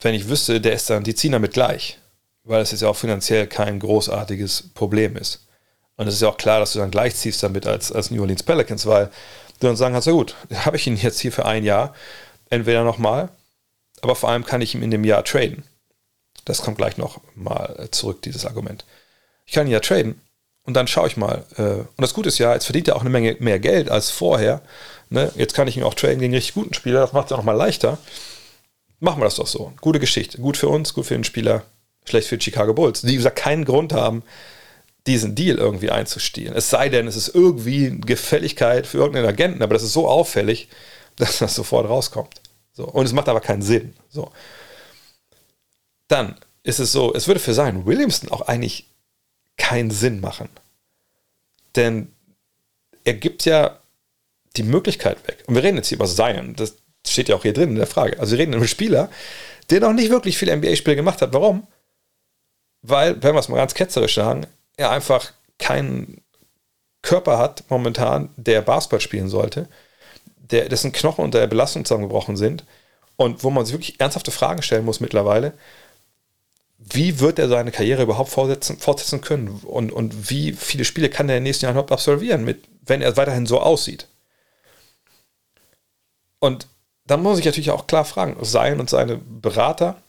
wenn 0.00 0.14
ich 0.14 0.28
wüsste, 0.28 0.60
der 0.60 0.72
ist 0.72 0.90
dann, 0.90 1.04
die 1.04 1.14
ziehen 1.14 1.32
damit 1.32 1.52
gleich, 1.52 1.98
weil 2.44 2.62
es 2.62 2.72
jetzt 2.72 2.80
ja 2.80 2.88
auch 2.88 2.96
finanziell 2.96 3.46
kein 3.46 3.78
großartiges 3.78 4.70
Problem 4.74 5.16
ist. 5.16 5.46
Und 5.96 6.08
es 6.08 6.14
ist 6.14 6.22
ja 6.22 6.28
auch 6.28 6.38
klar, 6.38 6.58
dass 6.60 6.72
du 6.72 6.78
dann 6.78 6.90
gleich 6.90 7.14
ziehst 7.14 7.42
damit 7.42 7.66
als, 7.66 7.92
als 7.92 8.10
New 8.10 8.20
Orleans 8.20 8.42
Pelicans, 8.42 8.86
weil 8.86 9.06
du 9.60 9.66
dann 9.66 9.76
sagen 9.76 9.94
kannst, 9.94 10.08
na 10.08 10.14
gut, 10.14 10.34
habe 10.64 10.76
ich 10.76 10.86
ihn 10.86 10.96
jetzt 10.96 11.20
hier 11.20 11.32
für 11.32 11.44
ein 11.44 11.64
Jahr, 11.64 11.94
entweder 12.50 12.84
nochmal, 12.84 13.28
aber 14.00 14.16
vor 14.16 14.30
allem 14.30 14.44
kann 14.44 14.60
ich 14.60 14.74
ihn 14.74 14.82
in 14.82 14.90
dem 14.90 15.04
Jahr 15.04 15.24
traden. 15.24 15.64
Das 16.44 16.62
kommt 16.62 16.78
gleich 16.78 16.96
noch 16.96 17.20
mal 17.34 17.88
zurück, 17.90 18.22
dieses 18.22 18.46
Argument. 18.46 18.84
Ich 19.46 19.52
kann 19.52 19.66
ihn 19.66 19.72
ja 19.72 19.80
traden 19.80 20.20
und 20.64 20.74
dann 20.74 20.86
schaue 20.86 21.08
ich 21.08 21.16
mal. 21.16 21.44
Äh, 21.56 21.62
und 21.62 22.00
das 22.00 22.14
Gute 22.14 22.28
ist 22.28 22.38
ja, 22.38 22.52
jetzt 22.52 22.64
verdient 22.64 22.88
er 22.88 22.96
auch 22.96 23.00
eine 23.00 23.10
Menge 23.10 23.36
mehr 23.40 23.58
Geld 23.58 23.90
als 23.90 24.10
vorher. 24.10 24.62
Ne? 25.10 25.30
Jetzt 25.36 25.54
kann 25.54 25.68
ich 25.68 25.76
ihn 25.76 25.82
auch 25.82 25.94
traden 25.94 26.20
gegen 26.20 26.34
richtig 26.34 26.54
guten 26.54 26.74
Spieler, 26.74 27.00
das 27.00 27.12
macht 27.12 27.26
es 27.26 27.30
ja 27.30 27.36
nochmal 27.36 27.56
leichter. 27.56 27.98
Machen 29.00 29.20
wir 29.20 29.24
das 29.24 29.34
doch 29.34 29.46
so. 29.46 29.72
Gute 29.80 29.98
Geschichte. 29.98 30.38
Gut 30.38 30.56
für 30.56 30.68
uns, 30.68 30.94
gut 30.94 31.06
für 31.06 31.14
den 31.14 31.24
Spieler, 31.24 31.64
schlecht 32.04 32.28
für 32.28 32.38
die 32.38 32.44
Chicago 32.44 32.72
Bulls, 32.72 33.02
die, 33.02 33.16
gesagt, 33.16 33.36
keinen 33.36 33.64
Grund 33.64 33.92
haben, 33.92 34.22
diesen 35.06 35.34
Deal 35.34 35.58
irgendwie 35.58 35.90
einzustehlen. 35.90 36.54
Es 36.54 36.70
sei 36.70 36.88
denn, 36.88 37.08
es 37.08 37.16
ist 37.16 37.34
irgendwie 37.34 37.98
Gefälligkeit 38.00 38.86
für 38.86 38.98
irgendeinen 38.98 39.26
Agenten, 39.26 39.62
aber 39.62 39.74
das 39.74 39.82
ist 39.82 39.92
so 39.92 40.08
auffällig, 40.08 40.68
dass 41.16 41.38
das 41.38 41.54
sofort 41.54 41.88
rauskommt. 41.88 42.40
So. 42.72 42.84
Und 42.84 43.04
es 43.04 43.12
macht 43.12 43.28
aber 43.28 43.40
keinen 43.40 43.62
Sinn. 43.62 43.94
So. 44.08 44.30
Dann 46.12 46.34
ist 46.62 46.78
es 46.78 46.92
so, 46.92 47.14
es 47.14 47.26
würde 47.26 47.40
für 47.40 47.54
Zion 47.54 47.86
Williamson 47.86 48.30
auch 48.30 48.42
eigentlich 48.42 48.86
keinen 49.56 49.90
Sinn 49.90 50.20
machen. 50.20 50.50
Denn 51.74 52.12
er 53.04 53.14
gibt 53.14 53.46
ja 53.46 53.78
die 54.58 54.62
Möglichkeit 54.62 55.26
weg. 55.26 55.42
Und 55.46 55.54
wir 55.54 55.62
reden 55.62 55.78
jetzt 55.78 55.88
hier 55.88 55.96
über 55.96 56.06
Zion. 56.06 56.54
Das 56.54 56.76
steht 57.06 57.30
ja 57.30 57.36
auch 57.36 57.40
hier 57.40 57.54
drin 57.54 57.70
in 57.70 57.76
der 57.76 57.86
Frage. 57.86 58.20
Also 58.20 58.32
wir 58.32 58.40
reden 58.40 58.52
über 58.52 58.60
einen 58.60 58.68
Spieler, 58.68 59.08
der 59.70 59.80
noch 59.80 59.94
nicht 59.94 60.10
wirklich 60.10 60.36
viele 60.36 60.54
NBA-Spiele 60.54 60.96
gemacht 60.96 61.22
hat. 61.22 61.32
Warum? 61.32 61.66
Weil, 62.82 63.22
wenn 63.22 63.34
wir 63.34 63.40
es 63.40 63.48
mal 63.48 63.56
ganz 63.56 63.72
ketzerisch 63.72 64.16
sagen, 64.16 64.46
er 64.76 64.90
einfach 64.90 65.32
keinen 65.58 66.20
Körper 67.00 67.38
hat 67.38 67.64
momentan, 67.70 68.28
der 68.36 68.60
Basketball 68.60 69.00
spielen 69.00 69.30
sollte, 69.30 69.66
der, 70.36 70.68
dessen 70.68 70.92
Knochen 70.92 71.24
unter 71.24 71.40
der 71.40 71.46
Belastung 71.46 71.86
zusammengebrochen 71.86 72.36
sind 72.36 72.66
und 73.16 73.42
wo 73.42 73.48
man 73.48 73.64
sich 73.64 73.72
wirklich 73.72 73.98
ernsthafte 73.98 74.30
Fragen 74.30 74.60
stellen 74.60 74.84
muss 74.84 75.00
mittlerweile, 75.00 75.54
wie 76.94 77.20
wird 77.20 77.38
er 77.38 77.48
seine 77.48 77.72
Karriere 77.72 78.02
überhaupt 78.02 78.30
fortsetzen, 78.30 78.78
fortsetzen 78.78 79.20
können 79.20 79.48
und, 79.48 79.92
und 79.92 80.30
wie 80.30 80.52
viele 80.52 80.84
Spiele 80.84 81.10
kann 81.10 81.28
er 81.28 81.36
in 81.36 81.42
den 81.42 81.48
nächsten 81.48 81.64
Jahren 81.64 81.74
überhaupt 81.74 81.92
absolvieren, 81.92 82.44
mit, 82.44 82.64
wenn 82.84 83.02
er 83.02 83.16
weiterhin 83.16 83.46
so 83.46 83.60
aussieht. 83.60 84.06
Und 86.38 86.66
dann 87.06 87.22
muss 87.22 87.38
ich 87.38 87.44
natürlich 87.44 87.70
auch 87.70 87.86
klar 87.86 88.04
fragen, 88.04 88.36
sein 88.42 88.80
und 88.80 88.90
seine 88.90 89.16
Berater 89.16 90.02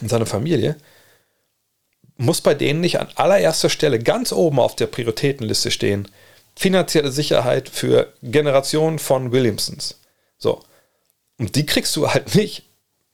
und 0.00 0.08
seine 0.08 0.26
Familie, 0.26 0.76
muss 2.16 2.40
bei 2.40 2.54
denen 2.54 2.80
nicht 2.80 3.00
an 3.00 3.08
allererster 3.14 3.70
Stelle 3.70 3.98
ganz 3.98 4.32
oben 4.32 4.58
auf 4.58 4.76
der 4.76 4.86
Prioritätenliste 4.86 5.70
stehen, 5.70 6.08
finanzielle 6.56 7.12
Sicherheit 7.12 7.68
für 7.68 8.12
Generationen 8.22 8.98
von 8.98 9.30
Williamsons. 9.30 10.00
So. 10.38 10.62
Und 11.38 11.54
die 11.54 11.64
kriegst 11.64 11.94
du 11.94 12.10
halt 12.10 12.34
nicht. 12.34 12.67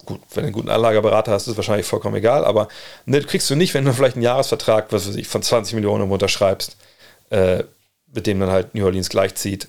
Gut, 0.05 0.21
wenn 0.35 0.43
du 0.43 0.47
einen 0.47 0.53
guten 0.53 0.69
Anlageberater 0.69 1.33
hast, 1.33 1.43
ist 1.43 1.53
es 1.53 1.57
wahrscheinlich 1.57 1.87
vollkommen 1.87 2.17
egal, 2.17 2.45
aber 2.45 2.69
ne, 3.07 3.21
kriegst 3.23 3.49
du 3.51 3.55
nicht, 3.55 3.75
wenn 3.75 3.85
du 3.85 3.93
vielleicht 3.93 4.17
einen 4.17 4.23
Jahresvertrag, 4.23 4.93
was 4.93 5.09
weiß 5.09 5.17
ich, 5.17 5.29
von 5.29 5.43
20 5.43 5.75
Millionen 5.75 6.11
unterschreibst, 6.11 6.77
äh, 7.31 7.65
mit 8.13 8.27
dem 8.27 8.41
dann 8.41 8.51
halt 8.51 8.75
New 8.75 8.85
Orleans 8.85 9.09
gleichzieht, 9.09 9.69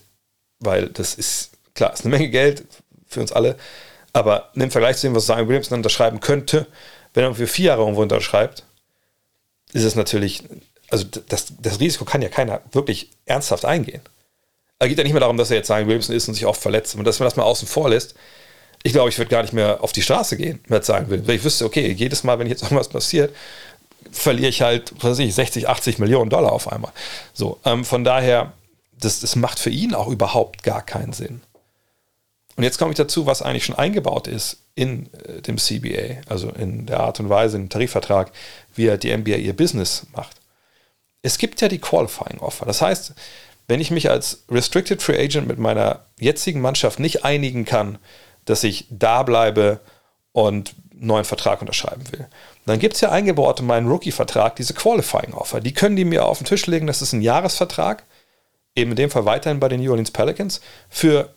weil 0.59 0.87
das 0.87 1.15
ist, 1.15 1.51
klar, 1.73 1.93
ist 1.93 2.05
eine 2.05 2.15
Menge 2.15 2.29
Geld 2.29 2.65
für 3.07 3.21
uns 3.21 3.31
alle, 3.31 3.55
aber 4.13 4.49
im 4.55 4.71
Vergleich 4.71 4.97
zu 4.97 5.07
dem, 5.07 5.15
was 5.15 5.25
Zion 5.25 5.47
Williamson 5.47 5.77
unterschreiben 5.77 6.19
könnte, 6.19 6.67
wenn 7.13 7.23
er 7.23 7.35
für 7.35 7.47
vier 7.47 7.65
Jahre 7.67 7.81
irgendwo 7.81 8.01
unterschreibt, 8.01 8.63
ist 9.73 9.83
es 9.83 9.95
natürlich, 9.95 10.43
also 10.89 11.05
das, 11.27 11.53
das 11.59 11.79
Risiko 11.79 12.05
kann 12.05 12.21
ja 12.21 12.29
keiner 12.29 12.61
wirklich 12.71 13.09
ernsthaft 13.25 13.65
eingehen. 13.65 14.01
Es 14.79 14.89
geht 14.89 14.97
ja 14.97 15.03
nicht 15.03 15.13
mehr 15.13 15.21
darum, 15.21 15.37
dass 15.37 15.49
er 15.49 15.57
jetzt 15.57 15.67
sagen 15.67 15.87
Williamson 15.87 16.15
ist 16.15 16.27
und 16.27 16.33
sich 16.33 16.45
oft 16.45 16.61
verletzt. 16.61 16.95
Und 16.95 17.05
dass 17.05 17.19
man 17.19 17.25
das 17.25 17.35
mal 17.35 17.43
außen 17.43 17.67
vor 17.67 17.89
lässt, 17.89 18.15
ich 18.85 18.93
glaube, 18.93 19.09
ich 19.09 19.17
würde 19.17 19.31
gar 19.31 19.41
nicht 19.41 19.51
mehr 19.51 19.83
auf 19.83 19.93
die 19.93 20.03
Straße 20.03 20.37
gehen, 20.37 20.59
wenn 20.67 20.79
ich 20.79 20.85
sagen 20.85 21.09
will. 21.09 21.27
Weil 21.27 21.37
ich 21.37 21.43
wüsste, 21.43 21.65
okay, 21.65 21.91
jedes 21.91 22.23
Mal, 22.23 22.37
wenn 22.37 22.45
jetzt 22.45 22.61
irgendwas 22.63 22.87
passiert, 22.87 23.35
verliere 24.11 24.49
ich 24.49 24.61
halt, 24.61 24.93
was 24.97 25.13
weiß 25.13 25.19
ich, 25.19 25.33
60, 25.33 25.67
80 25.67 25.97
Millionen 25.97 26.29
Dollar 26.29 26.51
auf 26.51 26.71
einmal. 26.71 26.91
So, 27.33 27.59
ähm, 27.65 27.83
von 27.83 28.03
daher, 28.03 28.53
das, 28.99 29.21
das 29.21 29.35
macht 29.35 29.57
für 29.57 29.71
ihn 29.71 29.95
auch 29.95 30.07
überhaupt 30.07 30.61
gar 30.61 30.85
keinen 30.85 31.13
Sinn. 31.13 31.41
Und 32.57 32.63
jetzt 32.63 32.77
komme 32.77 32.91
ich 32.91 32.97
dazu, 32.97 33.25
was 33.25 33.41
eigentlich 33.41 33.65
schon 33.65 33.75
eingebaut 33.75 34.27
ist 34.27 34.57
in 34.75 35.11
äh, 35.13 35.41
dem 35.41 35.57
CBA, 35.57 36.21
also 36.29 36.49
in 36.49 36.85
der 36.85 36.99
Art 36.99 37.19
und 37.19 37.27
Weise, 37.27 37.57
im 37.57 37.69
Tarifvertrag, 37.69 38.31
wie 38.75 38.95
die 38.99 39.17
NBA 39.17 39.37
ihr 39.37 39.55
Business 39.55 40.05
macht. 40.13 40.37
Es 41.23 41.39
gibt 41.39 41.59
ja 41.59 41.69
die 41.69 41.79
Qualifying 41.79 42.37
Offer. 42.39 42.67
Das 42.67 42.83
heißt, 42.83 43.15
wenn 43.67 43.81
ich 43.81 43.89
mich 43.89 44.11
als 44.11 44.43
Restricted 44.51 45.01
Free 45.01 45.19
Agent 45.19 45.47
mit 45.47 45.57
meiner 45.57 46.05
jetzigen 46.19 46.61
Mannschaft 46.61 46.99
nicht 46.99 47.25
einigen 47.25 47.65
kann, 47.65 47.97
dass 48.45 48.63
ich 48.63 48.87
da 48.89 49.23
bleibe 49.23 49.79
und 50.31 50.75
einen 50.91 51.07
neuen 51.07 51.25
Vertrag 51.25 51.61
unterschreiben 51.61 52.03
will, 52.11 52.27
dann 52.65 52.79
gibt 52.79 52.95
es 52.95 53.01
ja 53.01 53.11
eingebaut 53.11 53.59
in 53.59 53.67
meinen 53.67 53.87
Rookie-Vertrag 53.87 54.55
diese 54.55 54.73
Qualifying 54.73 55.33
Offer. 55.33 55.61
Die 55.61 55.73
können 55.73 55.95
die 55.95 56.05
mir 56.05 56.25
auf 56.25 56.39
den 56.39 56.45
Tisch 56.45 56.65
legen. 56.65 56.87
Das 56.87 57.01
ist 57.01 57.13
ein 57.13 57.21
Jahresvertrag, 57.21 58.03
eben 58.75 58.91
in 58.91 58.97
dem 58.97 59.09
Fall 59.11 59.25
weiterhin 59.25 59.59
bei 59.59 59.69
den 59.69 59.81
New 59.81 59.91
Orleans 59.91 60.11
Pelicans, 60.11 60.61
für 60.89 61.29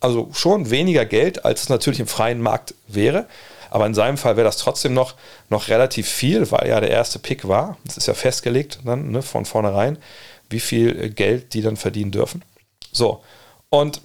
also 0.00 0.28
schon 0.32 0.68
weniger 0.70 1.06
Geld, 1.06 1.44
als 1.44 1.62
es 1.62 1.68
natürlich 1.68 2.00
im 2.00 2.06
freien 2.06 2.40
Markt 2.40 2.74
wäre. 2.86 3.26
Aber 3.70 3.86
in 3.86 3.94
seinem 3.94 4.18
Fall 4.18 4.36
wäre 4.36 4.44
das 4.44 4.58
trotzdem 4.58 4.92
noch, 4.92 5.14
noch 5.48 5.68
relativ 5.68 6.08
viel, 6.08 6.50
weil 6.52 6.68
ja 6.68 6.78
der 6.80 6.90
erste 6.90 7.18
Pick 7.18 7.48
war. 7.48 7.78
Das 7.84 7.96
ist 7.96 8.06
ja 8.06 8.14
festgelegt 8.14 8.80
dann 8.84 9.10
ne, 9.10 9.22
von 9.22 9.46
vornherein, 9.46 9.98
wie 10.50 10.60
viel 10.60 11.10
Geld 11.10 11.54
die 11.54 11.62
dann 11.62 11.76
verdienen 11.76 12.10
dürfen. 12.10 12.44
So, 12.92 13.24
und 13.70 14.00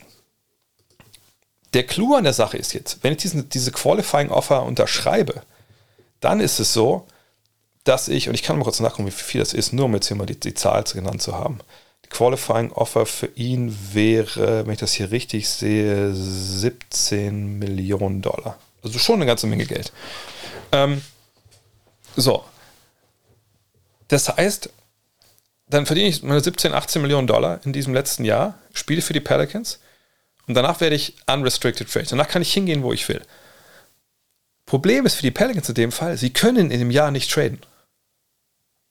der 1.74 1.84
Clou 1.84 2.15
an 2.15 2.24
der 2.24 2.34
Sache 2.34 2.57
ist 2.57 2.74
jetzt, 2.74 3.03
wenn 3.03 3.13
ich 3.13 3.20
diesen, 3.20 3.49
diese 3.49 3.72
Qualifying 3.72 4.30
Offer 4.30 4.63
unterschreibe, 4.63 5.41
dann 6.20 6.39
ist 6.39 6.59
es 6.59 6.74
so, 6.74 7.05
dass 7.84 8.07
ich, 8.07 8.28
und 8.28 8.36
ich 8.36 8.43
kann 8.43 8.57
mal 8.57 8.63
kurz 8.63 8.80
nachgucken, 8.80 9.07
wie 9.07 9.11
viel 9.11 9.39
das 9.39 9.53
ist, 9.53 9.74
nur 9.74 9.86
um 9.86 9.93
jetzt 9.93 10.07
hier 10.07 10.17
mal 10.17 10.26
die, 10.26 10.39
die 10.39 10.53
Zahl 10.53 10.84
genannt 10.84 11.22
zu 11.22 11.36
haben. 11.36 11.59
Qualifying 12.09 12.72
Offer 12.72 13.05
für 13.05 13.28
ihn 13.36 13.76
wäre, 13.93 14.65
wenn 14.65 14.74
ich 14.74 14.80
das 14.80 14.93
hier 14.93 15.11
richtig 15.11 15.47
sehe, 15.47 16.13
17 16.13 17.59
Millionen 17.59 18.22
Dollar. 18.22 18.57
Also 18.84 18.97
schon 18.97 19.15
eine 19.15 19.26
ganze 19.26 19.47
Menge 19.47 19.65
Geld. 19.65 19.91
Ähm, 20.72 21.01
so. 22.15 22.43
Das 24.07 24.28
heißt, 24.28 24.72
dann 25.67 25.86
verdiene 25.86 26.09
ich 26.09 26.24
meine 26.24 26.41
17, 26.41 26.74
18 26.74 27.01
Millionen 27.01 27.28
Dollar 27.28 27.59
in 27.63 27.74
diesem 27.74 27.93
letzten 27.93 28.26
Jahr, 28.26 28.55
spiele 28.74 29.03
für 29.03 29.13
die 29.13 29.20
Pelicans 29.20 29.80
und 30.50 30.56
danach 30.56 30.82
werde 30.82 30.97
ich 30.97 31.16
unrestricted 31.32 31.89
free. 31.89 32.04
Danach 32.10 32.28
kann 32.28 32.41
ich 32.41 32.54
hingehen, 32.54 32.84
wo 32.84 32.91
ich 32.91 33.08
will. 33.08 33.22
Problem 34.66 35.06
ist 35.06 35.16
für 35.16 35.22
die 35.22 35.32
Pelicans 35.32 35.70
in 35.70 35.76
dem 35.76 35.91
Fall, 35.93 36.18
sie 36.18 36.34
können 36.34 36.70
in 36.70 36.80
dem 36.80 36.91
Jahr 36.91 37.12
nicht 37.12 37.32
traden. 37.32 37.62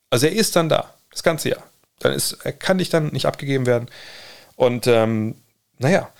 Also 0.09 0.25
er 0.25 0.33
ist 0.33 0.55
dann 0.55 0.69
da, 0.69 0.91
das 1.11 1.21
ganze 1.21 1.49
Jahr 1.49 1.69
dann 1.99 2.13
ist, 2.13 2.33
er 2.43 2.53
kann 2.53 2.77
nicht 2.77 2.93
dann 2.93 3.07
nicht 3.07 3.25
abgegeben 3.25 3.65
werden. 3.65 3.89
Und 4.55 4.87
ähm, 4.87 5.35
naja, 5.77 6.11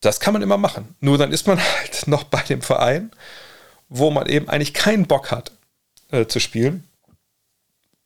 das 0.00 0.20
kann 0.20 0.32
man 0.32 0.42
immer 0.42 0.58
machen. 0.58 0.94
Nur 1.00 1.18
dann 1.18 1.32
ist 1.32 1.46
man 1.46 1.58
halt 1.78 2.06
noch 2.06 2.24
bei 2.24 2.42
dem 2.42 2.62
Verein, 2.62 3.10
wo 3.88 4.10
man 4.10 4.28
eben 4.28 4.48
eigentlich 4.48 4.74
keinen 4.74 5.06
Bock 5.06 5.30
hat 5.30 5.52
äh, 6.10 6.26
zu 6.26 6.40
spielen. 6.40 6.88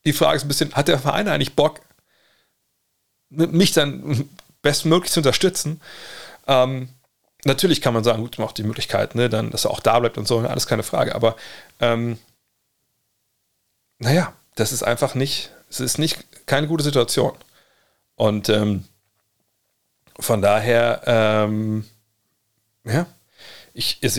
Die 0.04 0.12
Frage 0.12 0.36
ist 0.36 0.44
ein 0.44 0.48
bisschen, 0.48 0.74
hat 0.74 0.88
der 0.88 0.98
Verein 0.98 1.28
eigentlich 1.28 1.54
Bock, 1.54 1.80
mich 3.28 3.72
dann 3.72 4.28
bestmöglich 4.62 5.12
zu 5.12 5.20
unterstützen? 5.20 5.80
Ähm, 6.46 6.88
natürlich 7.44 7.80
kann 7.80 7.94
man 7.94 8.04
sagen, 8.04 8.22
gut, 8.22 8.38
man 8.38 8.48
auch 8.48 8.52
die 8.52 8.62
Möglichkeit, 8.62 9.14
ne, 9.14 9.28
dann, 9.28 9.50
dass 9.50 9.64
er 9.64 9.70
auch 9.70 9.80
da 9.80 9.98
bleibt 9.98 10.18
und 10.18 10.28
so, 10.28 10.38
alles 10.38 10.66
keine 10.66 10.82
Frage. 10.82 11.14
Aber 11.14 11.36
ähm, 11.80 12.18
naja, 13.98 14.32
das 14.54 14.72
ist 14.72 14.82
einfach 14.82 15.14
nicht, 15.14 15.50
es 15.70 15.80
ist 15.80 15.98
nicht 15.98 16.46
keine 16.46 16.66
gute 16.68 16.84
Situation. 16.84 17.32
Und 18.14 18.48
ähm, 18.48 18.84
von 20.18 20.40
daher, 20.40 21.02
ähm, 21.06 21.84
ja, 22.84 23.06
ich, 23.74 23.98
es 24.00 24.16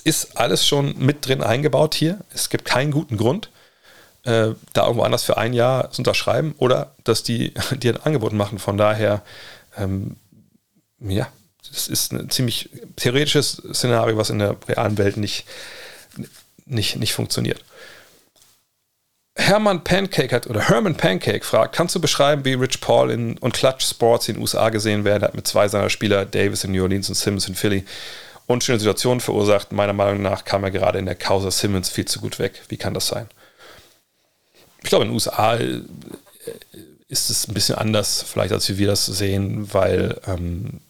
ist 0.00 0.38
alles 0.38 0.66
schon 0.66 0.98
mit 0.98 1.26
drin 1.26 1.42
eingebaut 1.42 1.94
hier. 1.94 2.20
Es 2.32 2.48
gibt 2.48 2.64
keinen 2.64 2.92
guten 2.92 3.18
Grund, 3.18 3.50
äh, 4.24 4.54
da 4.72 4.84
irgendwo 4.84 5.02
anders 5.02 5.22
für 5.22 5.36
ein 5.36 5.52
Jahr 5.52 5.90
zu 5.90 6.00
unterschreiben 6.00 6.54
oder 6.56 6.94
dass 7.04 7.22
die 7.22 7.52
dir 7.72 7.94
ein 7.94 8.02
Angebot 8.02 8.32
machen. 8.32 8.58
Von 8.58 8.78
daher, 8.78 9.22
ähm, 9.76 10.16
ja, 10.98 11.28
das 11.76 11.88
ist 11.88 12.12
ein 12.12 12.30
ziemlich 12.30 12.70
theoretisches 12.96 13.62
Szenario, 13.72 14.16
was 14.16 14.30
in 14.30 14.38
der 14.38 14.56
realen 14.68 14.98
Welt 14.98 15.16
nicht, 15.16 15.44
nicht, 16.64 16.96
nicht 16.96 17.12
funktioniert. 17.12 17.62
Hermann 19.38 19.84
Pancake 19.84 20.34
hat, 20.34 20.46
oder 20.46 20.68
Herman 20.68 20.96
Pancake 20.96 21.44
fragt, 21.44 21.74
kannst 21.76 21.94
du 21.94 22.00
beschreiben, 22.00 22.44
wie 22.46 22.54
Rich 22.54 22.80
Paul 22.80 23.10
in, 23.10 23.36
und 23.38 23.52
Clutch 23.52 23.84
Sports 23.84 24.28
in 24.28 24.36
den 24.36 24.40
USA 24.40 24.70
gesehen 24.70 25.04
werden? 25.04 25.22
Er 25.22 25.28
hat 25.28 25.34
mit 25.34 25.46
zwei 25.46 25.68
seiner 25.68 25.90
Spieler, 25.90 26.24
Davis 26.24 26.64
in 26.64 26.72
New 26.72 26.82
Orleans 26.82 27.10
und 27.10 27.16
Simmons 27.16 27.46
in 27.46 27.54
Philly, 27.54 27.84
unschöne 28.46 28.78
Situationen 28.78 29.20
verursacht. 29.20 29.72
Meiner 29.72 29.92
Meinung 29.92 30.22
nach 30.22 30.46
kam 30.46 30.64
er 30.64 30.70
gerade 30.70 30.98
in 30.98 31.04
der 31.04 31.14
Causa 31.14 31.50
Simmons 31.50 31.90
viel 31.90 32.06
zu 32.06 32.20
gut 32.20 32.38
weg. 32.38 32.62
Wie 32.68 32.78
kann 32.78 32.94
das 32.94 33.08
sein? 33.08 33.28
Ich 34.82 34.88
glaube, 34.88 35.04
in 35.04 35.10
den 35.10 35.14
USA 35.14 35.56
äh, 35.56 35.82
ist 37.08 37.28
es 37.28 37.46
ein 37.46 37.54
bisschen 37.54 37.76
anders, 37.76 38.22
vielleicht 38.22 38.52
als 38.52 38.68
wie 38.70 38.78
wir 38.78 38.86
das 38.86 39.04
sehen, 39.04 39.72
weil 39.74 40.18
ähm, 40.26 40.80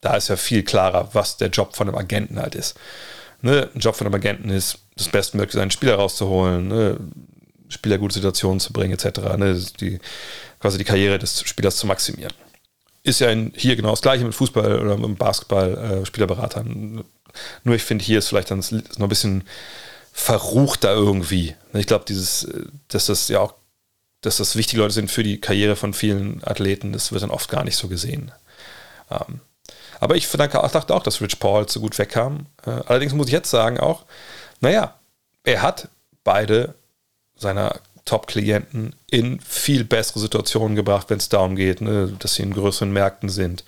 da 0.00 0.16
ist 0.16 0.28
ja 0.28 0.36
viel 0.36 0.62
klarer, 0.62 1.10
was 1.12 1.36
der 1.36 1.48
Job 1.48 1.76
von 1.76 1.88
einem 1.88 1.98
Agenten 1.98 2.38
halt 2.38 2.54
ist. 2.54 2.76
Ne? 3.42 3.68
Ein 3.74 3.80
Job 3.80 3.96
von 3.96 4.06
einem 4.06 4.14
Agenten 4.14 4.50
ist, 4.50 4.78
das 4.96 5.08
Bestmögliche 5.08 5.58
seinen 5.58 5.70
Spieler 5.70 5.94
rauszuholen, 5.94 6.68
ne? 6.68 6.98
Spieler 7.68 7.98
gute 7.98 8.14
Situationen 8.14 8.60
zu 8.60 8.72
bringen, 8.72 8.94
etc. 8.94 9.20
Ne? 9.36 9.62
Die, 9.80 9.98
quasi 10.58 10.78
die 10.78 10.84
Karriere 10.84 11.18
des 11.18 11.42
Spielers 11.42 11.76
zu 11.76 11.86
maximieren. 11.86 12.32
Ist 13.02 13.20
ja 13.20 13.30
in, 13.30 13.52
hier 13.54 13.76
genau 13.76 13.90
das 13.90 14.02
gleiche 14.02 14.24
mit 14.24 14.34
Fußball 14.34 14.80
oder 14.80 14.96
mit 14.96 15.18
Basketball, 15.18 15.76
äh, 15.76 16.06
Spielerberatern. 16.06 17.04
Nur 17.64 17.74
ich 17.74 17.82
finde, 17.82 18.04
hier 18.04 18.18
ist 18.18 18.28
vielleicht 18.28 18.50
dann 18.50 18.60
noch 18.60 19.06
ein 19.06 19.08
bisschen 19.08 19.44
verruchter 20.12 20.92
irgendwie. 20.94 21.54
Ich 21.74 21.86
glaube, 21.86 22.04
dieses, 22.08 22.48
dass 22.88 23.06
das 23.06 23.28
ja 23.28 23.40
auch, 23.40 23.54
dass 24.22 24.38
das 24.38 24.56
wichtige 24.56 24.80
Leute 24.82 24.94
sind 24.94 25.10
für 25.10 25.22
die 25.22 25.40
Karriere 25.40 25.76
von 25.76 25.94
vielen 25.94 26.42
Athleten, 26.42 26.92
das 26.92 27.12
wird 27.12 27.22
dann 27.22 27.30
oft 27.30 27.48
gar 27.50 27.64
nicht 27.64 27.76
so 27.76 27.86
gesehen. 27.88 28.32
Ähm, 29.10 29.40
aber 30.00 30.16
ich 30.16 30.28
dachte 30.28 30.94
auch, 30.94 31.02
dass 31.02 31.20
Rich 31.20 31.38
Paul 31.40 31.68
so 31.68 31.80
gut 31.80 31.98
wegkam. 31.98 32.46
Äh, 32.66 32.70
allerdings 32.86 33.14
muss 33.14 33.26
ich 33.26 33.32
jetzt 33.32 33.50
sagen 33.50 33.80
auch, 33.80 34.04
naja, 34.60 34.94
er 35.44 35.62
hat 35.62 35.88
beide 36.24 36.74
seiner 37.36 37.80
Top-Klienten 38.04 38.94
in 39.10 39.40
viel 39.40 39.84
bessere 39.84 40.20
Situationen 40.20 40.76
gebracht, 40.76 41.10
wenn 41.10 41.18
es 41.18 41.28
darum 41.28 41.56
geht, 41.56 41.80
ne, 41.80 42.12
dass 42.18 42.34
sie 42.34 42.42
in 42.42 42.54
größeren 42.54 42.90
Märkten 42.90 43.28
sind, 43.28 43.64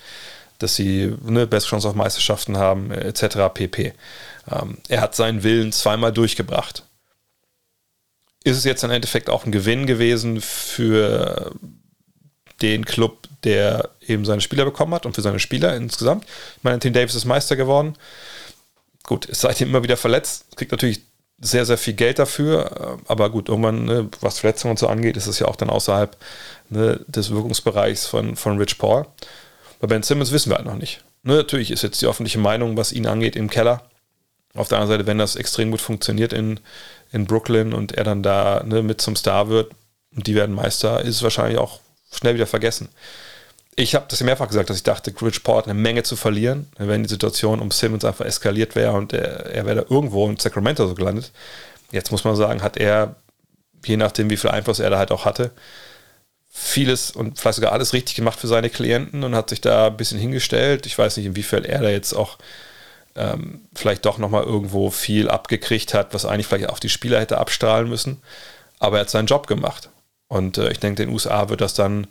dass 0.59 0.77
sie 0.77 1.15
eine 1.27 1.47
bessere 1.47 1.71
Chance 1.71 1.89
auf 1.89 1.95
Meisterschaften 1.95 2.57
haben, 2.57 2.91
etc. 2.91 3.53
pp. 3.53 3.93
Ähm, 4.51 4.79
er 4.89 5.01
hat 5.03 5.15
seinen 5.15 5.43
Willen 5.43 5.73
zweimal 5.73 6.13
durchgebracht. 6.13 6.85
Ist 8.43 8.57
es 8.57 8.65
jetzt 8.65 8.83
im 8.83 8.91
Endeffekt 8.91 9.29
auch 9.29 9.45
ein 9.45 9.53
Gewinn 9.53 9.87
gewesen 9.87 10.41
für 10.41 11.53
den 12.63 12.85
Club, 12.85 13.29
der 13.45 13.91
eben 14.07 14.25
seine 14.25 14.41
Spieler 14.41 14.65
bekommen 14.65 14.95
hat 14.95 15.07
und 15.07 15.15
für 15.15 15.23
seine 15.23 15.39
Spieler 15.39 15.75
insgesamt? 15.77 16.25
Ich 16.57 16.65
meine, 16.65 16.79
Tim 16.79 16.93
Davis 16.93 17.15
ist 17.15 17.25
Meister 17.25 17.57
geworden. 17.57 17.95
Gut, 19.05 19.27
ist 19.27 19.41
seitdem 19.41 19.69
immer 19.69 19.83
wieder 19.83 19.97
verletzt, 19.97 20.57
kriegt 20.57 20.73
natürlich 20.73 21.01
sehr, 21.41 21.65
sehr 21.65 21.79
viel 21.79 21.95
Geld 21.95 22.19
dafür. 22.19 22.99
Aber 23.09 23.31
gut, 23.31 23.49
irgendwann, 23.49 23.85
ne, 23.85 24.09
was 24.21 24.39
Verletzungen 24.39 24.73
und 24.73 24.79
so 24.79 24.89
angeht, 24.89 25.17
ist 25.17 25.27
es 25.27 25.39
ja 25.39 25.49
auch 25.49 25.57
dann 25.57 25.71
außerhalb 25.71 26.17
ne, 26.69 27.01
des 27.07 27.31
Wirkungsbereichs 27.31 28.07
von, 28.07 28.37
von 28.37 28.59
Rich 28.59 28.79
Paul. 28.79 29.07
Bei 29.81 29.87
Ben 29.87 30.03
Simmons 30.03 30.33
wissen 30.33 30.51
wir 30.51 30.57
halt 30.57 30.67
noch 30.67 30.77
nicht. 30.77 31.03
Ne, 31.23 31.37
natürlich 31.37 31.71
ist 31.71 31.83
jetzt 31.83 32.01
die 32.03 32.07
öffentliche 32.07 32.39
Meinung, 32.39 32.77
was 32.77 32.93
ihn 32.93 33.07
angeht, 33.07 33.37
im 33.37 33.51
Keller. 33.51 33.83
Auf 34.55 34.69
der 34.69 34.79
anderen 34.79 34.99
Seite, 34.99 35.07
wenn 35.07 35.19
das 35.19 35.37
extrem 35.37 35.71
gut 35.71 35.81
funktioniert 35.81 36.33
in, 36.33 36.61
in 37.13 37.25
Brooklyn 37.25 37.73
und 37.73 37.93
er 37.93 38.05
dann 38.05 38.23
da 38.23 38.63
ne, 38.65 38.83
mit 38.83 39.01
zum 39.01 39.17
Star 39.17 39.49
wird 39.49 39.73
und 40.15 40.27
die 40.27 40.35
werden 40.35 40.55
Meister, 40.55 41.01
ist 41.01 41.17
es 41.17 41.23
wahrscheinlich 41.23 41.59
auch 41.59 41.81
schnell 42.11 42.35
wieder 42.35 42.47
vergessen 42.47 42.89
ich 43.77 43.95
habe 43.95 44.07
das 44.09 44.21
ja 44.21 44.27
mehrfach 44.27 44.49
gesagt, 44.49 44.71
dass 44.71 44.77
ich 44.77 44.83
dachte, 44.83 45.13
hat 45.13 45.65
eine 45.65 45.75
Menge 45.75 46.03
zu 46.03 46.17
verlieren, 46.17 46.67
wenn 46.77 47.03
die 47.03 47.09
Situation 47.09 47.61
um 47.61 47.71
Simmons 47.71 48.05
einfach 48.05 48.25
eskaliert 48.25 48.75
wäre 48.75 48.93
und 48.93 49.13
er, 49.13 49.47
er 49.47 49.67
wäre 49.67 49.77
da 49.77 49.95
irgendwo 49.95 50.29
in 50.29 50.39
Sacramento 50.39 50.87
so 50.87 50.95
gelandet. 50.95 51.33
Jetzt 51.91 52.11
muss 52.11 52.25
man 52.25 52.37
sagen, 52.37 52.63
hat 52.63 52.77
er, 52.77 53.17
je 53.85 53.97
nachdem, 53.97 54.31
wie 54.31 54.37
viel 54.37 54.51
Einfluss 54.51 54.81
er 54.81 54.91
da 54.91 54.99
halt 54.99 55.13
auch 55.13 55.25
hatte, 55.25 55.51
vieles 56.51 57.11
und 57.13 57.39
vielleicht 57.39 57.57
sogar 57.57 57.73
alles 57.73 57.93
richtig 57.93 58.17
gemacht 58.17 58.39
für 58.39 58.49
seine 58.49 58.71
Klienten 58.71 59.25
und 59.25 59.35
hat 59.35 59.51
sich 59.51 59.61
da 59.61 59.87
ein 59.87 59.97
bisschen 59.97 60.19
hingestellt. 60.19 60.85
Ich 60.87 60.99
weiß 60.99 61.17
nicht, 61.17 61.27
inwiefern 61.27 61.65
er 61.65 61.81
da 61.81 61.89
jetzt 61.89 62.13
auch 62.13 62.39
ähm, 63.17 63.63
vielleicht 63.75 64.05
doch 64.05 64.19
nochmal 64.19 64.45
irgendwo 64.45 64.91
viel 64.91 65.29
abgekriegt 65.31 65.95
hat, 65.95 66.13
was 66.13 66.25
eigentlich 66.25 66.49
vielleicht 66.49 66.69
auf 66.69 66.81
die 66.81 66.89
Spieler 66.89 67.21
hätte 67.21 67.39
abstrahlen 67.39 67.89
müssen. 67.89 68.21
Aber 68.79 68.99
er 68.99 69.03
hat 69.03 69.11
seinen 69.11 69.27
Job 69.27 69.47
gemacht. 69.47 69.91
Und 70.31 70.59
äh, 70.59 70.71
ich 70.71 70.79
denke, 70.79 71.03
in 71.03 71.09
den 71.09 71.13
USA 71.13 71.49
wird 71.49 71.61
das 71.61 71.75
dann 71.75 72.07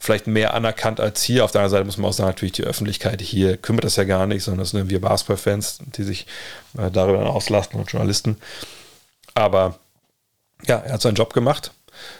vielleicht 0.00 0.26
mehr 0.26 0.54
anerkannt 0.54 1.00
als 1.00 1.22
hier. 1.22 1.44
Auf 1.44 1.52
der 1.52 1.60
anderen 1.60 1.70
Seite 1.70 1.84
muss 1.84 1.98
man 1.98 2.08
auch 2.08 2.14
sagen, 2.14 2.30
natürlich 2.30 2.52
die 2.52 2.64
Öffentlichkeit 2.64 3.20
hier 3.20 3.56
kümmert 3.56 3.84
das 3.84 3.96
ja 3.96 4.04
gar 4.04 4.26
nicht, 4.26 4.42
sondern 4.42 4.62
es 4.62 4.70
sind 4.70 4.90
wir 4.90 5.00
Basketball-Fans, 5.00 5.78
die 5.96 6.02
sich 6.02 6.26
äh, 6.78 6.90
darüber 6.90 7.18
dann 7.18 7.26
auslasten 7.26 7.78
und 7.78 7.92
Journalisten. 7.92 8.38
Aber 9.34 9.78
ja, 10.66 10.78
er 10.78 10.94
hat 10.94 11.02
seinen 11.02 11.14
Job 11.14 11.34
gemacht. 11.34 11.72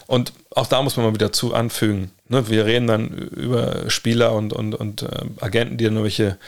Und 0.07 0.33
auch 0.51 0.67
da 0.67 0.83
muss 0.83 0.97
man 0.97 1.07
mal 1.07 1.15
wieder 1.15 1.33
zu 1.33 1.55
anfügen. 1.55 2.11
Ne? 2.29 2.49
Wir 2.49 2.67
reden 2.67 2.87
dann 2.87 3.09
über 3.09 3.91
Spieler 3.91 4.35
und, 4.35 4.53
und, 4.53 4.75
und 4.75 5.03
äh, 5.03 5.25
Agenten, 5.41 5.79
die 5.79 5.85
dann 5.85 5.95
irgendwelche 5.95 6.39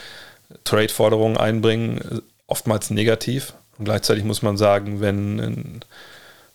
Trade-Forderungen 0.63 1.37
einbringen, 1.37 2.21
oftmals 2.47 2.91
negativ. 2.91 3.53
Und 3.77 3.85
gleichzeitig 3.85 4.23
muss 4.23 4.41
man 4.41 4.57
sagen, 4.57 5.01
wenn 5.01 5.39
ein, 5.39 5.79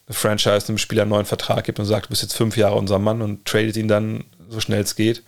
eine 0.06 0.14
Franchise 0.14 0.68
einem 0.68 0.78
Spieler 0.78 1.02
einen 1.02 1.10
neuen 1.10 1.24
Vertrag 1.24 1.64
gibt 1.64 1.78
und 1.78 1.86
sagt, 1.86 2.06
du 2.06 2.10
bist 2.10 2.22
jetzt 2.22 2.36
fünf 2.36 2.56
Jahre 2.56 2.76
unser 2.76 2.98
Mann 2.98 3.22
und 3.22 3.44
tradet 3.44 3.76
ihn 3.76 3.88
dann 3.88 4.24
so 4.48 4.60
schnell 4.60 4.82
es 4.82 4.96
geht, 4.96 5.22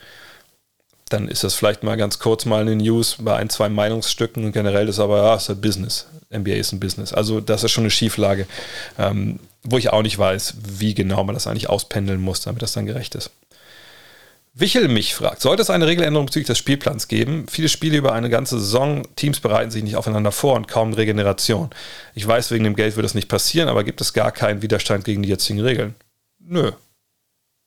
dann 1.08 1.28
ist 1.28 1.44
das 1.44 1.54
vielleicht 1.54 1.82
mal 1.82 1.96
ganz 1.96 2.18
kurz 2.18 2.44
mal 2.44 2.62
eine 2.62 2.76
News 2.76 3.16
bei 3.20 3.36
ein, 3.36 3.48
zwei 3.48 3.68
Meinungsstücken 3.68 4.44
und 4.44 4.52
generell 4.52 4.88
ist 4.88 4.98
aber, 4.98 5.18
ja, 5.18 5.34
ist 5.36 5.50
ein 5.50 5.60
Business. 5.60 6.06
NBA 6.34 6.54
ist 6.54 6.72
ein 6.72 6.80
Business. 6.80 7.12
Also 7.12 7.40
das 7.40 7.62
ist 7.62 7.70
schon 7.70 7.84
eine 7.84 7.90
Schieflage, 7.90 8.46
ähm, 8.98 9.38
wo 9.62 9.78
ich 9.78 9.90
auch 9.90 10.02
nicht 10.02 10.18
weiß, 10.18 10.54
wie 10.78 10.94
genau 10.94 11.22
man 11.24 11.34
das 11.34 11.46
eigentlich 11.46 11.68
auspendeln 11.68 12.20
muss, 12.20 12.40
damit 12.40 12.62
das 12.62 12.72
dann 12.72 12.86
gerecht 12.86 13.14
ist. 13.14 13.30
Wichel 14.58 14.88
mich 14.88 15.14
fragt, 15.14 15.42
sollte 15.42 15.60
es 15.60 15.68
eine 15.68 15.86
Regeländerung 15.86 16.24
bezüglich 16.24 16.46
des 16.46 16.56
Spielplans 16.56 17.08
geben? 17.08 17.46
Viele 17.46 17.68
Spiele 17.68 17.98
über 17.98 18.14
eine 18.14 18.30
ganze 18.30 18.58
Saison, 18.58 19.06
Teams 19.14 19.38
bereiten 19.38 19.70
sich 19.70 19.82
nicht 19.84 19.96
aufeinander 19.96 20.32
vor 20.32 20.54
und 20.54 20.66
kaum 20.66 20.94
Regeneration. 20.94 21.68
Ich 22.14 22.26
weiß, 22.26 22.50
wegen 22.52 22.64
dem 22.64 22.74
Geld 22.74 22.96
wird 22.96 23.04
das 23.04 23.14
nicht 23.14 23.28
passieren, 23.28 23.68
aber 23.68 23.84
gibt 23.84 24.00
es 24.00 24.14
gar 24.14 24.32
keinen 24.32 24.62
Widerstand 24.62 25.04
gegen 25.04 25.22
die 25.22 25.28
jetzigen 25.28 25.60
Regeln? 25.60 25.94
Nö. 26.38 26.72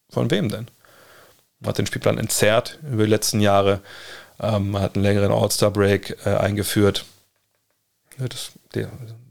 Von 0.08 0.32
wem 0.32 0.48
denn? 0.48 0.66
Man 1.60 1.68
hat 1.68 1.78
den 1.78 1.86
Spielplan 1.86 2.18
entzerrt 2.18 2.80
über 2.82 3.04
die 3.04 3.10
letzten 3.10 3.38
Jahre. 3.38 3.82
Ähm, 4.40 4.72
man 4.72 4.82
hat 4.82 4.96
einen 4.96 5.04
längeren 5.04 5.30
All-Star-Break 5.30 6.16
äh, 6.24 6.30
eingeführt. 6.30 7.04
Das, 8.18 8.50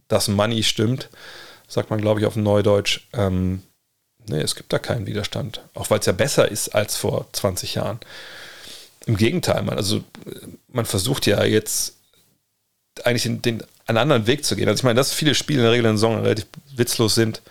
das 0.08 0.28
Money 0.30 0.64
stimmt, 0.64 1.10
sagt 1.68 1.90
man, 1.90 2.00
glaube 2.00 2.22
ich, 2.22 2.26
auf 2.26 2.38
Neudeutsch. 2.38 3.02
Ähm, 3.12 3.64
nee, 4.30 4.42
es 4.42 4.56
gibt 4.56 4.72
da 4.72 4.80
keinen 4.80 5.06
Widerstand. 5.06 5.62
Auch 5.74 5.90
weil 5.90 6.00
es 6.00 6.06
ja 6.06 6.14
besser 6.14 6.50
ist 6.50 6.70
als 6.70 6.96
vor 6.96 7.28
20 7.34 7.76
Jahren. 7.76 8.00
Im 9.06 9.18
Gegenteil, 9.18 9.64
man, 9.64 9.78
also, 9.78 10.04
man 10.68 10.86
versucht 10.86 11.26
ja 11.26 11.44
jetzt 11.44 11.96
eigentlich 13.04 13.24
den, 13.24 13.42
den, 13.42 13.64
einen 13.86 13.98
anderen 13.98 14.28
Weg 14.28 14.46
zu 14.46 14.56
gehen. 14.56 14.68
Also 14.68 14.82
ich 14.82 14.84
meine, 14.84 14.98
dass 14.98 15.14
viele 15.14 15.36
Spiele 15.36 15.60
in 15.60 15.64
der 15.64 15.72
Regel 15.72 15.86
in 15.86 15.98
Saison 15.98 16.22
relativ 16.22 16.48
witzlos 16.76 17.16
sind. 17.16 17.42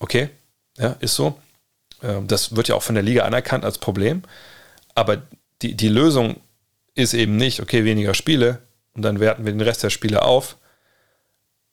Okay, 0.00 0.28
ja, 0.78 0.96
ist 1.00 1.14
so. 1.14 1.38
Ähm, 2.02 2.26
das 2.26 2.56
wird 2.56 2.68
ja 2.68 2.74
auch 2.74 2.82
von 2.82 2.94
der 2.94 3.04
Liga 3.04 3.24
anerkannt 3.24 3.64
als 3.64 3.78
Problem. 3.78 4.22
Aber 4.94 5.22
die, 5.62 5.74
die 5.74 5.88
Lösung 5.88 6.40
ist 6.94 7.14
eben 7.14 7.36
nicht, 7.36 7.60
okay, 7.60 7.84
weniger 7.84 8.14
Spiele 8.14 8.58
und 8.94 9.02
dann 9.02 9.20
werten 9.20 9.44
wir 9.44 9.52
den 9.52 9.60
Rest 9.60 9.82
der 9.82 9.90
Spiele 9.90 10.22
auf. 10.22 10.56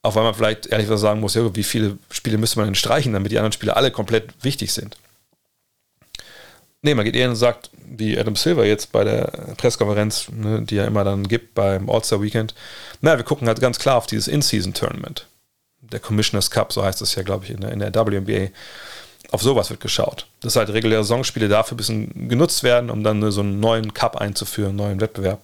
Auch 0.02 0.16
weil 0.16 0.24
man 0.24 0.34
vielleicht 0.34 0.68
ehrlich 0.68 0.86
gesagt 0.86 1.02
sagen 1.02 1.20
muss, 1.20 1.36
ja, 1.36 1.56
wie 1.56 1.64
viele 1.64 1.98
Spiele 2.10 2.38
müsste 2.38 2.60
man 2.60 2.68
denn 2.68 2.76
streichen, 2.76 3.14
damit 3.14 3.32
die 3.32 3.38
anderen 3.38 3.52
Spiele 3.52 3.76
alle 3.76 3.92
komplett 3.92 4.34
wichtig 4.42 4.72
sind. 4.74 4.98
Nee, 6.82 6.96
man 6.96 7.04
geht 7.04 7.16
eher 7.16 7.30
und 7.30 7.36
sagt, 7.36 7.70
wie 7.86 8.18
Adam 8.18 8.38
Silver 8.38 8.66
jetzt 8.66 8.94
bei 8.94 9.04
der 9.04 9.56
Pressekonferenz, 9.58 10.30
ne, 10.32 10.62
die 10.62 10.78
er 10.78 10.88
immer 10.88 11.04
dann 11.04 11.28
gibt 11.28 11.54
beim 11.54 11.90
All-Star 11.90 12.22
Weekend, 12.22 12.56
naja, 13.02 13.18
wir 13.18 13.26
gucken 13.26 13.48
halt 13.48 13.60
ganz 13.60 13.80
klar 13.80 13.98
auf 13.98 14.08
dieses 14.08 14.30
In-Season-Tournament. 14.30 15.28
Der 15.82 16.00
Commissioners 16.00 16.50
Cup, 16.50 16.72
so 16.72 16.84
heißt 16.84 17.02
das 17.02 17.16
ja, 17.16 17.24
glaube 17.24 17.46
ich, 17.46 17.52
in 17.52 17.62
der, 17.62 17.72
in 17.72 17.80
der 17.80 17.94
WNBA 17.94 18.52
auf 19.32 19.42
sowas 19.42 19.70
wird 19.70 19.82
geschaut. 19.82 20.28
Dass 20.40 20.56
halt 20.56 20.70
reguläre 20.70 21.04
Saisonspiele 21.04 21.50
dafür 21.50 21.76
ein 21.76 21.78
bisschen 21.78 22.30
genutzt 22.30 22.64
werden, 22.64 22.90
um 22.90 23.04
dann 23.04 23.32
so 23.32 23.42
einen 23.42 23.60
neuen 23.60 23.94
Cup 23.94 24.16
einzuführen, 24.16 24.70
einen 24.70 24.78
neuen 24.78 25.02
Wettbewerb. 25.02 25.42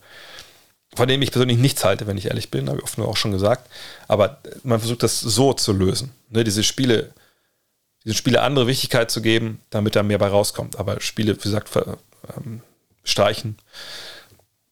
Von 0.95 1.07
dem 1.07 1.21
ich 1.21 1.31
persönlich 1.31 1.57
nichts 1.57 1.83
halte, 1.83 2.07
wenn 2.07 2.17
ich 2.17 2.27
ehrlich 2.27 2.51
bin, 2.51 2.69
habe 2.69 2.79
ich 2.79 2.83
oft 2.83 2.97
nur 2.97 3.07
auch 3.07 3.17
schon 3.17 3.31
gesagt. 3.31 3.69
Aber 4.07 4.39
man 4.63 4.79
versucht 4.79 5.03
das 5.03 5.19
so 5.19 5.53
zu 5.53 5.73
lösen. 5.73 6.11
Ne, 6.29 6.43
diese 6.43 6.63
Spiele 6.63 7.13
diesen 8.05 8.15
Spiele 8.15 8.41
andere 8.41 8.67
Wichtigkeit 8.67 9.09
zu 9.09 9.21
geben, 9.21 9.59
damit 9.71 9.95
da 9.95 10.03
mehr 10.03 10.19
bei 10.19 10.27
rauskommt. 10.27 10.77
Aber 10.79 11.01
Spiele, 11.01 11.35
wie 11.35 11.41
gesagt, 11.41 11.69
ähm, 12.37 12.61
streichen. 13.03 13.57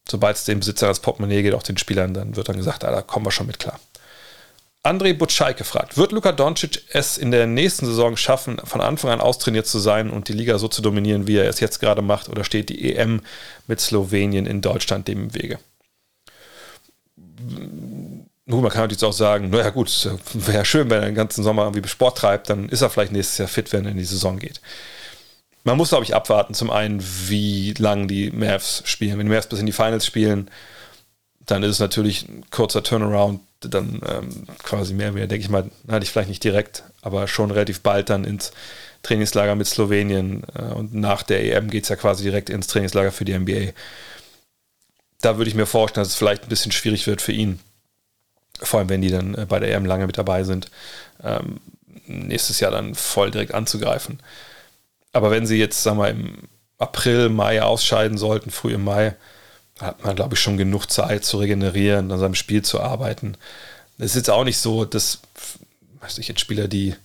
Sobald 0.08 0.38
es 0.38 0.46
dem 0.46 0.60
Besitzer 0.60 0.88
das 0.88 1.00
Portemonnaie 1.00 1.42
geht, 1.42 1.54
auch 1.54 1.64
den 1.64 1.78
Spielern, 1.78 2.14
dann 2.14 2.36
wird 2.36 2.48
dann 2.48 2.58
gesagt, 2.58 2.84
ah, 2.84 2.92
da 2.92 3.02
kommen 3.02 3.26
wir 3.26 3.32
schon 3.32 3.48
mit 3.48 3.60
klar. 3.60 3.80
André 4.84 5.14
Butscheik 5.14 5.66
fragt, 5.66 5.98
wird 5.98 6.12
Luka 6.12 6.34
Doncic 6.34 6.84
es 6.90 7.18
in 7.18 7.32
der 7.32 7.48
nächsten 7.48 7.86
Saison 7.86 8.18
schaffen, 8.18 8.60
von 8.66 8.82
Anfang 8.82 9.12
an 9.12 9.22
austrainiert 9.22 9.66
zu 9.66 9.80
sein 9.80 10.10
und 10.10 10.28
die 10.28 10.34
Liga 10.34 10.58
so 10.58 10.68
zu 10.68 10.82
dominieren, 10.82 11.26
wie 11.26 11.38
er 11.38 11.48
es 11.48 11.62
jetzt 11.62 11.80
gerade 11.80 12.02
macht, 12.02 12.28
oder 12.28 12.44
steht 12.44 12.68
die 12.68 12.94
EM 12.94 13.22
mit 13.66 13.80
Slowenien 13.80 14.46
in 14.46 14.62
Deutschland 14.62 15.08
dem 15.08 15.24
im 15.24 15.34
Wege? 15.34 15.58
Nun, 18.46 18.62
man 18.62 18.72
kann 18.72 18.82
natürlich 18.82 19.04
auch 19.04 19.14
sagen, 19.14 19.50
naja 19.50 19.70
gut, 19.70 20.10
wäre 20.34 20.66
schön, 20.66 20.90
wenn 20.90 21.02
er 21.02 21.06
den 21.06 21.16
ganzen 21.16 21.44
Sommer 21.44 21.64
irgendwie 21.64 21.88
Sport 21.88 22.18
treibt, 22.18 22.50
dann 22.50 22.68
ist 22.68 22.82
er 22.82 22.90
vielleicht 22.90 23.14
nächstes 23.14 23.38
Jahr 23.38 23.48
fit, 23.48 23.72
wenn 23.72 23.86
er 23.86 23.92
in 23.92 23.98
die 23.98 24.04
Saison 24.04 24.38
geht. 24.38 24.60
Man 25.64 25.78
muss, 25.78 25.90
glaube 25.90 26.04
ich, 26.04 26.14
abwarten, 26.14 26.54
zum 26.54 26.70
einen, 26.70 27.02
wie 27.30 27.74
lang 27.78 28.10
die 28.10 28.32
Mavs 28.32 28.84
spielen. 28.86 29.18
Wenn 29.18 29.28
die 29.28 29.34
Mavs 29.34 29.48
bis 29.48 29.60
in 29.60 29.66
die 29.66 29.72
Finals 29.72 30.06
spielen, 30.06 30.50
dann 31.46 31.64
ist 31.64 31.72
es 31.72 31.80
natürlich 31.80 32.28
ein 32.28 32.44
kurzer 32.50 32.84
Turnaround, 32.84 33.40
dann 33.62 34.02
ähm, 34.06 34.46
quasi 34.62 34.94
mehr, 34.94 35.14
mehr, 35.14 35.28
denke 35.28 35.46
ich 35.46 35.50
mal, 35.50 35.70
hatte 35.88 36.04
ich 36.04 36.12
vielleicht 36.12 36.30
nicht 36.30 36.44
direkt, 36.44 36.84
aber 37.02 37.28
schon 37.28 37.52
relativ 37.52 37.80
bald 37.82 38.10
dann 38.10 38.26
ins 38.26 38.52
Trainingslager 39.04 39.56
mit 39.56 39.68
Slowenien 39.68 40.44
äh, 40.54 40.74
und 40.74 40.94
nach 40.94 41.24
der 41.24 41.44
EM 41.44 41.70
geht 41.70 41.84
es 41.84 41.90
ja 41.90 41.96
quasi 41.96 42.24
direkt 42.24 42.50
ins 42.50 42.68
Trainingslager 42.68 43.12
für 43.12 43.26
die 43.26 43.38
NBA. 43.38 43.72
Da 45.24 45.38
würde 45.38 45.48
ich 45.48 45.56
mir 45.56 45.66
vorstellen, 45.66 46.04
dass 46.04 46.10
es 46.10 46.18
vielleicht 46.18 46.44
ein 46.44 46.50
bisschen 46.50 46.74
schwierig 46.74 47.08
wird 47.08 47.22
für 47.22 47.32
ihn, 47.32 47.62
vor 48.60 48.80
allem 48.80 48.90
wenn 48.90 49.02
die 49.02 49.10
dann 49.10 49.36
äh, 49.36 49.46
bei 49.48 49.60
der 49.60 49.74
EM 49.74 49.86
lange 49.86 50.06
mit 50.06 50.18
dabei 50.18 50.44
sind, 50.44 50.70
ähm, 51.24 51.62
nächstes 52.08 52.60
Jahr 52.60 52.72
dann 52.72 52.94
voll 52.94 53.32
direkt 53.32 53.54
anzugreifen. 53.54 54.20
Aber 55.14 55.32
wenn 55.32 55.46
sie 55.46 55.58
jetzt, 55.58 55.82
sagen 55.82 55.98
wir, 55.98 56.10
im 56.10 56.50
April, 56.78 57.30
Mai 57.30 57.62
ausscheiden 57.62 58.18
sollten, 58.18 58.52
früh 58.52 58.74
im 58.74 58.84
Mai, 58.84 59.16
hat 59.80 60.04
man, 60.04 60.18
glaube 60.18 60.36
ich, 60.36 60.42
schon 60.42 60.58
genug 60.58 60.88
Zeit 60.88 61.24
zu 61.24 61.38
regenerieren, 61.38 62.12
an 62.12 62.20
seinem 62.20 62.36
Spiel 62.36 62.62
zu 62.62 62.82
arbeiten. 62.82 63.38
Es 64.00 64.08
ist 64.08 64.16
jetzt 64.16 64.30
auch 64.30 64.44
nicht 64.44 64.58
so, 64.58 64.84
dass, 64.84 65.20
weiß 66.02 66.18
ich, 66.18 66.28
jetzt 66.28 66.42
Spieler, 66.42 66.68
die 66.68 66.96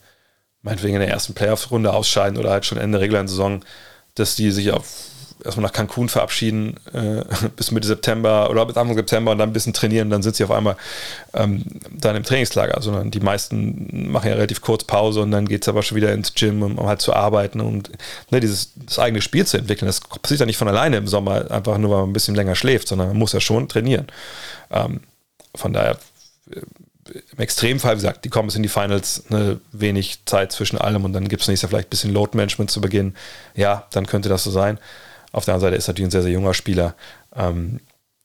meinetwegen 0.63 0.95
in 0.95 1.03
der 1.03 1.11
ersten 1.11 1.35
Playoff-Runde 1.35 1.93
ausscheiden 1.93 2.37
oder 2.37 2.51
halt 2.51 2.67
schon 2.67 2.79
Ende 2.79 2.99
regulären 2.99 3.29
Saison, 3.29 3.65
dass 4.17 4.35
die 4.35 4.51
sich 4.51 4.73
auf 4.73 4.87
erstmal 5.45 5.65
nach 5.65 5.73
Cancun 5.73 6.09
verabschieden 6.09 6.75
äh, 6.93 7.23
bis 7.57 7.71
Mitte 7.71 7.87
September 7.87 8.51
oder 8.51 8.67
bis 8.67 8.77
Anfang 8.77 8.97
September 8.97 9.33
und 9.33 9.39
dann 9.39 9.51
ein 9.51 9.53
bisschen 9.53 9.73
trainieren, 9.73 10.11
dann 10.11 10.23
sind 10.23 10.37
sie 10.37 10.45
auf 10.45 10.51
einmal 10.51 10.77
ähm, 11.35 11.63
dann 11.91 12.17
im 12.17 12.25
Trainingslager, 12.25 12.81
sondern 12.83 13.11
die 13.11 13.21
meisten 13.21 14.11
machen 14.11 14.29
ja 14.29 14.35
relativ 14.35 14.61
kurz 14.61 14.85
Pause 14.85 15.23
und 15.23 15.31
dann 15.31 15.47
geht 15.47 15.63
es 15.63 15.69
aber 15.69 15.83
schon 15.83 15.97
wieder 15.97 16.13
ins 16.13 16.35
Gym, 16.35 16.63
um, 16.63 16.79
um 16.79 16.87
halt 16.87 17.01
zu 17.01 17.13
arbeiten 17.13 17.61
und 17.61 17.91
ne, 18.31 18.41
dieses 18.41 18.73
das 18.77 18.99
eigene 18.99 19.23
Spiel 19.23 19.47
zu 19.47 19.59
entwickeln. 19.59 19.87
Das 19.87 20.01
passiert 20.01 20.41
ja 20.41 20.47
nicht 20.47 20.59
von 20.59 20.69
alleine 20.69 20.97
im 20.97 21.07
Sommer, 21.07 21.51
einfach 21.51 21.79
nur, 21.79 21.91
weil 21.91 22.01
man 22.01 22.11
ein 22.11 22.15
bisschen 22.15 22.35
länger 22.35 22.55
schläft, 22.55 22.89
sondern 22.89 23.09
man 23.09 23.17
muss 23.17 23.33
ja 23.33 23.41
schon 23.41 23.69
trainieren. 23.69 24.07
Ähm, 24.71 25.01
von 25.55 25.73
daher 25.73 25.99
äh, 26.51 26.61
im 27.33 27.39
Extremfall, 27.39 27.95
wie 27.95 28.01
gesagt, 28.01 28.25
die 28.25 28.29
kommen 28.29 28.49
bis 28.49 28.57
in 28.57 28.63
die 28.63 28.69
Finals, 28.69 29.25
ne, 29.31 29.61
wenig 29.73 30.25
Zeit 30.27 30.53
zwischen 30.53 30.79
allem 30.79 31.05
und 31.05 31.13
dann 31.13 31.29
gibt 31.29 31.43
es 31.43 31.49
nächstes 31.49 31.63
Jahr 31.63 31.71
vielleicht 31.71 31.89
ein 31.89 31.91
bisschen 31.91 32.13
Load-Management 32.13 32.71
zu 32.71 32.81
Beginn. 32.81 33.15
Ja, 33.55 33.87
dann 33.93 34.07
könnte 34.07 34.29
das 34.29 34.45
so 34.45 34.51
sein. 34.51 34.79
Auf 35.39 35.45
der 35.45 35.55
anderen 35.55 35.71
Seite 35.71 35.79
ist 35.79 35.87
natürlich 35.87 36.09
ein 36.09 36.11
sehr, 36.11 36.23
sehr 36.23 36.33
junger 36.33 36.53
Spieler. 36.53 36.97
Ähm, 37.33 37.79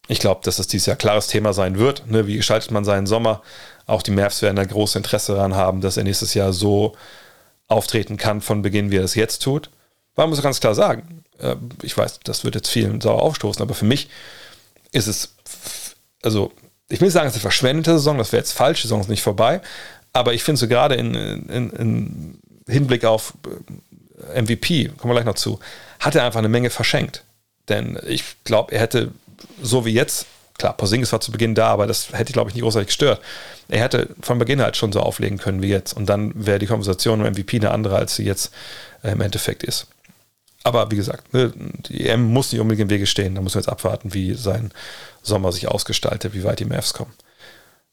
ich 0.07 0.18
glaube, 0.18 0.41
dass 0.44 0.57
das 0.57 0.65
dieses 0.65 0.88
Jahr 0.88 0.95
klares 0.95 1.27
Thema 1.27 1.53
sein 1.53 1.77
wird. 1.77 2.10
Ne? 2.10 2.26
Wie 2.26 2.38
gestaltet 2.38 2.72
man 2.72 2.84
seinen 2.84 3.06
Sommer? 3.06 3.44
Auch 3.85 4.02
die 4.02 4.10
Mavs 4.10 4.41
werden 4.41 4.57
ein 4.57 4.68
großes 4.68 4.95
Interesse 4.95 5.35
daran 5.35 5.53
haben, 5.53 5.80
dass 5.80 5.95
er 5.95 6.06
nächstes 6.06 6.34
Jahr 6.34 6.53
so 6.53 6.95
auftreten 7.68 8.18
kann 8.18 8.41
von 8.41 8.64
Beginn, 8.64 8.90
wie 8.90 8.98
er 8.98 9.03
es 9.03 9.14
jetzt 9.14 9.44
tut. 9.44 9.69
Man 10.15 10.30
muss 10.30 10.41
ganz 10.41 10.60
klar 10.60 10.73
sagen, 10.73 11.23
äh, 11.38 11.56
ich 11.84 11.95
weiß, 11.95 12.22
das 12.23 12.44
wird 12.44 12.56
jetzt 12.56 12.69
vielen 12.69 12.99
sauer 12.99 13.22
aufstoßen, 13.22 13.61
aber 13.61 13.76
für 13.76 13.85
mich 13.85 14.10
ist 14.91 15.06
es, 15.06 15.35
also 16.23 16.52
ich 16.90 16.99
will 16.99 17.10
nicht 17.10 17.14
sagen, 17.14 17.27
es 17.27 17.34
ist 17.34 17.38
eine 17.38 17.44
verschwendete 17.44 17.94
Saison, 17.94 18.18
das 18.18 18.31
wäre 18.31 18.41
jetzt 18.41 18.53
falsch, 18.53 18.81
die 18.81 18.88
Saison 18.88 19.02
ist 19.02 19.10
nicht 19.10 19.22
vorbei, 19.22 19.61
aber 20.14 20.34
ich 20.34 20.44
finde 20.44 20.60
so 20.60 20.68
gerade 20.68 20.95
in, 20.95 21.14
in, 21.14 21.69
in 21.69 22.40
Hinblick 22.68 23.06
auf 23.06 23.35
äh, 23.45 23.73
MVP, 24.36 24.90
kommen 24.98 25.12
wir 25.12 25.16
gleich 25.16 25.26
noch 25.26 25.36
zu, 25.36 25.60
hat 26.00 26.16
er 26.16 26.26
einfach 26.26 26.40
eine 26.40 26.50
Menge 26.50 26.70
verschenkt. 26.70 27.24
Denn 27.70 28.00
ich 28.08 28.24
glaube, 28.44 28.74
er 28.74 28.82
hätte 28.82 29.12
so 29.62 29.86
wie 29.86 29.94
jetzt, 29.94 30.26
klar, 30.58 30.74
Porzingis 30.76 31.12
war 31.12 31.22
zu 31.22 31.32
Beginn 31.32 31.56
da, 31.56 31.68
aber 31.68 31.88
das 31.88 32.12
hätte, 32.14 32.34
glaube 32.34 32.50
ich, 32.50 32.56
nicht 32.56 32.64
großartig 32.64 32.88
gestört. 32.88 33.22
Er 33.70 33.82
hätte 33.82 34.10
von 34.22 34.40
Beginn 34.40 34.62
halt 34.62 34.78
schon 34.78 34.91
so 34.91 35.00
auflegen 35.00 35.38
können 35.38 35.62
wie 35.62 35.70
jetzt. 35.70 35.94
Und 35.94 36.08
dann 36.08 36.32
wäre 36.36 36.60
die 36.60 36.68
Konversation 36.68 37.22
um 37.22 37.28
MVP 37.28 37.58
eine 37.58 37.72
andere, 37.72 37.95
als 37.95 38.16
sie 38.16 38.26
jetzt 38.26 38.54
äh, 39.04 39.12
im 39.12 39.22
Endeffekt 39.22 39.64
ist. 39.64 39.88
Aber 40.64 40.91
wie 40.91 40.95
gesagt, 40.95 41.34
ne, 41.34 41.52
die 41.56 42.08
EM 42.08 42.24
muss 42.24 42.52
nicht 42.52 42.62
unbedingt 42.62 42.90
im 42.90 42.95
Wege 42.95 43.06
stehen. 43.06 43.36
Da 43.36 43.41
muss 43.41 43.56
man 43.56 43.64
jetzt 43.64 43.70
abwarten, 43.70 44.14
wie 44.14 44.34
sein 44.34 44.72
Sommer 45.22 45.52
sich 45.52 45.68
ausgestaltet, 45.68 46.34
wie 46.34 46.44
weit 46.44 46.60
die 46.60 46.66
Mavs 46.66 46.94
kommen. 46.94 47.14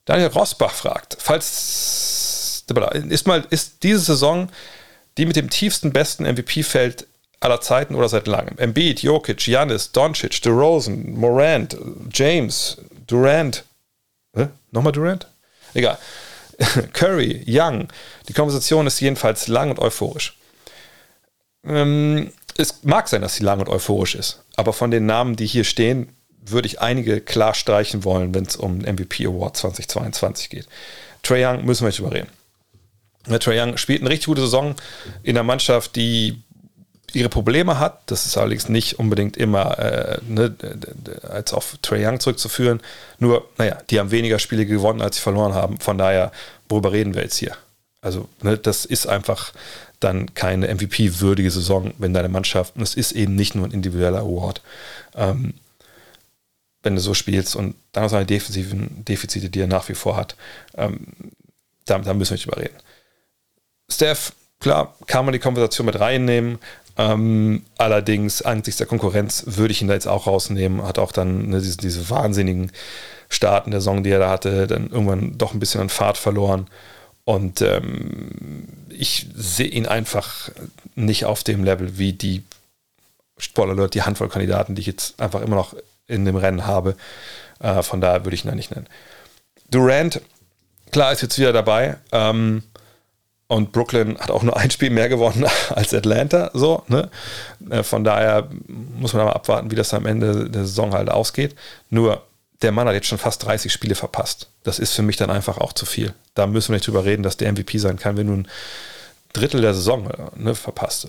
Daniel 0.04 0.28
Rosbach 0.28 0.72
fragt, 0.72 1.16
falls 1.18 2.64
ist 3.08 3.26
mal 3.26 3.44
ist 3.50 3.82
diese 3.82 3.98
Saison 3.98 4.48
die 5.20 5.26
mit 5.26 5.36
dem 5.36 5.50
tiefsten 5.50 5.92
besten 5.92 6.24
MVP-Feld 6.24 7.06
aller 7.40 7.60
Zeiten 7.60 7.94
oder 7.94 8.08
seit 8.08 8.26
langem. 8.26 8.56
Embiid, 8.56 9.02
Jokic, 9.02 9.36
Giannis, 9.36 9.92
Doncic, 9.92 10.40
DeRozan, 10.40 11.12
Morant, 11.12 11.76
James, 12.10 12.78
Durant. 13.06 13.64
Hä? 14.34 14.48
Nochmal 14.70 14.92
Durant? 14.92 15.26
Egal. 15.74 15.98
Curry, 16.94 17.44
Young. 17.46 17.88
Die 18.28 18.32
Konversation 18.32 18.86
ist 18.86 18.98
jedenfalls 19.00 19.46
lang 19.46 19.68
und 19.68 19.78
euphorisch. 19.78 20.38
Ähm, 21.64 22.32
es 22.56 22.82
mag 22.82 23.06
sein, 23.06 23.20
dass 23.20 23.34
sie 23.34 23.44
lang 23.44 23.60
und 23.60 23.68
euphorisch 23.68 24.14
ist, 24.14 24.42
aber 24.56 24.72
von 24.72 24.90
den 24.90 25.04
Namen, 25.04 25.36
die 25.36 25.46
hier 25.46 25.64
stehen, 25.64 26.16
würde 26.40 26.66
ich 26.66 26.80
einige 26.80 27.20
klar 27.20 27.52
streichen 27.52 28.04
wollen, 28.04 28.34
wenn 28.34 28.44
es 28.44 28.56
um 28.56 28.78
MVP 28.78 29.26
Award 29.26 29.58
2022 29.58 30.48
geht. 30.48 30.66
Trey 31.22 31.44
Young 31.44 31.66
müssen 31.66 31.82
wir 31.82 31.88
nicht 31.88 31.98
überreden. 31.98 32.30
Trey 33.24 33.60
Young 33.60 33.76
spielt 33.76 34.00
eine 34.00 34.10
richtig 34.10 34.26
gute 34.26 34.40
Saison 34.42 34.74
in 35.22 35.36
einer 35.36 35.44
Mannschaft, 35.44 35.96
die 35.96 36.42
ihre 37.12 37.28
Probleme 37.28 37.78
hat. 37.78 38.02
Das 38.06 38.26
ist 38.26 38.36
allerdings 38.36 38.68
nicht 38.68 38.98
unbedingt 38.98 39.36
immer 39.36 39.78
äh, 39.78 40.18
ne, 40.26 40.54
als 41.28 41.52
auf 41.52 41.76
Trey 41.82 42.06
Young 42.06 42.20
zurückzuführen. 42.20 42.80
Nur, 43.18 43.48
naja, 43.58 43.78
die 43.90 43.98
haben 43.98 44.10
weniger 44.10 44.38
Spiele 44.38 44.66
gewonnen, 44.66 45.00
als 45.00 45.16
sie 45.16 45.22
verloren 45.22 45.54
haben. 45.54 45.78
Von 45.78 45.98
daher, 45.98 46.32
worüber 46.68 46.92
reden 46.92 47.14
wir 47.14 47.22
jetzt 47.22 47.36
hier? 47.36 47.56
Also, 48.00 48.28
ne, 48.42 48.56
das 48.56 48.84
ist 48.84 49.06
einfach 49.06 49.52
dann 49.98 50.32
keine 50.34 50.74
MVP-würdige 50.74 51.50
Saison, 51.50 51.92
wenn 51.98 52.14
deine 52.14 52.30
Mannschaft, 52.30 52.76
und 52.76 52.82
es 52.82 52.94
ist 52.94 53.12
eben 53.12 53.34
nicht 53.34 53.54
nur 53.54 53.66
ein 53.66 53.72
individueller 53.72 54.20
Award, 54.20 54.62
ähm, 55.14 55.54
wenn 56.82 56.94
du 56.94 57.00
so 57.02 57.12
spielst 57.12 57.56
und 57.56 57.74
dann 57.92 58.04
auch 58.04 58.08
seine 58.08 58.24
defensiven 58.24 59.04
Defizite, 59.04 59.50
die 59.50 59.60
er 59.60 59.66
nach 59.66 59.90
wie 59.90 59.94
vor 59.94 60.16
hat, 60.16 60.34
ähm, 60.74 61.08
da, 61.84 61.98
da 61.98 62.14
müssen 62.14 62.30
wir 62.30 62.36
nicht 62.36 62.46
überreden. 62.46 62.76
Steph, 63.90 64.32
klar, 64.60 64.94
kann 65.06 65.24
man 65.24 65.32
die 65.32 65.38
Konversation 65.38 65.86
mit 65.86 65.98
reinnehmen. 65.98 66.58
Ähm, 66.96 67.64
allerdings 67.78 68.42
angesichts 68.42 68.78
der 68.78 68.86
Konkurrenz 68.86 69.44
würde 69.46 69.72
ich 69.72 69.80
ihn 69.80 69.88
da 69.88 69.94
jetzt 69.94 70.08
auch 70.08 70.26
rausnehmen. 70.26 70.82
Hat 70.82 70.98
auch 70.98 71.12
dann 71.12 71.48
ne, 71.48 71.60
diese, 71.60 71.76
diese, 71.76 72.10
wahnsinnigen 72.10 72.72
Starten 73.28 73.70
der 73.70 73.80
Saison, 73.80 74.02
die 74.02 74.10
er 74.10 74.18
da 74.18 74.30
hatte, 74.30 74.66
dann 74.66 74.90
irgendwann 74.90 75.38
doch 75.38 75.54
ein 75.54 75.60
bisschen 75.60 75.80
an 75.80 75.88
Fahrt 75.88 76.18
verloren. 76.18 76.66
Und 77.24 77.62
ähm, 77.62 78.66
ich 78.90 79.28
sehe 79.34 79.68
ihn 79.68 79.86
einfach 79.86 80.50
nicht 80.94 81.24
auf 81.24 81.44
dem 81.44 81.64
Level 81.64 81.96
wie 81.98 82.12
die 82.12 82.42
Spoiler 83.38 83.88
die 83.88 84.02
Handvoll 84.02 84.28
Kandidaten, 84.28 84.74
die 84.74 84.80
ich 84.80 84.86
jetzt 84.86 85.20
einfach 85.20 85.40
immer 85.40 85.56
noch 85.56 85.74
in 86.06 86.24
dem 86.24 86.36
Rennen 86.36 86.66
habe. 86.66 86.96
Äh, 87.60 87.82
von 87.82 88.00
daher 88.00 88.24
würde 88.24 88.34
ich 88.34 88.44
ihn 88.44 88.48
da 88.48 88.54
nicht 88.54 88.72
nennen. 88.72 88.86
Durant, 89.70 90.20
klar, 90.90 91.12
ist 91.12 91.22
jetzt 91.22 91.38
wieder 91.38 91.52
dabei. 91.52 91.96
Ähm, 92.12 92.64
und 93.50 93.72
Brooklyn 93.72 94.16
hat 94.18 94.30
auch 94.30 94.44
nur 94.44 94.56
ein 94.56 94.70
Spiel 94.70 94.90
mehr 94.90 95.08
gewonnen 95.08 95.44
als 95.70 95.92
Atlanta. 95.92 96.52
So, 96.54 96.84
ne? 96.86 97.10
Äh, 97.68 97.82
von 97.82 98.04
daher 98.04 98.48
muss 98.68 99.12
man 99.12 99.22
aber 99.22 99.34
abwarten, 99.34 99.72
wie 99.72 99.74
das 99.74 99.92
am 99.92 100.06
Ende 100.06 100.48
der 100.48 100.66
Saison 100.66 100.92
halt 100.92 101.10
ausgeht. 101.10 101.56
Nur 101.88 102.22
der 102.62 102.70
Mann 102.70 102.86
hat 102.86 102.94
jetzt 102.94 103.08
schon 103.08 103.18
fast 103.18 103.44
30 103.44 103.72
Spiele 103.72 103.96
verpasst. 103.96 104.50
Das 104.62 104.78
ist 104.78 104.92
für 104.92 105.02
mich 105.02 105.16
dann 105.16 105.30
einfach 105.30 105.58
auch 105.58 105.72
zu 105.72 105.84
viel. 105.84 106.14
Da 106.34 106.46
müssen 106.46 106.68
wir 106.68 106.76
nicht 106.76 106.86
drüber 106.86 107.04
reden, 107.04 107.24
dass 107.24 107.38
der 107.38 107.52
MVP 107.52 107.78
sein 107.78 107.98
kann, 107.98 108.16
wenn 108.16 108.28
du 108.28 108.34
ein 108.34 108.48
Drittel 109.32 109.62
der 109.62 109.74
Saison 109.74 110.08
äh, 110.08 110.16
ne, 110.36 110.54
verpasst. 110.54 111.08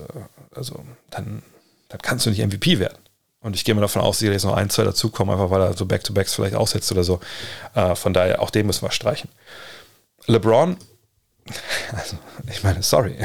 Also 0.52 0.80
dann, 1.10 1.44
dann 1.90 2.02
kannst 2.02 2.26
du 2.26 2.30
nicht 2.30 2.44
MVP 2.44 2.80
werden. 2.80 2.98
Und 3.40 3.54
ich 3.54 3.64
gehe 3.64 3.72
mal 3.76 3.82
davon 3.82 4.02
aus, 4.02 4.18
dass 4.18 4.28
jetzt 4.28 4.44
noch 4.44 4.56
ein, 4.56 4.68
zwei 4.68 4.82
dazukommen, 4.82 5.32
einfach 5.32 5.50
weil 5.50 5.62
er 5.62 5.76
so 5.76 5.86
Back-to-Backs 5.86 6.34
vielleicht 6.34 6.56
aussetzt 6.56 6.90
oder 6.90 7.04
so. 7.04 7.20
Äh, 7.76 7.94
von 7.94 8.12
daher, 8.12 8.42
auch 8.42 8.50
den 8.50 8.66
müssen 8.66 8.82
wir 8.82 8.90
streichen. 8.90 9.30
LeBron 10.26 10.76
also, 11.92 12.16
ich 12.50 12.62
meine, 12.62 12.82
sorry. 12.82 13.16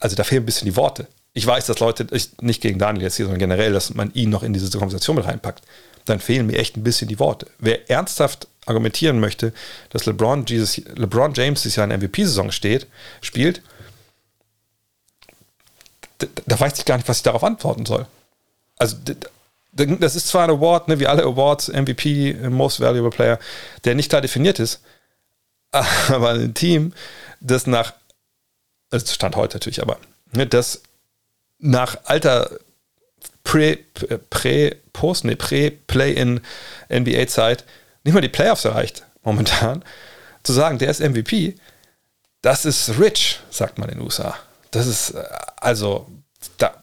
Also 0.00 0.16
da 0.16 0.24
fehlen 0.24 0.42
ein 0.42 0.46
bisschen 0.46 0.66
die 0.66 0.76
Worte. 0.76 1.06
Ich 1.32 1.46
weiß, 1.46 1.66
dass 1.66 1.78
Leute, 1.78 2.06
nicht 2.40 2.60
gegen 2.60 2.78
Daniel 2.78 3.04
jetzt 3.04 3.16
hier, 3.16 3.26
sondern 3.26 3.38
generell, 3.38 3.72
dass 3.72 3.94
man 3.94 4.12
ihn 4.14 4.30
noch 4.30 4.42
in 4.42 4.52
diese 4.52 4.70
Konversation 4.76 5.16
mit 5.16 5.26
reinpackt. 5.26 5.62
Dann 6.06 6.18
fehlen 6.18 6.46
mir 6.46 6.58
echt 6.58 6.76
ein 6.76 6.82
bisschen 6.82 7.08
die 7.08 7.20
Worte. 7.20 7.46
Wer 7.58 7.88
ernsthaft 7.88 8.48
argumentieren 8.66 9.20
möchte, 9.20 9.52
dass 9.90 10.06
LeBron, 10.06 10.44
Jesus, 10.46 10.78
LeBron 10.96 11.34
James 11.34 11.62
dieses 11.62 11.76
Jahr 11.76 11.88
in 11.88 11.98
MVP-Saison 12.00 12.50
steht, 12.50 12.86
spielt, 13.20 13.62
da, 16.18 16.26
da, 16.46 16.60
weiß 16.60 16.78
ich 16.78 16.84
gar 16.84 16.96
nicht, 16.96 17.08
was 17.08 17.18
ich 17.18 17.22
darauf 17.22 17.44
antworten 17.44 17.86
soll. 17.86 18.06
Also, 18.76 18.96
das 19.72 20.16
ist 20.16 20.28
zwar 20.28 20.44
ein 20.44 20.50
Award, 20.50 20.88
ne, 20.88 20.98
wie 20.98 21.06
alle 21.06 21.22
Awards, 21.22 21.68
MVP, 21.68 22.34
Most 22.50 22.80
Valuable 22.80 23.10
Player, 23.10 23.38
der 23.84 23.94
nicht 23.94 24.10
klar 24.10 24.20
definiert 24.20 24.58
ist, 24.58 24.82
aber 26.08 26.30
ein 26.30 26.54
Team, 26.54 26.92
das 27.40 27.66
nach, 27.66 27.94
das 28.90 29.14
stand 29.14 29.36
heute 29.36 29.56
natürlich, 29.56 29.82
aber 29.82 29.98
ne, 30.32 30.46
das 30.46 30.82
nach 31.58 31.96
alter 32.04 32.50
Pre, 33.44 33.78
Pre, 34.30 34.76
Post, 34.92 35.24
nee, 35.24 35.34
Pre-Play-in 35.34 36.40
NBA-Zeit 36.92 37.64
nicht 38.04 38.14
mal 38.14 38.20
die 38.20 38.28
Playoffs 38.28 38.64
erreicht, 38.64 39.04
momentan, 39.22 39.84
zu 40.42 40.52
sagen, 40.52 40.78
der 40.78 40.90
ist 40.90 41.00
MVP, 41.00 41.56
das 42.42 42.64
ist 42.64 42.98
rich, 42.98 43.40
sagt 43.50 43.78
man 43.78 43.88
in 43.88 43.98
den 43.98 44.04
USA. 44.04 44.36
Das 44.70 44.86
ist, 44.86 45.10
äh, 45.10 45.24
also, 45.56 46.06
da, 46.58 46.82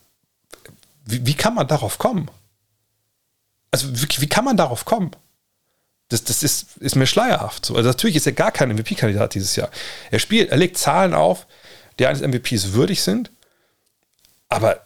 wie, 1.05 1.25
wie 1.25 1.33
kann 1.33 1.55
man 1.55 1.67
darauf 1.67 1.97
kommen? 1.97 2.29
Also, 3.71 3.87
wie, 3.89 4.07
wie 4.21 4.29
kann 4.29 4.45
man 4.45 4.57
darauf 4.57 4.85
kommen? 4.85 5.11
Das, 6.09 6.23
das 6.23 6.43
ist, 6.43 6.77
ist 6.77 6.95
mir 6.95 7.07
schleierhaft. 7.07 7.65
So. 7.65 7.75
Also 7.75 7.89
natürlich 7.89 8.15
ist 8.15 8.25
er 8.25 8.31
gar 8.33 8.51
kein 8.51 8.69
MVP-Kandidat 8.69 9.33
dieses 9.33 9.55
Jahr. 9.55 9.69
Er 10.09 10.19
spielt, 10.19 10.49
er 10.51 10.57
legt 10.57 10.77
Zahlen 10.77 11.13
auf, 11.13 11.47
die 11.99 12.07
eines 12.07 12.21
MVPs 12.21 12.73
würdig 12.73 13.01
sind, 13.01 13.31
aber 14.49 14.85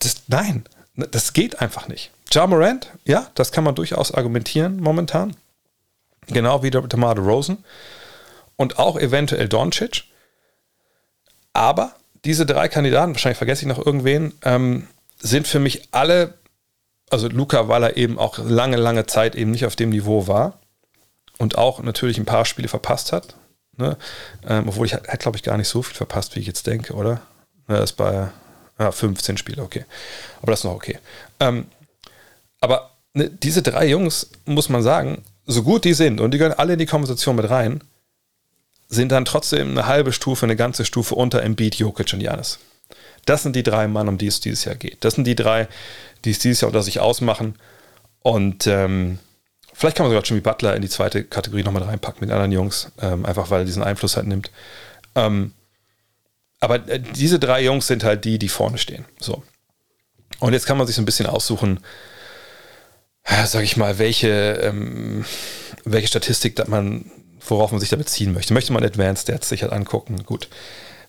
das, 0.00 0.16
nein, 0.26 0.64
das 0.94 1.32
geht 1.32 1.60
einfach 1.60 1.88
nicht. 1.88 2.10
Ja 2.32 2.46
Morant, 2.46 2.90
ja, 3.04 3.30
das 3.34 3.52
kann 3.52 3.64
man 3.64 3.74
durchaus 3.74 4.12
argumentieren 4.12 4.80
momentan. 4.80 5.36
Genau 6.26 6.62
wie 6.62 6.70
der 6.70 6.82
DeMar 6.82 7.16
Rosen. 7.18 7.64
Und 8.56 8.78
auch 8.78 8.98
eventuell 8.98 9.48
Doncic. 9.48 10.04
Aber 11.52 11.94
diese 12.24 12.46
drei 12.46 12.68
Kandidaten, 12.68 13.12
wahrscheinlich 13.12 13.38
vergesse 13.38 13.62
ich 13.62 13.68
noch 13.68 13.84
irgendwen, 13.84 14.34
ähm, 14.42 14.88
sind 15.18 15.46
für 15.46 15.60
mich 15.60 15.88
alle, 15.92 16.34
also 17.10 17.28
Luca, 17.28 17.68
weil 17.68 17.82
er 17.82 17.96
eben 17.96 18.18
auch 18.18 18.38
lange, 18.38 18.76
lange 18.76 19.06
Zeit 19.06 19.34
eben 19.34 19.50
nicht 19.50 19.66
auf 19.66 19.76
dem 19.76 19.90
Niveau 19.90 20.26
war 20.26 20.58
und 21.38 21.56
auch 21.58 21.82
natürlich 21.82 22.18
ein 22.18 22.24
paar 22.24 22.44
Spiele 22.44 22.68
verpasst 22.68 23.12
hat. 23.12 23.36
Ne? 23.76 23.96
Ähm, 24.46 24.68
obwohl 24.68 24.86
ich 24.86 24.94
hat, 24.94 25.20
glaube 25.20 25.36
ich, 25.36 25.42
gar 25.42 25.56
nicht 25.56 25.68
so 25.68 25.82
viel 25.82 25.96
verpasst, 25.96 26.34
wie 26.34 26.40
ich 26.40 26.46
jetzt 26.46 26.66
denke, 26.66 26.94
oder? 26.94 27.20
Ja, 27.68 27.78
das 27.78 27.90
ist 27.90 27.96
bei 27.96 28.28
ja, 28.78 28.92
15 28.92 29.36
Spiele, 29.36 29.62
okay. 29.62 29.84
Aber 30.42 30.52
das 30.52 30.60
ist 30.60 30.64
noch 30.64 30.74
okay. 30.74 30.98
Ähm, 31.40 31.66
aber 32.60 32.90
ne, 33.14 33.30
diese 33.30 33.62
drei 33.62 33.86
Jungs, 33.86 34.30
muss 34.44 34.68
man 34.68 34.82
sagen, 34.82 35.22
so 35.46 35.62
gut 35.62 35.84
die 35.84 35.94
sind, 35.94 36.20
und 36.20 36.32
die 36.32 36.38
gehören 36.38 36.58
alle 36.58 36.74
in 36.74 36.78
die 36.78 36.86
Konversation 36.86 37.36
mit 37.36 37.48
rein, 37.50 37.82
sind 38.88 39.12
dann 39.12 39.24
trotzdem 39.24 39.70
eine 39.70 39.86
halbe 39.86 40.12
Stufe, 40.12 40.46
eine 40.46 40.56
ganze 40.56 40.84
Stufe 40.84 41.14
unter 41.14 41.42
Embiid, 41.42 41.76
Jokic 41.76 42.12
und 42.12 42.20
Janis. 42.20 42.58
Das 43.26 43.42
sind 43.42 43.54
die 43.54 43.62
drei 43.62 43.86
Mann, 43.88 44.08
um 44.08 44.16
die 44.16 44.28
es 44.28 44.40
dieses 44.40 44.64
Jahr 44.64 44.76
geht. 44.76 45.04
Das 45.04 45.14
sind 45.14 45.24
die 45.24 45.36
drei, 45.36 45.68
die 46.24 46.30
es 46.30 46.38
dieses 46.38 46.62
Jahr 46.62 46.68
unter 46.68 46.82
sich 46.82 47.00
ausmachen. 47.00 47.56
Und 48.20 48.66
ähm, 48.66 49.18
vielleicht 49.74 49.96
kann 49.96 50.06
man 50.06 50.12
sogar 50.12 50.24
Jimmy 50.24 50.40
Butler 50.40 50.74
in 50.74 50.82
die 50.82 50.88
zweite 50.88 51.24
Kategorie 51.24 51.62
nochmal 51.62 51.82
reinpacken 51.82 52.20
mit 52.20 52.30
anderen 52.30 52.52
Jungs, 52.52 52.90
ähm, 53.00 53.26
einfach 53.26 53.50
weil 53.50 53.60
er 53.60 53.66
diesen 53.66 53.82
Einfluss 53.82 54.16
halt 54.16 54.26
nimmt. 54.26 54.50
Ähm, 55.14 55.52
aber 56.60 56.88
äh, 56.88 57.00
diese 57.00 57.38
drei 57.38 57.62
Jungs 57.62 57.86
sind 57.86 58.04
halt 58.04 58.24
die, 58.24 58.38
die 58.38 58.48
vorne 58.48 58.78
stehen. 58.78 59.04
So. 59.20 59.42
Und 60.38 60.52
jetzt 60.52 60.66
kann 60.66 60.78
man 60.78 60.86
sich 60.86 60.96
so 60.96 61.02
ein 61.02 61.06
bisschen 61.06 61.26
aussuchen, 61.26 61.80
sag 63.46 63.62
ich 63.62 63.76
mal, 63.76 63.98
welche, 63.98 64.60
ähm, 64.62 65.24
welche 65.84 66.08
Statistik 66.08 66.56
dass 66.56 66.68
man, 66.68 67.10
worauf 67.46 67.72
man 67.72 67.80
sich 67.80 67.90
da 67.90 67.96
beziehen 67.96 68.32
möchte. 68.32 68.54
Möchte 68.54 68.72
man 68.72 68.84
Advanced 68.84 69.22
Stats 69.22 69.48
sich 69.48 69.62
halt 69.62 69.72
angucken, 69.72 70.24
gut, 70.24 70.48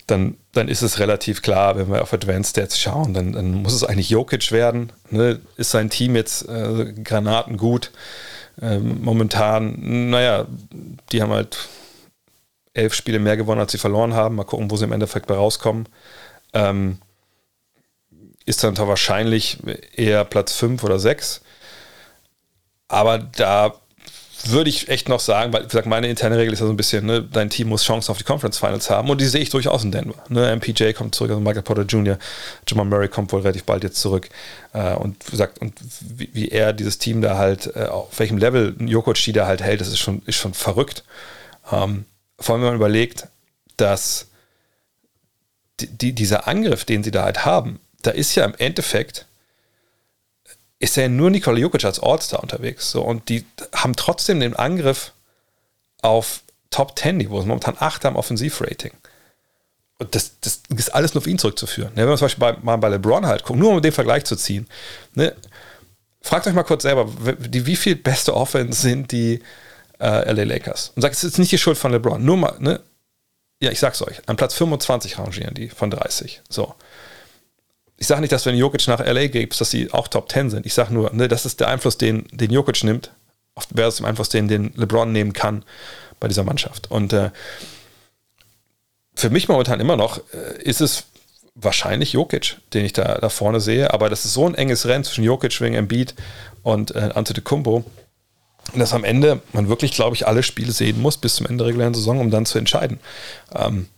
dann, 0.08 0.36
dann 0.52 0.68
ist 0.68 0.82
es 0.82 0.98
relativ 0.98 1.42
klar, 1.42 1.76
wenn 1.76 1.90
wir 1.90 2.02
auf 2.02 2.12
Advanced 2.12 2.50
Stats 2.50 2.80
schauen, 2.80 3.14
dann, 3.14 3.32
dann 3.32 3.52
muss 3.52 3.74
es 3.74 3.84
eigentlich 3.84 4.10
Jokic 4.10 4.50
werden. 4.50 4.90
Ne? 5.10 5.40
Ist 5.56 5.70
sein 5.70 5.90
Team 5.90 6.16
jetzt 6.16 6.48
äh, 6.48 6.94
Granaten 7.04 7.58
gut? 7.58 7.92
Ähm, 8.60 9.02
momentan, 9.02 10.10
naja, 10.10 10.46
die 11.12 11.22
haben 11.22 11.32
halt 11.32 11.68
elf 12.72 12.94
Spiele 12.94 13.18
mehr 13.18 13.36
gewonnen, 13.36 13.60
als 13.60 13.72
sie 13.72 13.78
verloren 13.78 14.14
haben. 14.14 14.36
Mal 14.36 14.44
gucken, 14.44 14.70
wo 14.70 14.76
sie 14.76 14.84
im 14.84 14.92
Endeffekt 14.92 15.26
bei 15.26 15.34
rauskommen. 15.34 15.86
Ähm, 16.54 16.98
ist 18.46 18.64
dann 18.64 18.78
wahrscheinlich 18.78 19.58
eher 19.94 20.24
Platz 20.24 20.54
5 20.54 20.82
oder 20.82 20.98
6. 20.98 21.42
Aber 22.88 23.18
da 23.18 23.74
würde 24.46 24.70
ich 24.70 24.88
echt 24.88 25.08
noch 25.08 25.20
sagen, 25.20 25.52
weil 25.52 25.64
wie 25.64 25.68
gesagt, 25.68 25.86
meine 25.86 26.08
interne 26.08 26.36
Regel 26.38 26.52
ist 26.52 26.60
ja 26.60 26.66
so 26.66 26.72
ein 26.72 26.76
bisschen, 26.76 27.06
ne, 27.06 27.22
dein 27.22 27.50
Team 27.50 27.68
muss 27.68 27.84
Chancen 27.84 28.10
auf 28.10 28.18
die 28.18 28.24
Conference 28.24 28.58
Finals 28.58 28.88
haben 28.88 29.10
und 29.10 29.20
die 29.20 29.26
sehe 29.26 29.40
ich 29.40 29.50
durchaus 29.50 29.84
in 29.84 29.92
Denver. 29.92 30.22
Ne, 30.28 30.54
MPJ 30.54 30.92
kommt 30.92 31.14
zurück, 31.14 31.30
also 31.30 31.40
Michael 31.40 31.62
Porter 31.62 31.82
Jr., 31.82 32.18
Jamal 32.66 32.86
Murray 32.86 33.08
kommt 33.08 33.32
wohl 33.32 33.40
relativ 33.40 33.64
bald 33.64 33.82
jetzt 33.82 34.00
zurück 34.00 34.28
äh, 34.72 34.94
und 34.94 35.26
wie 35.26 35.30
gesagt, 35.32 35.58
und 35.58 35.74
wie, 36.00 36.30
wie, 36.32 36.48
er 36.48 36.72
dieses 36.72 36.98
Team 36.98 37.20
da 37.20 37.36
halt, 37.36 37.74
äh, 37.74 37.86
auf 37.86 38.18
welchem 38.18 38.38
Level 38.38 38.76
Jokic 38.80 39.22
die 39.24 39.32
da 39.32 39.46
halt 39.46 39.62
hält, 39.62 39.80
das 39.80 39.88
ist 39.88 39.98
schon, 39.98 40.22
ist 40.26 40.36
schon 40.36 40.54
verrückt. 40.54 41.04
Ähm, 41.72 42.04
vor 42.38 42.54
allem, 42.54 42.62
wenn 42.62 42.70
man 42.70 42.76
überlegt, 42.76 43.26
dass 43.76 44.26
die, 45.80 45.86
die, 45.86 46.12
dieser 46.12 46.48
Angriff, 46.48 46.84
den 46.84 47.02
sie 47.02 47.10
da 47.10 47.24
halt 47.24 47.44
haben, 47.44 47.80
da 48.02 48.10
ist 48.10 48.34
ja 48.34 48.44
im 48.44 48.54
Endeffekt 48.58 49.26
ist 50.78 50.96
ja 50.96 51.08
nur 51.08 51.30
Nikola 51.30 51.58
Jokic 51.58 51.84
als 51.84 52.00
All-Star 52.00 52.42
unterwegs. 52.42 52.90
So, 52.90 53.02
und 53.02 53.28
die 53.28 53.44
haben 53.74 53.96
trotzdem 53.96 54.40
den 54.40 54.54
Angriff 54.54 55.12
auf 56.02 56.42
Top 56.70 56.98
10 56.98 57.16
Niveau, 57.16 57.40
momentan 57.42 57.76
8 57.78 58.04
am 58.06 58.16
Offensivrating. 58.16 58.92
Und 59.98 60.14
das, 60.14 60.32
das 60.40 60.62
ist 60.76 60.94
alles 60.94 61.14
nur 61.14 61.22
auf 61.22 61.26
ihn 61.26 61.38
zurückzuführen. 61.38 61.90
Ne, 61.94 62.02
wenn 62.02 62.08
man 62.08 62.18
zum 62.18 62.26
Beispiel 62.26 62.40
bei, 62.40 62.56
mal 62.62 62.76
bei 62.76 62.88
LeBron 62.88 63.26
halt 63.26 63.42
guckt, 63.42 63.58
nur 63.58 63.72
um 63.72 63.82
den 63.82 63.92
Vergleich 63.92 64.24
zu 64.24 64.36
ziehen. 64.36 64.68
Ne, 65.14 65.34
fragt 66.20 66.46
euch 66.46 66.54
mal 66.54 66.62
kurz 66.62 66.82
selber, 66.82 67.08
die, 67.38 67.66
wie 67.66 67.74
viel 67.74 67.96
beste 67.96 68.34
Offense 68.34 68.80
sind 68.80 69.10
die 69.10 69.42
äh, 69.98 70.32
LA 70.32 70.44
Lakers? 70.44 70.92
Und 70.94 71.02
sagt, 71.02 71.16
es 71.16 71.24
ist 71.24 71.38
nicht 71.38 71.50
die 71.50 71.58
Schuld 71.58 71.78
von 71.78 71.90
LeBron. 71.90 72.24
Nur 72.24 72.36
mal, 72.36 72.54
ne? 72.60 72.80
Ja, 73.60 73.72
ich 73.72 73.80
sag's 73.80 74.00
euch. 74.02 74.20
An 74.26 74.36
Platz 74.36 74.54
25 74.54 75.18
rangieren 75.18 75.54
die 75.54 75.68
von 75.68 75.90
30. 75.90 76.42
So 76.48 76.76
ich 77.98 78.06
sage 78.06 78.20
nicht, 78.20 78.32
dass 78.32 78.46
wenn 78.46 78.56
Jokic 78.56 78.86
nach 78.86 79.04
LA 79.04 79.26
gibst, 79.26 79.60
dass 79.60 79.70
sie 79.70 79.92
auch 79.92 80.08
Top 80.08 80.30
10 80.30 80.50
sind. 80.50 80.66
Ich 80.66 80.74
sage 80.74 80.94
nur, 80.94 81.12
ne, 81.12 81.26
das 81.26 81.44
ist 81.44 81.58
der 81.60 81.68
Einfluss, 81.68 81.98
den, 81.98 82.26
den 82.30 82.52
Jokic 82.52 82.84
nimmt, 82.84 83.10
versus 83.74 83.96
dem 83.96 84.06
Einfluss, 84.06 84.28
den, 84.28 84.46
den 84.46 84.72
LeBron 84.76 85.10
nehmen 85.10 85.32
kann 85.32 85.64
bei 86.20 86.28
dieser 86.28 86.44
Mannschaft. 86.44 86.90
Und 86.90 87.12
äh, 87.12 87.30
für 89.14 89.30
mich 89.30 89.48
momentan 89.48 89.80
immer 89.80 89.96
noch 89.96 90.18
äh, 90.32 90.62
ist 90.62 90.80
es 90.80 91.04
wahrscheinlich 91.56 92.12
Jokic, 92.12 92.58
den 92.72 92.84
ich 92.84 92.92
da, 92.92 93.18
da 93.18 93.28
vorne 93.28 93.60
sehe. 93.60 93.92
Aber 93.92 94.08
das 94.08 94.24
ist 94.24 94.32
so 94.32 94.46
ein 94.46 94.54
enges 94.54 94.86
Rennen 94.86 95.02
zwischen 95.02 95.24
Jokic, 95.24 95.60
wegen 95.60 95.74
Embiid 95.74 96.14
und 96.62 96.94
äh, 96.94 97.10
Antetokounmpo, 97.14 97.84
dass 98.76 98.92
am 98.92 99.02
Ende 99.02 99.42
man 99.52 99.68
wirklich, 99.68 99.90
glaube 99.92 100.14
ich, 100.14 100.28
alle 100.28 100.44
Spiele 100.44 100.70
sehen 100.70 101.02
muss 101.02 101.16
bis 101.16 101.34
zum 101.34 101.46
Ende 101.46 101.64
der 101.64 101.68
regulären 101.68 101.94
Saison, 101.94 102.20
um 102.20 102.30
dann 102.30 102.46
zu 102.46 102.58
entscheiden. 102.58 103.00
Ähm, 103.52 103.88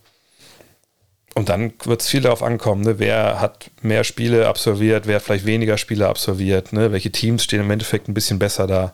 und 1.34 1.48
dann 1.48 1.72
wird 1.84 2.02
es 2.02 2.08
viel 2.08 2.22
darauf 2.22 2.42
ankommen, 2.42 2.82
ne? 2.82 2.98
wer 2.98 3.40
hat 3.40 3.70
mehr 3.82 4.04
Spiele 4.04 4.48
absolviert, 4.48 5.06
wer 5.06 5.20
vielleicht 5.20 5.46
weniger 5.46 5.78
Spiele 5.78 6.08
absolviert, 6.08 6.72
ne? 6.72 6.92
welche 6.92 7.12
Teams 7.12 7.44
stehen 7.44 7.60
im 7.60 7.70
Endeffekt 7.70 8.08
ein 8.08 8.14
bisschen 8.14 8.38
besser 8.38 8.66
da. 8.66 8.92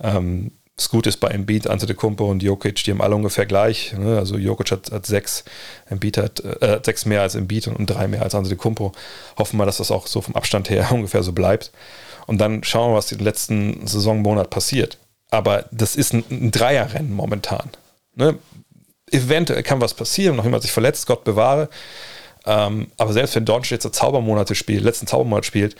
Ähm, 0.00 0.52
das 0.76 0.88
Gute 0.88 1.08
ist 1.08 1.18
bei 1.18 1.28
Embiid, 1.28 1.68
Antetokounmpo 1.68 2.28
und 2.28 2.42
Jokic, 2.42 2.82
die 2.82 2.90
haben 2.90 3.00
alle 3.00 3.14
ungefähr 3.14 3.46
gleich. 3.46 3.92
Ne? 3.96 4.18
Also 4.18 4.36
Jokic 4.36 4.72
hat, 4.72 4.90
hat, 4.90 5.06
sechs, 5.06 5.44
Embiid 5.88 6.16
hat 6.16 6.40
äh, 6.40 6.80
sechs 6.82 7.06
mehr 7.06 7.22
als 7.22 7.36
Embiid 7.36 7.68
und, 7.68 7.76
und 7.76 7.86
drei 7.86 8.08
mehr 8.08 8.22
als 8.22 8.34
Antetokounmpo. 8.34 8.92
Hoffen 9.38 9.56
wir, 9.56 9.66
dass 9.66 9.76
das 9.76 9.92
auch 9.92 10.08
so 10.08 10.20
vom 10.20 10.34
Abstand 10.34 10.70
her 10.70 10.88
ungefähr 10.92 11.22
so 11.22 11.32
bleibt. 11.32 11.70
Und 12.26 12.38
dann 12.38 12.64
schauen 12.64 12.90
wir, 12.90 12.96
was 12.96 13.06
den 13.06 13.20
letzten 13.20 13.86
Saisonmonat 13.86 14.50
passiert. 14.50 14.98
Aber 15.30 15.66
das 15.70 15.94
ist 15.94 16.12
ein, 16.12 16.24
ein 16.30 16.50
Dreierrennen 16.50 17.12
momentan. 17.12 17.70
Ne? 18.16 18.38
Eventuell 19.10 19.62
kann 19.62 19.80
was 19.80 19.94
passieren, 19.94 20.36
noch 20.36 20.44
jemand 20.44 20.62
sich 20.62 20.72
verletzt, 20.72 21.06
Gott 21.06 21.24
bewahre. 21.24 21.68
Ähm, 22.46 22.88
aber 22.98 23.12
selbst 23.12 23.34
wenn 23.36 23.44
Doncic 23.44 23.70
jetzt 23.70 23.94
Zaubermonate 23.94 24.54
spielt, 24.54 24.82
letzten 24.82 25.06
Zaubermonat 25.06 25.46
spielt, 25.46 25.76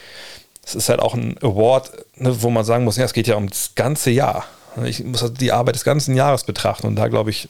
es 0.65 0.75
ist 0.75 0.89
halt 0.89 1.01
auch 1.01 1.15
ein 1.15 1.37
Award, 1.43 1.93
ne, 2.17 2.43
wo 2.43 2.51
man 2.51 2.65
sagen 2.65 2.85
muss, 2.85 2.97
ja, 2.97 3.05
es 3.05 3.13
geht 3.13 3.27
ja 3.27 3.37
um 3.37 3.49
das 3.49 3.75
ganze 3.75 4.11
Jahr. 4.11 4.47
Ich 4.85 5.05
muss 5.05 5.23
also 5.23 5.35
die 5.35 5.53
Arbeit 5.53 5.75
des 5.75 5.85
ganzen 5.85 6.17
Jahres 6.17 6.45
betrachten 6.45 6.87
und 6.87 6.97
da 6.97 7.09
glaube 7.09 7.31
ich, 7.31 7.49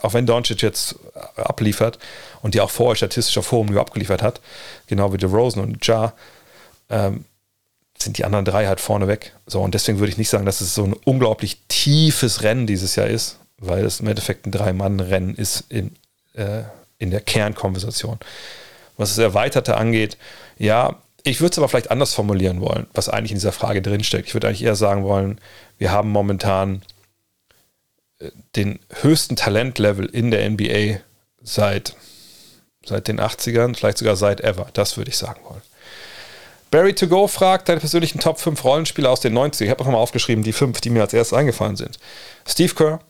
auch 0.00 0.14
wenn 0.14 0.26
Doncic 0.26 0.62
jetzt 0.62 0.96
abliefert 1.36 1.98
und 2.40 2.54
die 2.54 2.60
auch 2.60 2.70
vorher 2.70 2.96
statistisch 2.96 3.36
auf 3.38 3.52
hohem 3.52 3.68
Niveau 3.68 3.80
abgeliefert 3.80 4.22
hat, 4.22 4.40
genau 4.86 5.12
wie 5.12 5.18
DeRozan 5.18 5.62
und 5.62 5.86
Ja, 5.86 6.12
ähm, 6.88 7.24
sind 7.98 8.18
die 8.18 8.24
anderen 8.24 8.44
drei 8.44 8.66
halt 8.66 8.80
vorne 8.80 9.06
weg. 9.06 9.32
So, 9.46 9.60
und 9.60 9.74
deswegen 9.74 9.98
würde 9.98 10.10
ich 10.10 10.18
nicht 10.18 10.28
sagen, 10.28 10.46
dass 10.46 10.60
es 10.60 10.74
so 10.74 10.84
ein 10.84 10.94
unglaublich 11.04 11.58
tiefes 11.68 12.42
Rennen 12.42 12.66
dieses 12.66 12.96
Jahr 12.96 13.06
ist, 13.06 13.38
weil 13.62 13.84
es 13.84 14.00
im 14.00 14.08
Endeffekt 14.08 14.46
ein 14.46 14.52
Drei-Mann-Rennen 14.52 15.34
ist 15.34 15.64
in, 15.68 15.92
äh, 16.34 16.62
in 16.98 17.10
der 17.10 17.20
Kernkonversation. 17.20 18.18
Was 18.96 19.10
das 19.10 19.18
Erweiterte 19.18 19.76
angeht, 19.76 20.18
ja, 20.58 20.96
ich 21.24 21.40
würde 21.40 21.52
es 21.52 21.58
aber 21.58 21.68
vielleicht 21.68 21.90
anders 21.90 22.14
formulieren 22.14 22.60
wollen, 22.60 22.86
was 22.92 23.08
eigentlich 23.08 23.30
in 23.30 23.36
dieser 23.36 23.52
Frage 23.52 23.80
drinsteckt. 23.80 24.28
Ich 24.28 24.34
würde 24.34 24.48
eigentlich 24.48 24.64
eher 24.64 24.74
sagen 24.74 25.04
wollen, 25.04 25.40
wir 25.78 25.92
haben 25.92 26.10
momentan 26.10 26.82
den 28.56 28.78
höchsten 29.00 29.36
Talentlevel 29.36 30.06
in 30.06 30.30
der 30.30 30.48
NBA 30.48 31.00
seit, 31.42 31.94
seit 32.84 33.08
den 33.08 33.20
80ern, 33.20 33.76
vielleicht 33.76 33.98
sogar 33.98 34.16
seit 34.16 34.40
ever. 34.40 34.68
Das 34.72 34.96
würde 34.96 35.10
ich 35.10 35.16
sagen 35.16 35.40
wollen. 35.44 35.62
Barry 36.70 36.94
to 36.94 37.06
go 37.06 37.26
fragt 37.28 37.68
deine 37.68 37.80
persönlichen 37.80 38.18
Top 38.18 38.40
5 38.40 38.64
Rollenspieler 38.64 39.10
aus 39.10 39.20
den 39.20 39.36
90ern. 39.36 39.64
Ich 39.64 39.70
habe 39.70 39.80
einfach 39.80 39.92
mal 39.92 39.98
aufgeschrieben, 39.98 40.42
die 40.42 40.52
fünf, 40.52 40.80
die 40.80 40.90
mir 40.90 41.02
als 41.02 41.12
erstes 41.12 41.36
eingefallen 41.36 41.76
sind. 41.76 41.98
Steve 42.46 42.74
Kerr, 42.74 43.00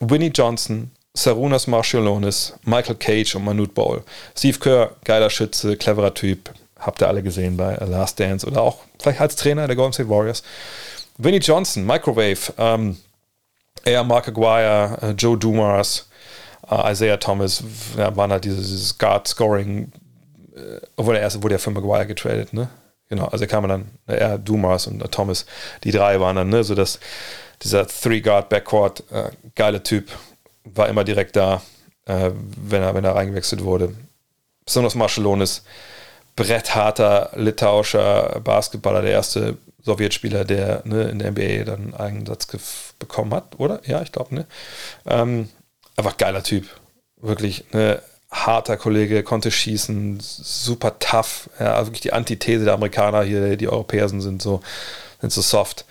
Winnie 0.00 0.32
Johnson, 0.34 0.90
Sarunas 1.14 1.66
Marcialonis, 1.66 2.54
Michael 2.64 2.96
Cage 2.96 3.34
und 3.34 3.44
Manute 3.44 3.72
Bowl. 3.72 4.04
Steve 4.36 4.58
Kerr, 4.58 4.92
geiler 5.04 5.30
Schütze, 5.30 5.76
cleverer 5.76 6.14
Typ. 6.14 6.50
Habt 6.78 7.02
ihr 7.02 7.08
alle 7.08 7.22
gesehen 7.22 7.56
bei 7.56 7.74
Last 7.74 8.20
Dance 8.20 8.46
oder 8.46 8.62
auch 8.62 8.78
vielleicht 9.00 9.20
als 9.20 9.36
Trainer 9.36 9.66
der 9.66 9.74
Golden 9.74 9.92
State 9.92 10.08
Warriors. 10.08 10.42
Winnie 11.16 11.38
Johnson, 11.38 11.84
Microwave, 11.84 12.52
ähm, 12.56 12.96
er, 13.84 14.04
Mark 14.04 14.28
Aguirre, 14.28 14.98
äh, 15.02 15.10
Joe 15.12 15.36
Dumas, 15.36 16.08
äh, 16.70 16.92
Isaiah 16.92 17.18
Thomas, 17.18 17.64
ja, 17.96 18.14
waren 18.16 18.30
halt 18.30 18.44
dieses, 18.44 18.68
dieses 18.68 18.98
Guard-Scoring, 18.98 19.90
äh, 20.54 20.80
obwohl 20.96 21.16
er 21.16 21.22
erst 21.22 21.42
wurde 21.42 21.56
ja 21.56 21.58
für 21.58 21.70
Maguire 21.70 22.06
getradet, 22.06 22.52
ne? 22.52 22.68
Genau, 23.08 23.24
also 23.24 23.46
kam 23.46 23.66
dann, 23.66 23.88
er, 24.06 24.38
Dumas 24.38 24.86
und 24.86 25.00
Thomas, 25.10 25.46
die 25.82 25.90
drei 25.90 26.20
waren 26.20 26.36
dann, 26.36 26.50
ne, 26.50 26.62
so 26.62 26.74
dass 26.74 27.00
dieser 27.62 27.86
Three-Guard-Backcourt, 27.86 29.04
äh, 29.10 29.30
geile 29.54 29.82
Typ, 29.82 30.10
war 30.64 30.88
immer 30.88 31.04
direkt 31.04 31.36
da, 31.36 31.62
äh, 32.06 32.30
wenn, 32.34 32.82
er, 32.82 32.94
wenn 32.94 33.04
er 33.04 33.14
reingewechselt 33.14 33.64
wurde. 33.64 33.94
Besonders 34.64 34.94
Marcelonis, 34.94 35.64
brettharter 36.36 37.30
litauischer 37.34 38.40
Basketballer, 38.44 39.02
der 39.02 39.12
erste 39.12 39.56
Sowjetspieler, 39.82 40.44
der 40.44 40.82
ne, 40.84 41.04
in 41.04 41.18
der 41.18 41.32
NBA 41.32 41.64
dann 41.64 41.94
einen 41.94 42.18
Einsatz 42.18 42.46
bekommen 42.98 43.34
hat, 43.34 43.58
oder? 43.58 43.80
Ja, 43.86 44.02
ich 44.02 44.12
glaube, 44.12 44.34
ne? 44.34 44.46
Ähm, 45.06 45.48
einfach 45.96 46.16
geiler 46.16 46.42
Typ. 46.42 46.68
Wirklich, 47.16 47.64
ne? 47.72 48.00
harter 48.30 48.76
Kollege, 48.76 49.22
konnte 49.22 49.50
schießen, 49.50 50.18
super 50.20 50.98
tough. 50.98 51.48
Ja, 51.58 51.74
also 51.74 51.88
wirklich 51.88 52.02
die 52.02 52.12
Antithese 52.12 52.64
der 52.64 52.74
Amerikaner 52.74 53.22
hier, 53.22 53.56
die 53.56 53.68
Europäer 53.68 54.08
sind 54.08 54.42
so, 54.42 54.60
sind 55.20 55.32
so 55.32 55.40
soft. 55.40 55.86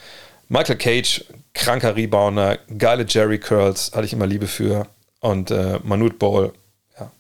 Michael 0.48 0.77
Cage, 0.77 1.26
kranker 1.57 1.95
Rebounder, 1.95 2.59
geile 2.77 3.05
Jerry 3.07 3.39
Curls, 3.39 3.91
hatte 3.93 4.05
ich 4.05 4.13
immer 4.13 4.27
Liebe 4.27 4.47
für. 4.47 4.88
Und 5.19 5.51
äh, 5.51 5.79
Manute 5.84 6.15
Bowl, 6.15 6.53
ja, 6.99 7.11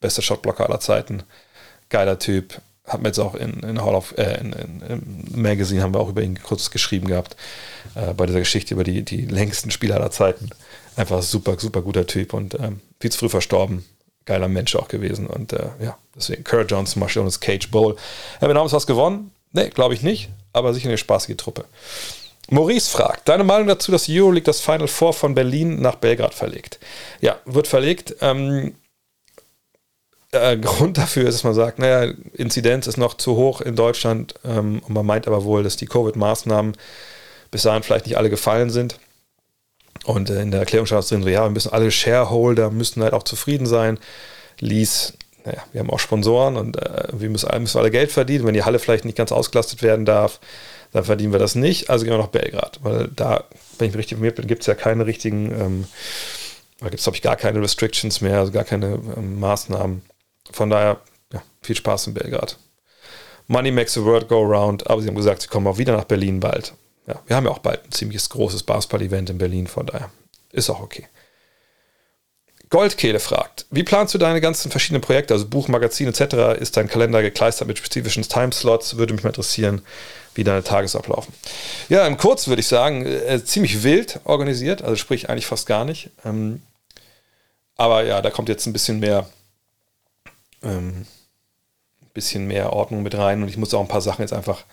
bester 0.00 0.22
Shotblocker 0.22 0.66
aller 0.66 0.80
Zeiten, 0.80 1.22
geiler 1.88 2.18
Typ. 2.18 2.60
Haben 2.86 3.02
wir 3.02 3.08
jetzt 3.08 3.18
auch 3.18 3.34
in, 3.34 3.60
in 3.60 3.82
Hall 3.82 3.94
of, 3.94 4.16
äh, 4.16 4.38
in, 4.40 4.52
in, 4.52 5.24
Magazine 5.34 5.82
haben 5.82 5.92
wir 5.92 5.98
auch 5.98 6.08
über 6.08 6.22
ihn 6.22 6.40
kurz 6.40 6.70
geschrieben 6.70 7.08
gehabt, 7.08 7.36
äh, 7.96 8.14
bei 8.14 8.26
dieser 8.26 8.38
Geschichte 8.38 8.74
über 8.74 8.84
die, 8.84 9.02
die 9.02 9.22
längsten 9.22 9.70
Spieler 9.70 9.96
aller 9.96 10.12
Zeiten. 10.12 10.50
Einfach 10.94 11.22
super, 11.22 11.58
super 11.58 11.82
guter 11.82 12.06
Typ 12.06 12.32
und 12.32 12.54
ähm, 12.54 12.80
viel 13.00 13.10
zu 13.10 13.18
früh 13.18 13.28
verstorben 13.28 13.84
geiler 14.26 14.48
Mensch 14.48 14.76
auch 14.76 14.88
gewesen. 14.88 15.26
Und 15.26 15.52
äh, 15.52 15.68
ja, 15.80 15.96
deswegen 16.14 16.44
Kurt 16.44 16.70
Johnson, 16.70 17.00
Marcellus 17.00 17.40
Cage 17.40 17.70
Bowl. 17.70 17.96
Haben 18.40 18.50
wir 18.50 18.54
damals 18.54 18.72
was 18.72 18.86
gewonnen? 18.86 19.30
Nee, 19.52 19.70
glaube 19.70 19.94
ich 19.94 20.02
nicht, 20.02 20.28
aber 20.52 20.74
sicher 20.74 20.88
eine 20.88 20.98
spaßige 20.98 21.36
Truppe. 21.36 21.64
Maurice 22.48 22.90
fragt, 22.90 23.28
deine 23.28 23.44
Meinung 23.44 23.66
dazu, 23.66 23.90
dass 23.90 24.08
Euroleague 24.08 24.44
das 24.44 24.60
Final 24.60 24.88
Four 24.88 25.12
von 25.12 25.34
Berlin 25.34 25.80
nach 25.80 25.96
Belgrad 25.96 26.34
verlegt? 26.34 26.78
Ja, 27.20 27.36
wird 27.44 27.66
verlegt. 27.66 28.16
Ähm, 28.20 28.74
äh, 30.32 30.56
Grund 30.60 30.98
dafür 30.98 31.28
ist, 31.28 31.34
dass 31.34 31.44
man 31.44 31.54
sagt, 31.54 31.78
naja, 31.78 32.12
Inzidenz 32.34 32.86
ist 32.86 32.98
noch 32.98 33.14
zu 33.14 33.36
hoch 33.36 33.60
in 33.60 33.74
Deutschland 33.74 34.34
ähm, 34.44 34.80
und 34.86 34.94
man 34.94 35.06
meint 35.06 35.26
aber 35.26 35.44
wohl, 35.44 35.62
dass 35.62 35.76
die 35.76 35.86
Covid-Maßnahmen 35.86 36.76
bis 37.50 37.62
dahin 37.62 37.82
vielleicht 37.82 38.06
nicht 38.06 38.16
alle 38.16 38.30
gefallen 38.30 38.70
sind. 38.70 38.98
Und 40.04 40.30
äh, 40.30 40.40
in 40.42 40.52
der 40.52 40.60
Erklärung 40.60 40.86
stand 40.86 41.10
drin, 41.10 41.22
so, 41.22 41.28
ja, 41.28 41.44
wir 41.44 41.50
müssen 41.50 41.72
alle 41.72 41.90
Shareholder 41.90 42.70
müssen 42.70 43.02
halt 43.02 43.12
auch 43.12 43.24
zufrieden 43.24 43.66
sein. 43.66 43.98
Lease, 44.60 45.14
naja, 45.44 45.62
wir 45.72 45.80
haben 45.80 45.90
auch 45.90 45.98
Sponsoren 45.98 46.56
und 46.56 46.76
äh, 46.76 47.08
wir 47.12 47.28
müssen, 47.28 47.48
müssen 47.60 47.78
alle 47.78 47.90
Geld 47.90 48.12
verdienen. 48.12 48.46
Wenn 48.46 48.54
die 48.54 48.64
Halle 48.64 48.78
vielleicht 48.78 49.04
nicht 49.04 49.16
ganz 49.16 49.32
ausgelastet 49.32 49.82
werden 49.82 50.04
darf, 50.04 50.38
dann 50.96 51.04
verdienen 51.04 51.32
wir 51.32 51.38
das 51.38 51.54
nicht. 51.54 51.90
Also 51.90 52.04
gehen 52.04 52.14
wir 52.14 52.18
nach 52.18 52.28
Belgrad, 52.28 52.80
weil 52.82 53.08
da, 53.08 53.44
wenn 53.78 53.90
ich 53.90 53.96
richtig 53.96 54.12
informiert 54.12 54.36
bin, 54.36 54.46
gibt 54.46 54.62
es 54.62 54.66
ja 54.66 54.74
keine 54.74 55.06
richtigen, 55.06 55.52
ähm, 55.52 55.86
da 56.80 56.86
gibt 56.86 56.98
es, 56.98 57.04
glaube 57.04 57.16
ich, 57.16 57.22
gar 57.22 57.36
keine 57.36 57.60
Restrictions 57.60 58.20
mehr, 58.20 58.38
also 58.38 58.52
gar 58.52 58.64
keine 58.64 58.98
ähm, 59.16 59.38
Maßnahmen. 59.40 60.02
Von 60.50 60.70
daher, 60.70 61.00
ja, 61.32 61.42
viel 61.62 61.76
Spaß 61.76 62.08
in 62.08 62.14
Belgrad. 62.14 62.58
Money 63.46 63.70
makes 63.70 63.94
the 63.94 64.04
world 64.04 64.28
go 64.28 64.42
round, 64.42 64.88
aber 64.88 65.00
sie 65.00 65.08
haben 65.08 65.14
gesagt, 65.14 65.42
sie 65.42 65.48
kommen 65.48 65.66
auch 65.66 65.78
wieder 65.78 65.96
nach 65.96 66.04
Berlin 66.04 66.40
bald 66.40 66.74
ja, 67.06 67.22
wir 67.26 67.36
haben 67.36 67.44
ja 67.44 67.50
auch 67.50 67.60
bald 67.60 67.84
ein 67.84 67.92
ziemlich 67.92 68.28
großes 68.28 68.64
Basketball-Event 68.64 69.30
in 69.30 69.38
Berlin, 69.38 69.66
von 69.66 69.86
daher 69.86 70.10
ist 70.52 70.70
auch 70.70 70.80
okay. 70.80 71.06
Goldkehle 72.76 73.20
fragt, 73.20 73.64
wie 73.70 73.84
planst 73.84 74.12
du 74.12 74.18
deine 74.18 74.42
ganzen 74.42 74.70
verschiedenen 74.70 75.00
Projekte, 75.00 75.32
also 75.32 75.46
Buch, 75.46 75.66
Magazin 75.66 76.08
etc., 76.08 76.60
ist 76.60 76.76
dein 76.76 76.88
Kalender 76.88 77.22
gekleistert 77.22 77.66
mit 77.68 77.78
spezifischen 77.78 78.22
Timeslots? 78.22 78.98
Würde 78.98 79.14
mich 79.14 79.22
mal 79.22 79.30
interessieren, 79.30 79.80
wie 80.34 80.44
deine 80.44 80.62
Tagesablaufen. 80.62 81.32
Ja, 81.88 82.06
im 82.06 82.18
Kurz 82.18 82.48
würde 82.48 82.60
ich 82.60 82.66
sagen, 82.66 83.06
äh, 83.06 83.42
ziemlich 83.42 83.82
wild 83.82 84.20
organisiert, 84.24 84.82
also 84.82 84.94
sprich 84.96 85.30
eigentlich 85.30 85.46
fast 85.46 85.66
gar 85.66 85.86
nicht. 85.86 86.10
Ähm, 86.26 86.60
aber 87.76 88.04
ja, 88.04 88.20
da 88.20 88.28
kommt 88.28 88.50
jetzt 88.50 88.66
ein 88.66 88.74
bisschen 88.74 89.00
mehr, 89.00 89.26
ähm, 90.62 91.06
bisschen 92.12 92.46
mehr 92.46 92.74
Ordnung 92.74 93.02
mit 93.02 93.14
rein 93.16 93.42
und 93.42 93.48
ich 93.48 93.56
muss 93.56 93.72
auch 93.72 93.80
ein 93.80 93.88
paar 93.88 94.02
Sachen 94.02 94.20
jetzt 94.20 94.34
einfach, 94.34 94.64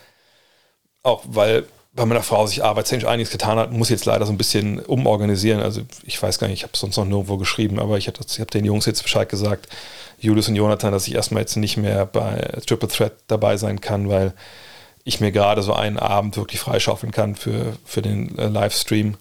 auch 1.03 1.23
weil 1.25 1.67
bei 1.95 2.05
meiner 2.05 2.23
Frau 2.23 2.47
sich 2.47 2.63
arbeitstechnisch 2.63 3.07
einiges 3.07 3.31
getan 3.31 3.59
hat, 3.59 3.71
muss 3.71 3.89
jetzt 3.89 4.05
leider 4.05 4.25
so 4.25 4.33
ein 4.33 4.37
bisschen 4.37 4.79
umorganisieren. 4.79 5.61
Also 5.61 5.81
ich 6.03 6.21
weiß 6.21 6.39
gar 6.39 6.47
nicht, 6.47 6.59
ich 6.59 6.63
habe 6.63 6.75
sonst 6.75 6.97
noch 6.97 7.05
nirgendwo 7.05 7.37
geschrieben, 7.37 7.79
aber 7.79 7.97
ich 7.97 8.07
habe 8.07 8.19
hab 8.19 8.51
den 8.51 8.65
Jungs 8.65 8.85
jetzt 8.85 9.03
Bescheid 9.03 9.29
gesagt, 9.29 9.69
Julius 10.17 10.47
und 10.47 10.55
Jonathan, 10.55 10.91
dass 10.91 11.07
ich 11.07 11.13
erstmal 11.13 11.41
jetzt 11.41 11.55
nicht 11.55 11.77
mehr 11.77 12.05
bei 12.05 12.37
Triple 12.65 12.89
Threat 12.89 13.13
dabei 13.27 13.57
sein 13.57 13.79
kann, 13.79 14.09
weil 14.09 14.33
ich 15.03 15.19
mir 15.19 15.31
gerade 15.31 15.61
so 15.61 15.73
einen 15.73 15.99
Abend 15.99 16.37
wirklich 16.37 16.59
freischaufeln 16.59 17.11
kann 17.11 17.35
für, 17.35 17.73
für 17.85 18.01
den 18.01 18.37
äh, 18.39 18.47
Livestream 18.47 19.17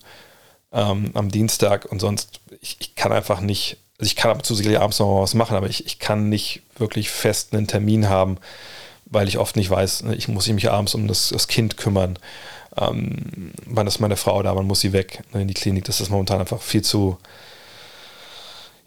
ähm, 0.73 1.11
am 1.15 1.29
Dienstag 1.31 1.87
und 1.91 2.01
sonst, 2.01 2.41
ich, 2.61 2.77
ich, 2.81 2.95
kann 2.95 3.13
einfach 3.13 3.41
nicht, 3.41 3.79
also 3.99 4.07
ich 4.07 4.17
kann 4.17 4.31
ab 4.31 4.39
und 4.39 4.47
zu 4.47 4.55
sicherlich 4.55 4.81
abends 4.81 4.99
noch 5.01 5.23
was 5.23 5.35
machen, 5.35 5.57
aber 5.57 5.69
ich, 5.69 5.85
ich 5.85 5.99
kann 5.99 6.29
nicht 6.29 6.63
wirklich 6.79 7.11
fest 7.11 7.53
einen 7.53 7.67
Termin 7.67 8.09
haben, 8.09 8.39
weil 9.07 9.29
ich 9.29 9.39
oft 9.39 9.57
nicht 9.57 9.69
weiß, 9.69 10.05
ne, 10.05 10.15
ich 10.15 10.29
muss 10.29 10.49
mich 10.49 10.71
abends 10.71 10.95
um 10.95 11.09
das, 11.09 11.31
das 11.31 11.49
Kind 11.49 11.77
kümmern 11.77 12.19
ähm, 12.77 13.53
wann 13.67 13.87
ist 13.87 14.01
meine 14.01 14.17
Frau 14.17 14.43
da, 14.43 14.57
wann 14.57 14.67
muss 14.67 14.81
sie 14.81 14.93
weg 14.93 15.23
ne, 15.33 15.43
in 15.43 15.49
die 15.49 15.55
Klinik. 15.55 15.85
Das 15.85 16.01
ist 16.01 16.11
momentan 16.11 16.41
einfach 16.41 16.61
viel 16.61 16.83
zu, 16.83 17.19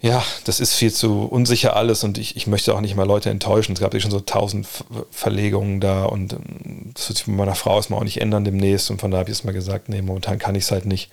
ja, 0.00 0.22
das 0.44 0.60
ist 0.60 0.74
viel 0.74 0.92
zu 0.92 1.24
unsicher 1.24 1.76
alles 1.76 2.04
und 2.04 2.18
ich, 2.18 2.36
ich 2.36 2.46
möchte 2.46 2.74
auch 2.74 2.80
nicht 2.80 2.96
mal 2.96 3.06
Leute 3.06 3.30
enttäuschen. 3.30 3.72
Es 3.72 3.80
gab 3.80 3.94
ja 3.94 4.00
schon 4.00 4.10
so 4.10 4.20
tausend 4.20 4.66
Verlegungen 5.10 5.80
da 5.80 6.04
und 6.04 6.32
ähm, 6.32 6.90
das 6.94 7.08
wird 7.08 7.18
sich 7.18 7.26
mit 7.26 7.36
meiner 7.36 7.54
Frau 7.54 7.76
erstmal 7.76 8.00
auch 8.00 8.04
nicht 8.04 8.20
ändern 8.20 8.44
demnächst 8.44 8.90
und 8.90 9.00
von 9.00 9.10
daher 9.10 9.20
habe 9.20 9.30
ich 9.30 9.36
erstmal 9.36 9.54
gesagt, 9.54 9.88
nee, 9.88 10.02
momentan 10.02 10.38
kann 10.38 10.54
ich 10.54 10.64
es 10.64 10.70
halt 10.70 10.86
nicht. 10.86 11.10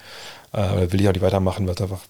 Äh, 0.51 0.91
will 0.91 1.01
ich 1.01 1.07
auch 1.07 1.13
nicht 1.13 1.21
weitermachen, 1.21 1.67
weil 1.67 1.75
es 1.75 1.81
einfach, 1.81 2.01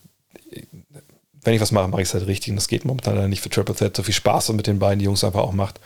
wenn 1.43 1.53
ich 1.53 1.61
was 1.61 1.71
mache, 1.71 1.87
mache 1.89 2.01
ich 2.01 2.07
es 2.07 2.13
halt 2.13 2.27
richtig 2.27 2.51
und 2.51 2.55
das 2.55 2.67
geht 2.67 2.85
momentan 2.85 3.15
leider 3.15 3.27
nicht 3.27 3.41
für 3.41 3.49
Triple 3.49 3.75
Threat 3.75 3.95
so 3.95 4.03
viel 4.03 4.13
Spaß 4.13 4.49
und 4.49 4.55
mit 4.55 4.67
den 4.67 4.79
beiden 4.79 5.03
Jungs 5.03 5.23
einfach 5.23 5.41
auch 5.41 5.53
macht. 5.53 5.79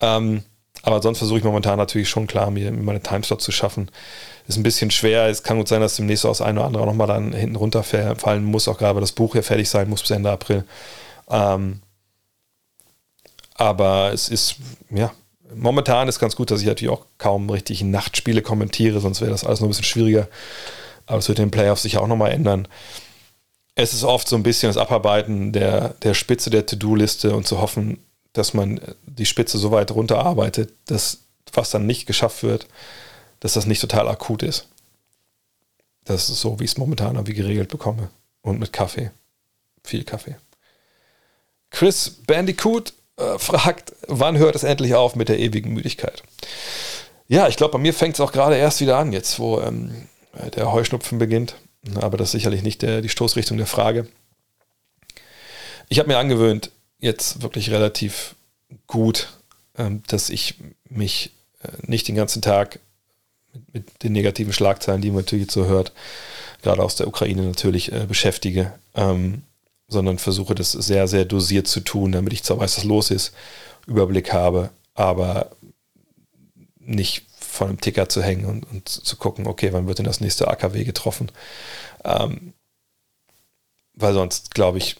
Ähm, 0.00 0.42
aber 0.84 1.00
sonst 1.00 1.18
versuche 1.18 1.38
ich 1.38 1.44
momentan 1.44 1.78
natürlich 1.78 2.10
schon 2.10 2.26
klar, 2.26 2.50
mir 2.50 2.70
meine 2.70 3.00
Timeslots 3.00 3.42
zu 3.42 3.52
schaffen. 3.52 3.90
Ist 4.46 4.58
ein 4.58 4.62
bisschen 4.62 4.90
schwer. 4.90 5.28
Es 5.28 5.42
kann 5.42 5.56
gut 5.56 5.66
sein, 5.66 5.80
dass 5.80 5.96
demnächst 5.96 6.26
auch 6.26 6.30
das 6.30 6.42
eine 6.42 6.60
oder 6.60 6.66
andere 6.66 6.84
nochmal 6.84 7.06
dann 7.06 7.32
hinten 7.32 7.56
runterfallen 7.56 8.44
muss. 8.44 8.68
Auch 8.68 8.76
gerade, 8.76 9.00
das 9.00 9.12
Buch 9.12 9.34
ja 9.34 9.40
fertig 9.40 9.70
sein 9.70 9.88
muss 9.88 10.02
bis 10.02 10.10
Ende 10.10 10.30
April. 10.30 10.64
Ähm, 11.30 11.80
aber 13.54 14.12
es 14.12 14.28
ist, 14.28 14.56
ja, 14.90 15.10
momentan 15.54 16.06
ist 16.06 16.18
ganz 16.18 16.36
gut, 16.36 16.50
dass 16.50 16.60
ich 16.60 16.66
natürlich 16.66 16.92
auch 16.92 17.06
kaum 17.16 17.48
richtig 17.48 17.82
Nachtspiele 17.82 18.42
kommentiere, 18.42 19.00
sonst 19.00 19.22
wäre 19.22 19.30
das 19.30 19.44
alles 19.44 19.60
noch 19.60 19.68
ein 19.68 19.70
bisschen 19.70 19.84
schwieriger. 19.84 20.28
Aber 21.06 21.18
es 21.18 21.28
wird 21.28 21.38
den 21.38 21.50
Playoffs 21.50 21.82
sich 21.82 21.96
auch 21.96 22.08
nochmal 22.08 22.32
ändern. 22.32 22.68
Es 23.74 23.94
ist 23.94 24.04
oft 24.04 24.28
so 24.28 24.36
ein 24.36 24.42
bisschen 24.42 24.68
das 24.68 24.76
Abarbeiten 24.76 25.52
der, 25.52 25.94
der 26.02 26.12
Spitze 26.12 26.50
der 26.50 26.66
To-Do-Liste 26.66 27.34
und 27.34 27.46
zu 27.46 27.58
hoffen, 27.58 28.03
dass 28.34 28.52
man 28.52 28.80
die 29.06 29.26
Spitze 29.26 29.56
so 29.56 29.70
weit 29.70 29.90
runterarbeitet, 29.90 30.74
dass 30.86 31.20
was 31.52 31.70
dann 31.70 31.86
nicht 31.86 32.06
geschafft 32.06 32.42
wird, 32.42 32.66
dass 33.40 33.54
das 33.54 33.66
nicht 33.66 33.80
total 33.80 34.08
akut 34.08 34.42
ist. 34.42 34.68
Das 36.04 36.28
ist 36.28 36.40
so, 36.40 36.60
wie 36.60 36.64
ich 36.64 36.72
es 36.72 36.76
momentan 36.76 37.14
irgendwie 37.14 37.34
geregelt 37.34 37.70
bekomme. 37.70 38.10
Und 38.42 38.60
mit 38.60 38.72
Kaffee. 38.72 39.10
Viel 39.82 40.04
Kaffee. 40.04 40.36
Chris 41.70 42.10
Bandicoot 42.26 42.92
äh, 43.16 43.38
fragt, 43.38 43.94
wann 44.06 44.36
hört 44.36 44.54
es 44.54 44.64
endlich 44.64 44.94
auf 44.94 45.16
mit 45.16 45.28
der 45.28 45.38
ewigen 45.38 45.72
Müdigkeit? 45.72 46.22
Ja, 47.26 47.48
ich 47.48 47.56
glaube, 47.56 47.72
bei 47.72 47.78
mir 47.78 47.94
fängt 47.94 48.14
es 48.14 48.20
auch 48.20 48.32
gerade 48.32 48.56
erst 48.56 48.80
wieder 48.80 48.98
an, 48.98 49.12
jetzt 49.12 49.38
wo 49.38 49.60
ähm, 49.60 50.08
der 50.56 50.72
Heuschnupfen 50.72 51.18
beginnt. 51.18 51.56
Aber 52.00 52.16
das 52.16 52.28
ist 52.28 52.32
sicherlich 52.32 52.62
nicht 52.62 52.82
der, 52.82 53.00
die 53.00 53.08
Stoßrichtung 53.08 53.56
der 53.56 53.66
Frage. 53.66 54.08
Ich 55.88 55.98
habe 55.98 56.08
mir 56.08 56.18
angewöhnt, 56.18 56.70
jetzt 56.98 57.42
wirklich 57.42 57.70
relativ 57.70 58.34
gut, 58.86 59.28
ähm, 59.76 60.02
dass 60.06 60.30
ich 60.30 60.54
mich 60.88 61.32
äh, 61.62 61.68
nicht 61.82 62.08
den 62.08 62.14
ganzen 62.14 62.42
Tag 62.42 62.80
mit, 63.72 64.02
den 64.02 64.12
negativen 64.12 64.52
Schlagzeilen, 64.52 65.02
die 65.02 65.10
man 65.10 65.24
natürlich 65.24 65.50
so 65.50 65.66
hört, 65.66 65.92
gerade 66.62 66.82
aus 66.82 66.96
der 66.96 67.08
Ukraine 67.08 67.42
natürlich 67.42 67.92
äh, 67.92 68.06
beschäftige, 68.06 68.72
ähm, 68.94 69.42
sondern 69.88 70.18
versuche 70.18 70.54
das 70.54 70.72
sehr, 70.72 71.06
sehr 71.08 71.24
dosiert 71.24 71.68
zu 71.68 71.80
tun, 71.80 72.12
damit 72.12 72.32
ich 72.32 72.42
zwar 72.42 72.58
weiß, 72.58 72.78
was 72.78 72.84
los 72.84 73.10
ist, 73.10 73.34
Überblick 73.86 74.32
habe, 74.32 74.70
aber 74.94 75.50
nicht 76.78 77.26
von 77.38 77.68
einem 77.68 77.80
Ticker 77.80 78.08
zu 78.08 78.22
hängen 78.22 78.46
und, 78.46 78.64
und 78.70 78.88
zu 78.88 79.16
gucken, 79.16 79.46
okay, 79.46 79.72
wann 79.72 79.86
wird 79.86 79.98
denn 79.98 80.06
das 80.06 80.20
nächste 80.20 80.48
AKW 80.48 80.84
getroffen? 80.84 81.30
Ähm, 82.04 82.52
weil 83.94 84.14
sonst, 84.14 84.54
glaube 84.54 84.78
ich, 84.78 84.96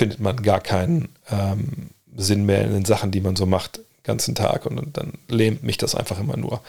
findet 0.00 0.18
man 0.18 0.42
gar 0.42 0.60
keinen 0.60 1.10
ähm, 1.30 1.90
Sinn 2.16 2.46
mehr 2.46 2.62
in 2.62 2.72
den 2.72 2.86
Sachen, 2.86 3.10
die 3.10 3.20
man 3.20 3.36
so 3.36 3.44
macht, 3.44 3.76
den 3.76 3.84
ganzen 4.04 4.34
Tag. 4.34 4.64
Und, 4.64 4.96
dann 4.96 5.12
lähmt 5.28 5.62
mich 5.62 5.76
das 5.76 5.94
einfach 5.94 6.18
immer 6.18 6.38
nur. 6.38 6.62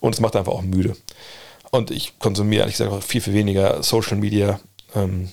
Und 0.00 0.14
es 0.14 0.20
macht 0.20 0.36
einfach 0.36 0.52
auch 0.52 0.60
müde. 0.60 0.94
Und 1.70 1.90
ich 1.90 2.18
konsumiere 2.18 2.60
ehrlich 2.60 2.76
gesagt 2.76 2.92
auch 2.92 3.02
viel, 3.02 3.22
viel 3.22 3.32
weniger 3.32 3.82
Social 3.82 4.18
Media. 4.18 4.60
Ähm, 4.94 5.30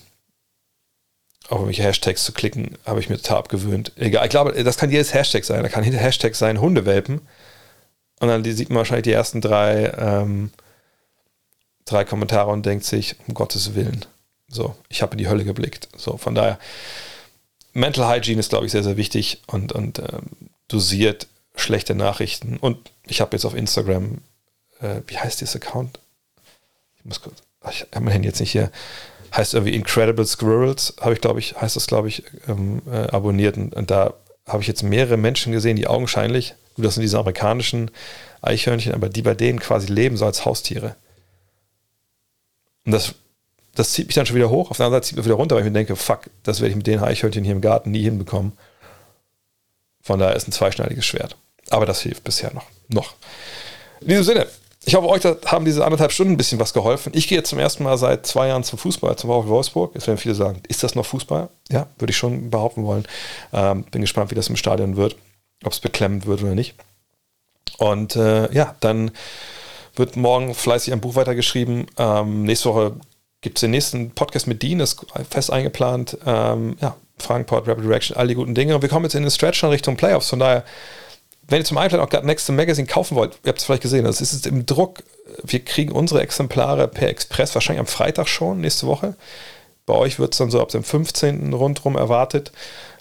auf 1.49 1.59
irgendwelche 1.59 1.83
Hashtags 1.83 2.23
zu 2.23 2.31
klicken, 2.31 2.77
habe 2.85 3.01
ich 3.01 3.09
mir 3.09 3.17
total 3.17 3.39
abgewöhnt. 3.39 3.91
Egal, 3.97 4.23
ich 4.23 4.31
glaube, 4.31 4.63
das 4.63 4.77
kann 4.77 4.89
jedes 4.89 5.13
Hashtag 5.13 5.43
sein. 5.43 5.61
Da 5.61 5.67
kann 5.67 5.83
hinter 5.83 5.99
Hashtag 5.99 6.35
sein 6.35 6.61
Hundewelpen. 6.61 7.19
Und 8.21 8.29
dann 8.29 8.45
sieht 8.45 8.69
man 8.69 8.77
wahrscheinlich 8.77 9.03
die 9.03 9.11
ersten 9.11 9.41
drei, 9.41 9.93
ähm, 9.97 10.51
drei 11.83 12.05
Kommentare 12.05 12.49
und 12.49 12.65
denkt 12.65 12.85
sich, 12.85 13.17
um 13.27 13.33
Gottes 13.33 13.75
Willen. 13.75 14.05
So, 14.47 14.73
ich 14.87 15.01
habe 15.01 15.13
in 15.13 15.17
die 15.17 15.27
Hölle 15.27 15.43
geblickt. 15.43 15.89
So, 15.97 16.17
von 16.17 16.33
daher, 16.33 16.59
Mental 17.75 18.07
Hygiene 18.07 18.39
ist, 18.39 18.49
glaube 18.49 18.65
ich, 18.65 18.71
sehr, 18.71 18.83
sehr 18.83 18.95
wichtig 18.97 19.41
und, 19.47 19.73
und 19.73 19.99
ähm, 19.99 20.49
dosiert 20.69 21.27
schlechte 21.55 21.93
Nachrichten. 21.93 22.57
Und 22.57 22.91
ich 23.05 23.19
habe 23.19 23.35
jetzt 23.35 23.45
auf 23.45 23.53
Instagram, 23.53 24.19
äh, 24.79 25.01
wie 25.07 25.17
heißt 25.17 25.41
dieses 25.41 25.57
Account? 25.57 25.99
Ich 26.97 27.05
muss 27.05 27.21
kurz, 27.21 27.43
ich 27.69 27.81
habe 27.81 28.05
mein 28.05 28.13
Handy 28.13 28.29
jetzt 28.29 28.39
nicht 28.39 28.51
hier, 28.51 28.71
heißt 29.35 29.53
irgendwie 29.53 29.75
Incredible 29.75 30.25
Squirrels, 30.25 30.95
habe 31.01 31.13
ich, 31.13 31.21
glaube 31.21 31.39
ich, 31.39 31.59
heißt 31.59 31.75
das, 31.75 31.87
glaube 31.87 32.07
ich, 32.07 32.23
ähm, 32.47 32.81
äh, 32.89 33.07
abonniert. 33.07 33.57
Und, 33.57 33.75
und 33.75 33.91
da 33.91 34.13
habe 34.47 34.61
ich 34.61 34.67
jetzt 34.69 34.83
mehrere 34.83 35.17
Menschen 35.17 35.51
gesehen, 35.51 35.75
die 35.75 35.87
augenscheinlich, 35.87 36.55
gut, 36.75 36.85
das 36.85 36.93
sind 36.95 37.03
diese 37.03 37.19
amerikanischen 37.19 37.91
Eichhörnchen, 38.41 38.93
aber 38.93 39.09
die 39.09 39.21
bei 39.21 39.33
denen 39.33 39.59
quasi 39.59 39.91
leben 39.91 40.15
so 40.15 40.25
als 40.25 40.45
Haustiere. 40.45 40.95
Und 42.85 42.93
das, 42.93 43.15
das 43.75 43.91
zieht 43.91 44.07
mich 44.07 44.15
dann 44.15 44.25
schon 44.25 44.35
wieder 44.35 44.49
hoch. 44.49 44.71
Auf 44.71 44.77
der 44.77 44.87
anderen 44.87 45.01
Seite 45.01 45.09
zieht 45.09 45.17
mich 45.17 45.25
wieder 45.25 45.35
runter, 45.35 45.55
weil 45.55 45.63
ich 45.63 45.67
mir 45.67 45.73
denke, 45.73 45.95
fuck, 45.95 46.21
das 46.43 46.61
werde 46.61 46.71
ich 46.71 46.75
mit 46.75 46.87
den 46.87 46.99
Eichhörnchen 46.99 47.43
hier 47.43 47.53
im 47.53 47.61
Garten 47.61 47.91
nie 47.91 48.03
hinbekommen. 48.03 48.53
Von 50.01 50.19
daher 50.19 50.35
ist 50.35 50.47
ein 50.47 50.51
zweischneidiges 50.51 51.05
Schwert. 51.05 51.35
Aber 51.69 51.85
das 51.85 52.01
hilft 52.01 52.23
bisher 52.23 52.53
noch. 52.53 52.65
Noch. 52.87 53.15
In 54.01 54.09
diesem 54.09 54.23
Sinne, 54.23 54.47
ich 54.85 54.93
hoffe, 54.93 55.09
euch 55.09 55.23
haben 55.47 55.65
diese 55.65 55.83
anderthalb 55.83 56.11
Stunden 56.11 56.33
ein 56.33 56.37
bisschen 56.37 56.59
was 56.59 56.73
geholfen. 56.73 57.11
Ich 57.15 57.27
gehe 57.27 57.39
jetzt 57.39 57.49
zum 57.49 57.57
ersten 57.59 57.83
Mal 57.83 57.97
seit 57.97 58.27
zwei 58.27 58.47
Jahren 58.47 58.63
zum 58.63 58.77
Fußball, 58.77 59.15
zum 59.17 59.29
VfL 59.29 59.49
Wolfsburg. 59.49 59.95
Jetzt 59.95 60.05
werden 60.05 60.19
viele 60.19 60.35
sagen, 60.35 60.61
ist 60.67 60.83
das 60.83 60.93
noch 60.93 61.07
Fußball? 61.07 61.49
Ja, 61.71 61.87
würde 61.97 62.11
ich 62.11 62.17
schon 62.17 62.51
behaupten 62.51 62.85
wollen. 62.85 63.07
Ähm, 63.51 63.83
bin 63.85 64.01
gespannt, 64.01 64.29
wie 64.29 64.35
das 64.35 64.47
im 64.47 64.55
Stadion 64.55 64.95
wird, 64.95 65.15
ob 65.63 65.73
es 65.73 65.79
beklemmend 65.79 66.27
wird 66.27 66.43
oder 66.43 66.53
nicht. 66.53 66.75
Und 67.79 68.15
äh, 68.15 68.51
ja, 68.53 68.75
dann 68.79 69.11
wird 69.95 70.17
morgen 70.17 70.53
fleißig 70.53 70.93
ein 70.93 71.01
Buch 71.01 71.15
weitergeschrieben. 71.15 71.87
Ähm, 71.97 72.43
nächste 72.43 72.69
Woche 72.69 72.93
gibt 73.45 73.57
es 73.57 73.61
den 73.61 73.71
nächsten 73.71 74.11
Podcast 74.11 74.47
mit 74.47 74.61
Dean, 74.61 74.81
ist 74.81 75.05
fest 75.29 75.51
eingeplant. 75.51 76.17
Ähm, 76.25 76.75
ja, 76.81 76.97
Fragenport, 77.17 77.67
Rapid 77.67 77.87
Reaction, 77.87 78.17
all 78.17 78.27
die 78.27 78.35
guten 78.35 78.53
Dinge. 78.53 78.75
Und 78.75 78.81
wir 78.81 78.89
kommen 78.89 79.05
jetzt 79.05 79.15
in 79.15 79.23
den 79.23 79.31
Stretch 79.31 79.59
schon 79.59 79.69
Richtung 79.69 79.95
Playoffs. 79.95 80.29
Von 80.29 80.39
daher 80.39 80.65
wenn 81.47 81.61
ihr 81.61 81.65
zum 81.65 81.77
Einplanen 81.77 82.05
auch 82.05 82.09
gerade 82.09 82.25
Next 82.25 82.49
Magazine 82.49 82.87
kaufen 82.87 83.15
wollt, 83.15 83.37
ihr 83.43 83.49
habt 83.49 83.59
es 83.59 83.65
vielleicht 83.65 83.83
gesehen, 83.83 84.05
das 84.05 84.21
ist 84.21 84.33
jetzt 84.33 84.47
im 84.47 84.65
Druck. 84.65 85.03
Wir 85.43 85.63
kriegen 85.63 85.91
unsere 85.91 86.21
Exemplare 86.21 86.87
per 86.87 87.09
Express 87.09 87.53
wahrscheinlich 87.53 87.81
am 87.81 87.87
Freitag 87.87 88.27
schon, 88.27 88.61
nächste 88.61 88.87
Woche. 88.87 89.15
Bei 89.85 89.93
euch 89.93 90.17
wird 90.17 90.33
es 90.33 90.39
dann 90.39 90.49
so 90.49 90.59
ab 90.59 90.69
dem 90.69 90.83
15. 90.83 91.53
rundherum 91.53 91.95
erwartet. 91.95 92.51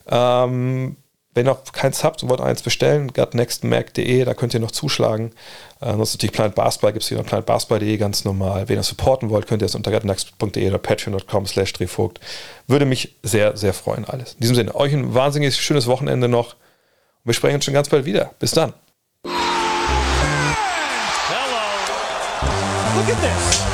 Ähm, 0.09 0.97
wenn 1.35 1.47
ihr 1.47 1.51
noch 1.51 1.65
keins 1.73 2.05
habt 2.05 2.23
und 2.23 2.29
wollt 2.29 2.41
eins 2.41 2.63
bestellen, 2.63 3.13
gutnextmac.de, 3.13 4.25
da 4.25 4.35
könnt 4.35 4.55
ihr 4.55 4.61
noch 4.61 4.71
zuschlagen. 4.71 5.33
Äh, 5.81 5.87
ansonsten 5.87 6.17
natürlich 6.17 6.33
Planet 6.33 6.55
Basketball 6.55 6.93
gibt 6.93 7.03
es 7.03 7.09
hier 7.09 7.19
noch 7.19 7.27
planetbasketball.de 7.27 7.97
ganz 7.97 8.25
normal. 8.25 8.69
Wenn 8.69 8.79
ihr 8.79 8.83
supporten 8.83 9.31
wollt, 9.31 9.47
könnt 9.47 9.63
ihr 9.63 9.67
es 9.67 9.75
unter 9.75 9.91
gutnext.de 9.91 10.69
oder 10.69 10.79
patreon.com 10.79 11.47
slash 11.47 11.73
drehvogt. 11.73 12.21
Würde 12.67 12.87
mich 12.87 13.17
sehr, 13.23 13.57
sehr 13.57 13.75
freuen 13.75 14.05
alles. 14.05 14.35
In 14.35 14.41
diesem 14.41 14.55
Sinne, 14.55 14.75
euch 14.75 14.93
ein 14.93 15.15
wahnsinnig 15.15 15.57
schönes 15.57 15.87
Wochenende 15.87 16.29
noch. 16.29 16.55
Wir 17.25 17.35
sprechen 17.35 17.57
uns 17.57 17.65
schon 17.65 17.75
ganz 17.75 17.89
bald 17.89 18.05
wieder. 18.05 18.33
Bis 18.39 18.53
dann. 18.53 18.73
Hello. 19.25 19.33
Look 22.97 23.09
at 23.09 23.21
this. 23.21 23.74